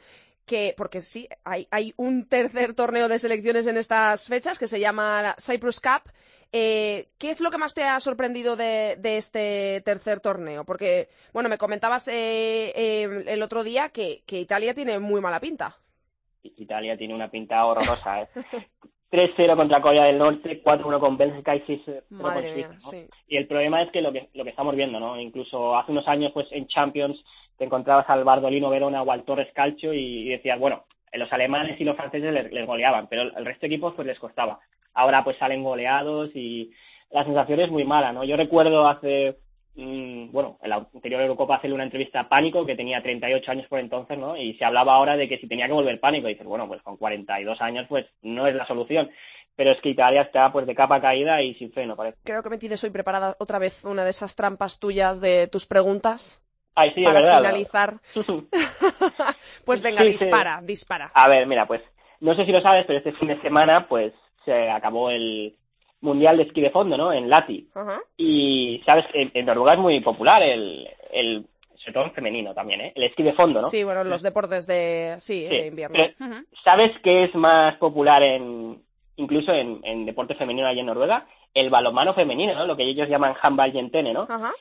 que 0.45 0.73
porque 0.75 1.01
sí, 1.01 1.29
hay, 1.45 1.67
hay 1.71 1.93
un 1.95 2.27
tercer 2.27 2.73
torneo 2.73 3.07
de 3.07 3.19
selecciones 3.19 3.65
en 3.67 3.77
estas 3.77 4.27
fechas 4.27 4.59
que 4.59 4.67
se 4.67 4.79
llama 4.79 5.21
la 5.21 5.35
Cyprus 5.39 5.79
Cup. 5.79 6.11
Eh, 6.51 7.09
¿Qué 7.19 7.29
es 7.29 7.41
lo 7.41 7.51
que 7.51 7.59
más 7.59 7.75
te 7.75 7.83
ha 7.83 7.99
sorprendido 7.99 8.55
de, 8.55 8.95
de 8.97 9.17
este 9.17 9.81
tercer 9.85 10.19
torneo? 10.19 10.65
Porque, 10.65 11.09
bueno, 11.31 11.47
me 11.47 11.57
comentabas 11.57 12.07
eh, 12.07 12.73
eh, 12.75 13.23
el 13.27 13.41
otro 13.43 13.63
día 13.63 13.89
que, 13.89 14.23
que 14.25 14.39
Italia 14.39 14.73
tiene 14.73 14.99
muy 14.99 15.21
mala 15.21 15.39
pinta. 15.39 15.75
Italia 16.43 16.97
tiene 16.97 17.13
una 17.13 17.29
pinta 17.29 17.63
horrorosa, 17.65 18.21
¿eh? 18.23 18.27
3-0 19.11 19.55
contra 19.55 19.81
Corea 19.81 20.05
del 20.05 20.19
Norte, 20.19 20.61
4-1 20.63 20.99
con 20.99 21.17
Bélgica 21.17 21.55
y 21.55 21.61
6-0 21.61 22.03
con 22.09 22.17
Madre 22.21 22.53
Suiza, 22.53 22.69
mía, 22.69 22.77
¿no? 22.83 22.89
sí. 22.91 23.07
Y 23.27 23.37
el 23.37 23.47
problema 23.47 23.81
es 23.81 23.91
que 23.91 24.01
lo 24.01 24.13
que 24.13 24.29
lo 24.35 24.43
que 24.43 24.51
estamos 24.51 24.75
viendo, 24.75 24.99
¿no? 24.99 25.19
Incluso 25.19 25.75
hace 25.75 25.91
unos 25.91 26.07
años, 26.07 26.31
pues 26.31 26.47
en 26.51 26.67
Champions 26.67 27.19
te 27.57 27.65
encontrabas 27.65 28.07
al 28.07 28.23
Bardolino 28.23 28.69
Verona 28.69 29.01
o 29.01 29.11
al 29.11 29.23
Torres 29.23 29.51
Calcio 29.53 29.93
y, 29.95 30.27
y 30.27 30.29
decías, 30.29 30.59
bueno, 30.59 30.85
los 31.13 31.31
alemanes 31.33 31.81
y 31.81 31.85
los 31.85 31.95
franceses 31.95 32.31
les, 32.31 32.51
les 32.51 32.67
goleaban, 32.67 33.07
pero 33.07 33.23
el 33.23 33.45
resto 33.45 33.61
de 33.61 33.67
equipos 33.73 33.95
pues 33.95 34.07
les 34.07 34.19
costaba. 34.19 34.59
Ahora 34.93 35.23
pues 35.23 35.37
salen 35.37 35.63
goleados 35.63 36.29
y 36.35 36.71
la 37.11 37.23
sensación 37.23 37.59
es 37.59 37.71
muy 37.71 37.83
mala, 37.85 38.11
¿no? 38.11 38.23
Yo 38.23 38.35
recuerdo 38.35 38.87
hace, 38.87 39.37
mm, 39.75 40.31
bueno, 40.31 40.57
en 40.61 40.69
la 40.69 40.87
anterior 40.93 41.21
Eurocopa 41.21 41.55
hacerle 41.55 41.75
una 41.75 41.83
entrevista 41.85 42.21
a 42.21 42.29
Pánico, 42.29 42.65
que 42.65 42.75
tenía 42.75 43.01
38 43.01 43.51
años 43.51 43.67
por 43.67 43.79
entonces, 43.79 44.17
¿no? 44.17 44.35
Y 44.37 44.53
se 44.55 44.65
hablaba 44.65 44.93
ahora 44.93 45.15
de 45.17 45.27
que 45.27 45.37
si 45.39 45.47
tenía 45.47 45.67
que 45.67 45.73
volver 45.73 45.99
Pánico, 45.99 46.27
y 46.27 46.33
dices, 46.33 46.45
bueno, 46.47 46.67
pues 46.67 46.81
con 46.83 46.97
42 46.97 47.61
años 47.61 47.85
pues 47.89 48.05
no 48.21 48.47
es 48.47 48.55
la 48.55 48.67
solución. 48.67 49.09
Pero 49.55 49.71
es 49.71 49.81
que 49.81 49.89
Italia 49.89 50.21
está 50.21 50.51
pues 50.53 50.65
de 50.67 50.73
capa 50.75 51.01
caída 51.01 51.41
y 51.41 51.53
sin 51.55 51.71
freno, 51.73 51.95
parece. 51.97 52.17
Creo 52.23 52.41
que 52.43 52.49
me 52.49 52.57
tienes 52.57 52.81
hoy 52.83 52.91
preparada 52.91 53.35
otra 53.39 53.59
vez 53.59 53.83
una 53.83 54.03
de 54.05 54.11
esas 54.11 54.35
trampas 54.35 54.79
tuyas 54.79 55.19
de 55.19 55.47
tus 55.47 55.65
preguntas. 55.65 56.45
Ay, 56.75 56.91
sí, 56.93 57.01
es 57.01 57.05
para 57.05 57.19
verdad. 57.19 57.37
finalizar. 57.39 57.93
pues 59.65 59.81
venga, 59.81 60.01
Sí, 60.03 60.05
sí. 60.13 60.25
dispara, 60.25 60.59
dispara. 60.63 61.11
A 61.13 61.27
ver, 61.27 61.45
mira, 61.47 61.65
pues 61.67 61.81
no 62.21 62.35
sé 62.35 62.45
si 62.45 62.51
lo 62.51 62.61
sabes, 62.61 62.85
pero 62.87 62.99
este 62.99 63.11
fin 63.13 63.27
de 63.27 63.41
semana 63.41 63.87
pues 63.89 64.13
se 64.51 64.69
acabó 64.69 65.09
el 65.11 65.55
Mundial 66.01 66.37
de 66.37 66.43
Esquí 66.43 66.61
de 66.61 66.69
Fondo, 66.71 66.97
¿no? 66.97 67.11
En 67.13 67.29
Lati. 67.29 67.67
Y 68.17 68.81
sabes 68.85 69.05
que 69.11 69.21
en- 69.21 69.31
en 69.33 69.45
Noruega 69.45 69.73
es 69.73 69.79
muy 69.79 69.99
popular 70.01 70.41
el, 70.41 70.87
el 71.11 71.45
sobre 71.77 71.93
todo 71.93 72.03
en 72.05 72.11
femenino 72.13 72.53
también, 72.53 72.81
¿eh? 72.81 72.91
El 72.95 73.03
esquí 73.03 73.23
de 73.23 73.33
fondo, 73.33 73.61
¿no? 73.61 73.67
Sí, 73.67 73.83
bueno, 73.83 74.03
los 74.03 74.21
deportes 74.21 74.65
de 74.67 75.15
sí, 75.19 75.45
Sí, 75.47 75.55
de 75.55 75.67
invierno. 75.67 75.97
pero-. 76.17 76.35
¿Sabes 76.63 76.91
qué 77.03 77.25
es 77.25 77.35
más 77.35 77.75
popular 77.77 78.21
en 78.23 78.81
incluso 79.17 79.51
en, 79.53 79.81
en 79.83 80.05
deporte 80.05 80.35
femenino 80.35 80.67
allí 80.67 80.79
en 80.79 80.85
Noruega? 80.87 81.25
El 81.53 81.69
balonmano 81.69 82.13
femenino, 82.13 82.53
¿no? 82.55 82.65
Lo 82.65 82.75
que 82.77 82.83
ellos 82.83 83.09
llaman 83.09 83.33
handball 83.41 83.71
yentene, 83.71 84.13
¿no? 84.13 84.23
Ajá. 84.29 84.51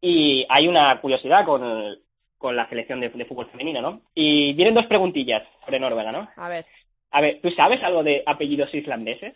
Y 0.00 0.46
hay 0.48 0.66
una 0.68 1.00
curiosidad 1.00 1.44
con, 1.44 1.62
el- 1.64 1.98
con 2.38 2.56
la 2.56 2.68
selección 2.68 3.00
de, 3.00 3.10
de 3.10 3.24
fútbol 3.26 3.46
femenino, 3.50 3.82
¿no? 3.82 4.00
Y 4.14 4.54
vienen 4.54 4.74
dos 4.74 4.86
preguntillas 4.86 5.42
sobre 5.64 5.78
Noruega, 5.78 6.10
¿no? 6.12 6.28
A 6.36 6.48
ver, 6.48 6.64
A 7.10 7.20
ver, 7.20 7.40
¿tú 7.42 7.50
sabes 7.50 7.82
algo 7.82 8.02
de 8.02 8.22
apellidos 8.26 8.72
islandeses? 8.74 9.34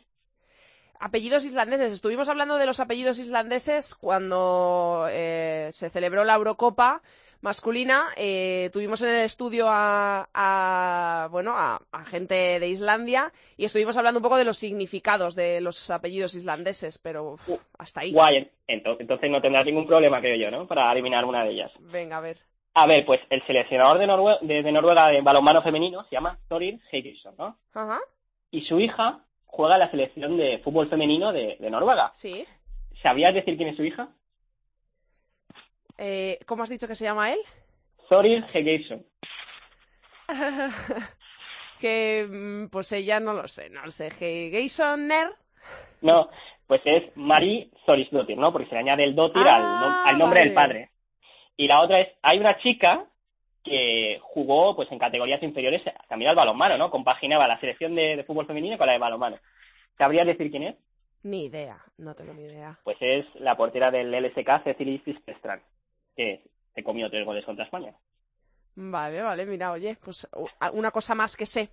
apellidos 1.01 1.45
islandeses. 1.45 1.93
Estuvimos 1.93 2.29
hablando 2.29 2.57
de 2.57 2.65
los 2.67 2.81
apellidos 2.81 3.19
islandeses 3.19 3.95
cuando 3.95 5.07
eh, 5.11 5.69
se 5.73 5.91
celebró 5.91 6.25
la 6.25 6.35
Eurocopa 6.35 7.03
masculina. 7.43 8.07
Eh, 8.17 8.71
tuvimos 8.73 9.03
en 9.03 9.11
el 9.11 9.25
estudio 9.27 9.67
a, 9.69 10.29
a, 10.33 11.29
bueno 11.31 11.53
a, 11.57 11.83
a 11.93 12.05
gente 12.07 12.59
de 12.59 12.69
Islandia 12.69 13.33
y 13.59 13.67
estuvimos 13.67 13.97
hablando 13.99 14.21
un 14.21 14.23
poco 14.23 14.39
de 14.39 14.47
los 14.47 14.57
significados 14.57 15.35
de 15.35 15.61
los 15.61 15.91
apellidos 15.91 16.35
islandeses, 16.35 16.97
pero 16.99 17.33
uf, 17.35 17.51
hasta 17.77 18.01
ahí. 18.01 18.13
Guay, 18.13 18.51
ento- 18.69 18.97
entonces 18.99 19.31
no 19.31 19.43
tendrás 19.43 19.67
ningún 19.67 19.87
problema, 19.87 20.21
creo 20.21 20.37
yo, 20.37 20.51
¿no? 20.51 20.67
Para 20.67 20.91
adivinar 20.91 21.27
una 21.27 21.45
de 21.45 21.51
ellas. 21.51 21.73
Venga, 21.81 22.17
a 22.17 22.21
ver. 22.21 22.39
A 22.75 22.87
ver, 22.87 23.07
pues 23.07 23.21
el 23.31 23.45
seleccionador 23.47 23.99
de, 23.99 24.07
Norue- 24.07 24.41
de, 24.41 24.63
de 24.63 24.73
Noruega 24.73 25.09
de 25.09 25.21
balonmano 25.21 25.63
femenino 25.63 26.03
se 26.05 26.11
llama 26.17 26.39
Thorir 26.49 26.81
Heirisson, 26.91 27.35
¿no? 27.39 27.57
Ajá. 27.73 28.01
Y 28.51 28.63
su 28.63 28.81
hija 28.81 29.21
juega 29.47 29.75
en 29.75 29.81
la 29.81 29.91
selección 29.91 30.37
de 30.37 30.59
fútbol 30.59 30.89
femenino 30.89 31.33
de, 31.33 31.57
de 31.61 31.71
Noruega. 31.71 32.11
Sí. 32.15 32.45
¿Sabías 33.03 33.33
decir 33.35 33.57
quién 33.57 33.69
es 33.69 33.77
su 33.77 33.85
hija? 33.85 34.09
Eh, 35.99 36.41
¿Cómo 36.47 36.65
has 36.65 36.71
dicho 36.71 36.89
que 36.89 36.97
se 36.97 37.05
llama 37.05 37.33
él? 37.33 37.39
Thorir 38.09 38.45
Heirisson. 38.53 39.05
que 41.81 42.27
mm, 42.29 42.67
pues 42.71 42.91
ella 42.93 43.21
no 43.21 43.33
lo 43.35 43.47
sé, 43.47 43.71
no 43.71 43.85
lo 43.85 43.91
sé. 43.91 44.11
Geisoner. 44.11 45.31
No, 46.01 46.29
pues 46.67 46.81
es 46.85 47.17
Marie 47.17 47.71
Thorisdottir, 47.87 48.37
¿no? 48.37 48.53
Porque 48.53 48.67
se 48.69 48.75
le 48.75 48.81
añade 48.81 49.05
el 49.05 49.15
al, 49.55 49.63
nom- 49.63 49.93
Ah, 49.95 50.05
al 50.09 50.19
nombre 50.19 50.41
vale. 50.41 50.45
del 50.51 50.55
padre. 50.55 50.91
Y 51.57 51.67
la 51.69 51.81
otra 51.81 52.01
es, 52.01 52.09
hay 52.23 52.39
una 52.39 52.59
chica 52.59 53.05
que 53.63 54.19
jugó 54.23 54.77
pues 54.77 54.91
en 54.93 54.99
categorías 54.99 55.43
inferiores 55.43 55.83
también 56.09 56.31
al 56.31 56.37
balonmano, 56.37 56.77
¿no? 56.77 56.91
Compaginaba 56.91 57.47
la 57.49 57.59
selección 57.61 57.95
de, 57.95 58.17
de 58.17 58.25
fútbol 58.25 58.47
femenino 58.47 58.77
con 58.77 58.87
la 58.87 58.93
de 58.93 58.99
balonmano. 58.99 59.39
¿Sabrías 59.97 60.27
decir 60.27 60.51
quién 60.51 60.65
es? 60.65 60.77
Ni 61.23 61.47
idea, 61.47 61.79
no 61.97 62.15
tengo 62.15 62.35
ni 62.35 62.43
idea. 62.43 62.79
Pues 62.85 62.99
es 63.01 63.25
la 63.37 63.57
portera 63.57 63.91
del 63.91 64.13
LSK, 64.13 64.65
Cecilie 64.65 64.99
Fiskestran, 64.99 65.63
que 66.15 66.43
se 66.75 66.83
comió 66.83 67.09
tres 67.09 67.25
goles 67.25 67.45
contra 67.47 67.65
España. 67.65 67.95
Vale, 68.77 69.23
vale, 69.23 69.47
mira, 69.47 69.71
oye, 69.73 69.97
pues 70.05 70.29
una 70.73 70.91
cosa 70.91 71.15
más 71.15 71.37
que 71.37 71.47
sé. 71.47 71.71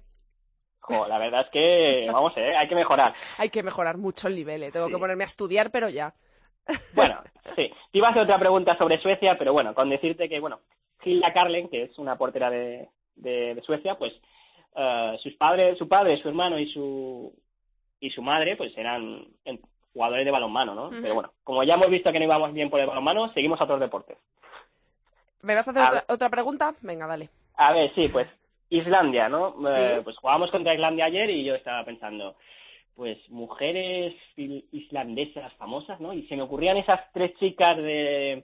Jo, 0.79 1.07
la 1.07 1.17
verdad 1.17 1.41
es 1.41 1.49
que, 1.51 2.07
vamos, 2.13 2.31
eh, 2.37 2.55
hay 2.55 2.67
que 2.69 2.75
mejorar. 2.75 3.13
Hay 3.37 3.49
que 3.49 3.63
mejorar 3.63 3.97
mucho 3.97 4.27
el 4.29 4.35
nivel, 4.35 4.63
eh, 4.63 4.71
tengo 4.71 4.85
Sí. 4.85 4.93
que 4.93 4.99
ponerme 4.99 5.23
a 5.23 5.27
estudiar, 5.27 5.71
pero 5.71 5.89
ya. 5.89 6.13
Bueno, 6.93 7.21
sí. 7.55 7.71
Te 7.91 7.97
iba 7.97 8.07
a 8.07 8.11
hacer 8.11 8.23
otra 8.23 8.39
pregunta 8.39 8.77
sobre 8.77 9.01
Suecia, 9.01 9.37
pero 9.37 9.53
bueno, 9.53 9.73
con 9.73 9.89
decirte 9.89 10.27
que, 10.29 10.39
bueno, 10.39 10.59
Hilda 11.03 11.33
Karlen, 11.33 11.69
que 11.69 11.83
es 11.83 11.97
una 11.97 12.17
portera 12.17 12.49
de, 12.49 12.89
de, 13.15 13.55
de 13.55 13.61
Suecia, 13.61 13.95
pues 13.95 14.13
eh, 14.75 15.17
sus 15.21 15.33
padres, 15.33 15.77
su 15.77 15.87
padre, 15.87 16.21
su 16.21 16.29
hermano 16.29 16.57
y 16.59 16.71
su 16.71 17.33
y 17.99 18.09
su 18.09 18.21
madre, 18.21 18.55
pues 18.55 18.75
eran 18.77 19.25
jugadores 19.93 20.25
de 20.25 20.31
balonmano, 20.31 20.73
¿no? 20.73 20.89
Pero 20.89 21.13
bueno, 21.13 21.31
como 21.43 21.63
ya 21.63 21.75
hemos 21.75 21.89
visto 21.89 22.11
que 22.11 22.19
no 22.19 22.25
íbamos 22.25 22.51
bien 22.53 22.69
por 22.69 22.79
el 22.79 22.87
balonmano, 22.87 23.31
seguimos 23.33 23.61
a 23.61 23.65
otros 23.65 23.79
deportes. 23.79 24.17
¿Me 25.41 25.53
vas 25.53 25.67
a 25.67 25.71
hacer 25.71 25.83
A 25.83 26.13
otra, 26.13 26.29
pregunta? 26.29 26.73
Venga, 26.81 27.05
dale. 27.05 27.29
A 27.55 27.73
ver, 27.73 27.93
sí, 27.93 28.09
pues 28.09 28.27
Islandia, 28.69 29.29
¿no? 29.29 29.51
Sí. 29.51 29.79
Eh, 29.79 30.01
pues 30.03 30.17
jugábamos 30.17 30.49
contra 30.49 30.73
Islandia 30.73 31.05
ayer 31.05 31.29
y 31.29 31.43
yo 31.43 31.53
estaba 31.53 31.83
pensando, 31.83 32.35
pues 33.01 33.17
mujeres 33.31 34.13
islandesas 34.37 35.51
famosas, 35.53 35.99
¿no? 35.99 36.13
Y 36.13 36.21
se 36.27 36.35
me 36.35 36.43
ocurrían 36.43 36.77
esas 36.77 36.99
tres 37.11 37.33
chicas 37.39 37.75
de, 37.75 38.43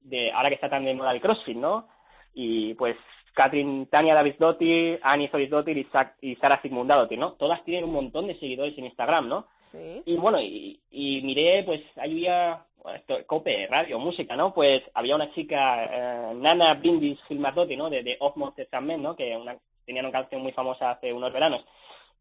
de 0.00 0.32
ahora 0.32 0.48
que 0.48 0.56
está 0.56 0.68
tan 0.68 0.84
de 0.84 0.92
moda 0.92 1.12
el 1.12 1.20
CrossFit, 1.20 1.56
¿no? 1.56 1.86
Y 2.34 2.74
pues 2.74 2.96
Katrin 3.32 3.86
Tania 3.86 4.16
Davidsdottir, 4.16 4.98
Ani 5.04 5.28
Zorisdottir 5.28 5.78
y, 5.78 5.84
Sa- 5.84 6.16
y 6.20 6.34
Sara 6.34 6.60
Sigmundadottir, 6.62 7.16
¿no? 7.16 7.34
Todas 7.34 7.64
tienen 7.64 7.84
un 7.84 7.92
montón 7.92 8.26
de 8.26 8.36
seguidores 8.40 8.76
en 8.76 8.86
Instagram, 8.86 9.28
¿no? 9.28 9.46
Sí. 9.70 10.02
Y 10.04 10.16
bueno, 10.16 10.40
y, 10.40 10.80
y 10.90 11.20
miré, 11.22 11.62
pues, 11.62 11.80
había 11.96 12.64
bueno, 12.82 12.98
esto, 12.98 13.24
Cope, 13.24 13.68
radio, 13.68 14.00
música, 14.00 14.34
¿no? 14.34 14.52
Pues 14.52 14.82
había 14.94 15.14
una 15.14 15.32
chica, 15.32 15.84
eh, 15.84 16.34
Nana 16.34 16.74
Brindis 16.74 17.20
Filmatotti, 17.28 17.76
¿no? 17.76 17.88
De, 17.88 18.02
de 18.02 18.16
Of 18.18 18.34
Monsters 18.34 18.74
and 18.74 18.84
Men, 18.88 19.00
¿no? 19.00 19.14
Que 19.14 19.36
una, 19.36 19.56
tenían 19.86 20.06
una 20.06 20.18
canción 20.18 20.42
muy 20.42 20.50
famosa 20.50 20.90
hace 20.90 21.12
unos 21.12 21.32
veranos, 21.32 21.64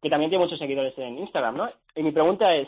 que 0.01 0.09
también 0.09 0.29
tiene 0.31 0.43
muchos 0.43 0.59
seguidores 0.59 0.97
en 0.97 1.19
Instagram, 1.19 1.57
¿no? 1.57 1.69
Y 1.95 2.03
mi 2.03 2.11
pregunta 2.11 2.53
es, 2.55 2.67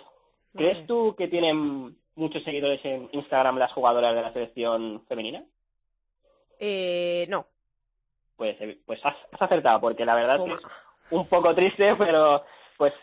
¿crees 0.55 0.85
tú 0.87 1.15
que 1.17 1.27
tienen 1.27 1.95
muchos 2.15 2.43
seguidores 2.43 2.79
en 2.85 3.09
Instagram 3.11 3.57
las 3.57 3.71
jugadoras 3.73 4.13
de 4.15 4.21
la 4.21 4.33
selección 4.33 5.03
femenina? 5.07 5.43
Eh, 6.59 7.25
no. 7.29 7.47
Pues, 8.35 8.55
eh, 8.61 8.77
pues 8.85 8.99
has, 9.03 9.15
has 9.31 9.41
acertado, 9.41 9.79
porque 9.81 10.05
la 10.05 10.15
verdad 10.15 10.37
Toma. 10.37 10.55
es 10.55 11.11
un 11.11 11.27
poco 11.27 11.53
triste, 11.55 11.95
pero 11.97 12.43
pues 12.77 12.93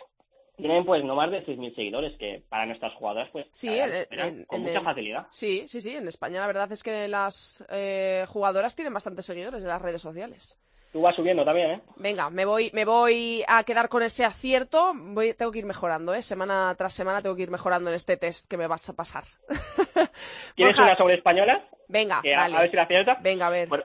tienen 0.57 0.85
pues 0.85 1.03
no 1.05 1.15
más 1.15 1.31
de 1.31 1.45
6.000 1.47 1.75
seguidores, 1.75 2.19
que 2.19 2.45
para 2.49 2.67
nuestras 2.67 2.93
jugadoras 2.95 3.31
pues 3.33 3.47
Sí, 3.53 3.69
la 3.69 3.87
verdad, 3.87 3.97
en- 3.99 4.05
superan 4.05 4.29
en- 4.29 4.45
con 4.45 4.57
en 4.61 4.63
mucha 4.67 4.81
facilidad. 4.83 5.27
Sí, 5.31 5.67
sí, 5.67 5.81
sí. 5.81 5.97
En 5.97 6.07
España 6.07 6.41
la 6.41 6.47
verdad 6.47 6.71
es 6.73 6.83
que 6.83 7.09
las 7.09 7.67
eh, 7.71 8.25
jugadoras 8.29 8.77
tienen 8.77 8.93
bastantes 8.93 9.25
seguidores 9.25 9.63
en 9.63 9.69
las 9.69 9.81
redes 9.83 10.03
sociales. 10.03 10.59
Tú 10.93 11.01
vas 11.03 11.15
subiendo 11.15 11.45
también, 11.45 11.71
¿eh? 11.71 11.81
Venga, 11.97 12.31
me 12.31 12.45
voy, 12.45 12.71
me 12.75 12.85
voy 12.85 13.45
a 13.47 13.63
quedar 13.63 13.89
con 13.89 14.03
ese 14.03 14.25
acierto. 14.25 14.93
Voy, 14.95 15.35
tengo 15.35 15.53
que 15.53 15.61
ir 15.61 15.65
mejorando, 15.67 16.13
¿eh? 16.15 16.23
Semana 16.23 16.75
tras 16.77 16.93
semana 16.95 17.23
tengo 17.23 17.37
que 17.37 17.43
ir 17.43 17.51
mejorando 17.51 17.91
en 17.91 17.97
este 17.97 18.17
test 18.17 18.49
que 18.51 18.57
me 18.57 18.67
vas 18.67 18.89
a 18.89 18.97
pasar. 18.97 19.23
¿Tienes 20.57 20.77
Borja. 20.77 20.91
una 20.91 20.97
sobre 20.97 21.15
española? 21.15 21.65
Venga, 21.89 22.21
Que 22.23 22.35
a, 22.35 22.41
dale. 22.41 22.57
a 22.57 22.61
ver 22.63 22.71
si 22.71 22.77
la 22.77 22.83
aciertas. 22.83 23.23
Venga, 23.23 23.47
a 23.47 23.51
ver. 23.51 23.69
Pues, 23.69 23.83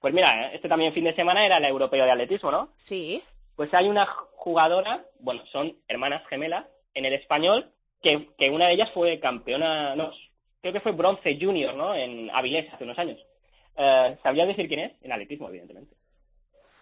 pues 0.00 0.14
mira, 0.14 0.46
¿eh? 0.46 0.50
este 0.54 0.68
también 0.68 0.92
fin 0.94 1.04
de 1.04 1.14
semana 1.14 1.44
era 1.44 1.58
el 1.58 1.64
europeo 1.66 2.04
de 2.04 2.10
atletismo, 2.12 2.50
¿no? 2.50 2.70
Sí. 2.76 3.22
Pues 3.56 3.72
hay 3.74 3.88
una 3.88 4.06
jugadora, 4.36 5.04
bueno, 5.20 5.42
son 5.52 5.76
hermanas 5.88 6.22
gemelas, 6.28 6.64
en 6.94 7.04
el 7.04 7.12
español, 7.14 7.72
que, 8.02 8.28
que 8.38 8.48
una 8.50 8.68
de 8.68 8.74
ellas 8.74 8.88
fue 8.94 9.18
campeona, 9.20 9.94
no, 9.96 10.12
creo 10.62 10.72
que 10.72 10.80
fue 10.80 10.92
bronce 10.92 11.36
junior, 11.40 11.74
¿no? 11.74 11.94
En 11.94 12.30
Avilés 12.30 12.72
hace 12.72 12.84
unos 12.84 12.98
años. 12.98 13.18
¿Sabrías 14.22 14.48
decir 14.48 14.66
quién 14.68 14.80
es? 14.80 14.92
En 15.02 15.12
atletismo, 15.12 15.48
evidentemente. 15.48 15.94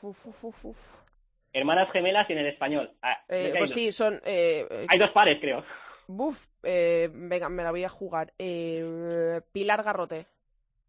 Uf, 0.02 0.26
uf, 0.26 0.44
uf, 0.44 0.64
uf. 0.64 0.76
Hermanas 1.52 1.90
gemelas 1.92 2.28
y 2.28 2.32
en 2.34 2.38
el 2.40 2.46
español. 2.48 2.92
Ah, 3.02 3.16
Eh, 3.28 3.48
pues 3.50 3.60
dos. 3.60 3.70
sí, 3.70 3.90
son... 3.92 4.14
Eh, 4.24 4.66
eh, 4.70 4.86
Hay 4.88 4.98
dos 4.98 5.10
pares, 5.10 5.38
creo. 5.40 5.64
Buf, 6.06 6.46
eh, 6.62 7.08
venga, 7.12 7.48
me 7.48 7.62
la 7.62 7.70
voy 7.70 7.84
a 7.84 7.88
jugar. 7.88 8.32
Pilar 9.52 9.82
Garrote. 9.82 10.26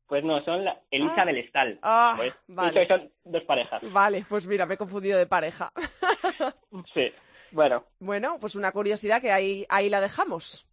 Pues 0.07 0.23
no, 0.23 0.43
son 0.45 0.63
la 0.63 0.79
Elisa 0.91 1.21
Ah. 1.21 1.25
del 1.25 1.37
Estal. 1.37 1.79
Ah, 1.81 2.13
Pues, 2.17 2.33
vale. 2.47 2.79
dicho 2.81 2.93
son 2.95 3.11
dos 3.25 3.43
parejas. 3.43 3.81
Vale, 3.91 4.25
pues 4.29 4.45
mira, 4.47 4.65
me 4.65 4.75
he 4.75 4.77
confundido 4.77 5.17
de 5.17 5.25
pareja. 5.27 5.71
Sí, 6.93 7.11
bueno. 7.51 7.83
Bueno, 7.99 8.37
pues 8.39 8.55
una 8.55 8.71
curiosidad 8.71 9.21
que 9.21 9.31
ahí, 9.31 9.65
ahí 9.69 9.89
la 9.89 9.99
dejamos. 10.01 10.67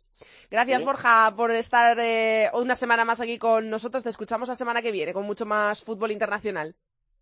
Gracias, 0.51 0.81
Sí. 0.81 0.85
Borja, 0.85 1.33
por 1.37 1.51
estar 1.53 1.97
eh, 1.99 2.51
una 2.53 2.75
semana 2.75 3.05
más 3.05 3.21
aquí 3.21 3.39
con 3.39 3.71
nosotros. 3.71 4.03
Te 4.03 4.11
escuchamos 4.11 4.49
la 4.49 4.55
semana 4.55 4.83
que 4.83 4.93
viene 4.93 5.13
con 5.13 5.25
mucho 5.25 5.47
más 5.47 5.83
fútbol 5.83 6.11
internacional. 6.13 6.75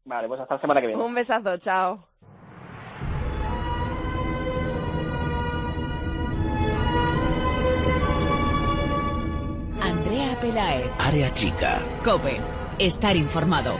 Vale, 0.04 0.28
pues 0.28 0.40
hasta 0.40 0.54
la 0.54 0.60
semana 0.60 0.80
que 0.80 0.88
viene. 0.88 1.02
Un 1.02 1.14
besazo, 1.14 1.56
chao. 1.58 2.08
Andrea 9.80 10.40
Pelae. 10.40 10.90
Área 10.98 11.32
chica. 11.32 11.80
Cope. 12.04 12.40
Estar 12.78 13.16
informado. 13.16 13.74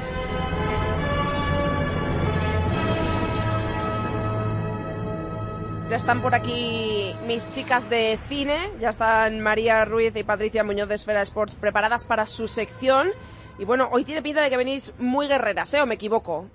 Ya 5.90 5.96
están 5.96 6.22
por 6.22 6.34
aquí 6.34 7.14
mis 7.26 7.46
chicas 7.50 7.90
de 7.90 8.18
cine, 8.26 8.70
ya 8.80 8.88
están 8.88 9.40
María 9.40 9.84
Ruiz 9.84 10.16
y 10.16 10.24
Patricia 10.24 10.64
Muñoz 10.64 10.88
de 10.88 10.94
Esfera 10.94 11.20
Sports 11.20 11.54
preparadas 11.60 12.04
para 12.04 12.24
su 12.24 12.48
sección. 12.48 13.10
Y 13.58 13.64
bueno, 13.64 13.88
hoy 13.92 14.04
tiene 14.04 14.22
pinta 14.22 14.42
de 14.42 14.50
que 14.50 14.56
venís 14.56 14.94
muy 14.98 15.28
guerreras, 15.28 15.72
¿eh? 15.74 15.82
¿O 15.82 15.86
me 15.86 15.94
equivoco? 15.94 16.48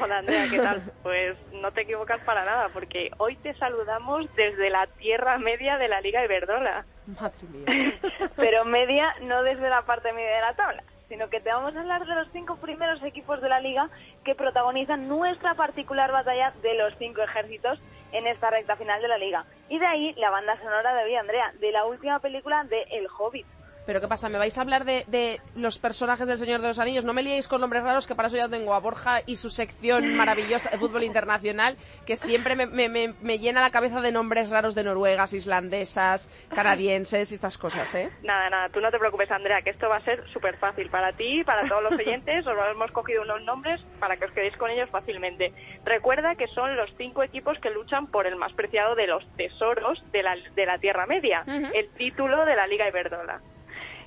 Hola 0.00 0.18
Andrea, 0.18 0.46
¿qué 0.50 0.58
tal? 0.58 0.82
Pues 1.02 1.36
no 1.52 1.72
te 1.72 1.82
equivocas 1.82 2.20
para 2.24 2.44
nada, 2.44 2.68
porque 2.72 3.10
hoy 3.18 3.36
te 3.36 3.54
saludamos 3.54 4.26
desde 4.36 4.70
la 4.70 4.86
tierra 4.98 5.38
media 5.38 5.76
de 5.78 5.88
la 5.88 6.00
Liga 6.00 6.24
Iberdrola. 6.24 6.84
Madre 7.06 7.48
mía. 7.50 7.92
Pero 8.36 8.64
media 8.64 9.14
no 9.22 9.42
desde 9.42 9.68
la 9.68 9.82
parte 9.82 10.12
media 10.12 10.36
de 10.36 10.40
la 10.40 10.54
tabla, 10.54 10.82
sino 11.08 11.28
que 11.28 11.40
te 11.40 11.50
vamos 11.50 11.74
a 11.76 11.80
hablar 11.80 12.06
de 12.06 12.14
los 12.14 12.28
cinco 12.32 12.56
primeros 12.56 13.02
equipos 13.02 13.40
de 13.42 13.48
la 13.48 13.60
liga 13.60 13.90
que 14.24 14.34
protagonizan 14.34 15.08
nuestra 15.08 15.54
particular 15.54 16.10
batalla 16.12 16.52
de 16.62 16.74
los 16.74 16.94
cinco 16.98 17.22
ejércitos 17.22 17.78
en 18.12 18.26
esta 18.26 18.50
recta 18.50 18.76
final 18.76 19.02
de 19.02 19.08
la 19.08 19.18
liga. 19.18 19.44
Y 19.68 19.78
de 19.78 19.86
ahí 19.86 20.14
la 20.14 20.30
banda 20.30 20.56
sonora 20.58 20.94
de 20.94 21.04
hoy, 21.04 21.16
Andrea, 21.16 21.52
de 21.60 21.72
la 21.72 21.84
última 21.84 22.18
película 22.20 22.64
de 22.64 22.82
El 22.90 23.08
Hobbit. 23.18 23.46
Pero 23.84 24.00
¿qué 24.00 24.06
pasa? 24.08 24.28
¿Me 24.28 24.38
vais 24.38 24.56
a 24.56 24.60
hablar 24.60 24.84
de, 24.84 25.04
de 25.08 25.40
los 25.56 25.78
personajes 25.78 26.26
del 26.28 26.38
Señor 26.38 26.60
de 26.60 26.68
los 26.68 26.78
Anillos? 26.78 27.04
No 27.04 27.12
me 27.12 27.22
liéis 27.22 27.48
con 27.48 27.60
nombres 27.60 27.82
raros, 27.82 28.06
que 28.06 28.14
para 28.14 28.28
eso 28.28 28.36
ya 28.36 28.48
tengo 28.48 28.74
a 28.74 28.78
Borja 28.80 29.20
y 29.26 29.36
su 29.36 29.50
sección 29.50 30.14
maravillosa 30.14 30.70
de 30.70 30.78
fútbol 30.78 31.02
internacional, 31.02 31.76
que 32.06 32.16
siempre 32.16 32.54
me, 32.54 32.66
me- 32.66 32.88
me- 32.88 33.14
me 33.20 33.38
llena 33.38 33.60
la 33.60 33.70
cabeza 33.70 34.00
de 34.00 34.12
nombres 34.12 34.50
raros 34.50 34.74
de 34.76 34.84
noruegas, 34.84 35.32
islandesas, 35.32 36.28
canadienses 36.54 37.32
y 37.32 37.34
estas 37.34 37.58
cosas, 37.58 37.92
¿eh? 37.94 38.10
Nada, 38.22 38.48
nada, 38.50 38.68
tú 38.68 38.80
no 38.80 38.90
te 38.90 38.98
preocupes 38.98 39.30
Andrea, 39.30 39.62
que 39.62 39.70
esto 39.70 39.88
va 39.88 39.96
a 39.96 40.04
ser 40.04 40.22
súper 40.32 40.56
fácil 40.58 40.88
para 40.90 41.12
ti 41.12 41.40
y 41.40 41.44
para 41.44 41.66
todos 41.68 41.82
los 41.82 41.92
oyentes. 41.98 42.46
Os 42.46 42.54
hemos 42.70 42.92
cogido 42.92 43.22
unos 43.22 43.42
nombres 43.42 43.80
para 43.98 44.16
que 44.16 44.26
os 44.26 44.32
quedéis 44.32 44.56
con 44.56 44.70
ellos 44.70 44.88
fácilmente. 44.90 45.52
Recuerda 45.84 46.34
que 46.36 46.46
son 46.48 46.76
los 46.76 46.90
cinco 46.96 47.22
equipos 47.22 47.58
que 47.60 47.70
luchan 47.70 48.06
por 48.06 48.26
el 48.26 48.36
más 48.36 48.52
preciado 48.52 48.94
de 48.94 49.06
los 49.06 49.24
tesoros 49.36 50.02
de 50.12 50.22
la, 50.22 50.36
de 50.54 50.66
la 50.66 50.78
Tierra 50.78 51.06
Media, 51.06 51.42
el 51.74 51.88
título 51.90 52.44
de 52.44 52.54
la 52.56 52.66
Liga 52.66 52.88
Iberdrola. 52.88 53.40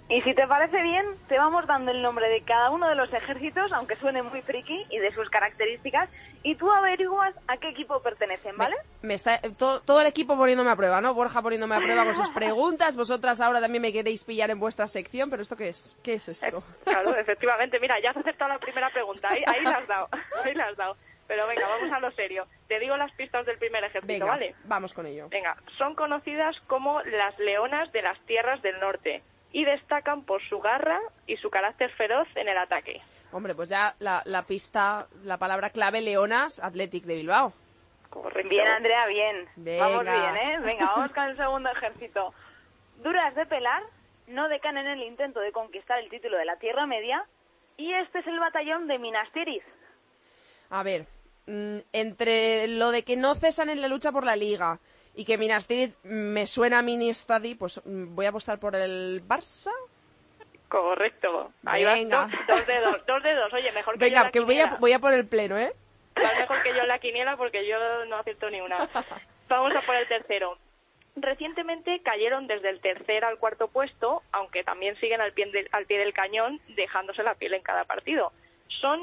Y 0.07 0.21
si 0.21 0.35
te 0.35 0.45
parece 0.47 0.83
bien, 0.83 1.03
te 1.27 1.37
vamos 1.39 1.65
dando 1.65 1.89
el 1.89 2.03
nombre 2.03 2.29
de 2.29 2.41
cada 2.41 2.69
uno 2.69 2.87
de 2.87 2.93
los 2.93 3.11
ejércitos, 3.11 3.71
aunque 3.73 3.95
suene 3.95 4.21
muy 4.21 4.39
friki, 4.43 4.85
y 4.91 4.99
de 4.99 5.11
sus 5.15 5.27
características, 5.31 6.09
y 6.43 6.53
tú 6.55 6.71
averiguas 6.71 7.33
a 7.47 7.57
qué 7.57 7.69
equipo 7.69 7.99
pertenecen, 8.03 8.55
¿vale? 8.55 8.75
Me 9.01 9.15
está, 9.15 9.37
eh, 9.37 9.51
todo, 9.57 9.81
todo 9.81 10.01
el 10.01 10.07
equipo 10.07 10.37
poniéndome 10.37 10.69
a 10.69 10.75
prueba, 10.75 11.01
¿no? 11.01 11.15
Borja 11.15 11.41
poniéndome 11.41 11.75
a 11.75 11.79
prueba 11.79 12.05
con 12.05 12.15
sus 12.15 12.29
preguntas. 12.35 12.95
Vosotras 12.95 13.41
ahora 13.41 13.59
también 13.59 13.81
me 13.81 13.91
queréis 13.91 14.23
pillar 14.23 14.51
en 14.51 14.59
vuestra 14.59 14.87
sección, 14.87 15.31
pero 15.31 15.41
¿esto 15.41 15.55
qué 15.55 15.69
es? 15.69 15.97
¿Qué 16.03 16.13
es 16.13 16.29
esto? 16.29 16.63
Claro, 16.83 17.15
efectivamente. 17.17 17.79
Mira, 17.79 17.99
ya 17.99 18.11
has 18.11 18.17
aceptado 18.17 18.53
la 18.53 18.59
primera 18.59 18.91
pregunta. 18.91 19.29
Ahí, 19.29 19.43
ahí 19.47 19.63
la 19.63 19.77
has 19.77 19.87
dado. 19.87 20.09
Ahí 20.43 20.53
la 20.53 20.65
has 20.65 20.77
dado. 20.77 20.97
Pero 21.27 21.47
venga, 21.47 21.67
vamos 21.67 21.91
a 21.91 21.99
lo 21.99 22.11
serio. 22.11 22.45
Te 22.67 22.79
digo 22.79 22.95
las 22.95 23.11
pistas 23.13 23.43
del 23.47 23.57
primer 23.57 23.83
ejército, 23.83 24.05
Venga, 24.05 24.25
¿vale? 24.27 24.53
vamos 24.65 24.93
con 24.93 25.07
ello. 25.07 25.29
Venga, 25.29 25.57
son 25.79 25.95
conocidas 25.95 26.55
como 26.67 27.01
las 27.01 27.37
leonas 27.39 27.91
de 27.91 28.03
las 28.03 28.19
tierras 28.27 28.61
del 28.61 28.79
norte 28.79 29.23
y 29.55 29.63
destacan 29.63 30.25
por 30.25 30.41
su 30.49 30.59
garra 30.59 30.99
y 31.27 31.37
su 31.37 31.49
carácter 31.49 31.89
feroz 31.91 32.27
en 32.35 32.49
el 32.49 32.57
ataque. 32.57 33.01
Hombre, 33.31 33.55
pues 33.55 33.69
ya 33.69 33.95
la, 33.99 34.21
la 34.25 34.41
pista, 34.41 35.07
la 35.23 35.37
palabra 35.37 35.69
clave, 35.69 36.01
Leonas, 36.01 36.61
Athletic 36.61 37.05
de 37.05 37.15
Bilbao. 37.15 37.53
Correcto. 38.09 38.49
Bien, 38.49 38.67
Andrea, 38.67 39.07
bien. 39.07 39.47
Venga. 39.55 39.87
Vamos 39.87 40.03
bien, 40.03 40.35
¿eh? 40.35 40.59
Venga, 40.61 40.87
vamos 40.87 41.11
con 41.13 41.23
el 41.23 41.37
segundo 41.37 41.69
ejército. 41.69 42.33
Duras 43.01 43.33
de 43.33 43.45
pelar, 43.45 43.81
no 44.27 44.49
decan 44.49 44.77
en 44.77 44.87
el 44.87 45.01
intento 45.03 45.39
de 45.39 45.53
conquistar 45.53 45.99
el 45.99 46.09
título 46.09 46.37
de 46.37 46.43
la 46.43 46.57
Tierra 46.57 46.85
Media, 46.85 47.25
y 47.77 47.93
este 47.93 48.19
es 48.19 48.27
el 48.27 48.37
batallón 48.37 48.87
de 48.87 48.99
Minas 48.99 49.31
Tirith. 49.31 49.63
A 50.69 50.83
ver, 50.83 51.05
mm, 51.47 51.77
entre 51.93 52.67
lo 52.67 52.91
de 52.91 53.03
que 53.05 53.15
no 53.15 53.35
cesan 53.35 53.69
en 53.69 53.79
la 53.79 53.87
lucha 53.87 54.11
por 54.11 54.25
la 54.25 54.35
liga 54.35 54.79
y 55.15 55.25
que 55.25 55.37
Minas 55.37 55.67
Tirith 55.67 55.95
me 56.03 56.45
suena 56.47 56.79
a 56.79 56.81
Mini 56.81 57.13
Study, 57.13 57.55
pues 57.55 57.81
mm, 57.85 58.15
voy 58.15 58.25
a 58.25 58.29
apostar 58.29 58.59
por 58.59 58.75
el 58.75 59.23
Barça. 59.27 59.71
Correcto. 60.67 61.51
Ahí 61.65 61.85
Venga. 61.85 62.25
vas, 62.25 62.31
dos, 62.31 62.47
dos 62.47 62.67
de 62.67 62.79
dos, 62.79 63.05
dos 63.05 63.23
de 63.23 63.33
dos. 63.33 63.53
Oye, 63.53 63.71
mejor 63.71 63.93
que 63.93 63.99
yo 63.99 64.05
en 64.07 64.11
Venga, 64.11 64.23
la 64.23 64.31
que 64.31 64.39
voy 64.41 64.59
a, 64.59 64.75
voy 64.79 64.93
a 64.93 64.99
por 64.99 65.13
el 65.13 65.27
pleno, 65.27 65.57
¿eh? 65.57 65.73
Vas 66.15 66.35
mejor 66.37 66.63
que 66.63 66.73
yo 66.73 66.81
en 66.81 66.87
la 66.87 66.99
quiniela 66.99 67.37
porque 67.37 67.67
yo 67.67 67.77
no 68.05 68.17
acierto 68.17 68.49
ni 68.49 68.61
una. 68.61 68.89
Vamos 69.47 69.75
a 69.75 69.81
por 69.85 69.95
el 69.95 70.07
tercero. 70.07 70.57
Recientemente 71.15 72.01
cayeron 72.01 72.47
desde 72.47 72.69
el 72.69 72.81
tercer 72.81 73.23
al 73.23 73.37
cuarto 73.37 73.69
puesto, 73.69 74.21
aunque 74.33 74.63
también 74.63 74.99
siguen 74.99 75.21
al 75.21 75.31
pie, 75.31 75.45
del, 75.51 75.69
al 75.71 75.85
pie 75.85 75.97
del 75.99 76.13
cañón, 76.13 76.59
dejándose 76.75 77.23
la 77.23 77.35
piel 77.35 77.53
en 77.53 77.61
cada 77.61 77.85
partido. 77.85 78.33
Son 78.81 78.99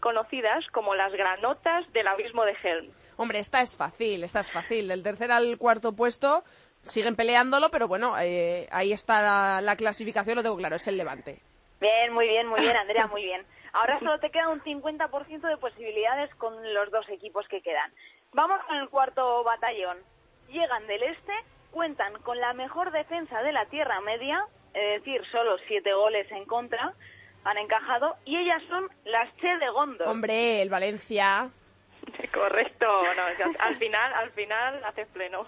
conocidas 0.00 0.66
como 0.72 0.94
las 0.94 1.12
granotas 1.12 1.90
del 1.92 2.06
abismo 2.06 2.44
de 2.44 2.56
Helm. 2.62 2.92
Hombre, 3.16 3.38
esta 3.40 3.60
es 3.60 3.76
fácil, 3.76 4.22
esta 4.24 4.40
es 4.40 4.52
fácil. 4.52 4.88
Del 4.88 5.02
tercer 5.02 5.32
al 5.32 5.58
cuarto 5.58 5.94
puesto 5.94 6.44
siguen 6.82 7.16
peleándolo, 7.16 7.70
pero 7.70 7.88
bueno, 7.88 8.14
eh, 8.18 8.68
ahí 8.70 8.92
está 8.92 9.22
la, 9.22 9.60
la 9.60 9.76
clasificación, 9.76 10.36
lo 10.36 10.42
tengo 10.42 10.56
claro, 10.56 10.76
es 10.76 10.86
el 10.88 10.96
Levante. 10.96 11.40
Bien, 11.80 12.12
muy 12.12 12.26
bien, 12.28 12.46
muy 12.46 12.60
bien, 12.60 12.76
Andrea, 12.80 13.06
muy 13.06 13.22
bien. 13.22 13.44
Ahora 13.72 13.98
solo 13.98 14.18
te 14.18 14.30
queda 14.30 14.48
un 14.48 14.62
50% 14.62 15.40
de 15.40 15.56
posibilidades 15.56 16.34
con 16.36 16.52
los 16.74 16.90
dos 16.90 17.08
equipos 17.08 17.46
que 17.48 17.60
quedan. 17.60 17.92
Vamos 18.32 18.60
con 18.66 18.76
el 18.76 18.88
cuarto 18.88 19.44
batallón. 19.44 19.98
Llegan 20.48 20.86
del 20.86 21.02
este, 21.02 21.32
cuentan 21.70 22.14
con 22.22 22.38
la 22.40 22.52
mejor 22.54 22.90
defensa 22.90 23.42
de 23.42 23.52
la 23.52 23.66
Tierra 23.66 24.00
Media, 24.00 24.44
es 24.74 25.00
decir, 25.02 25.22
solo 25.30 25.56
siete 25.66 25.92
goles 25.92 26.30
en 26.32 26.44
contra, 26.44 26.94
han 27.50 27.58
encajado 27.58 28.16
y 28.24 28.36
ellas 28.36 28.62
son 28.68 28.88
las 29.04 29.34
Che 29.36 29.46
de 29.58 29.68
Gondor. 29.70 30.08
Hombre, 30.08 30.60
el 30.62 30.68
Valencia. 30.70 31.48
Correcto, 32.32 32.86
no, 32.86 33.22
al 33.58 33.78
final, 33.78 34.14
al 34.14 34.30
final 34.32 34.84
haces 34.84 35.06
pleno. 35.08 35.44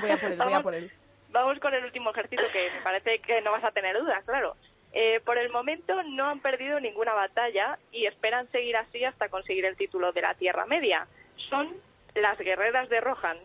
Voy 0.00 0.10
a 0.10 0.16
por 0.20 0.30
él, 0.32 0.36
voy 0.38 0.46
a 0.46 0.50
Vamos- 0.50 0.62
por 0.62 0.74
él. 0.74 0.90
Vamos 1.30 1.58
con 1.60 1.72
el 1.74 1.84
último 1.84 2.10
ejercicio 2.10 2.44
que 2.52 2.70
me 2.72 2.82
parece 2.82 3.20
que 3.20 3.40
no 3.42 3.52
vas 3.52 3.62
a 3.62 3.70
tener 3.70 3.96
dudas, 3.98 4.24
claro. 4.24 4.56
Eh, 4.92 5.20
por 5.24 5.38
el 5.38 5.48
momento 5.50 6.02
no 6.02 6.28
han 6.28 6.40
perdido 6.40 6.80
ninguna 6.80 7.12
batalla 7.14 7.78
y 7.92 8.06
esperan 8.06 8.50
seguir 8.50 8.76
así 8.76 9.04
hasta 9.04 9.28
conseguir 9.28 9.64
el 9.64 9.76
título 9.76 10.10
de 10.12 10.22
la 10.22 10.34
Tierra 10.34 10.66
Media. 10.66 11.06
Son 11.48 11.72
las 12.16 12.36
guerreras 12.38 12.88
de 12.88 13.00
Rohan. 13.00 13.38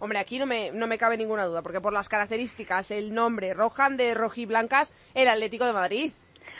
Hombre, 0.00 0.18
aquí 0.18 0.38
no 0.38 0.44
me, 0.44 0.70
no 0.72 0.86
me 0.86 0.98
cabe 0.98 1.16
ninguna 1.16 1.46
duda, 1.46 1.62
porque 1.62 1.80
por 1.80 1.94
las 1.94 2.10
características, 2.10 2.90
el 2.90 3.14
nombre 3.14 3.54
Rohan 3.54 3.96
de 3.96 4.12
Rojiblancas, 4.12 4.94
el 5.14 5.28
Atlético 5.28 5.64
de 5.64 5.72
Madrid. 5.72 6.12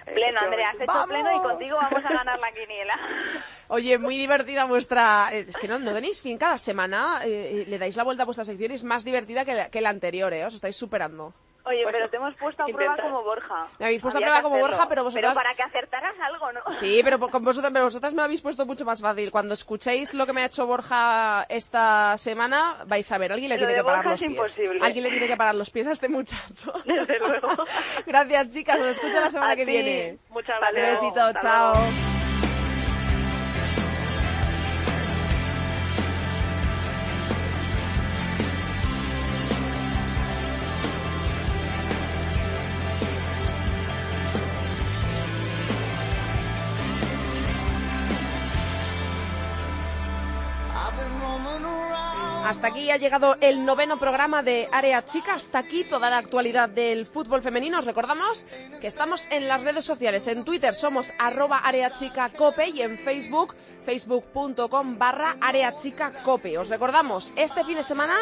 Pleno, 0.04 0.40
Andrea, 0.40 0.68
has 0.70 0.74
hecho 0.76 0.86
¡Vamos! 0.86 1.08
pleno 1.08 1.36
y 1.36 1.40
contigo 1.42 1.76
vamos 1.80 2.04
a 2.04 2.12
ganar 2.12 2.38
la 2.38 2.52
quiniela. 2.52 2.94
Oye, 3.68 3.98
muy 3.98 4.16
divertida 4.18 4.66
vuestra... 4.66 5.30
eh, 5.32 5.46
Es 5.48 5.56
que 5.56 5.66
no, 5.68 5.78
no 5.78 5.92
tenéis 5.94 6.20
fin 6.20 6.36
cada 6.38 6.58
semana, 6.58 7.20
eh, 7.24 7.62
eh, 7.62 7.64
le 7.66 7.78
dais 7.78 7.96
la 7.96 8.04
vuelta 8.04 8.22
a 8.22 8.26
vuestra 8.26 8.44
sección 8.44 8.70
y 8.70 8.74
es 8.74 8.84
más 8.84 9.04
divertida 9.04 9.44
que 9.44 9.54
la, 9.54 9.70
que 9.70 9.80
la 9.80 9.88
anterior, 9.90 10.32
¿eh? 10.34 10.44
Os 10.44 10.54
estáis 10.54 10.76
superando. 10.76 11.32
Oye, 11.66 11.82
pero 11.90 12.10
te 12.10 12.16
hemos 12.18 12.34
puesto 12.36 12.62
a 12.62 12.66
prueba 12.66 12.94
como 13.00 13.22
Borja. 13.22 13.66
Me 13.78 13.86
habéis 13.86 14.02
puesto 14.02 14.18
a 14.18 14.20
prueba 14.20 14.42
como. 14.42 14.58
Borja, 14.58 14.86
pero 14.88 15.02
vosotras- 15.04 15.32
Pero 15.32 15.42
para 15.42 15.54
que 15.54 15.62
acertaras 15.62 16.14
algo, 16.20 16.52
¿no? 16.52 16.60
Sí, 16.74 17.00
pero 17.02 17.18
con 17.18 17.42
vosotras, 17.42 17.72
pero 17.72 17.84
vosotras 17.86 18.12
me 18.12 18.18
lo 18.18 18.24
habéis 18.24 18.42
puesto 18.42 18.66
mucho 18.66 18.84
más 18.84 19.00
fácil. 19.00 19.30
Cuando 19.30 19.54
escuchéis 19.54 20.12
lo 20.12 20.26
que 20.26 20.32
me 20.34 20.42
ha 20.42 20.46
hecho 20.46 20.66
Borja 20.66 21.46
esta 21.48 22.18
semana, 22.18 22.84
vais 22.86 23.10
a 23.10 23.16
ver, 23.18 23.32
alguien 23.32 23.48
le 23.48 23.56
Lo 23.56 23.60
tiene 23.60 23.74
que 23.74 23.82
parar 23.84 23.96
Borja 24.04 24.10
los 24.10 24.20
es 24.22 24.26
pies. 24.26 24.36
imposible. 24.38 24.80
Alguien 24.84 25.04
le 25.04 25.10
tiene 25.10 25.26
que 25.26 25.36
parar 25.36 25.54
los 25.54 25.70
pies 25.70 25.86
a 25.86 25.92
este 25.92 26.08
muchacho. 26.08 26.72
Desde 26.84 27.18
luego. 27.18 27.48
Gracias, 28.06 28.50
chicas. 28.50 28.78
Os 28.80 28.86
escucho 28.88 29.18
la 29.20 29.30
semana 29.30 29.52
A 29.52 29.56
que 29.56 29.64
viene. 29.64 30.18
Muchas 30.28 30.56
Un 30.60 30.68
gracias. 30.76 31.00
besito, 31.00 31.20
Hasta 31.22 31.40
chao. 31.40 31.72
luego. 31.74 32.13
Hasta 52.54 52.68
aquí 52.68 52.88
ha 52.92 52.96
llegado 52.96 53.36
el 53.40 53.64
noveno 53.64 53.98
programa 53.98 54.44
de 54.44 54.68
Área 54.70 55.04
Chica. 55.04 55.34
Hasta 55.34 55.58
aquí 55.58 55.82
toda 55.82 56.08
la 56.08 56.18
actualidad 56.18 56.68
del 56.68 57.04
fútbol 57.04 57.42
femenino. 57.42 57.80
Os 57.80 57.84
recordamos 57.84 58.46
que 58.80 58.86
estamos 58.86 59.26
en 59.32 59.48
las 59.48 59.64
redes 59.64 59.84
sociales. 59.84 60.28
En 60.28 60.44
Twitter 60.44 60.72
somos 60.72 61.12
arroba 61.18 61.58
Área 61.58 61.92
Chica 61.92 62.30
Cope 62.30 62.68
y 62.68 62.82
en 62.82 62.96
Facebook 62.96 63.56
facebook.com 63.84 64.98
barra 64.98 65.36
Área 65.40 65.74
Chica 65.74 66.12
Cope. 66.24 66.58
Os 66.58 66.68
recordamos, 66.68 67.32
este 67.36 67.64
fin 67.64 67.76
de 67.76 67.82
semana 67.82 68.14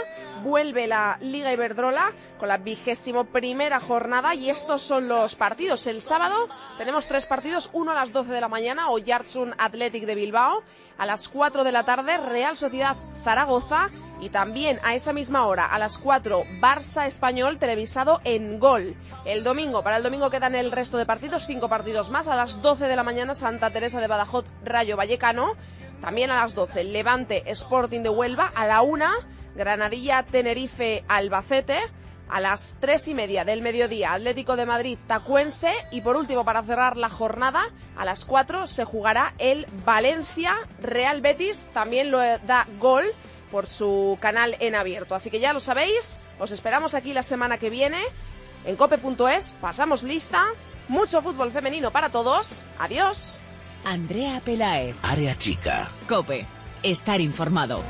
vuelve 0.43 0.87
la 0.87 1.19
Liga 1.21 1.53
Iberdrola 1.53 2.13
con 2.39 2.49
la 2.49 2.59
vigésimo 2.59 3.25
primera 3.25 3.81
jornada 3.81 4.35
y 4.35 4.51
estos 4.51 4.83
son 4.83 5.09
los 5.09 5.37
partidos. 5.37 5.87
El 5.87 6.03
sábado 6.03 6.49
tenemos 6.79 7.07
tres 7.07 7.27
partidos, 7.27 7.71
uno 7.73 7.93
a 7.93 7.95
las 7.95 8.13
12 8.13 8.33
de 8.33 8.41
la 8.41 8.49
mañana, 8.49 8.91
Oyartsun 8.91 9.55
Athletic 9.59 10.05
de 10.05 10.15
Bilbao, 10.15 10.63
a 10.99 11.07
las 11.07 11.29
4 11.29 11.65
de 11.65 11.73
la 11.73 11.85
tarde 11.85 12.17
Real 12.19 12.57
Sociedad 12.57 12.97
Zaragoza 13.23 13.91
y 14.21 14.31
también 14.31 14.79
a 14.85 14.95
esa 14.95 15.13
misma 15.13 15.47
hora, 15.47 15.67
a 15.67 15.79
las 15.79 15.99
4, 15.99 16.45
Barça 16.61 17.07
Español 17.07 17.59
televisado 17.59 18.21
en 18.25 18.61
Gol. 18.61 18.95
El 19.25 19.43
domingo, 19.43 19.83
para 19.83 19.97
el 19.97 20.05
domingo 20.05 20.31
quedan 20.31 20.55
el 20.55 20.71
resto 20.71 20.97
de 20.97 21.07
partidos, 21.07 21.47
cinco 21.47 21.69
partidos 21.69 22.11
más. 22.11 22.29
A 22.29 22.37
las 22.37 22.63
12 22.63 22.87
de 22.87 22.97
la 22.97 23.03
mañana, 23.03 23.35
Santa 23.35 23.71
Teresa 23.71 24.01
de 24.01 24.07
Badajoz, 24.07 24.45
Rayo 24.65 24.97
Vallecano. 24.97 25.52
También 26.03 26.33
a 26.33 26.43
las 26.43 26.55
12, 26.57 26.83
Levante 26.85 27.45
Sporting 27.47 28.01
de 28.01 28.09
Huelva. 28.09 28.53
A 28.57 28.67
la 28.67 28.83
1, 28.83 29.07
Granadilla 29.55 30.25
Tenerife 30.25 31.05
Albacete. 31.09 31.79
A 32.29 32.41
las 32.41 32.77
tres 32.81 33.09
y 33.09 33.15
media 33.15 33.45
del 33.45 33.61
mediodía, 33.63 34.15
Atlético 34.15 34.57
de 34.57 34.67
Madrid 34.67 34.99
Tacuense. 35.07 35.73
Y 35.93 36.01
por 36.01 36.17
último, 36.17 36.45
para 36.45 36.63
cerrar 36.65 36.97
la 36.97 37.09
jornada, 37.09 37.63
a 37.97 38.05
las 38.05 38.25
4 38.25 38.67
se 38.67 38.85
jugará 38.85 39.35
el 39.39 39.67
Valencia 39.85 40.57
Real 40.81 41.21
Betis. 41.21 41.69
También 41.73 42.11
lo 42.11 42.19
da 42.19 42.67
gol 42.81 43.05
por 43.53 43.67
su 43.67 44.19
canal 44.21 44.57
en 44.59 44.75
abierto. 44.75 45.15
Así 45.15 45.31
que 45.31 45.41
ya 45.41 45.53
lo 45.53 45.61
sabéis, 45.61 46.19
os 46.41 46.51
esperamos 46.51 46.95
aquí 46.95 47.13
la 47.13 47.23
semana 47.23 47.59
que 47.59 47.71
viene 47.71 48.01
en 48.65 48.75
cope.es. 48.77 49.55
Pasamos 49.61 50.03
lista. 50.03 50.47
Mucho 50.89 51.23
fútbol 51.23 51.53
femenino 51.53 51.93
para 51.93 52.09
todos. 52.09 52.67
Adiós. 52.79 53.43
Andrea 53.85 54.41
Pelae. 54.45 54.95
Área 55.03 55.37
Chica. 55.37 55.89
Cope. 56.09 56.47
Estar 56.83 57.21
informado. 57.21 57.83